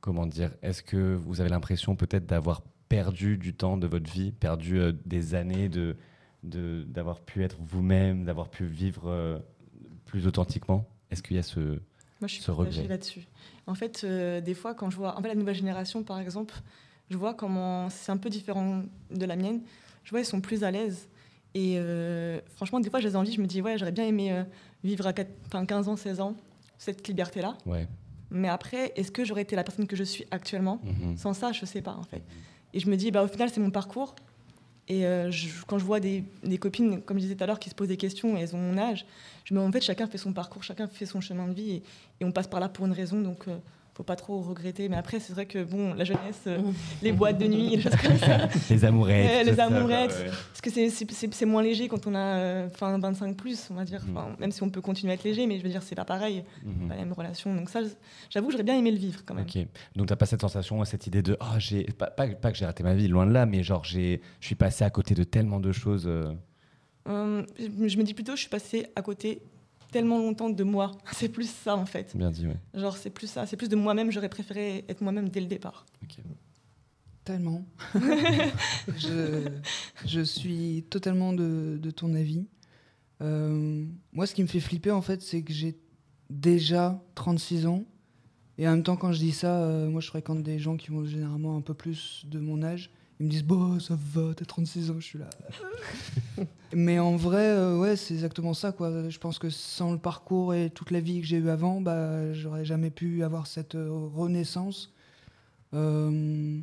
comment 0.00 0.26
dire, 0.26 0.52
est-ce 0.62 0.82
que 0.82 1.14
vous 1.14 1.40
avez 1.40 1.50
l'impression 1.50 1.96
peut-être 1.96 2.26
d'avoir 2.26 2.62
perdu 2.88 3.36
du 3.36 3.54
temps 3.54 3.76
de 3.76 3.86
votre 3.86 4.10
vie, 4.10 4.32
perdu 4.32 4.78
euh, 4.78 4.92
des 5.06 5.34
années 5.34 5.68
de 5.68 5.96
de- 6.44 6.84
d'avoir 6.86 7.20
pu 7.20 7.42
être 7.42 7.56
vous-même, 7.60 8.24
d'avoir 8.24 8.48
pu 8.48 8.64
vivre 8.64 9.08
euh, 9.08 9.38
plus 10.04 10.26
authentiquement? 10.28 10.88
Est-ce 11.10 11.20
qu'il 11.22 11.34
y 11.36 11.38
a 11.40 11.42
ce, 11.42 11.58
Moi, 11.58 11.78
je 12.22 12.26
suis 12.34 12.42
ce 12.42 12.52
partagée 12.52 12.82
regret? 12.82 12.88
là-dessus. 12.94 13.26
En 13.66 13.74
fait, 13.74 14.06
des 14.06 14.54
fois, 14.54 14.72
quand 14.74 14.88
je 14.88 14.96
vois 14.96 15.18
en 15.18 15.22
fait, 15.22 15.28
la 15.28 15.34
nouvelle 15.34 15.56
génération, 15.56 16.04
par 16.04 16.20
exemple, 16.20 16.54
je 17.10 17.16
vois 17.16 17.34
comment 17.34 17.90
c'est 17.90 18.12
un 18.12 18.16
peu 18.18 18.30
différent 18.30 18.82
de 19.10 19.24
la 19.26 19.34
mienne. 19.34 19.60
Je 20.04 20.10
vois, 20.10 20.20
ils 20.20 20.24
sont 20.24 20.40
plus 20.40 20.62
à 20.62 20.70
l'aise. 20.70 21.08
Et 21.54 21.74
euh, 21.78 22.40
franchement, 22.56 22.80
des 22.80 22.90
fois, 22.90 23.00
j'ai 23.00 23.14
envie, 23.16 23.32
je 23.32 23.40
me 23.40 23.46
dis, 23.46 23.62
ouais, 23.62 23.78
j'aurais 23.78 23.92
bien 23.92 24.06
aimé 24.06 24.32
euh, 24.32 24.44
vivre 24.84 25.06
à 25.06 25.12
quatre- 25.12 25.30
enfin, 25.46 25.64
15 25.66 25.88
ans, 25.88 25.96
16 25.96 26.20
ans, 26.20 26.34
cette 26.78 27.06
liberté-là. 27.08 27.56
Ouais. 27.66 27.88
Mais 28.30 28.48
après, 28.48 28.92
est-ce 28.96 29.10
que 29.10 29.24
j'aurais 29.24 29.42
été 29.42 29.56
la 29.56 29.64
personne 29.64 29.86
que 29.86 29.96
je 29.96 30.04
suis 30.04 30.26
actuellement? 30.30 30.80
Mhm. 30.84 31.16
Sans 31.16 31.32
ça, 31.32 31.52
je 31.52 31.64
sais 31.64 31.80
pas, 31.82 31.94
en 31.94 32.02
fait. 32.02 32.22
Et 32.74 32.80
je 32.80 32.88
me 32.90 32.96
dis, 32.96 33.10
bah, 33.10 33.22
au 33.24 33.28
final, 33.28 33.48
c'est 33.50 33.60
mon 33.60 33.70
parcours. 33.70 34.14
Et 34.88 35.06
euh, 35.06 35.30
je- 35.30 35.48
quand 35.66 35.78
je 35.78 35.84
vois 35.84 36.00
des, 36.00 36.24
des 36.44 36.58
copines, 36.58 37.00
comme 37.02 37.16
je 37.18 37.22
disais 37.22 37.34
tout 37.34 37.44
à 37.44 37.46
l'heure, 37.46 37.58
qui 37.58 37.70
se 37.70 37.74
posent 37.74 37.88
des 37.88 37.96
questions 37.96 38.36
et 38.36 38.40
elles 38.40 38.54
ont 38.54 38.58
mon 38.60 38.76
âge, 38.78 39.06
je 39.44 39.54
me 39.54 39.60
dis, 39.60 39.66
en 39.66 39.72
fait, 39.72 39.80
chacun 39.80 40.06
fait 40.06 40.18
son 40.18 40.32
parcours, 40.34 40.62
chacun 40.62 40.86
fait 40.86 41.06
son 41.06 41.20
chemin 41.22 41.48
de 41.48 41.54
vie 41.54 41.70
et, 41.72 41.82
et 42.20 42.24
on 42.24 42.32
passe 42.32 42.46
par 42.46 42.60
là 42.60 42.68
pour 42.68 42.84
une 42.86 42.92
raison, 42.92 43.20
donc 43.20 43.46
faut 43.98 44.04
pas 44.04 44.14
trop 44.16 44.40
regretter. 44.40 44.88
Mais 44.88 44.96
après, 44.96 45.18
c'est 45.18 45.32
vrai 45.32 45.44
que, 45.46 45.64
bon, 45.64 45.92
la 45.92 46.04
jeunesse, 46.04 46.42
euh, 46.46 46.60
les 47.02 47.10
boîtes 47.10 47.36
de 47.36 47.48
nuit, 47.48 47.70
les 47.76 47.80
choses 47.82 47.96
comme 47.96 48.16
ça. 48.16 48.48
Les 48.70 48.84
amourettes, 48.84 49.26
Ouais, 49.28 49.40
tout 49.42 49.50
les 49.50 49.56
ça, 49.56 49.64
amourettes. 49.64 50.10
quoi, 50.12 50.20
ouais. 50.20 50.30
Parce 50.30 50.60
que 50.60 50.70
c'est- 50.70 50.88
c'est 50.90 51.10
c'est- 51.10 51.34
c'est 51.34 51.44
moins 51.46 51.62
léger 51.64 51.88
quand 51.88 52.06
on 52.06 52.14
a 52.14 52.18
euh, 52.18 52.68
enfin, 52.72 52.96
25 52.96 53.36
plus, 53.36 53.66
on 53.72 53.74
va 53.74 53.84
dire. 53.84 54.00
Enfin, 54.08 54.28
même 54.38 54.52
si 54.52 54.62
on 54.62 54.70
peut 54.70 54.80
continuer 54.80 55.10
à 55.10 55.14
être 55.14 55.24
léger, 55.24 55.48
mais 55.48 55.58
je 55.58 55.64
veux 55.64 55.68
dire, 55.68 55.82
c'est 55.82 55.96
pas 55.96 56.04
pareil, 56.04 56.44
Mhm. 56.64 56.88
pas 56.88 56.94
la 56.94 57.00
même 57.04 57.12
relation. 57.12 57.52
Donc 57.56 57.70
ça, 57.70 57.80
j'avoue, 58.30 58.52
j'aurais 58.52 58.62
bien 58.62 58.78
aimé 58.78 58.92
le 58.92 58.98
vivre 58.98 59.22
quand 59.26 59.34
même. 59.34 59.44
Ok. 59.52 59.66
Donc 59.96 60.06
t'as 60.06 60.14
pas 60.16 60.26
cette 60.26 60.42
sensation, 60.42 60.84
cette 60.84 61.08
idée 61.08 61.22
de 61.22 61.36
oh 61.40 61.44
j'ai 61.58 61.82
pas, 61.82 62.06
pas, 62.06 62.28
pas 62.28 62.52
que 62.52 62.56
j'ai 62.56 62.66
raté 62.66 62.84
ma 62.84 62.94
vie, 62.94 63.08
loin 63.08 63.26
de 63.26 63.32
là, 63.32 63.46
mais 63.46 63.64
genre 63.64 63.82
j'ai 63.82 64.20
je 64.38 64.46
suis 64.46 64.54
passé 64.54 64.84
à 64.84 64.90
côté 64.90 65.14
de 65.16 65.24
tellement 65.24 65.58
de 65.58 65.72
choses. 65.72 66.04
euh. 66.06 66.32
Euh, 67.08 67.42
je 67.58 67.96
me 67.96 68.02
dis 68.04 68.14
plutôt, 68.14 68.36
je 68.36 68.40
suis 68.42 68.48
passée 68.50 68.86
à 68.94 69.02
côté 69.02 69.42
tellement 69.90 70.18
longtemps 70.18 70.50
de 70.50 70.64
moi. 70.64 70.92
C'est 71.12 71.28
plus 71.28 71.48
ça 71.48 71.76
en 71.76 71.86
fait. 71.86 72.16
Bien 72.16 72.30
dit, 72.30 72.46
ouais. 72.46 72.56
Genre, 72.74 72.96
c'est 72.96 73.10
plus 73.10 73.26
ça. 73.26 73.46
C'est 73.46 73.56
plus 73.56 73.68
de 73.68 73.76
moi-même. 73.76 74.10
J'aurais 74.10 74.28
préféré 74.28 74.84
être 74.88 75.00
moi-même 75.00 75.28
dès 75.28 75.40
le 75.40 75.46
départ. 75.46 75.86
Tellement. 77.24 77.66
je, 78.96 79.48
je 80.06 80.20
suis 80.20 80.84
totalement 80.88 81.32
de, 81.32 81.78
de 81.80 81.90
ton 81.90 82.14
avis. 82.14 82.46
Euh, 83.20 83.84
moi, 84.12 84.26
ce 84.26 84.34
qui 84.34 84.42
me 84.42 84.48
fait 84.48 84.60
flipper, 84.60 84.90
en 84.92 85.02
fait, 85.02 85.22
c'est 85.22 85.42
que 85.42 85.52
j'ai 85.52 85.78
déjà 86.30 87.02
36 87.14 87.66
ans. 87.66 87.84
Et 88.56 88.66
en 88.66 88.72
même 88.72 88.82
temps, 88.82 88.96
quand 88.96 89.12
je 89.12 89.18
dis 89.18 89.32
ça, 89.32 89.62
euh, 89.62 89.88
moi, 89.88 90.00
je 90.00 90.08
fréquente 90.08 90.42
des 90.42 90.58
gens 90.58 90.76
qui 90.76 90.90
ont 90.90 91.04
généralement 91.04 91.56
un 91.56 91.60
peu 91.60 91.74
plus 91.74 92.24
de 92.26 92.38
mon 92.38 92.62
âge. 92.62 92.90
Ils 93.20 93.26
me 93.26 93.30
disent, 93.30 93.44
bon, 93.44 93.80
ça 93.80 93.98
va, 93.98 94.32
t'as 94.34 94.44
36 94.44 94.90
ans, 94.90 95.00
je 95.00 95.04
suis 95.04 95.18
là. 95.18 95.28
Mais 96.72 96.98
en 96.98 97.16
vrai, 97.16 97.46
euh, 97.46 97.76
ouais, 97.76 97.96
c'est 97.96 98.14
exactement 98.14 98.54
ça, 98.54 98.72
quoi. 98.72 99.08
Je 99.08 99.18
pense 99.18 99.38
que 99.38 99.50
sans 99.50 99.92
le 99.92 99.98
parcours 99.98 100.54
et 100.54 100.70
toute 100.70 100.90
la 100.90 101.00
vie 101.00 101.20
que 101.20 101.26
j'ai 101.26 101.38
eue 101.38 101.48
avant, 101.48 101.80
bah, 101.80 102.32
j'aurais 102.32 102.64
jamais 102.64 102.90
pu 102.90 103.24
avoir 103.24 103.46
cette 103.46 103.74
euh, 103.74 103.90
renaissance. 104.14 104.92
Euh, 105.74 106.60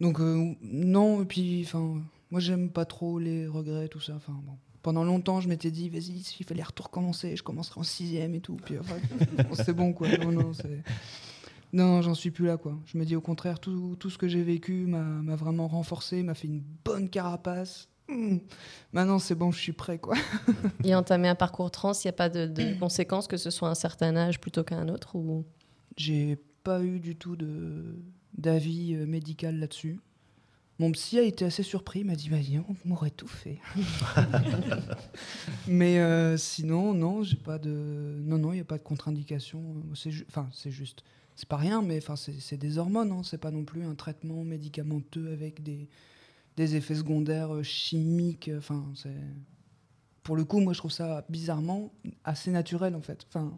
donc 0.00 0.18
non, 0.20 1.22
et 1.22 1.24
puis 1.24 1.62
enfin, 1.64 2.02
moi 2.30 2.40
j'aime 2.40 2.70
pas 2.70 2.84
trop 2.84 3.18
les 3.18 3.46
regrets, 3.46 3.88
tout 3.88 4.00
ça. 4.00 4.14
Enfin 4.16 4.34
bon, 4.44 4.52
pendant 4.82 5.04
longtemps 5.04 5.40
je 5.40 5.48
m'étais 5.48 5.70
dit 5.70 5.88
vas-y, 5.88 6.22
s'il 6.22 6.44
fallait 6.44 6.62
recommencer, 6.62 7.34
je 7.34 7.42
commencerai 7.42 7.80
en 7.80 7.84
sixième 7.84 8.34
et 8.34 8.40
tout. 8.40 8.56
Puis 8.56 8.78
enfin, 8.78 8.96
c'est 9.64 9.72
bon 9.72 9.92
quoi. 9.92 10.08
Non 10.18 10.32
non, 10.32 10.52
non, 11.76 12.02
j'en 12.02 12.14
suis 12.14 12.30
plus 12.30 12.46
là 12.46 12.56
quoi. 12.56 12.78
Je 12.86 12.98
me 12.98 13.04
dis 13.04 13.16
au 13.16 13.20
contraire, 13.20 13.58
tout, 13.60 13.96
tout 13.98 14.10
ce 14.10 14.18
que 14.18 14.28
j'ai 14.28 14.42
vécu 14.42 14.86
m'a 14.86 15.36
vraiment 15.36 15.68
renforcé, 15.68 16.22
m'a 16.22 16.34
fait 16.34 16.48
une 16.48 16.62
bonne 16.84 17.08
carapace. 17.08 17.88
Hum. 18.08 18.40
Maintenant 18.92 19.18
c'est 19.18 19.34
bon, 19.34 19.50
je 19.50 19.58
suis 19.58 19.72
prêt 19.72 19.98
quoi. 19.98 20.14
Et 20.84 20.94
entamer 20.94 21.28
un 21.28 21.34
parcours 21.34 21.70
trans, 21.70 21.92
il 21.92 22.06
n'y 22.06 22.10
a 22.10 22.12
pas 22.12 22.28
de, 22.28 22.46
de 22.46 22.78
conséquences 22.78 23.26
que 23.26 23.36
ce 23.36 23.50
soit 23.50 23.68
un 23.68 23.74
certain 23.74 24.16
âge 24.16 24.40
plutôt 24.40 24.62
qu'à 24.64 24.76
un 24.78 24.88
autre 24.88 25.16
ou... 25.16 25.44
J'ai 25.96 26.36
pas 26.62 26.82
eu 26.82 27.00
du 27.00 27.16
tout 27.16 27.36
de 27.36 27.96
d'avis 28.36 28.94
euh, 28.94 29.06
médical 29.06 29.58
là-dessus. 29.58 29.98
Mon 30.78 30.92
psy 30.92 31.18
a 31.18 31.22
été 31.22 31.44
assez 31.46 31.62
surpris, 31.62 32.00
il 32.00 32.06
m'a 32.06 32.14
dit 32.16 32.28
donc, 32.28 32.66
on 32.84 32.88
m'aurait 32.88 33.10
tout 33.10 33.26
fait. 33.28 33.58
Mais 35.66 35.98
euh, 35.98 36.36
sinon, 36.36 36.92
non, 36.92 37.22
j'ai 37.22 37.36
pas 37.36 37.58
de. 37.58 38.18
Non, 38.20 38.38
non, 38.38 38.52
il 38.52 38.56
n'y 38.56 38.60
a 38.60 38.64
pas 38.64 38.78
de 38.78 38.82
contre-indication. 38.82 39.62
C'est 39.94 40.10
ju- 40.10 40.26
Enfin, 40.28 40.48
c'est 40.52 40.70
juste. 40.70 41.02
C'est 41.36 41.48
pas 41.48 41.58
rien, 41.58 41.82
mais 41.82 42.00
c'est 42.16 42.56
des 42.56 42.78
hormones, 42.78 43.12
hein. 43.12 43.22
c'est 43.22 43.38
pas 43.38 43.50
non 43.50 43.64
plus 43.64 43.84
un 43.84 43.94
traitement 43.94 44.42
médicamenteux 44.42 45.30
avec 45.32 45.62
des, 45.62 45.88
des 46.56 46.76
effets 46.76 46.94
secondaires 46.94 47.54
euh, 47.54 47.62
chimiques. 47.62 48.50
Enfin, 48.56 48.90
c'est. 48.94 49.14
Pour 50.22 50.34
le 50.34 50.44
coup, 50.44 50.60
moi, 50.60 50.72
je 50.72 50.78
trouve 50.78 50.90
ça 50.90 51.24
bizarrement 51.28 51.92
assez 52.24 52.50
naturel, 52.50 52.96
en 52.96 53.02
fait. 53.02 53.26
Enfin, 53.28 53.56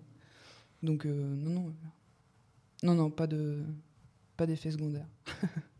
donc, 0.82 1.06
euh, 1.06 1.36
non, 1.36 1.50
non. 1.50 1.74
Non, 2.82 2.94
non, 2.94 3.10
pas 3.10 3.26
de 3.26 3.64
pas 4.36 4.46
d'effets 4.46 4.70
secondaires. 4.72 5.08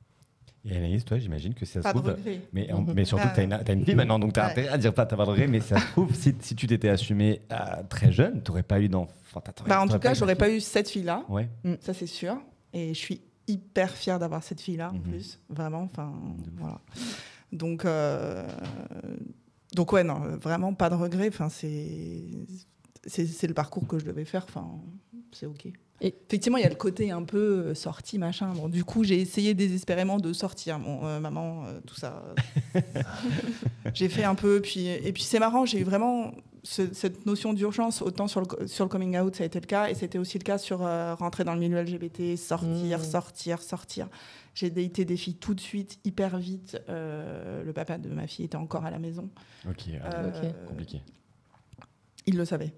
Et 0.65 0.77
Anaïs, 0.77 1.05
toi, 1.05 1.19
j'imagine 1.19 1.55
que 1.55 1.65
ça 1.65 1.81
Pas 1.81 1.91
se 1.93 1.95
de 1.97 2.01
trouve. 2.01 2.15
regret. 2.15 2.41
Mais, 2.53 2.71
en- 2.73 2.83
Mhm. 2.83 2.93
mais 2.95 3.05
surtout, 3.05 3.29
tu 3.35 3.41
as, 3.41 3.73
une, 3.73 3.85
fille 3.85 3.95
maintenant, 3.95 4.19
donc 4.19 4.33
tu 4.35 4.41
as 4.41 4.45
Ouais. 4.47 4.51
intérêt 4.51 4.69
à 4.69 4.79
dire 4.79 4.93
pas 4.93 5.07
t'as 5.07 5.17
pas 5.17 5.25
de 5.25 5.31
regret, 5.31 5.47
mais 5.47 5.61
ça 5.61 5.79
se 5.79 5.87
trouve, 5.93 6.15
si, 6.15 6.35
si 6.41 6.55
tu 6.57 6.67
t'étais 6.67 6.89
assumé 6.89 7.41
à 7.49 7.83
très 7.85 8.13
jeune, 8.13 8.43
tu 8.43 8.51
n'aurais 8.51 8.63
pas 8.65 8.81
eu 8.81 8.89
d'enfant. 8.89 9.43
Bah, 9.67 9.81
en 9.81 9.87
tout 9.87 9.99
cas, 9.99 10.15
j'aurais 10.15 10.35
de 10.35 10.39
pas 10.39 10.51
eu 10.51 10.61
cette 10.61 10.89
fille-là. 10.91 11.25
Ouais. 11.29 11.49
Ça, 11.81 11.95
c'est 11.95 12.07
sûr. 12.07 12.37
Et 12.73 12.89
je 12.93 12.99
suis 12.99 13.21
hyper 13.47 13.91
fière 13.93 14.19
d'avoir 14.19 14.43
cette 14.43 14.61
fille-là, 14.61 14.91
en 14.91 14.95
Mhm. 14.95 15.03
plus. 15.03 15.39
Vraiment. 15.49 15.83
Enfin, 15.83 16.13
voilà. 16.57 16.81
Donc, 17.53 17.85
euh, 17.85 18.47
donc, 19.75 19.93
ouais, 19.93 20.05
non, 20.05 20.21
vraiment 20.41 20.75
pas 20.75 20.91
de 20.91 20.95
regret. 20.97 21.29
Enfin, 21.29 21.49
c'est, 21.49 22.25
c'est, 23.07 23.27
c'est 23.27 23.47
le 23.47 23.55
parcours 23.55 23.87
que 23.87 23.99
je 23.99 24.05
devais 24.05 24.25
faire. 24.25 24.45
Enfin, 24.49 24.67
c'est 25.33 25.47
OK. 25.47 25.67
Et- 26.01 26.15
Effectivement, 26.29 26.59
il 26.59 26.63
y 26.63 26.67
a 26.67 26.69
le 26.69 26.75
côté 26.77 27.11
un 27.11 27.25
peu 27.25 27.39
euh, 27.39 27.75
sorti, 27.75 28.19
machin. 28.19 28.53
Bon, 28.55 28.69
du 28.69 28.85
coup, 28.85 29.03
j'ai 29.03 29.21
essayé 29.21 29.55
désespérément 29.55 30.19
de 30.19 30.33
sortir. 30.33 30.79
Bon, 30.79 31.01
euh, 31.05 31.19
maman, 31.21 31.65
euh, 31.67 31.81
tout 31.87 31.97
ça. 31.97 32.23
j'ai 33.95 34.09
fait 34.09 34.25
un 34.25 34.35
peu. 34.35 34.61
Puis, 34.61 34.87
et 34.87 35.13
puis, 35.13 35.23
c'est 35.23 35.39
marrant, 35.39 35.65
j'ai 35.67 35.81
eu 35.81 35.85
vraiment 35.85 36.33
ce- 36.63 36.93
cette 36.93 37.27
notion 37.27 37.53
d'urgence, 37.53 38.03
autant 38.03 38.29
sur 38.29 38.43
le, 38.43 38.67
sur 38.67 38.85
le 38.85 38.89
coming 38.89 39.19
out, 39.19 39.35
ça 39.37 39.43
a 39.43 39.47
été 39.47 39.59
le 39.61 39.67
cas, 39.67 39.89
et 39.89 39.95
c'était 39.95 40.19
aussi 40.19 40.39
le 40.39 40.45
cas 40.45 40.59
sur 40.59 40.85
euh, 40.85 41.15
rentrer 41.15 41.45
dans 41.45 41.55
le 41.55 41.61
milieu 41.61 41.79
LGBT, 41.83 42.37
sortir, 42.37 42.99
Mm. 42.99 43.03
sortir, 43.05 43.63
sortir. 43.63 44.09
J'ai 44.55 44.71
daté 44.71 45.05
des 45.05 45.17
filles 45.17 45.37
tout 45.37 45.55
de 45.55 45.61
suite, 45.61 45.99
hyper 46.05 46.37
vite. 46.39 46.81
Euh, 46.89 47.63
le 47.65 47.73
papa 47.73 47.97
de 47.99 48.09
ma 48.09 48.27
fille 48.27 48.45
était 48.45 48.57
encore 48.57 48.85
à 48.85 48.91
la 48.91 48.99
maison. 48.99 49.31
Ok, 49.69 49.85
ah, 50.03 50.11
Euh, 50.15 50.29
Ok. 50.31 50.67
compliqué. 50.69 51.01
Il 52.27 52.37
le 52.37 52.45
savait, 52.45 52.73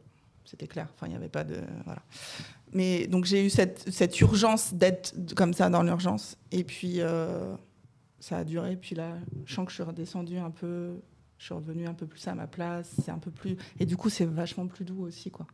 c'était 0.44 0.66
clair. 0.66 0.88
Enfin, 0.94 1.06
il 1.06 1.10
n'y 1.10 1.16
avait 1.16 1.28
pas 1.28 1.44
de. 1.44 1.58
Voilà. 1.84 2.02
Mais 2.72 3.06
donc 3.06 3.24
j'ai 3.24 3.44
eu 3.44 3.50
cette, 3.50 3.90
cette 3.90 4.20
urgence 4.20 4.74
d'être 4.74 5.14
comme 5.34 5.54
ça 5.54 5.70
dans 5.70 5.82
l'urgence. 5.82 6.36
Et 6.52 6.64
puis 6.64 7.00
euh, 7.00 7.54
ça 8.18 8.38
a 8.38 8.44
duré. 8.44 8.76
Puis 8.76 8.94
là, 8.94 9.16
je 9.44 9.54
sens 9.54 9.64
que 9.64 9.70
je 9.70 9.76
suis 9.76 9.82
redescendue 9.82 10.38
un 10.38 10.50
peu. 10.50 10.94
Je 11.38 11.46
suis 11.46 11.54
revenue 11.54 11.86
un 11.86 11.94
peu 11.94 12.06
plus 12.06 12.28
à 12.28 12.34
ma 12.34 12.46
place. 12.46 12.90
C'est 13.02 13.10
un 13.10 13.18
peu 13.18 13.30
plus. 13.30 13.56
Et 13.78 13.86
du 13.86 13.96
coup, 13.96 14.10
c'est 14.10 14.26
vachement 14.26 14.66
plus 14.66 14.84
doux 14.84 15.04
aussi, 15.04 15.30
quoi. 15.30 15.46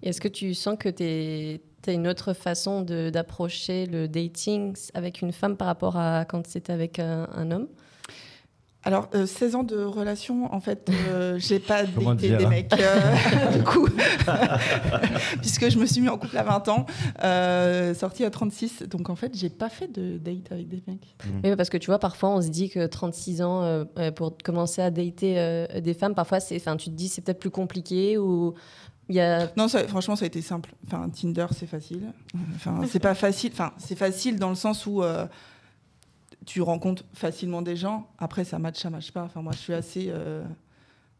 Est-ce 0.00 0.20
que 0.20 0.28
tu 0.28 0.54
sens 0.54 0.76
que 0.78 0.88
tu 0.88 1.90
as 1.90 1.92
une 1.92 2.06
autre 2.06 2.34
façon 2.34 2.82
d'approcher 2.82 3.86
le 3.86 4.06
dating 4.06 4.76
avec 4.94 5.22
une 5.22 5.32
femme 5.32 5.56
par 5.56 5.66
rapport 5.66 5.96
à 5.96 6.24
quand 6.24 6.46
c'était 6.46 6.72
avec 6.72 7.00
un 7.00 7.50
homme? 7.50 7.66
Alors, 8.86 9.08
euh, 9.14 9.26
16 9.26 9.54
ans 9.54 9.62
de 9.62 9.82
relation, 9.82 10.52
en 10.52 10.60
fait, 10.60 10.90
euh, 10.90 11.38
j'ai 11.38 11.58
pas 11.58 11.84
Comment 11.94 12.14
daté 12.14 12.28
dire, 12.28 12.38
des 12.38 12.44
hein 12.44 12.48
mecs, 12.50 12.72
euh, 12.78 13.52
du 13.56 13.64
coup, 13.64 13.88
puisque 15.40 15.70
je 15.70 15.78
me 15.78 15.86
suis 15.86 16.00
mis 16.00 16.08
en 16.08 16.18
couple 16.18 16.36
à 16.36 16.42
20 16.42 16.68
ans, 16.68 16.86
euh, 17.22 17.94
sortie 17.94 18.24
à 18.24 18.30
36. 18.30 18.82
Donc, 18.82 19.08
en 19.10 19.14
fait, 19.16 19.32
j'ai 19.34 19.48
pas 19.50 19.68
fait 19.68 19.88
de 19.88 20.18
date 20.18 20.52
avec 20.52 20.68
des 20.68 20.82
mecs. 20.86 21.16
Oui, 21.42 21.56
parce 21.56 21.70
que 21.70 21.78
tu 21.78 21.86
vois, 21.86 21.98
parfois, 21.98 22.30
on 22.30 22.42
se 22.42 22.48
dit 22.48 22.68
que 22.68 22.86
36 22.86 23.42
ans, 23.42 23.62
euh, 23.62 23.84
euh, 23.98 24.10
pour 24.10 24.36
commencer 24.44 24.82
à 24.82 24.90
dater 24.90 25.38
euh, 25.38 25.80
des 25.80 25.94
femmes, 25.94 26.14
parfois, 26.14 26.40
c'est, 26.40 26.56
enfin, 26.56 26.76
tu 26.76 26.90
te 26.90 26.94
dis 26.94 27.08
c'est 27.08 27.22
peut-être 27.22 27.40
plus 27.40 27.50
compliqué 27.50 28.18
ou 28.18 28.54
il 29.08 29.16
y 29.16 29.20
a... 29.20 29.48
Non, 29.56 29.68
ça- 29.68 29.86
franchement, 29.86 30.16
ça 30.16 30.24
a 30.24 30.26
été 30.26 30.40
simple. 30.42 30.74
Enfin, 30.86 31.08
Tinder, 31.10 31.46
c'est 31.52 31.66
facile. 31.66 32.12
Enfin, 32.56 32.80
c'est 32.88 33.00
pas 33.00 33.14
facile. 33.14 33.50
Enfin, 33.52 33.72
c'est 33.78 33.96
facile 33.96 34.38
dans 34.38 34.48
le 34.48 34.54
sens 34.54 34.86
où 34.86 35.02
euh, 35.02 35.26
tu 36.46 36.62
rencontres 36.62 37.04
facilement 37.12 37.62
des 37.62 37.76
gens. 37.76 38.08
Après, 38.18 38.44
ça 38.44 38.58
match, 38.58 38.80
ça 38.80 38.90
match 38.90 39.10
pas. 39.12 39.24
Enfin, 39.24 39.42
moi, 39.42 39.52
je 39.52 39.58
suis 39.58 39.74
assez. 39.74 40.06
euh, 40.08 40.44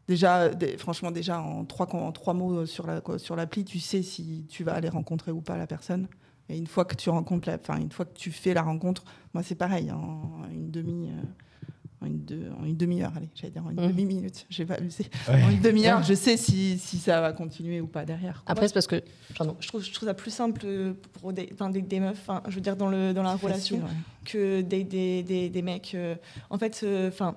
déjà, 0.07 0.49
franchement, 0.77 1.11
déjà 1.11 1.39
en 1.41 1.65
trois, 1.65 1.93
en 1.95 2.11
trois 2.11 2.33
mots 2.33 2.65
sur 2.65 2.85
la 2.87 3.01
quoi, 3.01 3.19
sur 3.19 3.35
l'appli, 3.35 3.63
tu 3.65 3.79
sais 3.79 4.01
si 4.01 4.45
tu 4.49 4.63
vas 4.63 4.73
aller 4.73 4.89
rencontrer 4.89 5.31
ou 5.31 5.41
pas 5.41 5.57
la 5.57 5.67
personne. 5.67 6.07
Et 6.49 6.57
une 6.57 6.67
fois 6.67 6.85
que 6.85 6.95
tu 6.95 7.09
rencontres, 7.09 7.49
la, 7.49 7.77
une 7.77 7.91
fois 7.91 8.05
que 8.05 8.13
tu 8.13 8.31
fais 8.31 8.53
la 8.53 8.61
rencontre, 8.61 9.03
moi, 9.33 9.41
c'est 9.43 9.55
pareil. 9.55 9.91
En 9.91 10.43
une 10.51 10.69
demi. 10.69 11.09
euh, 11.09 11.23
en 12.01 12.07
une, 12.07 12.19
deux- 12.25 12.49
en 12.59 12.65
une 12.65 12.75
demi-heure, 12.77 13.11
allez, 13.15 13.29
j'allais 13.35 13.51
dire 13.51 13.65
en 13.65 13.69
une 13.71 13.79
Mhm. 13.81 13.87
demi-minute, 13.87 14.45
j'ai 14.49 14.65
pas 14.65 14.75
abusé. 14.75 15.05
En 15.29 15.49
une 15.49 15.61
demi-heure, 15.61 16.03
je 16.03 16.13
sais 16.13 16.35
si, 16.37 16.77
si 16.77 16.97
ça 16.97 17.21
va 17.21 17.31
continuer 17.33 17.79
ou 17.81 17.87
pas 17.87 18.05
derrière. 18.05 18.43
Après, 18.45 18.67
c'est 18.67 18.73
parce 18.73 18.87
que... 18.87 19.01
Pardon. 19.37 19.55
Je 19.59 19.67
trouve, 19.67 19.83
je 19.83 19.91
trouve 19.93 20.07
ça 20.07 20.13
plus 20.13 20.31
simple 20.31 20.61
euh, 20.65 20.93
pour 21.13 21.31
des, 21.33 21.49
enfin, 21.53 21.69
des, 21.69 21.81
des 21.81 21.99
meufs, 21.99 22.19
enfin, 22.27 22.43
je 22.49 22.55
veux 22.55 22.61
dire, 22.61 22.75
dans, 22.75 22.89
le, 22.89 23.13
dans 23.13 23.23
la 23.23 23.35
relation, 23.35 23.79
facile, 23.79 23.95
ouais. 23.97 24.01
que 24.25 24.61
des, 24.61 24.83
des, 24.83 25.23
des, 25.23 25.49
des 25.49 25.61
mecs. 25.61 25.93
euh, 25.95 26.15
en 26.49 26.57
fait, 26.57 26.81
euh, 26.83 27.07
enfin, 27.07 27.35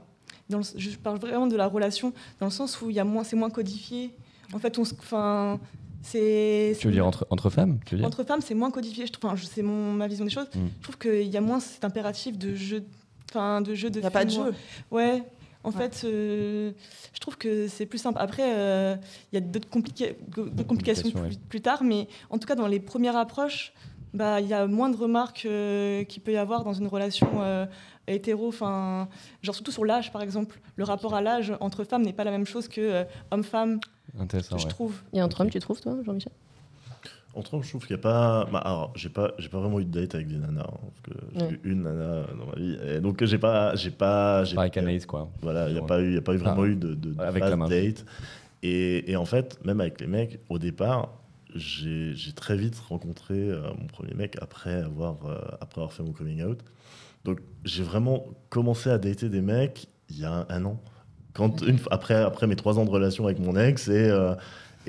dans 0.50 0.58
le- 0.58 0.64
je 0.76 0.90
parle 0.96 1.18
vraiment 1.18 1.46
de 1.46 1.56
la 1.56 1.66
relation 1.68 2.12
dans 2.40 2.46
le 2.46 2.52
sens 2.52 2.80
où 2.82 2.90
il 2.90 2.96
y 2.96 3.00
a 3.00 3.04
moins, 3.04 3.22
c'est 3.24 3.36
moins 3.36 3.50
codifié. 3.50 4.12
En 4.52 4.58
fait, 4.58 4.76
on, 4.78 4.84
se- 4.84 4.94
enfin, 4.98 5.60
c'est. 6.02 6.76
Tu 6.80 6.86
veux 6.88 6.92
dire 6.92 7.06
entre, 7.06 7.26
entre 7.30 7.50
femmes 7.50 7.78
tu 7.84 7.94
veux 7.94 7.98
dire? 7.98 8.06
Entre 8.06 8.24
femmes, 8.24 8.40
c'est 8.40 8.54
moins 8.54 8.70
codifié. 8.70 9.06
Je 9.06 9.12
trouve, 9.12 9.30
enfin, 9.30 9.36
je- 9.36 9.46
c'est 9.46 9.62
mon 9.62 9.92
ma 9.92 10.08
vision 10.08 10.24
des 10.24 10.30
choses. 10.30 10.48
Mm. 10.54 10.58
Je 10.78 10.82
trouve 10.82 10.98
qu'il 10.98 11.28
y 11.28 11.36
a 11.36 11.40
moins 11.40 11.60
cet 11.60 11.84
impératif 11.84 12.38
de 12.38 12.54
jeu, 12.54 12.84
enfin, 13.30 13.60
de 13.60 13.74
jeu 13.74 13.90
de. 13.90 13.98
Il 13.98 14.02
n'y 14.02 14.06
a 14.06 14.10
pas 14.10 14.24
de 14.24 14.30
jeu. 14.30 14.54
Ouais. 14.90 15.22
En 15.64 15.70
Ouais. 15.72 15.76
fait, 15.90 16.02
euh, 16.06 16.70
je 17.12 17.18
trouve 17.18 17.36
que 17.36 17.66
c'est 17.66 17.84
plus 17.84 17.98
simple. 17.98 18.18
Après, 18.20 18.44
euh, 18.56 18.96
il 19.32 19.34
y 19.34 19.38
a 19.38 19.40
d'autres 19.40 19.68
complications 19.68 21.10
plus, 21.10 21.36
plus 21.36 21.60
tard, 21.60 21.82
mais 21.82 22.06
en 22.30 22.38
tout 22.38 22.46
cas, 22.46 22.54
dans 22.54 22.68
les 22.68 22.80
premières 22.80 23.16
approches, 23.16 23.72
bah, 24.14 24.40
il 24.40 24.46
y 24.46 24.54
a 24.54 24.66
moins 24.66 24.88
de 24.88 24.96
remarques 24.96 25.44
euh, 25.46 26.04
qu'il 26.04 26.22
peut 26.22 26.32
y 26.32 26.36
avoir 26.36 26.64
dans 26.64 26.72
une 26.72 26.86
relation 26.86 27.28
euh, 27.42 27.66
hétéro. 28.06 28.48
Enfin, 28.48 29.08
genre 29.42 29.54
surtout 29.54 29.72
sur 29.72 29.84
l'âge, 29.84 30.12
par 30.12 30.22
exemple. 30.22 30.60
Le 30.76 30.84
rapport 30.84 31.14
à 31.14 31.20
l'âge 31.20 31.52
entre 31.60 31.84
femmes 31.84 32.02
n'est 32.02 32.12
pas 32.14 32.24
la 32.24 32.30
même 32.30 32.46
chose 32.46 32.68
que 32.68 32.80
euh, 32.80 33.04
homme-femme, 33.32 33.80
Intéressant, 34.18 34.56
je 34.58 34.64
ouais. 34.64 34.70
trouve. 34.70 35.02
Et 35.12 35.20
entre 35.20 35.40
hommes, 35.42 35.50
tu 35.50 35.58
trouves, 35.58 35.80
toi, 35.80 35.96
Jean-Michel? 36.04 36.32
Entre 37.38 37.54
hommes, 37.54 37.62
je 37.62 37.68
trouve 37.68 37.86
qu'il 37.86 37.94
n'y 37.94 38.00
a 38.00 38.02
pas. 38.02 38.46
Bah, 38.52 38.58
alors, 38.58 38.92
j'ai 38.96 39.08
pas, 39.08 39.30
j'ai 39.38 39.48
pas 39.48 39.60
vraiment 39.60 39.78
eu 39.78 39.84
de 39.84 40.00
date 40.00 40.14
avec 40.16 40.26
des 40.26 40.36
nanas. 40.38 40.62
hein, 40.62 40.78
parce 40.82 41.00
que 41.02 41.24
j'ai 41.34 41.44
Ouais. 41.46 41.60
eu 41.64 41.72
une 41.72 41.82
nana 41.84 42.24
dans 42.36 42.46
ma 42.46 42.54
vie. 42.56 42.76
Et 42.96 43.00
donc, 43.00 43.22
j'ai 43.24 43.38
pas. 43.38 43.76
J'ai 43.76 43.90
pas 43.90 44.42
j'ai- 44.44 44.56
Pareil 44.56 44.70
qu'Anaïs, 44.72 45.06
quoi. 45.06 45.30
Voilà, 45.40 45.68
il 45.68 45.74
n'y 45.74 45.78
a, 45.78 45.82
pas 45.82 46.00
eu- 46.00 46.14
y 46.14 46.18
a 46.18 46.20
pas 46.20 46.34
eu 46.34 46.38
vraiment 46.38 46.62
Ah. 46.62 46.66
eu 46.66 46.74
de, 46.76 46.94
de, 46.94 47.12
de 47.14 47.20
Avec 47.22 47.44
la 47.44 47.56
main. 47.56 47.68
date. 47.68 48.04
Et, 48.64 49.10
et 49.10 49.16
en 49.16 49.24
fait, 49.24 49.64
même 49.64 49.80
avec 49.80 50.00
les 50.00 50.08
mecs, 50.08 50.40
au 50.48 50.58
départ, 50.58 51.12
j'ai 51.54 52.12
j'ai 52.14 52.32
très 52.32 52.56
vite 52.56 52.76
rencontré 52.88 53.34
euh, 53.34 53.60
mon 53.80 53.86
premier 53.86 54.14
mec 54.14 54.36
après 54.42 54.74
avoir, 54.82 55.24
euh, 55.26 55.38
après 55.60 55.80
avoir 55.80 55.92
fait 55.92 56.02
mon 56.02 56.12
coming 56.12 56.42
out. 56.42 56.58
Donc, 57.24 57.38
j'ai 57.64 57.84
vraiment 57.84 58.26
commencé 58.50 58.90
à 58.90 58.98
dater 58.98 59.28
des 59.28 59.40
mecs 59.42 59.86
il 60.10 60.18
y 60.20 60.24
a 60.24 60.32
un, 60.32 60.46
un 60.48 60.64
an. 60.64 60.80
Quand, 61.34 61.62
une, 61.62 61.78
après, 61.92 62.14
après 62.16 62.48
mes 62.48 62.56
trois 62.56 62.78
ans 62.80 62.84
de 62.84 62.90
relation 62.90 63.26
avec 63.26 63.38
mon 63.38 63.54
ex, 63.56 63.86
et, 63.86 63.92
euh, 64.10 64.34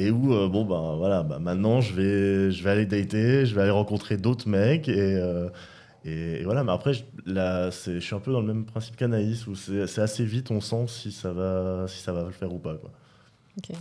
et 0.02 0.12
où, 0.12 0.34
euh, 0.34 0.47
bon, 0.47 0.66
ben 0.66 0.95
voilà, 0.97 1.24
bah, 1.24 1.39
maintenant, 1.39 1.82
je 1.82 1.93
vais, 1.93 2.52
je 2.52 2.64
vais 2.64 2.70
aller 2.70 2.86
dater, 2.86 3.45
je 3.45 3.54
vais 3.56 3.62
aller 3.62 3.72
rencontrer 3.72 4.18
d'autres 4.18 4.47
mecs. 4.47 4.88
Et, 4.88 5.16
euh, 5.16 5.50
et, 6.06 6.41
et 6.41 6.43
voilà, 6.43 6.64
mais 6.64 6.72
après, 6.72 6.93
je, 6.93 7.04
là, 7.26 7.70
c'est- 7.72 7.95
je 7.95 8.00
suis 8.06 8.16
un 8.16 8.20
peu 8.20 8.32
dans 8.32 8.41
le 8.41 8.47
même 8.47 8.66
principe 8.66 8.95
qu'Anaïs, 8.95 9.45
où 9.47 9.56
c'est 9.56 9.88
c'est 9.88 10.02
assez 10.02 10.24
vite, 10.26 10.52
on 10.52 10.62
sent 10.62 10.86
si 10.88 11.12
ça 11.12 11.34
va, 11.34 11.86
si 11.88 12.00
ça 12.02 12.14
va 12.14 12.24
le 12.24 12.32
faire 12.32 12.54
ou 12.54 12.60
pas. 12.60 12.76
Quoi. 12.78 12.91
Ok. 13.58 13.76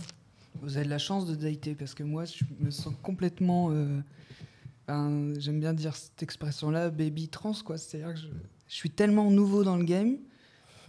Vous 0.61 0.75
avez 0.75 0.85
de 0.85 0.89
la 0.89 0.97
chance 0.97 1.25
de 1.25 1.35
dater 1.35 1.73
parce 1.75 1.93
que 1.93 2.03
moi, 2.03 2.25
je 2.25 2.43
me 2.59 2.69
sens 2.71 2.93
complètement. 3.01 3.71
euh, 3.71 3.99
ben, 4.87 5.33
J'aime 5.39 5.59
bien 5.61 5.73
dire 5.73 5.95
cette 5.95 6.21
expression-là, 6.21 6.89
baby 6.89 7.29
trans, 7.29 7.53
quoi. 7.63 7.77
C'est-à-dire 7.77 8.13
que 8.13 8.19
je, 8.19 8.27
je 8.67 8.75
suis 8.75 8.89
tellement 8.89 9.31
nouveau 9.31 9.63
dans 9.63 9.77
le 9.77 9.85
game. 9.85 10.17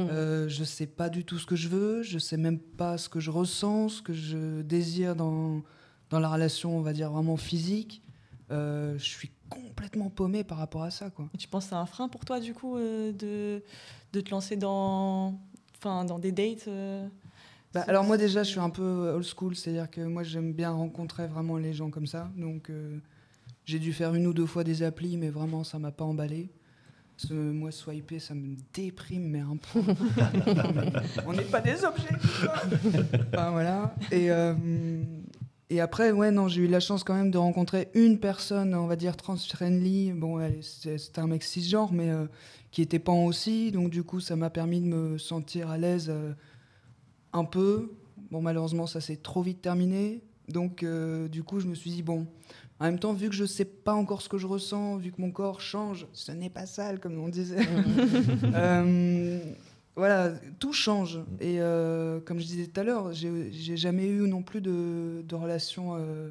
Euh, 0.00 0.48
je 0.48 0.64
sais 0.64 0.86
pas 0.86 1.08
du 1.08 1.24
tout 1.24 1.38
ce 1.38 1.46
que 1.46 1.56
je 1.56 1.68
veux, 1.68 2.02
je 2.02 2.18
sais 2.18 2.36
même 2.36 2.58
pas 2.58 2.98
ce 2.98 3.08
que 3.08 3.20
je 3.20 3.30
ressens, 3.30 3.88
ce 3.88 4.02
que 4.02 4.12
je 4.12 4.62
désire 4.62 5.14
dans, 5.16 5.62
dans 6.10 6.20
la 6.20 6.28
relation, 6.28 6.76
on 6.76 6.82
va 6.82 6.92
dire 6.92 7.10
vraiment 7.10 7.36
physique. 7.36 8.02
Euh, 8.50 8.98
je 8.98 9.04
suis 9.04 9.30
complètement 9.48 10.10
paumé 10.10 10.44
par 10.44 10.58
rapport 10.58 10.82
à 10.82 10.90
ça, 10.90 11.10
quoi. 11.10 11.28
Et 11.34 11.38
tu 11.38 11.48
penses 11.48 11.64
que 11.64 11.70
c'est 11.70 11.76
un 11.76 11.86
frein 11.86 12.08
pour 12.08 12.24
toi, 12.24 12.40
du 12.40 12.52
coup, 12.54 12.76
euh, 12.76 13.12
de, 13.12 13.62
de 14.12 14.20
te 14.20 14.30
lancer 14.30 14.56
dans, 14.56 15.38
enfin, 15.76 16.04
dans 16.04 16.18
des 16.18 16.32
dates 16.32 16.66
euh, 16.68 17.06
Bah, 17.72 17.84
alors 17.86 18.04
moi 18.04 18.16
déjà, 18.16 18.42
je 18.42 18.50
suis 18.50 18.60
un 18.60 18.70
peu 18.70 19.12
old 19.14 19.24
school, 19.24 19.54
c'est-à-dire 19.54 19.88
que 19.90 20.00
moi 20.00 20.24
j'aime 20.24 20.52
bien 20.52 20.70
rencontrer 20.70 21.28
vraiment 21.28 21.56
les 21.56 21.72
gens 21.72 21.90
comme 21.90 22.06
ça. 22.06 22.30
Donc 22.36 22.70
j'ai 23.64 23.78
dû 23.78 23.92
faire 23.92 24.14
une 24.14 24.26
ou 24.26 24.34
deux 24.34 24.46
fois 24.46 24.64
des 24.64 24.82
applis, 24.82 25.16
mais 25.16 25.30
vraiment 25.30 25.62
ça 25.62 25.78
m'a 25.78 25.92
pas 25.92 26.04
emballé. 26.04 26.50
Parce 27.20 27.32
que 27.32 27.34
moi 27.34 27.70
swiper, 27.70 28.18
ça 28.18 28.34
me 28.34 28.56
déprime, 28.72 29.28
mais 29.28 29.40
un 29.40 29.56
peu. 29.56 29.80
On 31.26 31.34
n'est 31.34 31.42
pas 31.42 31.60
des 31.60 31.84
objets. 31.84 32.08
Enfin, 33.34 33.50
voilà. 33.50 33.94
Et 34.10 34.30
euh, 34.30 34.54
et 35.68 35.80
après, 35.80 36.12
ouais, 36.12 36.30
non, 36.30 36.48
j'ai 36.48 36.62
eu 36.62 36.66
la 36.66 36.80
chance 36.80 37.04
quand 37.04 37.14
même 37.14 37.30
de 37.30 37.36
rencontrer 37.36 37.88
une 37.94 38.18
personne, 38.18 38.74
on 38.74 38.86
va 38.86 38.96
dire 38.96 39.16
trans-friendly. 39.16 40.12
Bon, 40.12 40.40
c'était 40.62 41.20
un 41.20 41.26
mec 41.26 41.42
cisgenre, 41.42 41.92
mais 41.92 42.08
euh, 42.08 42.26
qui 42.70 42.80
était 42.80 42.98
pan 42.98 43.26
aussi. 43.26 43.70
Donc 43.70 43.90
du 43.90 44.02
coup, 44.02 44.20
ça 44.20 44.34
m'a 44.34 44.48
permis 44.48 44.80
de 44.80 44.86
me 44.86 45.18
sentir 45.18 45.68
à 45.68 45.76
l'aise. 45.76 46.08
euh, 46.08 46.32
un 47.32 47.44
peu. 47.44 47.92
Bon, 48.30 48.40
malheureusement, 48.40 48.86
ça 48.86 49.00
s'est 49.00 49.16
trop 49.16 49.42
vite 49.42 49.60
terminé. 49.60 50.22
Donc, 50.48 50.82
euh, 50.82 51.28
du 51.28 51.42
coup, 51.42 51.60
je 51.60 51.66
me 51.66 51.74
suis 51.74 51.90
dit, 51.90 52.02
bon, 52.02 52.26
en 52.80 52.84
même 52.86 52.98
temps, 52.98 53.12
vu 53.12 53.28
que 53.28 53.34
je 53.34 53.44
sais 53.44 53.64
pas 53.66 53.92
encore 53.94 54.22
ce 54.22 54.28
que 54.28 54.38
je 54.38 54.46
ressens, 54.46 54.96
vu 54.96 55.12
que 55.12 55.20
mon 55.20 55.30
corps 55.30 55.60
change, 55.60 56.06
ce 56.14 56.32
n'est 56.32 56.48
pas 56.50 56.66
sale, 56.66 56.98
comme 56.98 57.18
on 57.18 57.28
disait. 57.28 57.58
Euh, 58.54 59.38
voilà, 59.96 60.32
tout 60.58 60.72
change. 60.72 61.20
Et 61.40 61.60
euh, 61.60 62.20
comme 62.20 62.38
je 62.38 62.46
disais 62.46 62.66
tout 62.66 62.80
à 62.80 62.84
l'heure, 62.84 63.12
j'ai 63.12 63.76
jamais 63.76 64.06
eu 64.06 64.26
non 64.28 64.42
plus 64.42 64.60
de, 64.62 65.22
de 65.28 65.34
relation 65.34 65.96
euh, 65.96 66.30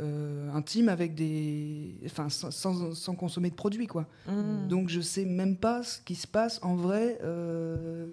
euh, 0.00 0.50
intime 0.52 0.88
avec 0.88 1.14
des. 1.14 1.94
Enfin, 2.06 2.28
sans, 2.28 2.50
sans- 2.50 2.94
sans 2.94 3.14
consommer 3.14 3.50
de 3.50 3.54
produits, 3.54 3.86
quoi. 3.86 4.06
Mm. 4.26 4.66
Donc 4.68 4.88
je 4.88 5.00
sais 5.00 5.24
même 5.24 5.56
pas 5.56 5.82
ce 5.84 6.00
qui 6.00 6.14
se 6.16 6.26
passe 6.26 6.58
en 6.62 6.74
vrai 6.74 7.18
euh, 7.22 8.06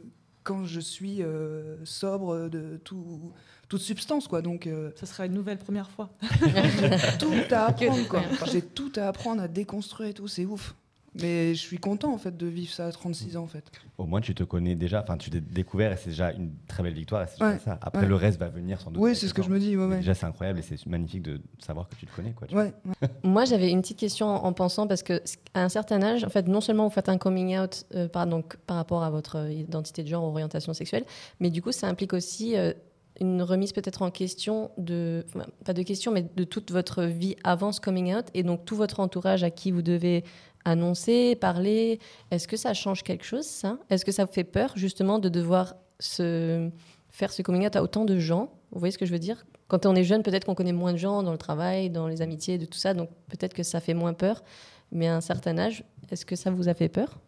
quand 0.45 0.63
je 0.63 0.79
suis 0.79 1.21
euh, 1.21 1.75
sobre 1.83 2.47
de 2.47 2.79
tout, 2.83 3.33
toute 3.67 3.81
substance 3.81 4.29
quoi. 4.29 4.41
Donc 4.41 4.67
euh, 4.67 4.91
Ça 4.95 5.05
sera 5.05 5.25
une 5.25 5.33
nouvelle 5.33 5.57
première 5.57 5.89
fois. 5.89 6.09
j'ai 6.21 7.17
tout 7.17 7.33
à 7.51 7.65
apprendre 7.65 8.07
quoi. 8.07 8.21
J'ai 8.45 8.61
tout 8.61 8.91
à 8.95 9.07
apprendre 9.07 9.41
à 9.41 9.49
déconstruire 9.49 10.09
et 10.09 10.13
tout, 10.13 10.29
c'est 10.29 10.45
ouf. 10.45 10.75
Mais 11.21 11.53
je 11.55 11.59
suis 11.59 11.77
content 11.77 12.13
en 12.13 12.17
fait 12.17 12.35
de 12.35 12.45
vivre 12.45 12.71
ça 12.73 12.87
à 12.87 12.91
36 12.91 13.37
ans 13.37 13.43
en 13.43 13.47
fait. 13.47 13.63
Au 13.97 14.05
moins, 14.05 14.19
tu 14.21 14.35
te 14.35 14.43
connais 14.43 14.75
déjà, 14.75 15.01
enfin, 15.01 15.17
tu 15.17 15.29
t'es 15.29 15.39
découvert 15.39 15.93
et 15.93 15.97
c'est 15.97 16.09
déjà 16.09 16.31
une 16.33 16.51
très 16.67 16.83
belle 16.83 16.93
victoire. 16.93 17.23
Et 17.23 17.27
c'est 17.27 17.43
Ouais, 17.43 17.57
ça. 17.63 17.79
Après, 17.81 18.01
ouais. 18.01 18.07
le 18.07 18.15
reste 18.15 18.39
va 18.39 18.49
venir 18.49 18.81
sans 18.81 18.91
doute. 18.91 19.01
Oui, 19.01 19.15
c'est 19.15 19.27
ce 19.27 19.33
que 19.33 19.41
je 19.41 19.49
me 19.49 19.59
dis. 19.59 19.77
Ouais, 19.77 19.85
Mais 19.85 19.91
ouais. 19.93 19.99
Déjà, 19.99 20.13
c'est 20.13 20.25
incroyable 20.25 20.59
et 20.59 20.61
c'est 20.61 20.85
magnifique 20.87 21.21
de 21.23 21.39
savoir 21.59 21.87
que 21.87 21.95
tu 21.95 22.05
te 22.05 22.15
connais. 22.15 22.31
Quoi, 22.33 22.47
tu 22.47 22.53
vois. 22.55 22.63
Ouais, 22.65 22.73
ouais. 23.01 23.07
Moi, 23.23 23.45
j'avais 23.45 23.71
une 23.71 23.81
petite 23.81 23.99
question 23.99 24.27
en 24.27 24.45
en 24.45 24.53
pensant 24.53 24.87
parce 24.87 25.03
que 25.03 25.21
à 25.53 25.63
un 25.63 25.69
certain 25.69 26.03
âge, 26.03 26.23
en 26.25 26.29
fait, 26.29 26.47
non 26.47 26.59
seulement 26.61 26.83
vous 26.85 26.93
faites 26.93 27.09
un 27.09 27.17
coming 27.17 27.57
out 27.57 27.85
euh, 27.95 28.07
par, 28.09 28.27
donc, 28.27 28.57
par 28.67 28.75
rapport 28.77 29.03
à 29.03 29.09
votre 29.09 29.37
euh, 29.37 29.51
identité 29.51 30.03
de 30.03 30.07
genre, 30.09 30.23
orientation 30.23 30.73
sexuelle, 30.73 31.05
mais 31.39 31.49
du 31.49 31.61
coup, 31.61 31.71
ça 31.71 31.87
implique 31.87 32.13
aussi 32.13 32.57
euh, 32.57 32.73
une 33.21 33.41
remise 33.41 33.71
peut-être 33.71 34.01
en 34.01 34.11
question 34.11 34.71
de, 34.77 35.25
enfin, 35.33 35.45
pas 35.63 35.71
de 35.73 35.81
question, 35.83 36.11
mais 36.11 36.25
de 36.35 36.43
toute 36.43 36.71
votre 36.71 37.03
vie 37.05 37.37
avant 37.45 37.71
ce 37.71 37.79
coming 37.79 38.13
out 38.13 38.25
et 38.33 38.43
donc 38.43 38.65
tout 38.65 38.75
votre 38.75 38.99
entourage 38.99 39.43
à 39.43 39.49
qui 39.49 39.71
vous 39.71 39.81
devez 39.81 40.25
annoncer, 40.65 41.35
parler. 41.35 41.99
Est-ce 42.31 42.47
que 42.47 42.57
ça 42.57 42.73
change 42.73 43.03
quelque 43.03 43.23
chose, 43.23 43.45
ça? 43.45 43.77
Est-ce 43.89 44.03
que 44.03 44.11
ça 44.11 44.25
vous 44.25 44.31
fait 44.31 44.43
peur 44.43 44.73
justement 44.75 45.19
de 45.19 45.29
devoir 45.29 45.75
se 45.99 46.69
faire 47.09 47.31
ce 47.31 47.41
coming 47.41 47.69
à 47.73 47.81
autant 47.81 48.03
de 48.03 48.19
gens? 48.19 48.51
Vous 48.71 48.79
voyez 48.79 48.91
ce 48.91 48.97
que 48.97 49.05
je 49.05 49.11
veux 49.11 49.19
dire? 49.19 49.45
Quand 49.67 49.85
on 49.85 49.95
est 49.95 50.03
jeune, 50.03 50.21
peut-être 50.21 50.45
qu'on 50.45 50.55
connaît 50.55 50.73
moins 50.73 50.91
de 50.91 50.97
gens 50.97 51.23
dans 51.23 51.31
le 51.31 51.37
travail, 51.37 51.89
dans 51.89 52.07
les 52.07 52.21
amitiés, 52.21 52.57
de 52.57 52.65
tout 52.65 52.77
ça, 52.77 52.93
donc 52.93 53.09
peut-être 53.29 53.53
que 53.53 53.63
ça 53.63 53.79
fait 53.79 53.93
moins 53.93 54.13
peur. 54.13 54.43
Mais 54.91 55.07
à 55.07 55.15
un 55.15 55.21
certain 55.21 55.57
âge, 55.57 55.83
est-ce 56.11 56.25
que 56.25 56.35
ça 56.35 56.51
vous 56.51 56.67
a 56.67 56.73
fait 56.73 56.89
peur? 56.89 57.19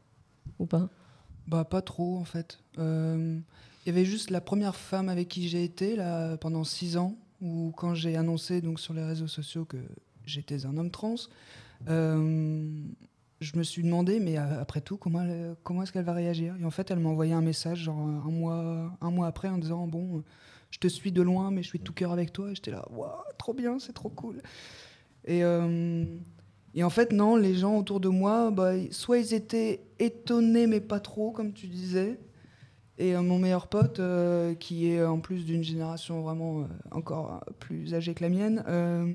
Ou 0.59 0.65
pas? 0.65 0.89
Bah 1.47 1.63
pas 1.63 1.81
trop 1.81 2.17
en 2.17 2.25
fait. 2.25 2.59
Euh, 2.77 3.39
Il 3.85 3.89
y 3.89 3.91
avait 3.91 4.05
juste 4.05 4.31
la 4.31 4.41
première 4.41 4.75
femme 4.75 5.07
avec 5.07 5.29
qui 5.29 5.47
j'ai 5.47 5.63
été 5.63 5.95
là 5.95 6.35
pendant 6.37 6.63
six 6.65 6.97
ans, 6.97 7.15
où 7.41 7.71
quand 7.77 7.95
j'ai 7.95 8.17
annoncé 8.17 8.61
donc 8.61 8.79
sur 8.79 8.93
les 8.93 9.03
réseaux 9.03 9.27
sociaux 9.27 9.63
que 9.65 9.77
j'étais 10.25 10.65
un 10.65 10.75
homme 10.77 10.91
trans, 10.91 11.15
euh, 11.87 12.69
je 13.39 13.57
me 13.57 13.63
suis 13.63 13.83
demandé 13.83 14.19
mais 14.19 14.37
euh, 14.37 14.61
après 14.61 14.81
tout 14.81 14.97
comment 14.97 15.21
elle- 15.21 15.55
comment 15.63 15.83
est-ce 15.83 15.91
qu'elle 15.91 16.05
va 16.05 16.13
réagir? 16.13 16.55
Et 16.59 16.65
en 16.65 16.71
fait 16.71 16.89
elle 16.91 16.99
m'a 16.99 17.09
envoyé 17.09 17.33
un 17.33 17.41
message 17.41 17.79
genre 17.83 17.97
un 17.99 18.31
mois 18.31 18.91
un 19.01 19.11
mois 19.11 19.27
après 19.27 19.47
en 19.49 19.57
disant 19.57 19.87
bon 19.87 20.23
je 20.71 20.79
te 20.79 20.87
suis 20.87 21.11
de 21.11 21.21
loin 21.21 21.51
mais 21.51 21.63
je 21.63 21.67
suis 21.67 21.79
tout 21.79 21.93
cœur 21.93 22.11
avec 22.11 22.33
toi 22.33 22.51
et 22.51 22.55
j'étais 22.55 22.71
là 22.71 22.85
waouh 22.91 23.09
trop 23.37 23.53
bien 23.53 23.79
c'est 23.79 23.93
trop 23.93 24.09
cool. 24.09 24.41
Et 25.25 25.43
euh, 25.43 26.03
et 26.75 26.83
en 26.83 26.91
fait, 26.91 27.11
non, 27.11 27.35
les 27.37 27.55
gens 27.55 27.75
autour 27.77 27.99
de 27.99 28.07
moi, 28.07 28.51
bah, 28.51 28.73
soit 28.91 29.17
ils 29.17 29.33
étaient 29.33 29.81
étonnés, 29.97 30.67
mais 30.67 30.79
pas 30.79 30.99
trop, 30.99 31.31
comme 31.31 31.51
tu 31.53 31.65
disais. 31.65 32.19
Et 32.99 33.15
euh, 33.15 33.21
mon 33.23 33.39
meilleur 33.39 33.67
pote, 33.67 33.99
euh, 33.99 34.53
qui 34.53 34.87
est 34.87 35.03
en 35.03 35.19
plus 35.19 35.43
d'une 35.43 35.63
génération 35.63 36.21
vraiment 36.21 36.59
euh, 36.61 36.65
encore 36.91 37.33
euh, 37.47 37.51
plus 37.59 37.95
âgée 37.95 38.13
que 38.13 38.23
la 38.23 38.29
mienne, 38.29 38.63
euh, 38.67 39.11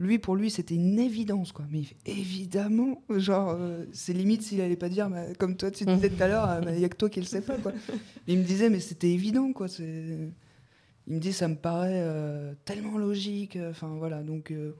lui, 0.00 0.18
pour 0.18 0.34
lui, 0.34 0.50
c'était 0.50 0.74
une 0.74 0.98
évidence, 0.98 1.52
quoi. 1.52 1.66
Mais 1.70 1.80
il 1.82 1.88
évidemment, 2.06 3.02
genre, 3.10 3.50
euh, 3.56 3.84
c'est 3.92 4.12
limite 4.14 4.42
s'il 4.42 4.60
allait 4.62 4.74
pas 4.74 4.88
dire, 4.88 5.08
bah, 5.10 5.24
comme 5.38 5.56
toi, 5.56 5.70
tu 5.70 5.84
disais 5.84 6.08
tout 6.08 6.22
à 6.22 6.26
l'heure, 6.26 6.48
euh, 6.48 6.60
bah, 6.62 6.72
il 6.74 6.80
y 6.80 6.84
a 6.84 6.88
que 6.88 6.96
toi 6.96 7.08
qui 7.10 7.20
le 7.20 7.26
sais 7.26 7.42
pas, 7.42 7.56
quoi. 7.58 7.72
Il 8.26 8.38
me 8.38 8.44
disait, 8.44 8.70
mais 8.70 8.80
c'était 8.80 9.10
évident, 9.10 9.52
quoi. 9.52 9.66
Il 9.78 11.14
me 11.14 11.18
dit, 11.20 11.32
ça 11.32 11.48
me 11.48 11.54
paraît 11.54 12.00
euh, 12.02 12.54
tellement 12.64 12.96
logique. 12.98 13.58
Enfin, 13.70 13.94
voilà, 13.98 14.22
donc... 14.22 14.50
euh, 14.50 14.72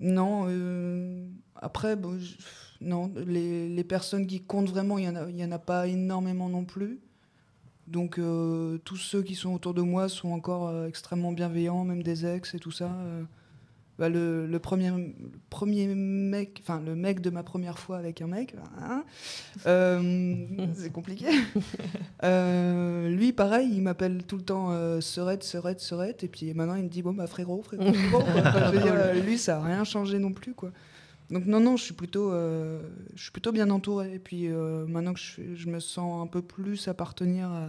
non, 0.00 0.46
euh, 0.48 1.26
après, 1.54 1.94
bon, 1.96 2.18
je- 2.18 2.34
non, 2.80 3.12
les, 3.26 3.68
les 3.68 3.84
personnes 3.84 4.26
qui 4.26 4.40
comptent 4.42 4.68
vraiment, 4.68 4.98
il 4.98 5.08
n'y 5.08 5.16
en, 5.16 5.28
il 5.28 5.44
en 5.44 5.52
a 5.52 5.58
pas 5.60 5.86
énormément 5.86 6.48
non 6.48 6.64
plus. 6.64 6.98
Donc, 7.86 8.18
euh, 8.18 8.78
tous 8.78 8.96
ceux 8.96 9.22
qui 9.22 9.34
sont 9.36 9.54
autour 9.54 9.74
de 9.74 9.82
moi 9.82 10.08
sont 10.08 10.30
encore 10.32 10.68
euh, 10.68 10.88
extrêmement 10.88 11.32
bienveillants, 11.32 11.84
même 11.84 12.02
des 12.02 12.26
ex 12.26 12.54
et 12.54 12.58
tout 12.58 12.72
ça. 12.72 12.90
Bah, 13.96 14.08
le, 14.08 14.46
le 14.48 14.58
premier, 14.58 14.90
le 14.90 15.12
premier 15.50 15.86
mec, 15.86 16.60
enfin, 16.62 16.80
le 16.84 16.96
mec 16.96 17.20
de 17.20 17.30
ma 17.30 17.44
première 17.44 17.78
fois 17.78 17.96
avec 17.96 18.22
un 18.22 18.26
mec, 18.26 18.56
hein, 18.80 19.04
euh, 19.66 20.34
c'est 20.74 20.90
compliqué. 20.90 21.26
Euh, 22.24 23.08
lui, 23.08 23.32
pareil, 23.32 23.70
il 23.72 23.82
m'appelle 23.82 24.24
tout 24.24 24.36
le 24.36 24.42
temps 24.42 24.72
euh, 24.72 25.00
Serette, 25.00 25.44
Serette, 25.44 25.78
Serette, 25.78 26.24
et 26.24 26.28
puis 26.28 26.52
maintenant 26.54 26.74
il 26.74 26.82
me 26.84 26.88
dit 26.88 27.02
bon 27.02 27.12
bah 27.12 27.28
frérot, 27.28 27.62
frérot, 27.62 27.92
frérot. 27.92 28.24
quoi. 28.24 28.40
Enfin, 28.40 28.72
je 28.72 28.78
veux 28.78 28.82
dire, 28.82 29.24
lui, 29.24 29.38
ça 29.38 29.58
a 29.58 29.62
rien 29.62 29.84
changé 29.84 30.18
non 30.18 30.32
plus, 30.32 30.54
quoi. 30.54 30.72
Donc 31.30 31.46
non, 31.46 31.60
non, 31.60 31.76
je 31.76 31.84
suis 31.84 31.94
plutôt, 31.94 32.32
euh, 32.32 32.82
je 33.14 33.22
suis 33.22 33.32
plutôt 33.32 33.52
bien 33.52 33.70
entouré. 33.70 34.12
Et 34.14 34.18
puis 34.18 34.48
maintenant 34.48 35.14
que 35.14 35.20
je 35.20 35.68
me 35.68 35.78
sens 35.78 36.20
un 36.20 36.26
peu 36.26 36.42
plus 36.42 36.88
appartenir 36.88 37.48
à, 37.48 37.68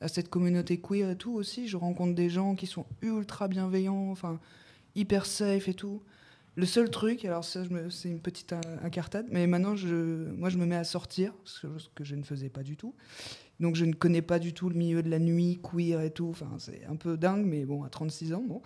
à 0.00 0.06
cette 0.06 0.28
communauté 0.28 0.78
queer 0.80 1.10
et 1.10 1.16
tout 1.16 1.32
aussi, 1.32 1.66
je 1.66 1.76
rencontre 1.76 2.14
des 2.14 2.30
gens 2.30 2.54
qui 2.54 2.68
sont 2.68 2.86
ultra 3.02 3.48
bienveillants, 3.48 4.10
enfin 4.12 4.38
hyper 4.94 5.26
safe 5.26 5.68
et 5.68 5.74
tout. 5.74 6.02
Le 6.56 6.66
seul 6.66 6.90
truc, 6.90 7.24
alors 7.24 7.44
ça, 7.44 7.62
c'est 7.90 8.08
une 8.08 8.20
petite 8.20 8.54
incartade, 8.82 9.26
mais 9.30 9.46
maintenant, 9.46 9.76
je, 9.76 10.30
moi, 10.32 10.48
je 10.48 10.58
me 10.58 10.66
mets 10.66 10.76
à 10.76 10.84
sortir, 10.84 11.32
ce 11.44 11.66
que, 11.94 12.04
je 12.04 12.16
ne 12.16 12.22
faisais 12.22 12.48
pas 12.48 12.62
du 12.62 12.76
tout. 12.76 12.94
Donc, 13.60 13.76
je 13.76 13.84
ne 13.84 13.92
connais 13.92 14.22
pas 14.22 14.38
du 14.38 14.52
tout 14.52 14.68
le 14.68 14.74
milieu 14.74 15.02
de 15.02 15.08
la 15.08 15.18
nuit, 15.18 15.60
queer 15.62 16.00
et 16.00 16.10
tout. 16.10 16.28
Enfin, 16.28 16.50
c'est 16.58 16.84
un 16.86 16.96
peu 16.96 17.16
dingue, 17.16 17.44
mais 17.46 17.64
bon, 17.64 17.84
à 17.84 17.88
36 17.88 18.34
ans, 18.34 18.42
bon. 18.46 18.62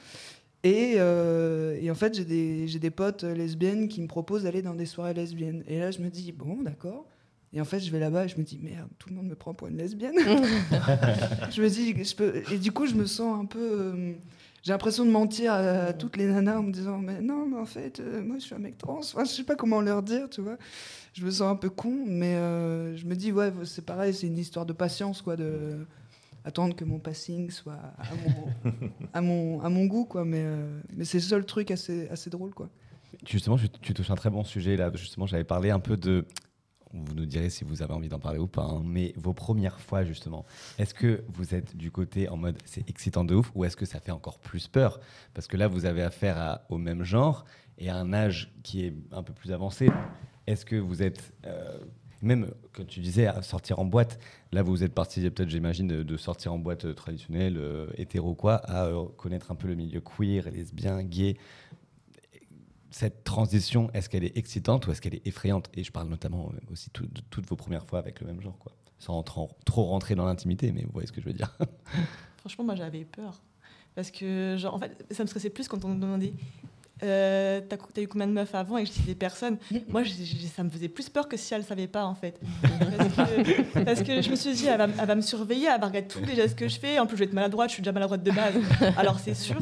Et, 0.63 0.95
euh, 0.97 1.79
et 1.79 1.91
en 1.91 1.95
fait, 1.95 2.15
j'ai 2.15 2.25
des, 2.25 2.67
j'ai 2.69 2.79
des 2.79 2.91
potes 2.91 3.23
lesbiennes 3.23 3.89
qui 3.89 4.01
me 4.01 4.09
proposent 4.09 4.45
d'aller 4.45 4.63
dans 4.63 4.75
des 4.75 4.87
soirées 4.87 5.13
lesbiennes. 5.13 5.63
Et 5.69 5.79
là, 5.79 5.91
je 5.91 5.99
me 5.99 6.09
dis, 6.09 6.33
bon, 6.33 6.63
d'accord. 6.63 7.07
Et 7.53 7.61
en 7.61 7.65
fait, 7.65 7.81
je 7.81 7.91
vais 7.91 8.01
là-bas 8.01 8.25
et 8.25 8.29
je 8.29 8.39
me 8.39 8.43
dis, 8.45 8.59
merde, 8.59 8.89
tout 8.99 9.11
le 9.11 9.17
monde 9.17 9.27
me 9.27 9.37
prend 9.37 9.53
pour 9.53 9.69
une 9.69 9.77
lesbienne. 9.77 10.17
je 11.51 11.63
me 11.63 11.69
dis, 11.69 12.03
je 12.03 12.17
peux... 12.17 12.43
Et 12.51 12.59
du 12.59 12.73
coup, 12.73 12.87
je 12.87 12.95
me 12.95 13.05
sens 13.05 13.39
un 13.39 13.45
peu. 13.45 13.61
euh, 13.61 14.15
j'ai 14.65 14.73
l'impression 14.73 15.05
de 15.05 15.11
mentir 15.11 15.53
à, 15.53 15.93
toutes 15.93 16.17
les 16.17 16.27
nanas 16.27 16.59
en 16.59 16.63
me 16.63 16.73
disant, 16.73 16.97
mais 16.97 17.21
non, 17.21 17.47
mais 17.47 17.59
en 17.59 17.67
fait, 17.67 18.01
euh, 18.01 18.23
moi, 18.23 18.39
je 18.39 18.45
suis 18.45 18.55
un 18.55 18.59
mec 18.59 18.79
trans. 18.79 18.99
Enfin, 18.99 19.25
je 19.25 19.31
sais 19.31 19.45
pas 19.45 19.57
comment 19.57 19.83
leur 19.83 20.03
dire, 20.03 20.31
tu 20.31 20.41
vois. 20.41 20.57
Je 21.13 21.23
me 21.23 21.31
sens 21.31 21.43
un 21.43 21.57
peu 21.57 21.69
con, 21.69 22.05
mais 22.07 22.35
euh, 22.37 22.97
je 22.97 23.05
me 23.05 23.15
dis, 23.15 23.31
ouais, 23.31 23.53
c'est 23.65 23.85
pareil, 23.85 24.15
c'est 24.15 24.27
une 24.27 24.39
histoire 24.39 24.65
de 24.65 24.73
patience, 24.73 25.21
quoi, 25.21 25.37
de 25.37 25.87
attendre 26.47 26.75
que 26.75 26.85
mon 26.85 26.99
passing 26.99 27.51
soit 27.51 27.79
à 27.99 28.15
mon, 28.15 28.71
à 29.13 29.21
mon, 29.21 29.61
à 29.61 29.69
mon 29.69 29.85
goût, 29.85 30.07
quoi. 30.07 30.25
Mais, 30.25 30.43
euh, 30.43 30.81
mais 30.95 31.05
c'est 31.05 31.19
le 31.19 31.25
seul 31.25 31.45
truc 31.45 31.71
assez, 31.71 32.09
assez 32.09 32.31
drôle, 32.31 32.55
quoi. 32.55 32.71
Justement, 33.29 33.59
tu 33.59 33.95
touches 33.95 34.11
un 34.11 34.17
très 34.17 34.31
bon 34.31 34.45
sujet 34.45 34.77
là. 34.77 34.91
Justement, 34.95 35.27
j'avais 35.27 35.45
parlé 35.45 35.71
un 35.71 35.79
peu 35.79 35.97
de. 35.99 36.25
Vous 36.95 37.15
nous 37.15 37.27
direz 37.27 37.51
si 37.51 37.65
vous 37.65 37.83
avez 37.83 37.93
envie 37.93 38.09
d'en 38.09 38.19
parler 38.19 38.39
ou 38.39 38.47
pas, 38.47 38.63
hein, 38.63 38.83
mais 38.85 39.13
vos 39.17 39.33
premières 39.33 39.81
fois 39.81 40.05
justement, 40.05 40.45
est-ce 40.79 40.95
que 40.95 41.25
vous 41.29 41.55
êtes 41.55 41.77
du 41.77 41.91
côté 41.91 42.29
en 42.29 42.37
mode 42.37 42.57
c'est 42.65 42.89
excitant 42.89 43.25
de 43.25 43.35
ouf 43.35 43.51
ou 43.55 43.65
est-ce 43.65 43.77
que 43.77 43.87
ça 43.87 44.01
fait 44.01 44.13
encore 44.13 44.39
plus 44.39 44.69
peur? 44.69 45.01
Parce 45.35 45.49
que 45.49 45.57
là, 45.57 45.67
vous 45.69 45.85
avez 45.87 46.03
affaire 46.03 46.61
au 46.69 46.79
même 46.79 47.03
genre 47.03 47.45
et 47.79 47.91
à 47.91 47.97
un 47.97 48.13
âge 48.13 48.53
qui 48.63 48.85
est 48.85 48.95
un 49.11 49.23
peu 49.23 49.33
plus 49.33 49.53
avancé. 49.53 49.91
Est-ce 50.47 50.65
que 50.65 50.77
vous 50.77 51.03
êtes. 51.03 51.33
euh, 51.47 51.79
même 52.23 52.51
quand 52.73 52.87
tu 52.87 53.01
disais 53.01 53.27
à 53.27 53.43
sortir 53.43 53.79
en 53.79 53.85
boîte, 53.85 54.19
là 54.53 54.63
vous 54.63 54.83
êtes 54.83 54.95
parti 54.95 55.21
peut-être 55.31 55.51
j'imagine 55.51 55.87
de, 55.87 56.03
de 56.03 56.17
sortir 56.17 56.53
en 56.53 56.59
boîte 56.59 56.87
euh, 56.87 56.95
traditionnelle, 56.95 57.57
euh, 57.59 57.87
hétéro 57.97 58.35
quoi, 58.35 58.57
à 58.65 58.87
euh, 58.87 59.05
connaître 59.17 59.53
un 59.53 59.55
peu 59.55 59.69
le 59.69 59.75
milieu 59.75 60.01
queer, 60.01 60.51
lesbien, 60.51 61.03
gay 61.03 61.37
cette 62.95 63.25
transition, 63.25 63.91
est-ce 63.93 64.09
qu'elle 64.09 64.23
est 64.23 64.37
excitante 64.37 64.87
ou 64.87 64.93
est-ce 64.93 65.01
qu'elle 65.01 65.17
est 65.17 65.27
effrayante? 65.27 65.69
Et 65.75 65.83
je 65.83 65.91
parle 65.91 66.09
notamment 66.09 66.53
euh, 66.55 66.73
aussi 66.73 66.91
de 66.95 67.21
toutes 67.29 67.49
vos 67.49 67.57
premières 67.57 67.85
fois 67.87 67.99
avec 67.99 68.21
le 68.21 68.27
même 68.29 68.41
genre, 68.41 68.57
quoi. 68.59 68.73
Sans 69.01 69.21
trop, 69.25 69.49
rentrer 69.67 70.15
dans 70.15 70.25
l'intimité, 70.25 70.71
mais 70.71 70.83
vous 70.85 70.93
voyez 70.93 71.09
ce 71.09 71.13
que 71.13 71.21
je 71.21 71.27
veux 71.27 71.33
dire. 71.33 71.59
Franchement, 72.39 72.65
moi, 72.65 72.77
j'avais 72.77 73.05
peur. 73.05 73.43
Parce 73.97 74.13
que, 74.13 74.65
en 74.67 74.79
fait, 74.79 75.05
ça 75.11 75.25
me 75.25 75.27
stressait 75.27 75.51
plus 75.51 75.67
quand 75.67 75.85
on 75.85 75.89
me 75.89 76.01
demandait 76.01 76.35
euh, 77.05 77.61
T'as 77.69 78.01
eu 78.03 78.09
combien 78.09 78.27
de 78.27 78.33
meufs 78.33 78.55
avant 78.55 78.79
Et 78.79 78.87
je 78.87 78.93
disais 78.93 79.15
personne. 79.15 79.59
Moi, 79.89 80.03
j'ai- 80.03 80.25
j'ai- 80.25 80.47
ça 80.49 80.63
me 80.65 80.71
faisait 80.71 80.89
plus 80.89 81.09
peur 81.09 81.29
que 81.29 81.37
si 81.37 81.55
elle 81.55 81.63
savait 81.65 81.87
pas, 81.87 82.05
en 82.05 82.15
fait. 82.15 82.41
Parce 83.85 84.03
que, 84.03 84.21
je 84.23 84.31
me 84.31 84.37
suis 84.37 84.53
dit 84.53 84.67
elle 84.67 84.79
va, 84.91 85.15
me 85.15 85.21
surveiller, 85.21 85.69
elle 85.73 85.81
va 85.81 85.87
regarder 85.89 86.09
tous 86.09 86.25
les 86.25 86.35
gestes 86.35 86.59
que 86.59 86.69
je 86.69 86.79
fais. 86.79 86.99
En 86.99 87.07
plus, 87.07 87.17
je 87.17 87.21
vais 87.21 87.27
être 87.27 87.33
maladroite, 87.35 87.71
je 87.71 87.75
suis 87.75 87.83
déjà 87.83 87.93
maladroite 87.93 88.23
de 88.23 88.31
base. 88.31 88.55
Alors, 88.97 89.19
c'est 89.19 89.35
sûr. 89.35 89.59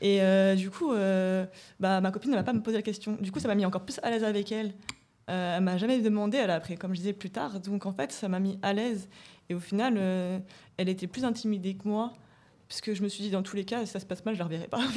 Et 0.00 0.20
euh, 0.22 0.54
du 0.54 0.70
coup, 0.70 0.92
euh, 0.92 1.44
bah, 1.80 2.00
ma 2.00 2.10
copine 2.10 2.30
ne 2.30 2.36
m'a 2.36 2.42
pas 2.42 2.52
me 2.52 2.60
posé 2.62 2.76
la 2.76 2.82
question. 2.82 3.16
Du 3.20 3.32
coup, 3.32 3.40
ça 3.40 3.48
m'a 3.48 3.54
mis 3.54 3.64
encore 3.66 3.82
plus 3.84 3.98
à 4.02 4.10
l'aise 4.10 4.24
avec 4.24 4.52
elle. 4.52 4.72
Euh, 5.28 5.56
elle 5.56 5.62
m'a 5.64 5.76
jamais 5.76 5.98
demandé, 6.00 6.36
elle 6.38 6.50
a 6.50 6.54
appris, 6.54 6.76
comme 6.76 6.92
je 6.94 6.98
disais 7.00 7.12
plus 7.12 7.30
tard. 7.30 7.58
Donc 7.60 7.86
en 7.86 7.92
fait, 7.92 8.12
ça 8.12 8.28
m'a 8.28 8.38
mis 8.38 8.58
à 8.62 8.72
l'aise. 8.72 9.08
Et 9.48 9.54
au 9.54 9.60
final, 9.60 9.98
elle 10.76 10.88
était 10.88 11.06
plus 11.06 11.24
intimidée 11.24 11.74
que 11.74 11.88
moi. 11.88 12.12
Puisque 12.68 12.94
je 12.94 13.02
me 13.02 13.08
suis 13.08 13.22
dit, 13.22 13.30
dans 13.30 13.42
tous 13.42 13.54
les 13.54 13.64
cas, 13.64 13.86
si 13.86 13.92
ça 13.92 14.00
se 14.00 14.06
passe 14.06 14.24
mal, 14.24 14.34
je 14.34 14.40
la 14.40 14.44
reverrai 14.46 14.66
pas. 14.66 14.78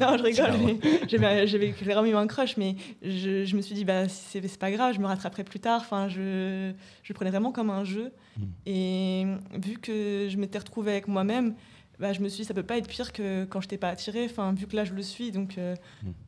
non, 0.00 0.16
je 0.16 0.22
rigole. 0.22 1.46
J'avais 1.48 1.72
vraiment 1.72 2.06
eu 2.06 2.14
un 2.14 2.26
crush, 2.28 2.56
mais 2.56 2.76
je, 3.02 3.44
je 3.44 3.56
me 3.56 3.62
suis 3.62 3.74
dit, 3.74 3.84
bah, 3.84 4.08
c'est 4.08 4.58
pas 4.58 4.70
grave, 4.70 4.94
je 4.94 5.00
me 5.00 5.06
rattraperai 5.06 5.42
plus 5.42 5.58
tard. 5.58 5.80
Enfin, 5.80 6.08
je, 6.08 6.72
je 7.02 7.12
le 7.12 7.14
prenais 7.14 7.30
vraiment 7.30 7.50
comme 7.50 7.70
un 7.70 7.82
jeu. 7.84 8.12
Et 8.66 9.24
vu 9.54 9.78
que 9.78 10.28
je 10.30 10.36
m'étais 10.36 10.58
retrouvée 10.58 10.92
avec 10.92 11.08
moi-même, 11.08 11.54
bah, 11.98 12.12
je 12.12 12.20
me 12.20 12.28
suis 12.28 12.42
dit, 12.42 12.44
ça 12.44 12.54
peut 12.54 12.62
pas 12.62 12.78
être 12.78 12.88
pire 12.88 13.12
que 13.12 13.44
quand 13.44 13.60
je 13.60 13.68
t'ai 13.68 13.76
pas 13.78 13.88
attirée. 13.88 14.26
Enfin, 14.30 14.52
vu 14.52 14.66
que 14.68 14.76
là, 14.76 14.84
je 14.84 14.94
le 14.94 15.02
suis, 15.02 15.32
donc 15.32 15.56
il 15.56 15.76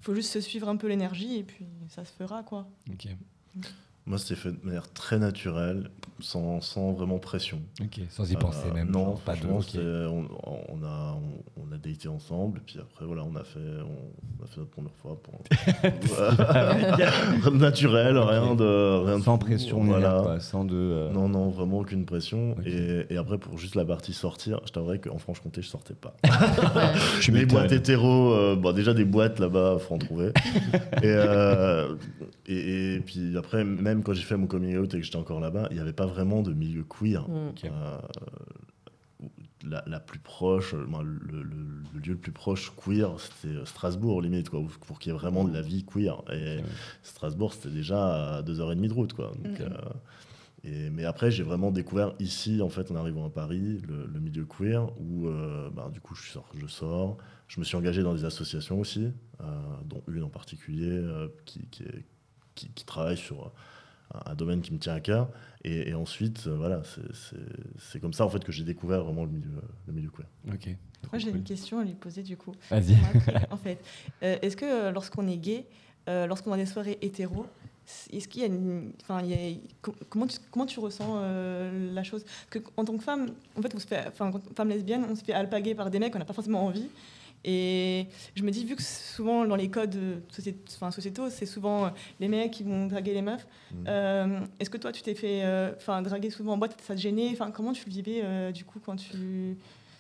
faut 0.01 0.15
juste 0.17 0.33
se 0.33 0.41
suivre 0.41 0.69
un 0.69 0.77
peu 0.77 0.89
l'énergie 0.89 1.37
et 1.39 1.43
puis 1.45 1.65
ça 1.89 2.05
se 2.05 2.13
fera, 2.13 2.43
quoi. 2.43 2.67
Moi, 4.07 4.19
c'était 4.19 4.35
fait 4.35 4.51
de 4.53 4.59
manière 4.63 4.93
très 4.93 5.19
naturelle, 5.19 5.89
sans, 6.21 6.61
sans 6.61 6.93
vraiment 6.93 7.19
pression. 7.19 7.59
Euh, 7.81 7.85
Ok, 7.85 8.01
sans 8.11 8.31
y 8.31 8.37
penser 8.37 8.71
même, 8.75 8.91
Non, 8.91 9.17
pas 9.17 9.33
de- 9.33 9.39
franchement, 9.39 9.57
ok. 9.59 9.65
c'était- 9.67 9.79
on, 9.83 10.29
on 10.69 10.85
a, 10.85 11.17
on, 11.57 11.63
on 11.71 11.73
a 11.75 11.79
daté 11.79 12.09
ensemble, 12.09 12.59
et 12.59 12.63
puis 12.67 12.79
après, 12.79 13.07
voilà, 13.07 13.23
on 13.25 13.35
a 13.35 13.45
fait, 13.45 13.59
on, 13.59 14.45
a 14.45 14.47
fait 14.47 14.59
notre 14.61 14.71
première 14.73 14.93
fois. 15.01 15.19
Pour... 15.23 15.41
Voilà. 16.03 16.77
naturel, 17.53 18.19
rien 18.19 18.55
de. 18.55 19.05
Rien 19.07 19.21
Sans 19.23 19.37
de 19.39 19.43
fou, 19.43 19.47
pression, 19.49 19.81
rien, 19.81 20.21
quoi, 20.23 20.39
sans 20.41 20.65
de. 20.67 20.75
euh, 20.77 21.11
Non, 21.11 21.29
non, 21.31 21.49
vraiment 21.49 21.79
aucune 21.79 22.05
pression. 22.05 22.57
Et, 22.67 23.07
et 23.09 23.17
après, 23.17 23.39
pour 23.39 23.57
juste 23.57 23.75
la 23.75 23.87
partie 23.87 24.13
sortir, 24.13 24.61
je 24.67 24.73
t'avouerais 24.73 24.99
qu'en 24.99 25.17
Franche-Comté, 25.17 25.63
je 25.63 25.69
sortais 25.69 25.95
pas. 25.95 26.15
Tu 27.23 27.31
les 27.33 27.47
boîtes 27.47 27.73
hétéro, 27.73 28.35
euh, 28.35 28.55
bon, 28.55 28.73
déjà 28.73 28.93
des 28.93 29.05
boîtes 29.07 29.39
là-bas, 29.39 29.79
faut 29.79 29.95
en 29.95 29.99
trouver. 29.99 30.29
et, 31.03 31.05
euh, 31.05 31.95
et, 32.47 32.95
et 32.97 33.01
puis 33.01 33.37
après, 33.39 33.65
même 33.65 33.94
quand 34.03 34.13
j'ai 34.15 34.23
fait 34.23 34.37
mon 34.37 34.47
coming 34.47 34.77
out 34.77 34.93
et 34.95 34.99
que 34.99 35.05
j'étais 35.05 35.17
encore 35.17 35.41
là-bas, 35.41 35.69
il 35.71 35.75
n'y 35.77 35.81
avait 35.83 35.93
pas 35.93 36.07
vraiment 36.07 36.43
de 36.43 36.53
milieu 36.53 36.85
queer. 36.85 37.29
Mm. 37.29 37.53
Euh, 37.65 37.99
la, 39.67 39.83
la 39.87 39.99
plus 40.01 40.19
proche, 40.19 40.75
moi, 40.75 41.03
le, 41.03 41.19
le- 41.43 41.43
le 41.95 42.01
lieu 42.01 42.13
le 42.13 42.19
plus 42.19 42.33
proche 42.33 42.73
queer, 42.77 43.15
c'était 43.19 43.65
Strasbourg, 43.65 44.21
limite, 44.21 44.51
quoi, 44.51 44.61
pour 44.87 44.99
qu'il 44.99 45.13
y 45.13 45.15
ait 45.15 45.19
vraiment 45.19 45.45
de 45.45 45.53
la 45.55 45.63
vie 45.63 45.85
queer. 45.85 46.21
Et 46.33 46.59
Strasbourg, 47.03 47.55
c'était 47.55 47.71
déjà 47.75 48.37
à 48.37 48.43
deux 48.43 48.61
heures 48.61 48.73
et 48.73 48.77
demie 48.77 48.89
de 48.89 48.93
route, 48.95 49.13
quoi. 49.15 49.33
Donc, 49.43 49.61
euh, 49.61 49.69
et, 50.65 50.91
mais 50.91 51.05
après, 51.05 51.31
j'ai 51.31 51.43
vraiment 51.45 51.71
découvert 51.71 52.13
ici, 52.19 52.61
en 52.61 52.69
fait, 52.69 52.91
en 52.91 52.97
arrivant 52.97 53.25
à 53.27 53.31
Paris, 53.31 53.81
le, 53.89 54.07
le 54.07 54.21
milieu 54.21 54.45
queer, 54.45 54.87
où, 55.01 55.29
euh, 55.29 55.71
bah, 55.71 55.89
du 55.93 56.01
coup, 56.01 56.15
je 56.15 56.29
sors, 56.31 56.49
je 56.59 56.67
sors. 56.67 57.17
Je 57.49 57.59
me 57.61 57.65
suis 57.65 57.77
engagé 57.77 58.03
dans 58.03 58.15
des 58.15 58.25
associations 58.27 58.81
aussi, 58.81 59.13
euh, 59.41 59.45
dont 59.87 60.03
une 60.09 60.25
en 60.25 60.29
particulier, 60.31 60.91
euh, 60.91 61.29
qui, 61.47 61.67
qui, 61.69 61.85
est- 61.85 62.05
qui- 62.55 62.69
qui 62.71 62.85
travaille 62.85 63.17
sur 63.17 63.53
un, 64.27 64.35
domaine 64.35 64.61
qui 64.61 64.73
me 64.73 64.79
tient 64.79 64.95
à 64.95 65.01
cœur. 65.01 65.29
Et, 65.65 65.91
et 65.91 65.95
ensuite, 65.95 66.45
euh, 66.47 66.57
voilà, 66.57 66.83
c'est- 67.79 68.01
comme 68.01 68.13
ça, 68.13 68.25
en 68.25 68.29
fait, 68.29 68.43
que 68.45 68.53
j'ai 68.53 68.65
découvert 68.65 69.03
vraiment 69.05 69.25
le 69.25 69.31
milieu, 69.31 69.51
le 69.87 69.93
milieu 69.93 70.11
queer. 70.11 70.27
Ok. 70.53 70.77
Moi, 71.13 71.19
j'ai 71.19 71.31
une 71.31 71.43
question 71.43 71.79
à 71.79 71.85
lui 71.85 71.95
poser 71.95 72.23
du 72.23 72.37
coup? 72.37 72.53
Vas-y. 72.71 72.97
en 73.51 73.57
fait, 73.57 73.79
Euh, 74.23 74.37
est-ce 74.43 74.57
que 74.57 74.65
euh, 74.65 74.91
lorsqu'on 74.91 75.27
est 75.29 75.37
gay, 75.37 75.67
euh, 76.09 76.27
lorsqu'on 76.27 76.53
a 76.53 76.57
des 76.57 76.67
soirées 76.67 76.99
hétéro, 77.03 77.47
est-ce 78.11 78.27
qu'il 78.29 78.41
y 78.41 78.45
a 78.45 78.49
une, 78.49 78.93
enfin, 79.03 79.21
il 79.23 79.31
y 79.31 79.35
a- 79.35 79.59
co- 79.83 79.95
comment 80.09 80.27
tu 80.27 80.39
comment 80.51 80.65
tu 80.67 80.81
ressens 80.81 81.19
euh, 81.19 81.93
la 81.93 82.03
chose? 82.03 82.25
Que 82.51 82.59
en 82.79 82.85
tant 82.85 82.97
que 82.97 83.03
femme, 83.03 83.29
en 83.57 83.63
fait, 83.63 83.75
on 83.75 83.79
se 83.79 83.87
fait, 83.87 84.03
enfin, 84.09 84.29
en 84.29 84.33
tant 84.33 84.39
que 84.39 84.55
femme 84.55 84.69
lesbienne, 84.71 85.05
on 85.11 85.15
se 85.15 85.23
fait 85.25 85.35
alpaguer 85.35 85.75
par 85.75 85.91
des 85.91 85.99
mecs, 85.99 86.15
on 86.17 86.19
n'a 86.19 86.25
pas 86.25 86.33
forcément 86.33 86.65
envie. 86.65 86.89
Et 87.45 88.07
je 88.35 88.43
me 88.43 88.51
dis, 88.51 88.65
vu 88.65 88.75
que 88.77 88.83
souvent 88.83 89.45
dans 89.45 89.57
les 89.57 89.69
codes 89.69 89.95
euh, 89.97 90.17
sociét- 90.33 90.57
enfin, 90.77 90.91
sociétaux, 90.91 91.29
c'est 91.31 91.47
souvent 91.47 91.87
euh, 91.87 91.89
les 92.21 92.29
mecs 92.29 92.51
qui 92.53 92.63
vont 92.63 92.87
draguer 92.87 93.13
les 93.15 93.23
meufs. 93.23 93.47
euh, 93.87 94.41
Est-ce 94.61 94.71
que 94.71 94.79
toi, 94.79 94.93
tu 94.93 95.03
t'es 95.03 95.15
fait 95.15 95.43
euh, 95.45 95.73
draguer 96.03 96.31
souvent 96.31 96.55
en 96.55 96.59
boîte, 96.59 96.77
ça 96.83 96.95
te 96.95 97.01
gênait? 97.01 97.29
Enfin, 97.33 97.51
comment 97.51 97.73
tu 97.73 97.85
le 97.87 97.91
vivais 97.93 98.21
euh, 98.25 98.51
du 98.53 98.65
coup 98.65 98.81
quand 98.85 98.97
tu 98.97 99.57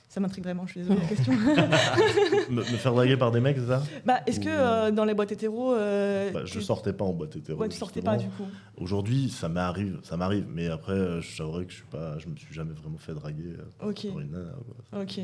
ça 0.08 0.20
m'intrigue 0.20 0.44
vraiment, 0.44 0.64
je 0.64 0.70
suis 0.72 0.80
désolée 0.82 1.00
la 1.00 1.06
question. 1.08 1.32
me, 2.50 2.56
me 2.60 2.62
faire 2.64 2.92
draguer 2.94 3.16
par 3.16 3.32
des 3.32 3.40
mecs, 3.40 3.56
c'est 3.58 3.66
ça? 3.66 3.82
Bah, 4.04 4.20
est-ce 4.26 4.38
que 4.38 4.88
Ou- 4.88 4.94
dans 4.94 5.04
les 5.04 5.12
boîtes 5.14 5.32
hétéro, 5.32 5.72
Bah, 5.74 6.44
je 6.44 6.52
tu- 6.52 6.62
sortais 6.62 6.92
pas 6.92 7.04
en 7.04 7.12
boîte 7.12 7.34
hétéro. 7.34 7.60
Ouais, 7.60 7.68
tu 7.68 7.76
sortais 7.76 8.00
pas, 8.00 8.16
du 8.16 8.28
coup. 8.28 8.46
Aujourd'hui, 8.76 9.28
ça 9.28 9.48
m'arrive, 9.48 9.98
ça 10.04 10.16
m'arrive, 10.16 10.46
mais 10.48 10.68
après, 10.68 10.92
euh, 10.92 11.20
j'avouerais 11.20 11.64
que 11.64 11.72
je 11.72 11.76
suis 11.78 11.86
pas, 11.86 12.16
je 12.18 12.28
me 12.28 12.36
suis 12.36 12.54
jamais 12.54 12.74
vraiment 12.74 12.98
fait 12.98 13.12
draguer 13.14 13.54
par, 13.78 13.88
une 14.20 14.30
nana. 14.30 14.52
quoi. 14.92 15.02
Ok. 15.02 15.20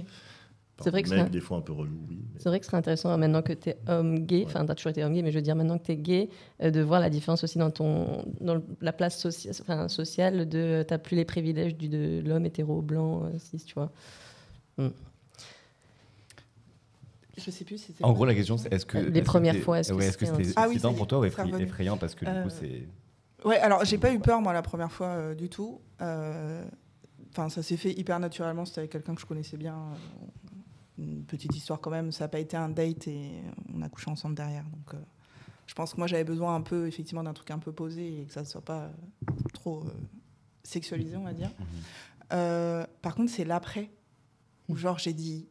C'est 0.83 0.91
vrai 0.91 1.03
que 1.03 1.11
mec, 1.11 1.31
des 1.31 1.41
fois 1.41 1.59
un 1.59 1.61
peu 1.61 1.73
relou, 1.73 1.99
oui. 2.09 2.19
mais- 2.33 2.41
C'est 2.41 2.49
vrai 2.49 2.59
que 2.59 2.65
ce 2.65 2.71
serait 2.71 2.79
intéressant 2.79 3.11
euh, 3.11 3.17
maintenant 3.17 3.43
que 3.43 3.53
tu 3.53 3.69
es 3.71 3.77
homme 3.89 4.21
gay, 4.21 4.45
enfin 4.47 4.65
tu 4.65 4.73
as 4.73 4.75
toujours 4.75 4.91
été 4.91 5.05
homme 5.05 5.13
gay, 5.15 5.23
mais 5.23 5.31
je 5.31 5.37
veux 5.37 5.43
dire 5.43 5.57
maintenant 5.57 5.79
que 5.79 5.85
tu 5.85 5.93
es 5.93 5.97
gay, 5.97 6.29
euh, 6.63 6.71
de 6.71 6.81
voir 6.81 7.01
la 7.01 7.11
différence 7.11 7.45
aussi 7.45 7.59
dans, 7.59 7.71
ton, 7.71 8.25
dans 8.41 8.61
la 8.81 8.93
place 8.93 9.23
socia- 9.25 9.51
enfin, 9.61 9.89
sociale 9.89 10.49
de 10.49 10.85
tu 10.89 10.99
plus 10.99 11.17
les 11.17 11.25
privilèges 11.25 11.77
du, 11.77 11.89
de 11.89 12.23
l'homme 12.27 12.47
hétéro, 12.47 12.81
blanc, 12.83 13.25
euh, 13.25 13.39
cis, 13.39 13.59
tu 13.65 13.75
vois. 13.75 13.91
Mm. 14.79 14.89
Je 17.39 17.51
sais 17.51 17.65
plus 17.65 17.79
si 17.79 17.87
c'était 17.93 18.05
En 18.05 18.13
gros, 18.13 18.25
la 18.27 18.35
question, 18.35 18.57
c'est 18.59 18.73
est-ce 18.73 18.85
que. 18.85 18.99
Les 18.99 19.21
que 19.21 19.25
premières 19.25 19.55
t'es- 19.55 19.61
fois, 19.61 19.79
est-ce 19.81 19.93
que 19.93 19.97
ouais, 19.99 20.07
est-ce 20.07 20.19
que 20.19 20.27
c'était 20.27 20.51
Ah 20.57 20.67
oui, 20.67 20.75
excitant 20.75 20.89
ça 20.91 20.95
y 20.95 20.97
pour 20.97 21.05
est, 21.05 21.09
toi 21.09 21.19
ou 21.21 21.25
effrayant, 21.25 21.97
parce 21.97 22.15
que 22.15 22.25
du 22.27 22.31
Euh, 22.31 22.43
coup, 22.43 22.51
c'est. 22.51 22.87
Ouais, 23.49 23.57
alors 23.59 23.85
j'ai 23.87 23.97
pas 23.97 24.13
eu 24.13 24.19
peur 24.21 24.43
moi 24.43 24.53
la 24.53 24.61
première 24.63 24.93
fois 24.93 25.07
euh, 25.09 25.35
du 25.35 25.49
tout. 25.49 25.81
Euh, 26.01 26.65
Enfin, 27.33 27.49
ça 27.49 27.63
s'est 27.63 27.77
fait 27.77 27.93
hyper 27.93 28.19
naturellement. 28.19 28.65
C'était 28.65 28.81
avec 28.81 28.91
quelqu'un 28.91 29.15
que 29.15 29.21
je 29.21 29.27
connaissais 29.27 29.57
bien. 29.57 29.77
Euh, 29.77 30.40
Une 31.01 31.25
petite 31.25 31.57
histoire 31.57 31.81
quand 31.81 31.91
même. 31.91 32.13
Ça 32.13 32.25
n'a 32.25 32.29
pas 32.29 32.39
été 32.39 32.57
un 32.57 32.69
date 32.69 33.09
et 33.09 33.43
on 33.75 33.83
a 33.83 33.89
couché 33.89 34.11
ensemble 34.11 34.35
derrière. 34.35 34.65
Donc, 34.65 34.95
euh, 34.95 34.99
je 35.71 35.75
pense 35.77 35.93
que 35.93 35.99
moi 35.99 36.09
j'avais 36.09 36.25
besoin 36.25 36.57
un 36.57 36.63
peu 36.63 36.89
effectivement 36.89 37.23
d'un 37.23 37.33
truc 37.33 37.49
un 37.53 37.61
peu 37.61 37.71
posé 37.71 38.23
et 38.23 38.25
que 38.25 38.33
ça 38.33 38.41
ne 38.41 38.47
soit 38.47 38.61
pas 38.61 38.87
euh, 38.87 39.33
trop 39.53 39.85
euh, 39.85 39.91
sexualisé, 40.65 41.17
on 41.17 41.23
va 41.23 41.33
dire. 41.33 41.53
Euh, 42.33 42.85
par 43.03 43.15
contre, 43.15 43.31
c'est 43.31 43.45
l'après 43.45 43.89
où 44.69 44.77
genre 44.77 44.99
j'ai 44.99 45.13
dit. 45.13 45.47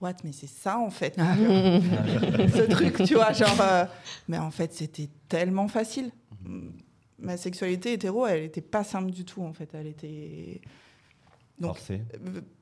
What, 0.00 0.14
mais 0.24 0.32
c'est 0.32 0.46
ça 0.46 0.78
en 0.78 0.88
fait. 0.88 1.16
Ce 1.18 2.70
truc, 2.70 3.02
tu 3.04 3.16
vois, 3.16 3.32
genre. 3.34 3.88
mais 4.28 4.38
en 4.38 4.50
fait, 4.50 4.72
c'était 4.72 5.10
tellement 5.28 5.68
facile. 5.68 6.10
Ma 7.18 7.36
sexualité 7.36 7.92
hétéro, 7.92 8.26
elle 8.26 8.44
n'était 8.44 8.62
pas 8.62 8.82
simple 8.82 9.10
du 9.10 9.26
tout 9.26 9.42
en 9.42 9.52
fait. 9.52 9.68
Elle 9.74 9.88
était. 9.88 10.62
Donc, 11.58 11.76
Forcée. 11.76 12.00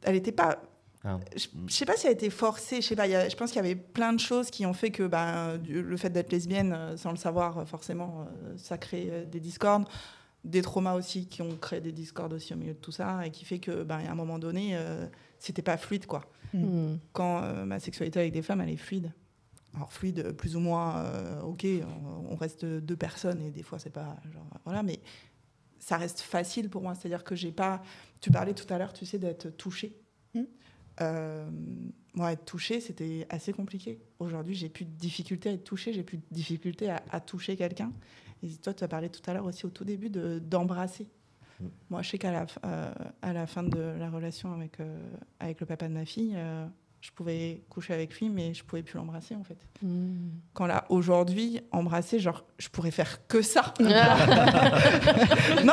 elle 0.03 0.15
n'était 0.15 0.33
pas. 0.33 0.61
Ah. 1.09 1.21
Je 1.37 1.47
je 1.69 1.73
sais 1.73 1.85
pas 1.87 1.97
si 1.97 2.07
elle 2.07 2.11
a 2.11 2.15
été 2.15 2.31
forcée, 2.31 2.81
je 2.83 2.87
sais 2.89 2.97
pas. 2.97 3.07
il 3.07 3.13
y 3.13 3.15
a- 3.15 3.29
je 3.29 3.37
pense 3.37 3.51
qu'il 3.53 3.63
y 3.63 3.65
avait 3.65 3.77
plein 3.77 4.13
de 4.13 4.19
choses 4.19 4.51
qui 4.51 4.67
ont 4.67 4.73
fait 4.73 4.91
que 4.91 5.05
ben, 5.07 5.57
du- 5.59 5.81
le 5.83 5.97
fait 5.97 6.11
d'être 6.11 6.33
lesbienne, 6.33 6.73
euh, 6.73 6.97
sans 6.97 7.11
le 7.13 7.17
savoir, 7.17 7.59
euh, 7.59 7.65
forcément, 7.65 8.23
euh, 8.45 8.55
ça 8.57 8.77
crée 8.77 9.25
des 9.31 9.39
discordes. 9.41 9.85
Des 10.45 10.63
traumas 10.63 10.95
aussi 10.95 11.27
qui 11.27 11.43
ont 11.43 11.57
créé 11.57 11.81
des 11.81 11.93
discordes 11.93 12.33
aussi 12.33 12.55
au 12.55 12.57
milieu 12.57 12.75
de 12.75 12.79
tout 12.79 12.93
ça 12.93 13.25
et 13.27 13.31
qui 13.31 13.45
fait 13.45 13.59
que, 13.59 13.83
ben, 13.85 13.99
à 14.07 14.11
un 14.11 14.15
moment 14.15 14.39
donné, 14.39 14.77
euh, 14.77 15.07
c'était 15.39 15.63
pas 15.63 15.77
fluide 15.77 16.07
quoi. 16.07 16.23
Mm. 16.55 16.97
Quand 17.13 17.43
euh, 17.43 17.65
ma 17.65 17.79
sexualité 17.81 18.21
avec 18.21 18.33
des 18.33 18.43
femmes, 18.43 18.61
elle 18.61 18.71
est 18.71 18.77
fluide. 18.77 19.13
Alors 19.75 19.93
fluide, 19.93 20.33
plus 20.33 20.57
ou 20.57 20.61
moins, 20.61 20.99
euh, 20.99 21.41
ok, 21.43 21.67
on, 22.29 22.33
on 22.33 22.37
reste 22.37 22.65
deux 22.65 22.97
personnes 22.97 23.43
et 23.43 23.51
des 23.51 23.63
fois 23.63 23.79
c'est 23.79 23.91
pas 23.91 24.17
genre 24.33 24.47
voilà, 24.65 24.83
mais 24.83 25.01
ça 25.79 25.97
reste 25.99 26.21
facile 26.21 26.71
pour 26.71 26.81
moi. 26.83 26.95
C'est-à-dire 26.95 27.25
que 27.25 27.35
j'ai 27.37 27.53
pas. 27.53 27.83
Tu 28.21 28.31
parlais 28.31 28.55
tout 28.55 28.73
à 28.73 28.79
l'heure, 28.79 28.93
tu 28.93 29.05
sais, 29.05 29.19
d'être 29.19 29.51
touchée. 29.51 29.97
Euh, 31.01 31.49
moi, 32.15 32.33
être 32.33 32.45
touchée, 32.45 32.81
c'était 32.81 33.27
assez 33.29 33.53
compliqué. 33.53 34.01
Aujourd'hui, 34.19 34.55
j'ai 34.55 34.69
plus 34.69 34.85
de 34.87 34.91
difficulté 34.97 35.51
à 35.51 35.53
être 35.53 35.65
touchée, 35.65 35.93
j'ai 35.93 36.03
plus 36.03 36.17
de 36.19 36.23
difficulté 36.31 36.89
à, 36.91 37.03
à 37.11 37.21
toucher 37.21 37.57
quelqu'un. 37.57 37.93
Et 38.43 38.49
toi, 38.57 38.73
tu 38.73 38.83
as 38.85 38.89
parlé 38.89 39.09
tout 39.11 39.21
à 39.29 39.35
l'heure 39.35 39.45
aussi 39.45 39.67
au 39.67 39.71
tout 39.71 39.85
début 39.85 40.09
de- 40.11 40.39
d'embrasser. 40.39 41.07
Moi, 41.89 42.03
je 42.03 42.11
sais 42.11 42.19
qu'à 42.19 42.33
la, 42.33 42.47
euh, 42.65 42.93
à 43.23 43.33
la 43.33 43.47
fin 43.47 43.63
de 43.63 43.79
la 43.79 44.11
relation 44.11 44.53
avec, 44.53 44.79
euh, 44.81 44.99
avec 45.41 45.61
le 45.61 45.67
papa 45.67 45.89
de 45.89 45.95
ma 45.95 46.05
fille, 46.05 46.37
je 47.01 47.11
pouvais 47.13 47.63
coucher 47.69 47.95
avec 47.95 48.19
lui, 48.19 48.29
mais 48.29 48.55
je 48.55 48.65
pouvais 48.65 48.83
plus 48.83 48.97
l'embrasser 48.97 49.35
en 49.35 49.45
fait. 49.45 49.59
Mm. 49.83 50.29
Quand 50.55 50.67
là, 50.67 50.85
aujourd'hui, 50.89 51.61
embrasser, 51.71 52.19
genre, 52.19 52.45
je 52.59 52.69
pourrais 52.69 52.91
faire 52.91 53.27
que 53.27 53.43
ça. 53.43 53.75
non, 53.81 53.87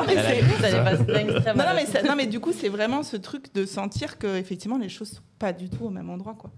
mais 0.05 0.15
c'est. 0.15 0.41
non, 0.41 0.83
non, 0.83 1.73
mais 1.73 1.81
l'autre. 1.81 1.91
ça- 1.91 2.03
non, 2.03 2.15
mais 2.15 2.27
du 2.27 2.39
coup, 2.39 2.51
c'est 2.51 2.69
vraiment 2.69 3.03
ce 3.03 3.17
truc 3.17 3.53
de 3.53 3.65
sentir 3.65 4.17
que 4.17 4.37
effectivement 4.37 4.77
les 4.77 4.89
choses 4.89 5.11
sont 5.11 5.23
pas 5.39 5.53
du 5.53 5.69
tout 5.69 5.85
au 5.85 5.89
même 5.89 6.09
endroit, 6.09 6.35
quoi. 6.35 6.51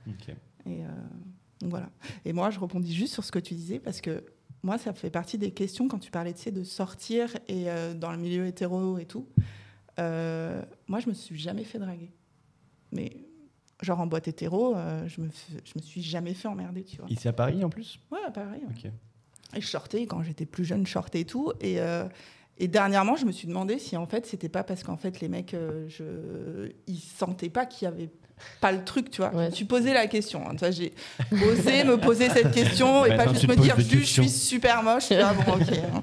Et 0.66 0.84
euh, 0.84 0.88
voilà. 1.64 1.90
Et 2.26 2.34
moi, 2.34 2.50
je 2.50 2.60
rebondis 2.60 2.94
juste 2.94 3.14
sur 3.14 3.24
ce 3.24 3.32
que 3.32 3.40
tu 3.40 3.54
disais 3.54 3.80
parce 3.80 4.02
que 4.02 4.24
moi, 4.64 4.78
ça 4.78 4.94
fait 4.94 5.12
partie 5.12 5.38
des 5.38 5.52
questions 5.52 5.88
quand 5.88 6.00
tu 6.00 6.10
parlais 6.12 6.34
tu 6.34 6.42
sais, 6.42 6.52
de 6.52 6.64
sortir 6.64 7.36
et 7.48 7.70
euh, 7.70 7.94
dans 7.94 8.12
le 8.12 8.18
milieu 8.18 8.48
hétéro 8.48 8.98
et 8.98 9.06
tout. 9.06 9.28
Euh, 10.00 10.62
moi, 10.88 11.00
je 11.00 11.08
me 11.08 11.14
suis 11.14 11.38
jamais 11.38 11.64
fait 11.64 11.80
draguer. 11.80 12.12
Mais 12.92 13.25
genre 13.82 14.00
en 14.00 14.08
boîte 14.08 14.28
hétéro, 14.28 14.76
euh, 14.76 15.08
je, 15.08 15.22
me 15.22 15.28
f- 15.28 15.32
je 15.64 15.72
me 15.76 15.82
suis 15.82 16.02
jamais 16.02 16.34
fait 16.34 16.48
emmerder, 16.48 16.84
tu 16.84 16.98
vois. 16.98 17.08
Ici 17.10 17.28
à 17.28 17.34
Paris 17.34 17.64
en 17.64 17.70
plus? 17.70 18.00
Ouais, 18.12 18.20
pareil. 18.34 18.62
ouais. 18.68 18.86
Ok. 18.86 18.92
Et 19.58 19.62
je 19.62 19.68
sortais 19.68 20.06
quand 20.06 20.24
j'étais 20.24 20.46
plus 20.46 20.66
jeune, 20.66 20.86
je 20.86 20.92
sortais 20.92 21.22
et 21.22 21.26
tout. 21.26 21.52
Et, 21.62 21.80
euh, 21.80 22.06
et 22.58 22.68
dernièrement, 22.68 23.16
je 23.16 23.26
me 23.26 23.32
suis 23.32 23.48
demandé 23.48 23.80
si 23.80 23.96
en 23.98 24.06
fait, 24.06 24.26
c'était 24.26 24.50
pas 24.50 24.64
parce 24.64 24.84
qu'en 24.84 24.98
fait, 24.98 25.20
les 25.22 25.28
mecs, 25.30 25.54
euh, 25.54 25.86
je... 25.88 26.72
ils 26.88 27.00
sentaient 27.00 27.50
pas 27.50 27.66
qu'il 27.66 27.86
y 27.86 27.88
avait 27.88 28.10
pas 28.60 28.74
le 28.74 28.84
truc, 28.84 29.10
tu 29.12 29.22
vois. 29.22 29.32
Je 29.34 29.38
me 29.38 29.50
suis 29.52 29.64
posé 29.66 29.94
la 29.94 30.08
question. 30.08 30.44
hein. 30.50 30.56
J'ai 30.72 30.94
osé 31.32 31.86
me 31.86 31.98
poser 31.98 32.30
cette 32.30 32.52
question 32.52 33.06
et 33.06 33.16
pas 33.16 33.30
juste 33.30 33.48
me 33.48 33.56
dire 33.56 33.76
je 33.80 34.00
suis 34.04 34.30
super 34.30 34.84
moche. 34.84 35.08
Tu 35.08 35.16
vois, 35.16 35.34
bon, 35.34 35.54
ok. 35.54 35.70
hein. 35.72 36.02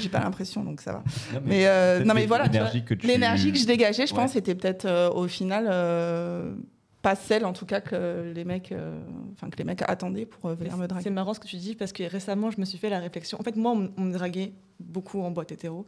J'ai 0.00 0.08
pas 0.08 0.20
l'impression, 0.20 0.64
donc 0.64 0.80
ça 0.80 0.92
va. 0.92 0.98
Non, 1.34 1.40
mais 1.44 1.56
mais 1.58 1.66
euh, 1.66 2.04
non, 2.04 2.14
mais 2.14 2.22
que 2.22 2.28
voilà. 2.28 2.44
l'énergie 2.46 2.84
que 2.84 2.94
tu- 2.94 3.06
L'énergie 3.06 3.52
que 3.52 3.58
je 3.58 3.66
dégageais, 3.66 4.06
je 4.06 4.14
Ouais. 4.14 4.20
pense, 4.20 4.34
était 4.36 4.54
peut-être 4.54 4.86
euh, 4.86 5.10
au 5.10 5.28
final 5.28 5.66
euh, 5.70 6.54
pas 7.08 7.16
celle, 7.16 7.46
en 7.46 7.52
tout 7.54 7.64
cas, 7.64 7.80
que 7.80 8.32
les 8.34 8.44
mecs, 8.44 8.72
euh, 8.72 8.98
enfin 9.32 9.48
que 9.48 9.56
les 9.56 9.64
mecs 9.64 9.82
attendaient 9.86 10.26
pour 10.26 10.50
euh, 10.50 10.54
venir 10.54 10.76
me 10.76 10.86
draguer. 10.86 11.04
C'est 11.04 11.10
marrant 11.10 11.32
ce 11.32 11.40
que 11.40 11.46
tu 11.46 11.56
dis 11.56 11.74
parce 11.74 11.92
que 11.92 12.02
récemment, 12.02 12.50
je 12.50 12.60
me 12.60 12.66
suis 12.66 12.76
fait 12.76 12.90
la 12.90 12.98
réflexion. 12.98 13.38
En 13.40 13.42
fait, 13.42 13.56
moi, 13.56 13.72
on, 13.72 14.02
me 14.02 14.12
draguait 14.12 14.52
beaucoup 14.78 15.22
en 15.22 15.30
boîte 15.30 15.52
hétéro. 15.52 15.86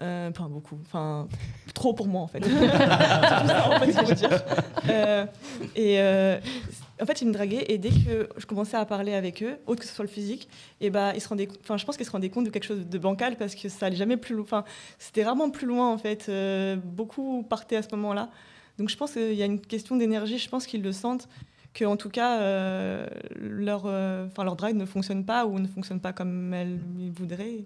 Euh, 0.00 0.30
Enfin, 0.30 0.48
beaucoup. 0.48 0.78
Enfin, 0.82 1.26
trop 1.74 1.94
pour 1.94 2.06
moi, 2.06 2.22
en 2.22 2.28
fait. 2.28 2.44
C'est 2.44 2.50
tout 2.50 3.48
ça, 3.48 3.70
en 3.70 3.78
fait, 3.80 3.92
je 3.92 4.14
dire. 4.14 4.42
Euh, 4.88 5.26
et 5.74 6.00
euh, 6.00 6.38
en 7.00 7.06
fait, 7.06 7.20
ils 7.22 7.28
me 7.28 7.32
draguaient 7.32 7.64
et 7.68 7.78
dès 7.78 7.90
que 7.90 8.28
je 8.36 8.46
commençais 8.46 8.76
à 8.76 8.84
parler 8.84 9.14
avec 9.14 9.42
eux, 9.42 9.58
autre 9.66 9.80
que 9.80 9.86
ce 9.86 9.94
soit 9.94 10.04
le 10.04 10.10
physique, 10.10 10.48
et 10.80 10.90
bah, 10.90 11.12
ils 11.14 11.20
se 11.20 11.28
rendaient, 11.28 11.48
enfin, 11.62 11.76
je 11.76 11.84
pense 11.84 11.96
qu'ils 11.96 12.06
se 12.06 12.12
rendaient 12.12 12.30
compte 12.30 12.44
de 12.44 12.50
quelque 12.50 12.66
chose 12.66 12.86
de 12.86 12.98
bancal 12.98 13.36
parce 13.36 13.56
que 13.56 13.68
ça 13.68 13.86
allait 13.86 13.96
jamais 13.96 14.16
plus 14.16 14.36
loin. 14.36 14.44
Enfin, 14.44 14.64
c'était 14.98 15.24
vraiment 15.24 15.50
plus 15.50 15.66
loin, 15.66 15.92
en 15.92 15.98
fait. 15.98 16.30
Beaucoup 16.84 17.42
partaient 17.42 17.76
à 17.76 17.82
ce 17.82 17.88
moment-là. 17.96 18.30
Donc, 18.78 18.88
je 18.88 18.96
pense 18.96 19.12
qu'il 19.12 19.34
y 19.34 19.42
a 19.42 19.46
une 19.46 19.60
question 19.60 19.96
d'énergie. 19.96 20.38
Je 20.38 20.48
pense 20.48 20.66
qu'ils 20.66 20.82
le 20.82 20.92
sentent 20.92 21.28
que 21.74 21.84
en 21.84 21.96
tout 21.96 22.10
cas 22.10 22.40
euh, 22.40 23.06
leur 23.34 23.84
euh, 23.86 24.28
leur 24.38 24.56
drive 24.56 24.76
ne 24.76 24.84
fonctionne 24.84 25.24
pas 25.24 25.46
ou 25.46 25.58
ne 25.58 25.66
fonctionne 25.66 26.00
pas 26.00 26.12
comme 26.12 26.54
ils 26.98 27.10
voudraient 27.10 27.64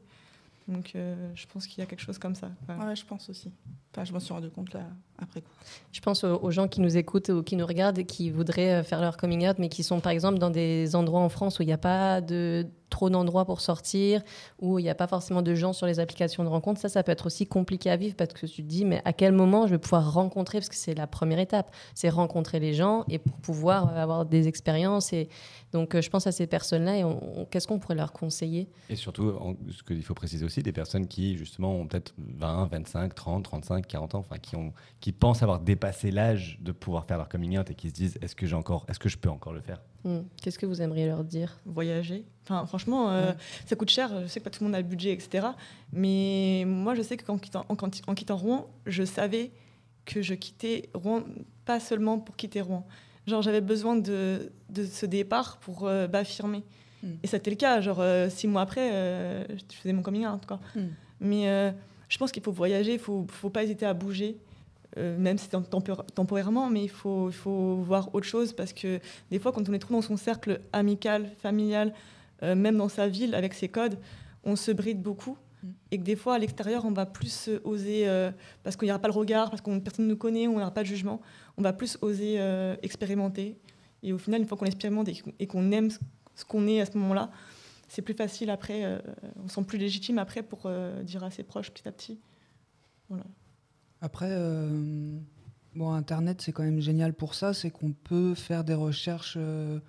donc 0.69 0.93
euh, 0.95 1.15
je 1.35 1.47
pense 1.47 1.67
qu'il 1.67 1.79
y 1.79 1.83
a 1.83 1.87
quelque 1.87 2.01
chose 2.01 2.19
comme 2.19 2.35
ça 2.35 2.51
ouais. 2.69 2.75
Ouais, 2.75 2.97
je 2.97 3.05
pense 3.05 3.29
aussi. 3.29 3.53
Enfin, 3.93 4.05
je 4.05 4.13
m'en 4.13 4.21
suis 4.21 4.33
rendu 4.33 4.51
compte 4.51 4.73
là 4.75 4.85
après 5.19 5.41
coup. 5.41 5.51
Je 5.93 6.01
pense 6.01 6.25
aux, 6.25 6.51
gens 6.51 6.69
qui 6.69 6.81
nous 6.81 6.97
écoutent 6.97 7.31
ou 7.31 7.43
qui 7.43 7.57
nous 7.57 7.67
regardent 7.67 7.99
et 7.99 8.05
qui 8.05 8.31
voudraient 8.31 8.81
euh, 8.81 8.83
faire 8.83 9.01
leur 9.01 9.17
coming 9.17 9.49
out, 9.49 9.57
mais 9.59 9.69
qui 9.69 9.83
sont 9.83 10.01
par 10.01 10.13
exemple 10.13 10.39
dans 10.39 10.51
des 10.51 10.95
endroits 10.95 11.21
en 11.21 11.29
France 11.29 11.59
où 11.59 11.63
il 11.63 11.67
n'y 11.67 11.73
a 11.73 11.79
pas 11.79 12.21
de 12.21 12.67
trop 12.91 13.11
d'endroits 13.11 13.45
pour 13.45 13.61
sortir, 13.61 14.23
où 14.61 14.79
il 14.79 14.83
n'y 14.83 14.89
a 14.89 14.95
pas 14.95 15.07
forcément 15.07 15.43
de 15.43 15.55
gens 15.55 15.73
sur 15.73 15.87
les 15.87 15.99
applications 16.01 16.45
de 16.45 16.49
rencontre. 16.49 16.81
Ça, 16.81 16.89
ça 16.89 17.03
peut 17.03 17.13
être 17.13 17.27
aussi 17.27 17.47
compliqué 17.47 17.91
à 17.91 17.97
vivre 17.97 18.15
parce 18.17 18.33
que 18.33 18.47
tu 18.47 18.63
te 18.63 18.69
dis, 18.69 18.85
mais 18.85 19.03
à 19.05 19.13
quel 19.13 19.33
moment 19.33 19.67
je 19.67 19.73
vais 19.73 19.79
pouvoir 19.79 20.13
rencontrer, 20.13 20.59
parce 20.59 20.69
que 20.69 20.77
c'est 20.77 20.95
la 20.95 21.07
première 21.07 21.39
étape, 21.39 21.75
c'est 21.95 22.09
rencontrer 22.09 22.61
les 22.61 22.75
gens 22.75 23.05
et 23.09 23.19
pour 23.19 23.37
pouvoir 23.39 23.89
euh, 23.93 24.03
avoir 24.03 24.25
des 24.25 24.49
expériences. 24.49 25.13
Et 25.13 25.29
donc, 25.73 25.95
euh, 25.95 26.01
je 26.01 26.09
pense 26.11 26.27
à 26.27 26.33
ces 26.33 26.47
personnes-là 26.47 26.99
et 26.99 27.05
qu'est-ce 27.51 27.67
qu'on 27.67 27.79
pourrait 27.79 27.97
leur 27.97 28.13
conseiller? 28.13 28.69
Et 28.89 28.97
surtout, 28.97 29.35
en- 29.41 29.55
ce 29.71 29.83
qu'il 29.83 30.03
faut 30.03 30.15
préciser 30.15 30.45
aussi, 30.45 30.63
des 30.63 30.73
personnes 30.73 31.07
qui, 31.07 31.37
justement, 31.37 31.75
ont 31.75 31.87
peut-être 31.87 32.15
20, 32.19 32.67
25, 32.67 33.15
30, 33.15 33.45
35, 33.45 33.87
40 33.87 34.15
ans, 34.15 34.19
enfin, 34.21 34.39
qui, 34.39 34.57
ont, 34.57 34.73
qui 35.01 35.06
pensent 35.13 35.43
avoir 35.43 35.61
dépassé 35.61 36.11
l'âge 36.11 36.59
de 36.61 36.73
pouvoir 36.73 37.05
faire 37.07 37.17
leur 37.19 37.29
coming 37.29 37.59
out 37.59 37.71
et 37.71 37.75
qui 37.75 37.89
se 37.89 37.95
disent 37.95 38.19
est-ce 38.23 38.35
que, 38.35 38.47
j'ai 38.47 38.55
encore, 38.57 38.85
est-ce 38.89 38.99
que 38.99 39.09
je 39.09 39.17
peux 39.19 39.29
encore 39.31 39.53
le 39.53 39.61
faire? 39.61 39.81
Hmm. 40.05 40.21
Qu'est-ce 40.41 40.59
que 40.59 40.67
vous 40.67 40.81
aimeriez 40.83 41.07
leur 41.07 41.25
dire? 41.25 41.59
Voyager. 41.65 42.25
Enfin, 42.45 42.65
franchement, 42.67 43.11
euh, 43.11 43.33
ça 43.67 43.75
coûte 43.77 43.91
cher. 43.91 44.23
Je 44.23 44.27
sais 44.29 44.41
que 44.41 44.45
pas 44.45 44.51
tout 44.51 44.63
le 44.63 44.67
monde 44.69 44.75
a 44.77 44.81
le 44.81 44.87
budget, 44.87 45.13
etc. 45.13 45.49
Mais 45.93 46.65
moi, 46.67 46.95
je 46.95 47.03
sais 47.03 47.17
qu'en 47.17 47.39
quittant, 47.39 47.65
en, 47.69 47.77
quand- 47.77 48.01
en 48.07 48.15
quittant 48.15 48.37
Rouen, 48.37 48.71
je 48.87 49.03
savais 49.05 49.51
que 50.05 50.23
je 50.23 50.35
quittais 50.35 50.89
Rouen 50.95 51.23
pas 51.65 51.81
seulement 51.81 52.19
pour 52.19 52.37
quitter 52.37 52.61
Rouen. 52.61 52.87
Genre, 53.27 53.43
j'avais 53.43 53.61
besoin 53.61 53.97
de, 53.97 54.53
de 54.71 54.85
ce 54.85 55.05
départ 55.07 55.57
pour 55.59 55.87
euh, 55.89 56.07
m'affirmer. 56.07 56.63
Mm. 57.03 57.09
Et 57.25 57.27
c'était 57.27 57.51
le 57.51 57.57
cas. 57.57 57.81
Genre, 57.81 57.99
euh, 58.01 58.29
six 58.29 58.47
mois 58.47 58.63
après, 58.63 58.91
euh, 58.93 59.45
je 59.49 59.77
faisais 59.77 59.93
mon 59.93 60.03
coming 60.03 60.27
out. 60.27 60.47
Quoi. 60.47 60.61
Mm. 60.77 60.81
Mais 61.21 61.49
euh, 61.49 61.73
je 62.09 62.19
pense 62.19 62.31
qu'il 62.31 62.43
faut 62.45 62.53
voyager, 62.53 62.93
il 62.95 62.99
faut, 63.01 63.27
faut 63.29 63.51
pas 63.51 63.65
hésiter 63.65 63.85
à 63.87 63.95
bouger. 63.95 64.37
Euh, 64.99 65.17
même 65.19 65.37
si 65.39 65.49
c'est 65.51 65.57
tempor- 65.57 66.07
temporairement, 66.15 66.71
mais 66.71 66.85
il 66.85 66.89
faut, 66.91 67.29
il 67.29 67.35
faut 67.35 67.77
voir 67.77 68.15
autre 68.15 68.27
chose 68.27 68.53
parce 68.53 68.73
que 68.73 69.01
des 69.31 69.39
fois, 69.39 69.53
quand 69.53 69.69
on 69.69 69.73
est 69.73 69.79
trop 69.79 69.95
dans 69.95 70.03
son 70.03 70.17
cercle 70.17 70.61
amical, 70.73 71.31
familial, 71.43 71.93
euh, 72.43 72.55
même 72.55 72.77
dans 72.77 72.89
sa 72.89 73.09
ville, 73.09 73.35
avec 73.35 73.55
ses 73.55 73.69
codes, 73.69 73.99
on 74.45 74.57
se 74.57 74.71
bride 74.71 75.03
beaucoup. 75.03 75.37
Mm. 75.63 75.69
Et 75.93 75.99
que 75.99 76.03
des 76.03 76.17
fois, 76.17 76.35
à 76.35 76.39
l'extérieur, 76.39 76.85
on 76.85 76.93
va 76.93 77.07
plus 77.07 77.51
oser, 77.65 78.09
euh, 78.09 78.31
parce 78.63 78.77
qu'il 78.77 78.87
n'y 78.87 78.93
aura 78.93 78.99
pas 79.01 79.09
le 79.09 79.15
regard, 79.15 79.51
parce 79.51 79.63
que 79.63 79.79
personne 79.79 80.07
ne 80.07 80.11
nous 80.11 80.17
connaît, 80.17 80.47
on 80.49 80.59
n'aura 80.59 80.71
pas 80.73 80.83
de 80.83 80.89
jugement, 80.89 81.21
on 81.57 81.63
va 81.63 81.73
plus 81.73 81.99
oser 82.03 82.39
expérimenter. 82.83 83.57
Et 84.03 84.13
au 84.13 84.19
final, 84.19 84.41
une 84.41 84.47
fois 84.47 84.57
qu'on 84.59 84.67
expérimente 84.67 85.09
et 85.39 85.47
qu'on- 85.47 85.73
aime 85.73 85.91
ce- 85.91 86.45
qu'on 86.45 86.67
est 86.69 86.81
à 86.81 86.87
ce 86.87 86.97
moment-là, 86.99 87.31
c'est 87.89 88.03
plus 88.03 88.15
facile 88.15 88.51
après, 88.51 89.01
on 89.43 89.49
se 89.49 89.55
sent 89.55 89.65
plus 89.65 89.79
légitime 89.79 90.19
après 90.19 90.43
pour 90.43 90.71
dire 91.03 91.25
à 91.25 91.31
ses 91.31 91.43
proches 91.43 91.71
petit 91.71 91.89
à 91.89 91.93
petit. 91.93 92.19
Voilà. 93.09 93.25
Après, 94.07 94.29
euh, 94.31 94.69
bon, 95.75 95.91
Internet, 95.91 96.41
c'est 96.41 96.53
quand 96.53 96.63
même 96.63 96.79
génial 96.79 97.13
pour 97.13 97.35
ça, 97.35 97.53
c'est 97.53 97.73
qu'on 97.73 97.91
peut 97.91 98.37
faire 98.37 98.63
des 98.63 98.73
recherches 98.73 99.35
euh, 99.37 99.81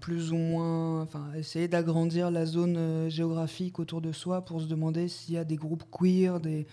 plus 0.00 0.30
ou 0.30 0.36
moins, 0.36 1.02
enfin, 1.02 1.32
essayer 1.34 1.66
d'agrandir 1.66 2.30
la 2.30 2.46
zone 2.46 2.76
euh, 2.76 3.08
géographique 3.08 3.80
autour 3.80 4.00
de 4.00 4.12
soi 4.12 4.44
pour 4.44 4.60
se 4.60 4.66
demander 4.66 5.08
s'il 5.08 5.34
y 5.34 5.36
a 5.36 5.42
des 5.42 5.56
groupes 5.56 5.82
queer, 5.90 6.38
des, 6.38 6.68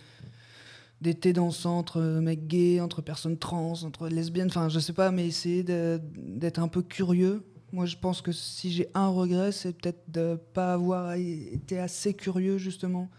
des 1.01 1.15
thés 1.15 1.33
dansants 1.33 1.79
entre 1.79 1.99
mecs 1.99 2.45
gays, 2.45 2.79
entre 2.79 3.01
personnes 3.01 3.39
trans, 3.39 3.81
entre 3.81 4.07
lesbiennes, 4.07 4.49
enfin, 4.49 4.69
je 4.69 4.77
sais 4.77 4.93
pas, 4.93 5.09
mais 5.09 5.25
essayer 5.25 5.63
d'être 5.63 6.59
un 6.59 6.67
peu 6.67 6.83
curieux. 6.83 7.43
Moi, 7.71 7.87
je 7.87 7.95
pense 7.97 8.21
que 8.21 8.31
si 8.31 8.71
j'ai 8.71 8.87
un 8.93 9.07
regret, 9.07 9.51
c'est 9.51 9.73
peut-être 9.73 10.11
de 10.11 10.37
pas 10.53 10.73
avoir 10.73 11.13
été 11.13 11.79
assez 11.79 12.13
curieux, 12.13 12.59
justement, 12.59 13.09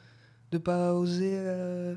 de 0.53 0.59
pas 0.59 0.95
oser. 0.95 1.33
euh, 1.35 1.97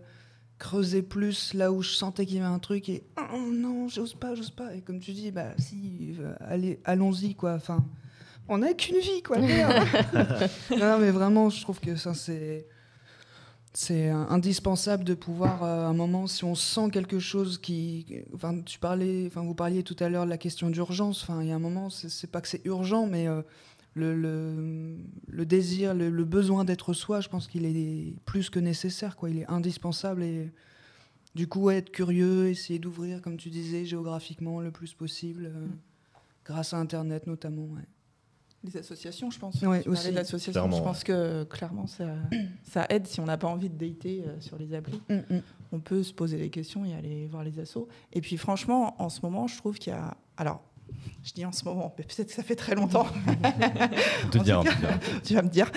creuser 0.59 1.01
plus 1.01 1.53
là 1.53 1.71
où 1.71 1.81
je 1.81 1.91
sentais 1.91 2.25
qu'il 2.25 2.35
y 2.35 2.39
avait 2.39 2.47
un 2.47 2.59
truc 2.59 2.89
et 2.89 3.03
oh 3.33 3.49
non 3.51 3.87
j'ose 3.87 4.13
pas 4.13 4.35
j'ose 4.35 4.51
pas. 4.51 4.75
Et 4.75 4.81
comme 4.81 4.99
tu 4.99 5.13
dis 5.13 5.31
bah 5.31 5.53
si 5.57 6.15
euh, 6.19 6.35
allez 6.41 6.79
allons-y 6.83 7.33
quoi. 7.33 7.53
Enfin 7.53 7.83
on 8.49 8.59
n'a 8.59 8.73
qu'une 8.73 8.99
vie 8.99 9.23
quoi. 9.23 9.39
Merde. 9.39 9.87
non, 10.77 10.99
mais 10.99 11.11
vraiment 11.11 11.49
je 11.49 11.61
trouve 11.61 11.79
que 11.79 11.95
ça 11.95 12.13
c'est 12.13 12.67
c'est 13.73 14.09
indispensable 14.09 15.03
de 15.03 15.13
pouvoir 15.13 15.63
euh, 15.63 15.85
à 15.85 15.87
un 15.87 15.93
moment 15.93 16.27
si 16.27 16.43
on 16.43 16.55
sent 16.55 16.89
quelque 16.91 17.19
chose 17.19 17.57
qui 17.57 18.23
enfin 18.33 18.59
tu 18.65 18.79
parlais 18.79 19.27
enfin 19.27 19.41
vous 19.41 19.53
parliez 19.53 19.83
tout 19.83 19.95
à 19.99 20.09
l'heure 20.09 20.25
de 20.25 20.29
la 20.29 20.37
question 20.37 20.69
d'urgence. 20.69 21.23
Enfin 21.23 21.41
il 21.41 21.47
y 21.47 21.51
a 21.51 21.55
un 21.55 21.59
moment 21.59 21.89
c'est 21.89 22.29
pas 22.29 22.41
que 22.41 22.49
c'est 22.49 22.65
urgent 22.65 23.07
mais 23.07 23.27
euh, 23.27 23.41
le, 23.99 24.15
le, 24.15 24.97
le 25.27 25.45
désir, 25.45 25.93
le, 25.93 26.09
le 26.09 26.25
besoin 26.25 26.65
d'être 26.65 26.93
soi, 26.93 27.21
je 27.21 27.29
pense 27.29 27.47
qu'il 27.47 27.65
est 27.65 28.15
plus 28.25 28.49
que 28.49 28.59
nécessaire, 28.59 29.15
quoi. 29.15 29.29
Il 29.29 29.37
est 29.39 29.49
indispensable 29.49 30.23
et 30.23 30.51
du 31.35 31.47
coup, 31.47 31.69
être 31.69 31.91
curieux, 31.91 32.47
essayer 32.47 32.79
d'ouvrir, 32.79 33.21
comme 33.21 33.37
tu 33.37 33.49
disais, 33.49 33.85
géographiquement 33.85 34.61
le 34.61 34.71
plus 34.71 34.93
possible, 34.93 35.51
euh, 35.53 35.67
grâce 36.43 36.73
à 36.73 36.77
Internet 36.77 37.27
notamment. 37.27 37.65
ouais. 37.65 37.85
Les 38.61 38.75
associations, 38.75 39.31
je 39.31 39.39
pense. 39.39 39.57
Parlais 39.59 39.87
aussi. 39.87 40.51
Clairement, 40.51 40.77
je 40.77 40.83
pense 40.83 41.03
que 41.05 41.45
clairement 41.45 41.87
ça, 41.87 42.15
ça 42.63 42.85
aide 42.89 43.07
si 43.07 43.21
on 43.21 43.25
n'a 43.25 43.37
pas 43.37 43.47
envie 43.47 43.69
de 43.69 43.77
dater 43.77 44.23
euh, 44.27 44.41
sur 44.41 44.57
les 44.57 44.73
applis. 44.73 45.01
Mm, 45.09 45.35
mm. 45.35 45.41
On 45.71 45.79
peut 45.79 46.03
se 46.03 46.13
poser 46.13 46.37
des 46.37 46.49
questions 46.49 46.83
et 46.83 46.93
aller 46.93 47.27
voir 47.27 47.45
les 47.45 47.57
assos. 47.59 47.87
Et 48.11 48.19
puis 48.19 48.35
franchement, 48.35 49.01
en 49.01 49.07
ce 49.07 49.21
moment, 49.21 49.47
je 49.47 49.55
trouve 49.55 49.77
qu'il 49.77 49.93
y 49.93 49.95
a. 49.95 50.17
Alors, 50.35 50.61
je 51.23 51.33
dis 51.33 51.45
en 51.45 51.51
ce 51.51 51.65
moment, 51.65 51.93
mais 51.97 52.03
peut-être 52.03 52.27
que 52.27 52.33
ça 52.33 52.43
fait 52.43 52.55
très 52.55 52.75
longtemps. 52.75 53.07
Cas, 54.31 54.61
tu 55.23 55.33
vas 55.33 55.41
me 55.41 55.49
dire. 55.49 55.71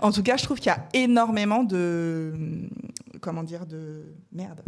en 0.00 0.12
tout 0.12 0.22
cas, 0.22 0.36
je 0.36 0.44
trouve 0.44 0.58
qu'il 0.58 0.72
y 0.72 0.74
a 0.74 0.88
énormément 0.92 1.64
de. 1.64 2.68
Comment 3.20 3.42
dire 3.42 3.66
De. 3.66 4.14
Merde. 4.32 4.62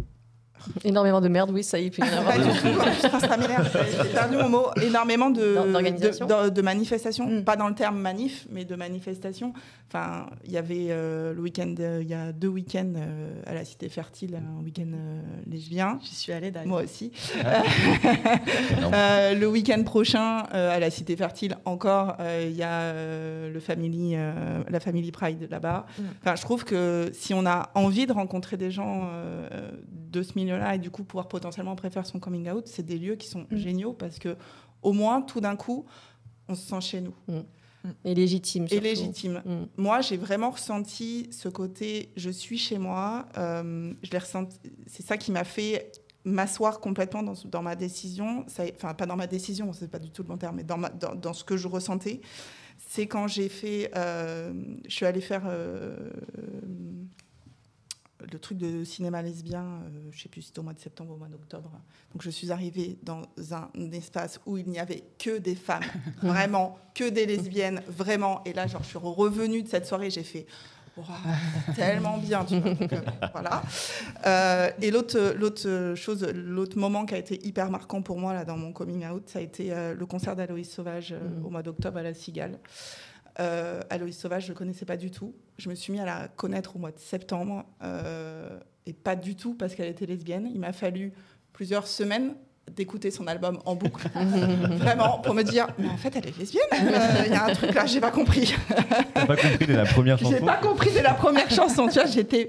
Énormément 0.83 1.21
de 1.21 1.27
merde, 1.27 1.51
oui, 1.51 1.63
ça 1.63 1.79
y 1.79 1.87
est, 1.87 1.89
puis 1.89 2.01
Pas 2.01 2.37
du 2.37 2.43
tout. 2.49 3.19
Ça 3.19 3.37
m'énerve. 3.37 3.69
J'ai 4.03 4.09
perdu 4.09 4.37
mon 4.37 4.49
mot. 4.49 4.65
Énormément 4.81 5.29
de, 5.29 5.41
de, 5.41 6.45
de- 6.45 6.49
de 6.49 6.61
manifestations. 6.61 7.27
Mm. 7.27 7.43
Pas 7.43 7.55
dans 7.55 7.67
le 7.67 7.75
terme 7.75 7.99
manif, 7.99 8.45
mais 8.49 8.65
de 8.65 8.75
manifestations. 8.75 9.53
Enfin, 9.87 10.27
il 10.45 10.51
y 10.53 10.57
avait 10.57 10.87
euh, 10.89 11.33
le 11.33 11.41
week-end, 11.41 11.73
euh, 11.79 11.99
il 12.01 12.07
y 12.09 12.13
a 12.13 12.31
deux 12.31 12.47
week-ends 12.47 12.93
euh, 12.95 13.33
à 13.45 13.53
la 13.53 13.65
Cité 13.65 13.89
Fertile, 13.89 14.35
un 14.37 14.63
week-end 14.63 14.87
euh, 14.93 15.21
lesbien. 15.47 15.99
J'y 16.01 16.15
suis 16.15 16.31
allée 16.31 16.49
d'ailleurs. 16.51 16.67
Moi 16.69 16.83
aussi. 16.83 17.11
Euh, 18.93 19.35
le 19.35 19.47
week-end 19.47 19.83
prochain, 19.83 20.43
euh, 20.53 20.75
à 20.75 20.79
la 20.79 20.89
Cité 20.89 21.15
Fertile, 21.15 21.57
encore, 21.65 22.15
euh, 22.19 22.47
il 22.49 22.55
y 22.55 22.63
a 22.63 22.71
euh, 22.81 23.51
le 23.51 23.59
family, 23.59 24.13
euh, 24.15 24.31
la 24.69 24.79
Family 24.79 25.11
Pride 25.11 25.47
là-bas. 25.49 25.85
Mm. 25.97 26.03
Enfin, 26.21 26.35
je 26.35 26.41
trouve 26.41 26.63
que 26.65 27.09
si 27.13 27.33
on 27.33 27.45
a 27.45 27.69
envie 27.75 28.05
de 28.05 28.13
rencontrer 28.13 28.57
des 28.57 28.71
gens 28.71 29.07
euh, 29.13 29.47
de 30.11 30.21
ce 30.23 30.33
milieu-là 30.35 30.75
et 30.75 30.79
du 30.79 30.91
coup 30.91 31.03
pouvoir 31.03 31.27
potentiellement 31.27 31.75
préférer 31.75 32.05
son 32.05 32.19
coming 32.19 32.49
out, 32.51 32.67
c'est 32.67 32.85
des 32.85 32.97
lieux 32.97 33.15
qui 33.15 33.27
sont 33.27 33.45
Mm. 33.51 33.55
géniaux 33.57 33.93
parce 33.93 34.19
que 34.19 34.35
au 34.83 34.93
moins, 34.93 35.21
tout 35.21 35.39
d'un 35.41 35.55
coup, 35.55 35.85
on 36.47 36.55
se 36.55 36.67
sent 36.67 36.81
chez 36.81 37.01
nous 37.01 37.13
Et 38.05 38.13
légitime. 38.13 38.67
et 38.69 38.79
légitime. 38.79 39.41
Mm. 39.45 39.81
Moi, 39.81 40.01
j'ai 40.01 40.17
vraiment 40.17 40.51
ressenti 40.51 41.29
ce 41.31 41.49
côté 41.49 42.11
je 42.15 42.29
suis 42.29 42.57
chez 42.57 42.77
moi. 42.77 43.27
euh, 43.37 43.93
je 44.03 44.11
l'ai 44.11 44.17
ressenti. 44.17 44.57
C'est 44.87 45.03
ça 45.05 45.17
qui 45.17 45.31
m'a 45.31 45.43
fait 45.43 45.91
m'asseoir 46.23 46.79
complètement 46.79 47.23
dans, 47.23 47.33
dans 47.45 47.61
ma 47.63 47.75
décision. 47.75 48.43
Ça- 48.47 48.63
Enfin, 48.75 48.93
pas 48.93 49.05
dans 49.07 49.15
ma 49.15 49.25
décision, 49.27 49.73
c'est 49.73 49.89
pas 49.89 49.97
du 49.97 50.11
tout 50.11 50.21
le 50.23 50.27
bon 50.27 50.37
terme, 50.37 50.57
mais 50.57 50.63
dans, 50.63 50.77
ma- 50.77 50.89
dans, 50.89 51.15
dans 51.15 51.33
ce 51.33 51.43
que 51.43 51.57
je 51.57 51.67
ressentais. 51.67 52.21
C'est 52.77 53.07
quand 53.07 53.27
j'ai 53.27 53.49
fait. 53.49 53.89
euh, 53.95 54.51
je 54.87 54.93
suis 54.93 55.05
allée 55.05 55.21
faire. 55.21 55.43
euh, 55.45 56.11
le 58.31 58.39
truc 58.39 58.57
de 58.57 58.83
cinéma 58.83 59.21
lesbien, 59.21 59.63
euh, 59.63 60.09
je 60.11 60.21
sais 60.21 60.29
plus 60.29 60.41
si 60.41 60.47
c'était 60.47 60.59
au 60.59 60.63
mois 60.63 60.73
de 60.73 60.79
septembre 60.79 61.11
ou 61.11 61.15
au 61.15 61.17
mois 61.17 61.27
d'octobre. 61.27 61.71
Donc 62.13 62.21
je 62.21 62.29
suis 62.29 62.51
arrivée 62.51 62.97
dans 63.03 63.21
un 63.51 63.91
espace 63.91 64.39
où 64.45 64.57
il 64.57 64.67
n'y 64.67 64.79
avait 64.79 65.03
que 65.17 65.37
des 65.37 65.55
femmes, 65.55 65.83
vraiment, 66.21 66.77
que 66.93 67.09
des 67.09 67.25
lesbiennes, 67.25 67.81
vraiment. 67.87 68.43
Et 68.45 68.53
là, 68.53 68.67
genre, 68.67 68.83
je 68.83 68.89
suis 68.89 68.97
revenue 68.97 69.63
de 69.63 69.67
cette 69.67 69.85
soirée, 69.85 70.09
j'ai 70.09 70.23
fait. 70.23 70.45
Tellement 71.75 72.17
bien, 72.17 72.43
tu 72.45 72.59
vois. 72.59 72.73
Donc, 72.73 72.93
euh, 72.93 73.01
voilà. 73.31 73.63
Euh, 74.25 74.69
et 74.81 74.91
l'autre, 74.91 75.33
l'autre 75.37 75.93
chose, 75.95 76.27
l'autre 76.35 76.77
moment 76.77 77.05
qui 77.05 77.15
a 77.15 77.17
été 77.17 77.43
hyper 77.47 77.71
marquant 77.71 78.01
pour 78.01 78.17
moi 78.19 78.33
là 78.33 78.43
dans 78.45 78.57
mon 78.57 78.73
coming 78.73 79.07
out, 79.07 79.23
ça 79.27 79.39
a 79.39 79.41
été 79.41 79.71
euh, 79.71 79.93
le 79.95 80.05
concert 80.05 80.35
d'Aloïs 80.35 80.69
Sauvage 80.69 81.13
Mhm. 81.13 81.45
au 81.45 81.49
mois 81.49 81.63
d'octobre 81.63 81.97
à 81.97 82.03
la 82.03 82.13
Cigale. 82.13 82.59
Euh, 83.41 83.81
Sauvage, 84.11 84.45
je 84.45 84.51
ne 84.51 84.57
connaissais 84.57 84.85
pas 84.85 84.97
du 84.97 85.11
tout. 85.11 85.33
Je 85.57 85.69
me 85.69 85.75
suis 85.75 85.91
mis 85.91 85.99
à 85.99 86.05
la 86.05 86.27
connaître 86.27 86.75
au 86.75 86.79
mois 86.79 86.91
de 86.91 86.99
septembre, 86.99 87.65
euh, 87.83 88.59
et 88.85 88.93
pas 88.93 89.15
du 89.15 89.35
tout 89.35 89.53
parce 89.53 89.75
qu'elle 89.75 89.89
était 89.89 90.05
lesbienne. 90.05 90.49
Il 90.53 90.59
m'a 90.59 90.73
fallu 90.73 91.13
plusieurs 91.53 91.87
semaines 91.87 92.35
d'écouter 92.75 93.11
son 93.11 93.27
album 93.27 93.59
en 93.65 93.75
boucle. 93.75 94.07
Vraiment, 94.15 95.19
pour 95.19 95.33
me 95.33 95.43
dire, 95.43 95.67
mais 95.77 95.87
en 95.87 95.97
fait, 95.97 96.15
elle 96.15 96.27
est 96.27 96.37
lesbienne. 96.37 96.63
Euh, 96.73 97.23
Il 97.25 97.31
y 97.31 97.35
a 97.35 97.45
un 97.45 97.53
truc 97.53 97.73
là, 97.73 97.85
j'ai 97.85 97.99
pas 97.99 98.11
compris. 98.11 98.53
T'as 99.13 99.25
pas 99.25 99.35
compris 99.35 99.65
dès 99.67 99.73
la 99.75 99.85
première 99.85 100.17
chanson 100.19 100.31
J'ai 100.31 100.45
pas 100.45 100.57
compris 100.57 100.89
dès 100.93 101.01
la 101.01 101.13
première 101.13 101.49
chanson. 101.49 101.87
Tu 101.87 101.93
vois, 101.99 102.05
j'étais. 102.05 102.47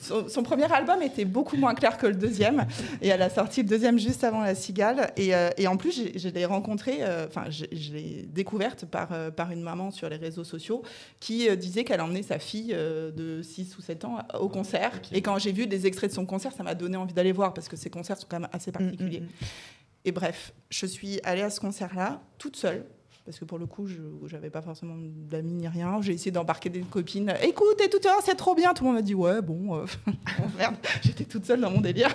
Son, 0.00 0.28
son 0.28 0.42
premier 0.42 0.70
album 0.72 1.02
était 1.02 1.24
beaucoup 1.24 1.56
moins 1.56 1.74
clair 1.74 1.96
que 1.98 2.06
le 2.06 2.14
deuxième, 2.14 2.66
et 3.02 3.08
elle 3.08 3.22
a 3.22 3.30
sorti 3.30 3.62
le 3.62 3.68
deuxième 3.68 3.98
juste 3.98 4.24
avant 4.24 4.40
La 4.40 4.54
Cigale. 4.54 5.10
Et, 5.16 5.34
euh, 5.34 5.50
et 5.56 5.66
en 5.66 5.76
plus, 5.76 5.92
j'ai- 5.94 6.18
je 6.18 6.28
l'ai 6.28 6.44
rencontrée, 6.44 6.98
euh, 7.00 7.26
enfin, 7.28 7.44
je, 7.50 7.64
je 7.72 7.92
l'ai 7.92 8.26
découverte 8.32 8.84
par 8.84 9.08
euh, 9.12 9.30
par 9.30 9.50
une 9.50 9.62
maman 9.62 9.90
sur 9.90 10.08
les 10.08 10.16
réseaux 10.16 10.44
sociaux 10.44 10.82
qui 11.20 11.48
euh, 11.48 11.56
disait 11.56 11.84
qu'elle 11.84 12.00
emmenait 12.00 12.22
sa 12.22 12.38
fille 12.38 12.72
euh, 12.74 13.10
de 13.10 13.42
6 13.42 13.76
ou 13.78 13.82
7 13.82 14.04
ans 14.04 14.18
au 14.38 14.48
concert. 14.48 14.92
Et 15.12 15.22
quand 15.22 15.38
j'ai 15.38 15.52
vu 15.52 15.66
des 15.66 15.86
extraits 15.86 16.10
de 16.10 16.14
son 16.14 16.26
concert, 16.26 16.52
ça 16.56 16.62
m'a 16.62 16.74
donné 16.74 16.96
envie 16.96 17.14
d'aller 17.14 17.32
voir 17.32 17.54
parce 17.54 17.68
que 17.68 17.76
ses 17.76 17.90
concerts 17.90 18.18
sont 18.18 18.26
quand 18.28 18.40
même 18.40 18.48
assez 18.52 18.72
particuliers. 18.72 19.22
Et 20.04 20.12
bref, 20.12 20.52
je 20.70 20.86
suis 20.86 21.20
allée 21.24 21.42
à 21.42 21.50
ce 21.50 21.60
concert-là 21.60 22.22
toute 22.38 22.56
seule. 22.56 22.86
Parce 23.24 23.38
que 23.38 23.46
pour 23.46 23.56
le 23.58 23.64
coup, 23.64 23.86
je 23.86 24.02
n'avais 24.34 24.50
pas 24.50 24.60
forcément 24.60 24.96
d'amis 24.98 25.54
ni 25.54 25.66
rien. 25.66 25.98
J'ai 26.02 26.12
essayé 26.12 26.30
d'embarquer 26.30 26.68
des 26.68 26.80
copines. 26.80 27.32
Écoute, 27.42 27.80
et 27.82 27.88
tout 27.88 27.96
à 28.04 28.08
l'heure, 28.08 28.20
c'est 28.22 28.34
trop 28.34 28.54
bien. 28.54 28.74
Tout 28.74 28.84
le 28.84 28.88
monde 28.88 28.96
m'a 28.96 29.02
dit 29.02 29.14
Ouais, 29.14 29.40
bon, 29.40 29.76
euh, 29.76 29.86
merde, 30.58 30.74
j'étais 31.02 31.24
toute 31.24 31.46
seule 31.46 31.60
dans 31.62 31.70
mon 31.70 31.80
délire. 31.80 32.14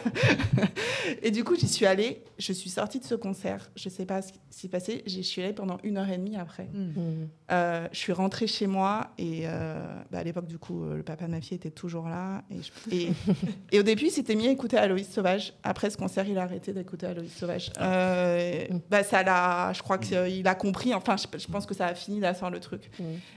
et 1.23 1.31
du 1.31 1.43
coup, 1.43 1.55
j'y 1.55 1.67
suis 1.67 1.85
allée. 1.87 2.23
Je 2.37 2.53
suis 2.53 2.69
sortie 2.69 2.99
de 2.99 3.05
ce 3.05 3.15
concert. 3.15 3.71
Je 3.75 3.89
sais 3.89 4.05
pas 4.05 4.21
ce 4.21 4.31
qui 4.33 4.39
s'est 4.51 4.67
passé. 4.67 5.01
J'y 5.07 5.23
suis 5.23 5.41
allée 5.41 5.53
pendant 5.53 5.77
une 5.83 5.97
heure 5.97 6.09
et 6.09 6.17
demie 6.17 6.37
après. 6.37 6.69
Euh, 7.51 7.87
je 7.91 7.97
suis 7.97 8.13
rentrée 8.13 8.45
chez 8.47 8.67
moi 8.67 9.07
et 9.17 9.41
euh, 9.45 9.81
bah, 10.11 10.19
à 10.19 10.23
l'époque, 10.23 10.45
du 10.45 10.59
coup, 10.59 10.85
le 10.85 11.01
papa 11.03 11.25
de 11.25 11.31
ma 11.31 11.41
fille 11.41 11.55
était 11.57 11.71
toujours 11.71 12.07
là. 12.07 12.43
Et, 12.51 12.55
je- 12.61 12.95
et- 12.95 13.09
et 13.71 13.79
au 13.79 13.83
début, 13.83 14.05
il 14.05 14.11
s'était 14.11 14.35
mis 14.35 14.47
à 14.47 14.51
écouter 14.51 14.77
Aloïs 14.77 15.09
Sauvage. 15.09 15.53
Après 15.63 15.89
ce 15.89 15.97
concert, 15.97 16.27
il 16.27 16.37
a 16.37 16.43
arrêté 16.43 16.71
d'écouter 16.71 17.07
Aloïs 17.07 17.33
Sauvage. 17.35 17.71
Euh, 17.81 18.65
bah, 18.91 19.03
ça 19.03 19.23
l'a, 19.23 19.73
je 19.73 19.81
crois 19.81 19.97
qu'il 19.97 20.47
a 20.47 20.55
compris. 20.55 20.93
Enfin, 20.99 21.15
je, 21.17 21.37
je 21.39 21.47
pense 21.47 21.65
que 21.65 21.73
ça 21.73 21.87
a 21.87 21.95
fini 21.95 22.19
d'asseoir 22.19 22.51
le 22.51 22.59
truc. 22.59 22.89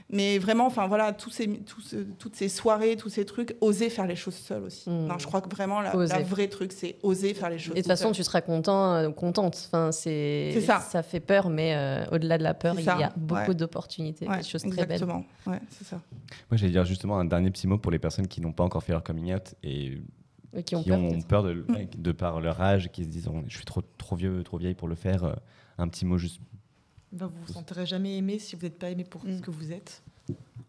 Mais 0.09 0.37
vraiment, 0.37 0.65
enfin 0.67 0.87
voilà, 0.87 1.11
tous 1.13 1.29
ces, 1.31 1.47
tous 1.47 1.81
ce- 1.81 1.95
toutes 2.17 2.35
ces 2.35 2.49
soirées, 2.49 2.95
tous 2.95 3.09
ces 3.09 3.25
trucs, 3.25 3.55
oser 3.61 3.89
faire 3.89 4.05
les 4.07 4.15
choses 4.15 4.35
seul 4.35 4.63
aussi. 4.63 4.89
Non, 4.89 5.17
je 5.17 5.25
crois 5.25 5.41
que 5.41 5.49
vraiment, 5.49 5.81
la, 5.81 5.93
la 5.95 6.21
vraie 6.21 6.47
truc, 6.47 6.71
c'est 6.71 6.97
oser 7.03 7.33
faire 7.33 7.49
les 7.49 7.57
choses 7.59 7.71
Et 7.71 7.75
de 7.75 7.75
toute 7.81 7.83
tout 7.85 7.89
façon, 7.89 8.09
seul. 8.09 8.15
tu 8.15 8.23
seras 8.23 8.41
content, 8.41 8.93
euh, 8.93 9.09
contente. 9.09 9.61
Enfin, 9.67 9.91
c'est 9.91 10.61
ça. 10.61 10.79
Ça 10.79 11.01
fait 11.03 11.19
peur, 11.19 11.49
mais 11.49 11.73
euh, 11.75 12.05
au-delà 12.11 12.37
de 12.37 12.43
la 12.43 12.53
peur, 12.53 12.75
il 12.79 12.85
y 12.85 12.89
a 12.89 13.11
beaucoup 13.17 13.41
ouais. 13.49 13.55
d'opportunités, 13.55 14.27
Ouais, 14.27 14.37
des 14.37 14.43
choses 14.43 14.61
très 14.63 14.85
belles. 14.85 14.91
exactement. 15.01 15.25
Ouais, 15.47 15.59
c'est 15.69 15.85
ça. 15.85 15.99
Moi, 16.51 16.57
j'allais 16.57 16.71
dire 16.71 16.85
justement 16.85 17.17
un 17.19 17.25
dernier 17.25 17.49
petit 17.51 17.67
mot 17.67 17.77
pour 17.77 17.91
les 17.91 17.99
personnes 17.99 18.27
qui 18.27 18.41
n'ont 18.41 18.51
pas 18.53 18.63
encore 18.63 18.83
fait 18.83 18.91
leur 18.93 19.03
coming 19.03 19.33
out 19.33 19.55
et 19.63 19.97
Et 20.55 20.63
qui 20.63 20.75
ont 20.75 20.83
peur, 21.27 21.43
de, 21.43 21.65
de 21.97 22.11
par 22.11 22.39
leur 22.41 22.61
âge, 22.61 22.89
qui 22.91 23.03
se 23.03 23.09
disent 23.09 23.27
oh, 23.31 23.41
je 23.47 23.55
suis 23.55 23.65
trop, 23.65 23.81
trop 23.97 24.15
vieux, 24.15 24.43
trop 24.43 24.57
vieille 24.57 24.75
pour 24.75 24.87
le 24.87 24.95
faire. 24.95 25.23
euh, 25.23 25.33
Un 25.77 25.87
petit 25.87 26.05
mot 26.05 26.17
juste. 26.17 26.39
Ben, 27.13 27.27
vous 27.27 27.45
vous 27.45 27.53
sentirez 27.53 27.85
jamais 27.85 28.17
aimé 28.17 28.39
si 28.39 28.55
vous 28.55 28.63
n'êtes 28.63 28.77
pas 28.79 28.89
aimé 28.89 29.03
pour 29.03 29.21
ce 29.23 29.39
que 29.41 29.51
vous 29.51 29.71
êtes. 29.71 30.01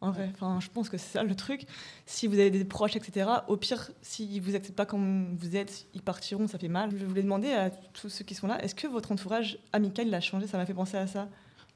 En 0.00 0.10
vrai, 0.10 0.28
enfin, 0.34 0.60
je 0.60 0.68
pense 0.68 0.90
que 0.90 0.98
c'est 0.98 1.12
ça 1.12 1.22
le 1.22 1.34
truc. 1.34 1.64
Si 2.04 2.26
vous 2.26 2.34
avez 2.38 2.50
des 2.50 2.64
proches, 2.66 2.94
etc., 2.96 3.26
au 3.48 3.56
pire, 3.56 3.90
s'ils 4.02 4.42
vous 4.42 4.54
acceptent 4.54 4.76
pas 4.76 4.84
comme 4.84 5.34
vous 5.36 5.56
êtes, 5.56 5.86
ils 5.94 6.02
partiront, 6.02 6.46
ça 6.46 6.58
fait 6.58 6.68
mal. 6.68 6.90
Je 6.98 7.06
voulais 7.06 7.22
demander 7.22 7.52
à 7.52 7.70
tous 7.70 8.10
ceux 8.10 8.24
qui 8.24 8.34
sont 8.34 8.46
là, 8.46 8.62
est-ce 8.62 8.74
que 8.74 8.86
votre 8.86 9.10
entourage 9.12 9.58
amical 9.72 10.06
il 10.06 10.14
a 10.14 10.20
changé? 10.20 10.46
Ça 10.46 10.58
m'a 10.58 10.66
fait 10.66 10.74
penser 10.74 10.98
à 10.98 11.06
ça. 11.06 11.28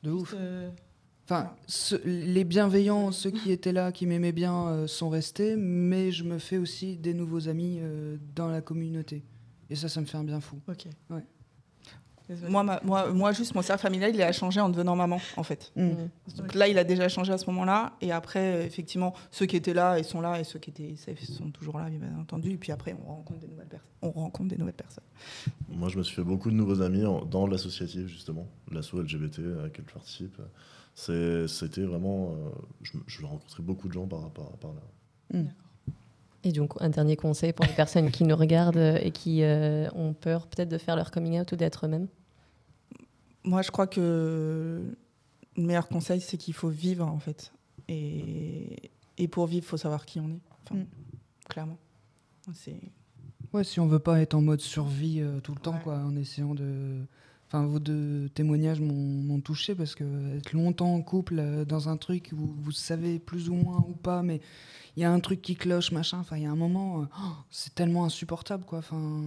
De 0.03 0.11
ouf. 0.11 0.35
Enfin, 1.25 1.55
ceux- 1.67 2.03
les 2.05 2.45
bienveillants, 2.45 3.13
ceux 3.13 3.31
qui 3.31 3.51
étaient 3.53 3.73
là, 3.73 3.93
qui 3.93 4.07
m'aimaient 4.07 4.33
bien, 4.33 4.67
euh, 4.69 4.87
sont 4.87 5.09
restés, 5.09 5.57
mais 5.57 6.11
je 6.11 6.25
me 6.25 6.39
fais 6.39 6.57
aussi 6.59 6.97
des 6.97 7.15
nouveaux 7.15 7.49
amis 7.49 7.79
euh, 7.81 8.17
dans 8.35 8.49
la 8.49 8.61
communauté. 8.61 9.25
Et 9.71 9.75
ça, 9.77 9.89
ça 9.89 10.01
me 10.01 10.07
fait 10.07 10.17
un 10.17 10.25
bien 10.25 10.41
fou. 10.41 10.59
Ok. 10.69 10.87
Ouais. 11.11 11.25
Moi, 12.49 12.63
ma- 12.63 12.81
moi, 12.85 13.11
moi, 13.13 13.33
juste 13.33 13.55
mon 13.55 13.63
cercle 13.63 13.83
familial, 13.83 14.15
il 14.15 14.21
a 14.23 14.33
changé 14.33 14.61
en 14.61 14.69
devenant 14.69 14.95
maman, 14.97 15.19
en 15.37 15.43
fait. 15.43 15.73
Mm. 15.77 15.91
Donc 16.37 16.55
là, 16.55 16.69
il 16.69 16.77
a 16.79 16.85
déjà 16.85 17.09
changé 17.09 17.33
à 17.33 17.39
ce 17.39 17.47
moment-là. 17.47 17.93
Et 18.01 18.13
après, 18.13 18.57
euh, 18.57 18.65
effectivement, 18.67 19.15
ceux 19.31 19.47
qui 19.47 19.57
étaient 19.57 19.73
là, 19.75 19.99
ils 19.99 20.05
sont 20.05 20.21
là. 20.21 20.39
Et 20.39 20.45
ceux 20.45 20.59
qui 20.59 20.71
étaient 20.71 20.95
safe 20.97 21.23
sont 21.25 21.51
toujours 21.51 21.79
là, 21.79 21.89
bien 21.89 22.01
entendu. 22.21 22.51
Et 22.51 22.57
puis 22.59 22.71
après, 22.73 22.95
on 23.07 23.09
rencontre 23.09 23.41
des 23.41 23.47
nouvelles 23.49 23.67
personnes. 23.69 23.89
On 24.03 24.11
rencontre 24.11 24.49
des 24.51 24.57
nouvelles 24.57 24.75
personnes. 24.75 25.05
Moi, 25.71 25.89
je 25.89 25.97
me 25.99 26.03
suis 26.03 26.15
fait 26.17 26.23
beaucoup 26.23 26.51
de 26.51 26.55
nouveaux 26.57 26.83
amis 26.83 27.05
en- 27.05 27.25
dans 27.25 27.47
l'associatif, 27.47 28.07
justement, 28.09 28.47
l'asso 28.71 28.95
LGBT 28.95 29.39
à 29.59 29.63
laquelle 29.65 29.85
je 29.89 29.93
participe. 29.95 30.37
C'était 30.95 31.83
vraiment. 31.83 32.33
euh, 32.33 32.51
je 32.83 32.93
je 33.07 33.25
rencontrais 33.25 33.63
beaucoup 33.63 33.89
de 33.89 33.93
gens 33.93 34.07
par, 34.07 34.29
par, 34.31 34.51
par 34.59 34.73
là. 34.73 35.41
Et 36.45 36.53
donc, 36.53 36.75
un 36.81 36.89
dernier 36.89 37.17
conseil 37.17 37.53
pour 37.53 37.67
les 37.67 37.73
personnes 37.73 38.11
qui 38.11 38.25
nous 38.25 38.37
regardent 38.37 38.99
et 39.03 39.11
qui 39.11 39.43
euh, 39.43 39.89
ont 39.95 40.13
peur 40.13 40.47
peut-être 40.47 40.69
de 40.69 40.79
faire 40.79 40.95
leur 40.97 41.11
coming 41.11 41.39
out 41.41 41.51
ou 41.53 41.57
d'être 41.57 41.87
eux-mêmes? 41.87 42.07
Moi, 43.45 43.63
je 43.63 43.71
crois 43.71 43.87
que 43.87 44.83
le 45.57 45.63
meilleur 45.63 45.89
conseil, 45.89 46.21
c'est 46.21 46.37
qu'il 46.37 46.55
faut 46.55 46.69
vivre, 46.69 47.07
en 47.07 47.19
fait. 47.19 47.53
Et, 47.89 48.91
et 49.17 49.29
pour 49.29 49.47
vivre, 49.47 49.65
il 49.65 49.69
faut 49.69 49.77
savoir 49.77 50.07
qui 50.07 50.21
on 50.21 50.29
est. 50.29 50.41
Enfin, 50.65 50.85
Clairement. 51.49 51.79
C'est. 52.55 52.77
Ouais, 53.53 53.65
si 53.65 53.81
on 53.81 53.87
veut 53.87 53.99
pas 53.99 54.21
être 54.21 54.35
en 54.35 54.43
mode 54.43 54.61
survie 54.61 55.21
euh, 55.21 55.41
tout 55.41 55.55
le 55.55 55.61
temps, 55.61 55.79
quoi, 55.83 55.97
en 55.99 56.17
essayant 56.17 56.55
de. 56.55 57.01
Enfin, 57.47 57.65
vos 57.65 57.79
deux 57.79 58.29
témoignages 58.35 58.81
m'ont 58.81 58.95
m'ont 58.95 59.41
touché 59.41 59.75
parce 59.75 59.95
que 59.95 60.37
être 60.37 60.53
longtemps 60.53 60.95
en 60.95 61.01
couple 61.01 61.39
euh, 61.39 61.65
dans 61.65 61.89
un 61.89 61.97
truc 61.97 62.31
où 62.35 62.55
vous 62.59 62.73
savez 62.73 63.19
plus 63.19 63.49
ou 63.49 63.55
moins 63.55 63.83
ou 63.89 63.95
pas, 63.95 64.23
mais 64.23 64.43
il 64.97 65.03
y 65.03 65.05
a 65.05 65.11
un 65.11 65.21
truc 65.21 65.41
qui 65.41 65.57
cloche, 65.57 65.91
machin. 65.91 66.19
Enfin, 66.19 66.37
il 66.37 66.43
y 66.43 66.47
a 66.47 66.51
un 66.51 66.57
moment, 66.57 67.03
euh, 67.03 67.05
oh, 67.19 67.33
c'est 67.51 67.75
tellement 67.75 68.05
insupportable, 68.05 68.65
quoi. 68.65 68.81
Enfin. 68.81 69.23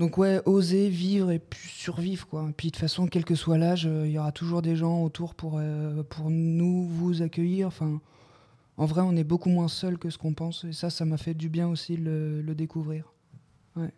Donc 0.00 0.18
ouais, 0.18 0.40
oser 0.46 0.88
vivre 0.88 1.30
et 1.30 1.38
puis 1.38 1.68
survivre 1.68 2.26
quoi. 2.26 2.46
Et 2.48 2.52
puis 2.52 2.68
de 2.68 2.72
toute 2.72 2.80
façon, 2.80 3.06
quel 3.06 3.24
que 3.24 3.34
soit 3.36 3.58
l'âge, 3.58 3.86
euh, 3.86 4.06
il 4.06 4.12
y 4.12 4.18
aura 4.18 4.32
toujours 4.32 4.62
des 4.62 4.74
gens 4.74 5.02
autour 5.04 5.34
pour 5.34 5.58
euh, 5.58 6.02
pour 6.02 6.30
nous 6.30 6.86
vous 6.88 7.22
accueillir. 7.22 7.68
Enfin, 7.68 8.00
en 8.78 8.86
vrai, 8.86 9.02
on 9.02 9.14
est 9.14 9.24
beaucoup 9.24 9.50
moins 9.50 9.68
seul 9.68 9.98
que 9.98 10.08
ce 10.10 10.16
qu'on 10.18 10.32
pense 10.34 10.64
et 10.64 10.72
ça, 10.72 10.88
ça 10.90 11.04
m'a 11.04 11.18
fait 11.18 11.34
du 11.34 11.48
bien 11.50 11.68
aussi 11.68 11.96
le, 11.98 12.40
le 12.40 12.54
découvrir. 12.54 13.12
Ouais. 13.76 13.92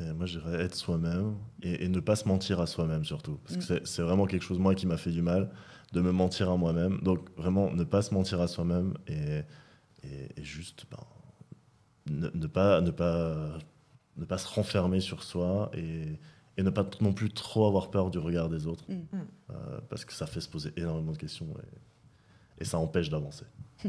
Et 0.00 0.10
moi, 0.14 0.24
je 0.24 0.38
dirais 0.38 0.62
être 0.64 0.74
soi-même 0.74 1.34
et, 1.62 1.84
et 1.84 1.88
ne 1.88 2.00
pas 2.00 2.16
se 2.16 2.26
mentir 2.26 2.58
à 2.60 2.66
soi-même 2.66 3.04
surtout. 3.04 3.38
Parce 3.44 3.56
que 3.58 3.60
Mm. 3.60 3.66
c'est- 3.78 3.86
c'est 3.86 4.02
vraiment 4.02 4.24
quelque 4.24 4.42
chose, 4.44 4.58
moi, 4.58 4.74
qui 4.74 4.86
m'a 4.86 4.96
fait 4.96 5.10
du 5.10 5.20
mal, 5.20 5.50
de 5.92 6.00
me 6.00 6.12
mentir 6.12 6.50
à 6.50 6.56
moi-même. 6.56 6.98
Donc, 7.02 7.28
vraiment, 7.36 7.70
ne 7.70 7.84
pas 7.84 8.00
se 8.00 8.14
mentir 8.14 8.40
à 8.40 8.48
soi-même 8.48 8.94
et, 9.06 9.42
et, 10.02 10.40
et 10.40 10.42
juste 10.44 10.86
ben, 10.90 10.96
ne, 12.10 12.30
ne 12.34 12.46
pas, 12.46 12.80
ne, 12.80 12.90
pas, 12.90 13.58
ne 14.16 14.24
pas 14.24 14.38
se 14.38 14.46
renfermer 14.48 15.00
sur 15.00 15.22
soi 15.22 15.70
et, 15.74 16.18
et 16.56 16.62
ne 16.62 16.70
pas 16.70 16.86
non 17.00 17.12
plus 17.12 17.30
trop 17.30 17.66
avoir 17.66 17.90
peur 17.90 18.10
du 18.10 18.18
regard 18.18 18.48
des 18.48 18.66
autres. 18.66 18.84
Mm. 18.88 18.94
Euh, 19.50 19.80
parce 19.88 20.04
que 20.04 20.12
ça 20.12 20.26
fait 20.26 20.40
se 20.40 20.48
poser 20.48 20.72
énormément 20.76 21.12
de 21.12 21.18
questions 21.18 21.46
et, 22.58 22.62
et 22.62 22.64
ça 22.64 22.78
empêche 22.78 23.08
d'avancer. 23.10 23.46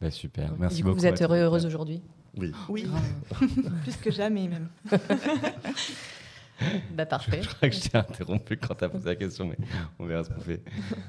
Bah, 0.00 0.10
super, 0.10 0.52
merci 0.58 0.78
du 0.78 0.82
coup, 0.82 0.88
beaucoup. 0.88 1.00
vous 1.00 1.06
êtes 1.06 1.22
heureux, 1.22 1.36
heureuse 1.38 1.64
aujourd'hui? 1.64 2.02
Oui. 2.36 2.50
Oui. 2.68 2.84
Plus 3.84 3.96
que 3.96 4.10
jamais, 4.10 4.48
même. 4.48 4.68
Bah, 6.92 7.04
parfait. 7.04 7.42
Je 7.42 7.48
crois 7.48 7.68
que 7.68 7.74
je 7.74 7.80
t'ai 7.88 7.96
interrompu 7.98 8.56
quand 8.56 8.74
tu 8.76 8.84
as 8.84 8.88
posé 8.88 9.06
la 9.06 9.16
question, 9.16 9.46
mais 9.46 9.56
on 9.98 10.06
verra 10.06 10.22
ce 10.24 10.30
qu'on 10.30 10.40
fait. 10.40 10.62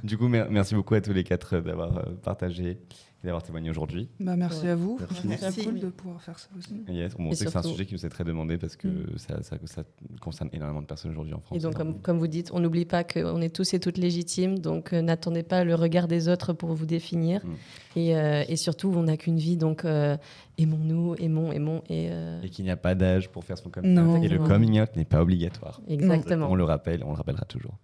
Du 0.03 0.17
coup, 0.17 0.27
mer- 0.27 0.47
merci 0.49 0.73
beaucoup 0.73 0.95
à 0.95 1.01
tous 1.01 1.13
les 1.13 1.23
quatre 1.23 1.59
d'avoir 1.59 1.97
euh, 1.97 2.13
partagé 2.23 2.79
d'avoir 3.25 3.43
témoigné 3.43 3.69
aujourd'hui. 3.69 4.07
Bah, 4.19 4.35
merci 4.35 4.63
Ouais. 4.65 4.69
à 4.71 4.75
vous. 4.75 4.99
Merci. 5.25 5.61
C'est 5.61 5.65
cool 5.65 5.79
de 5.79 5.87
pouvoir 5.87 6.21
faire 6.21 6.39
ça 6.39 6.47
aussi. 6.57 6.83
Yes, 6.89 7.15
bon, 7.15 7.25
on 7.27 7.31
Et 7.31 7.35
sait 7.35 7.45
que 7.45 7.51
c'est 7.51 7.57
un 7.57 7.61
sujet 7.63 7.85
qui 7.85 7.93
nous 7.93 8.05
est 8.05 8.09
très 8.09 8.23
demandé 8.23 8.57
parce 8.57 8.75
que 8.75 8.87
Mm. 8.87 9.17
ça, 9.17 9.43
ça- 9.43 9.57
ça 9.65 9.83
concerne 10.21 10.49
énormément 10.53 10.81
de 10.81 10.87
personnes 10.87 11.11
aujourd'hui 11.11 11.33
en 11.33 11.39
France. 11.39 11.57
Et 11.57 11.61
donc, 11.61 11.75
comme, 11.75 11.99
comme 12.01 12.17
vous 12.19 12.27
dites, 12.27 12.51
on 12.53 12.59
n'oublie 12.59 12.85
pas 12.85 13.03
qu'on 13.03 13.41
est 13.41 13.53
tous 13.53 13.73
et 13.73 13.79
toutes 13.79 13.97
légitimes, 13.97 14.59
donc 14.59 14.93
euh, 14.93 15.01
n'attendez 15.01 15.43
pas 15.43 15.63
le 15.63 15.75
regard 15.75 16.07
des 16.07 16.29
autres 16.29 16.53
pour 16.53 16.73
vous 16.73 16.85
définir. 16.85 17.45
Mm. 17.45 17.49
Et, 17.97 18.15
euh, 18.17 18.43
et 18.47 18.55
surtout, 18.55 18.91
on 18.95 19.03
n'a 19.03 19.17
qu'une 19.17 19.37
vie, 19.37 19.57
donc 19.57 19.85
euh, 19.85 20.17
aimons-nous, 20.57 21.15
aimons, 21.19 21.51
aimons. 21.51 21.81
Et, 21.89 22.09
euh, 22.11 22.41
Et 22.43 22.49
qu'il 22.49 22.65
n'y 22.65 22.71
a 22.71 22.77
pas 22.77 22.95
d'âge 22.95 23.29
pour 23.29 23.43
faire 23.43 23.57
son 23.57 23.69
coming 23.69 23.93
Non. 23.93 24.17
out. 24.17 24.23
Et 24.23 24.27
le 24.27 24.39
coming 24.39 24.79
out 24.81 24.95
n'est 24.95 25.05
pas 25.05 25.21
obligatoire. 25.21 25.81
Exactement. 25.87 26.47
On 26.51 26.55
le 26.55 26.63
rappelle, 26.63 27.03
on 27.03 27.09
le 27.11 27.17
rappellera 27.17 27.45
toujours. 27.45 27.75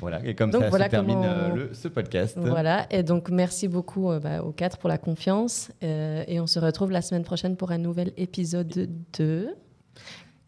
Voilà, 0.00 0.20
et 0.24 0.34
comme 0.34 0.50
Donc 0.50 0.62
ça 0.62 0.68
voilà 0.70 0.86
se 0.86 0.90
termine 0.90 1.22
euh, 1.24 1.54
le- 1.54 1.74
ce 1.74 1.88
podcast. 1.88 2.36
Voilà, 2.40 2.86
et 2.90 3.02
donc 3.02 3.28
merci 3.30 3.68
beaucoup 3.68 4.10
euh, 4.10 4.18
bah, 4.20 4.42
aux 4.42 4.52
quatre 4.52 4.78
pour 4.78 4.88
la 4.88 4.98
confiance. 4.98 5.70
euh, 5.82 6.24
et 6.26 6.40
on 6.40 6.46
se 6.46 6.58
retrouve 6.58 6.90
la 6.90 7.02
semaine 7.02 7.22
prochaine 7.24 7.56
pour 7.56 7.70
un 7.70 7.78
nouvel 7.78 8.12
épisode 8.16 8.88
de 9.18 9.48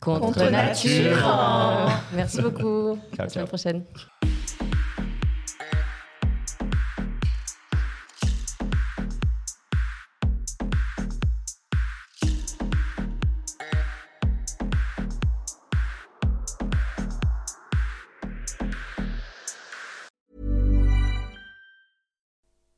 Contre, 0.00 0.20
Contre 0.20 0.50
nature. 0.50 1.14
nature. 1.14 2.02
Merci 2.16 2.42
beaucoup. 2.42 2.96
Ciao, 3.14 3.20
à 3.20 3.22
la 3.24 3.28
semaine 3.28 3.28
ciao. 3.28 3.46
prochaine. 3.46 4.31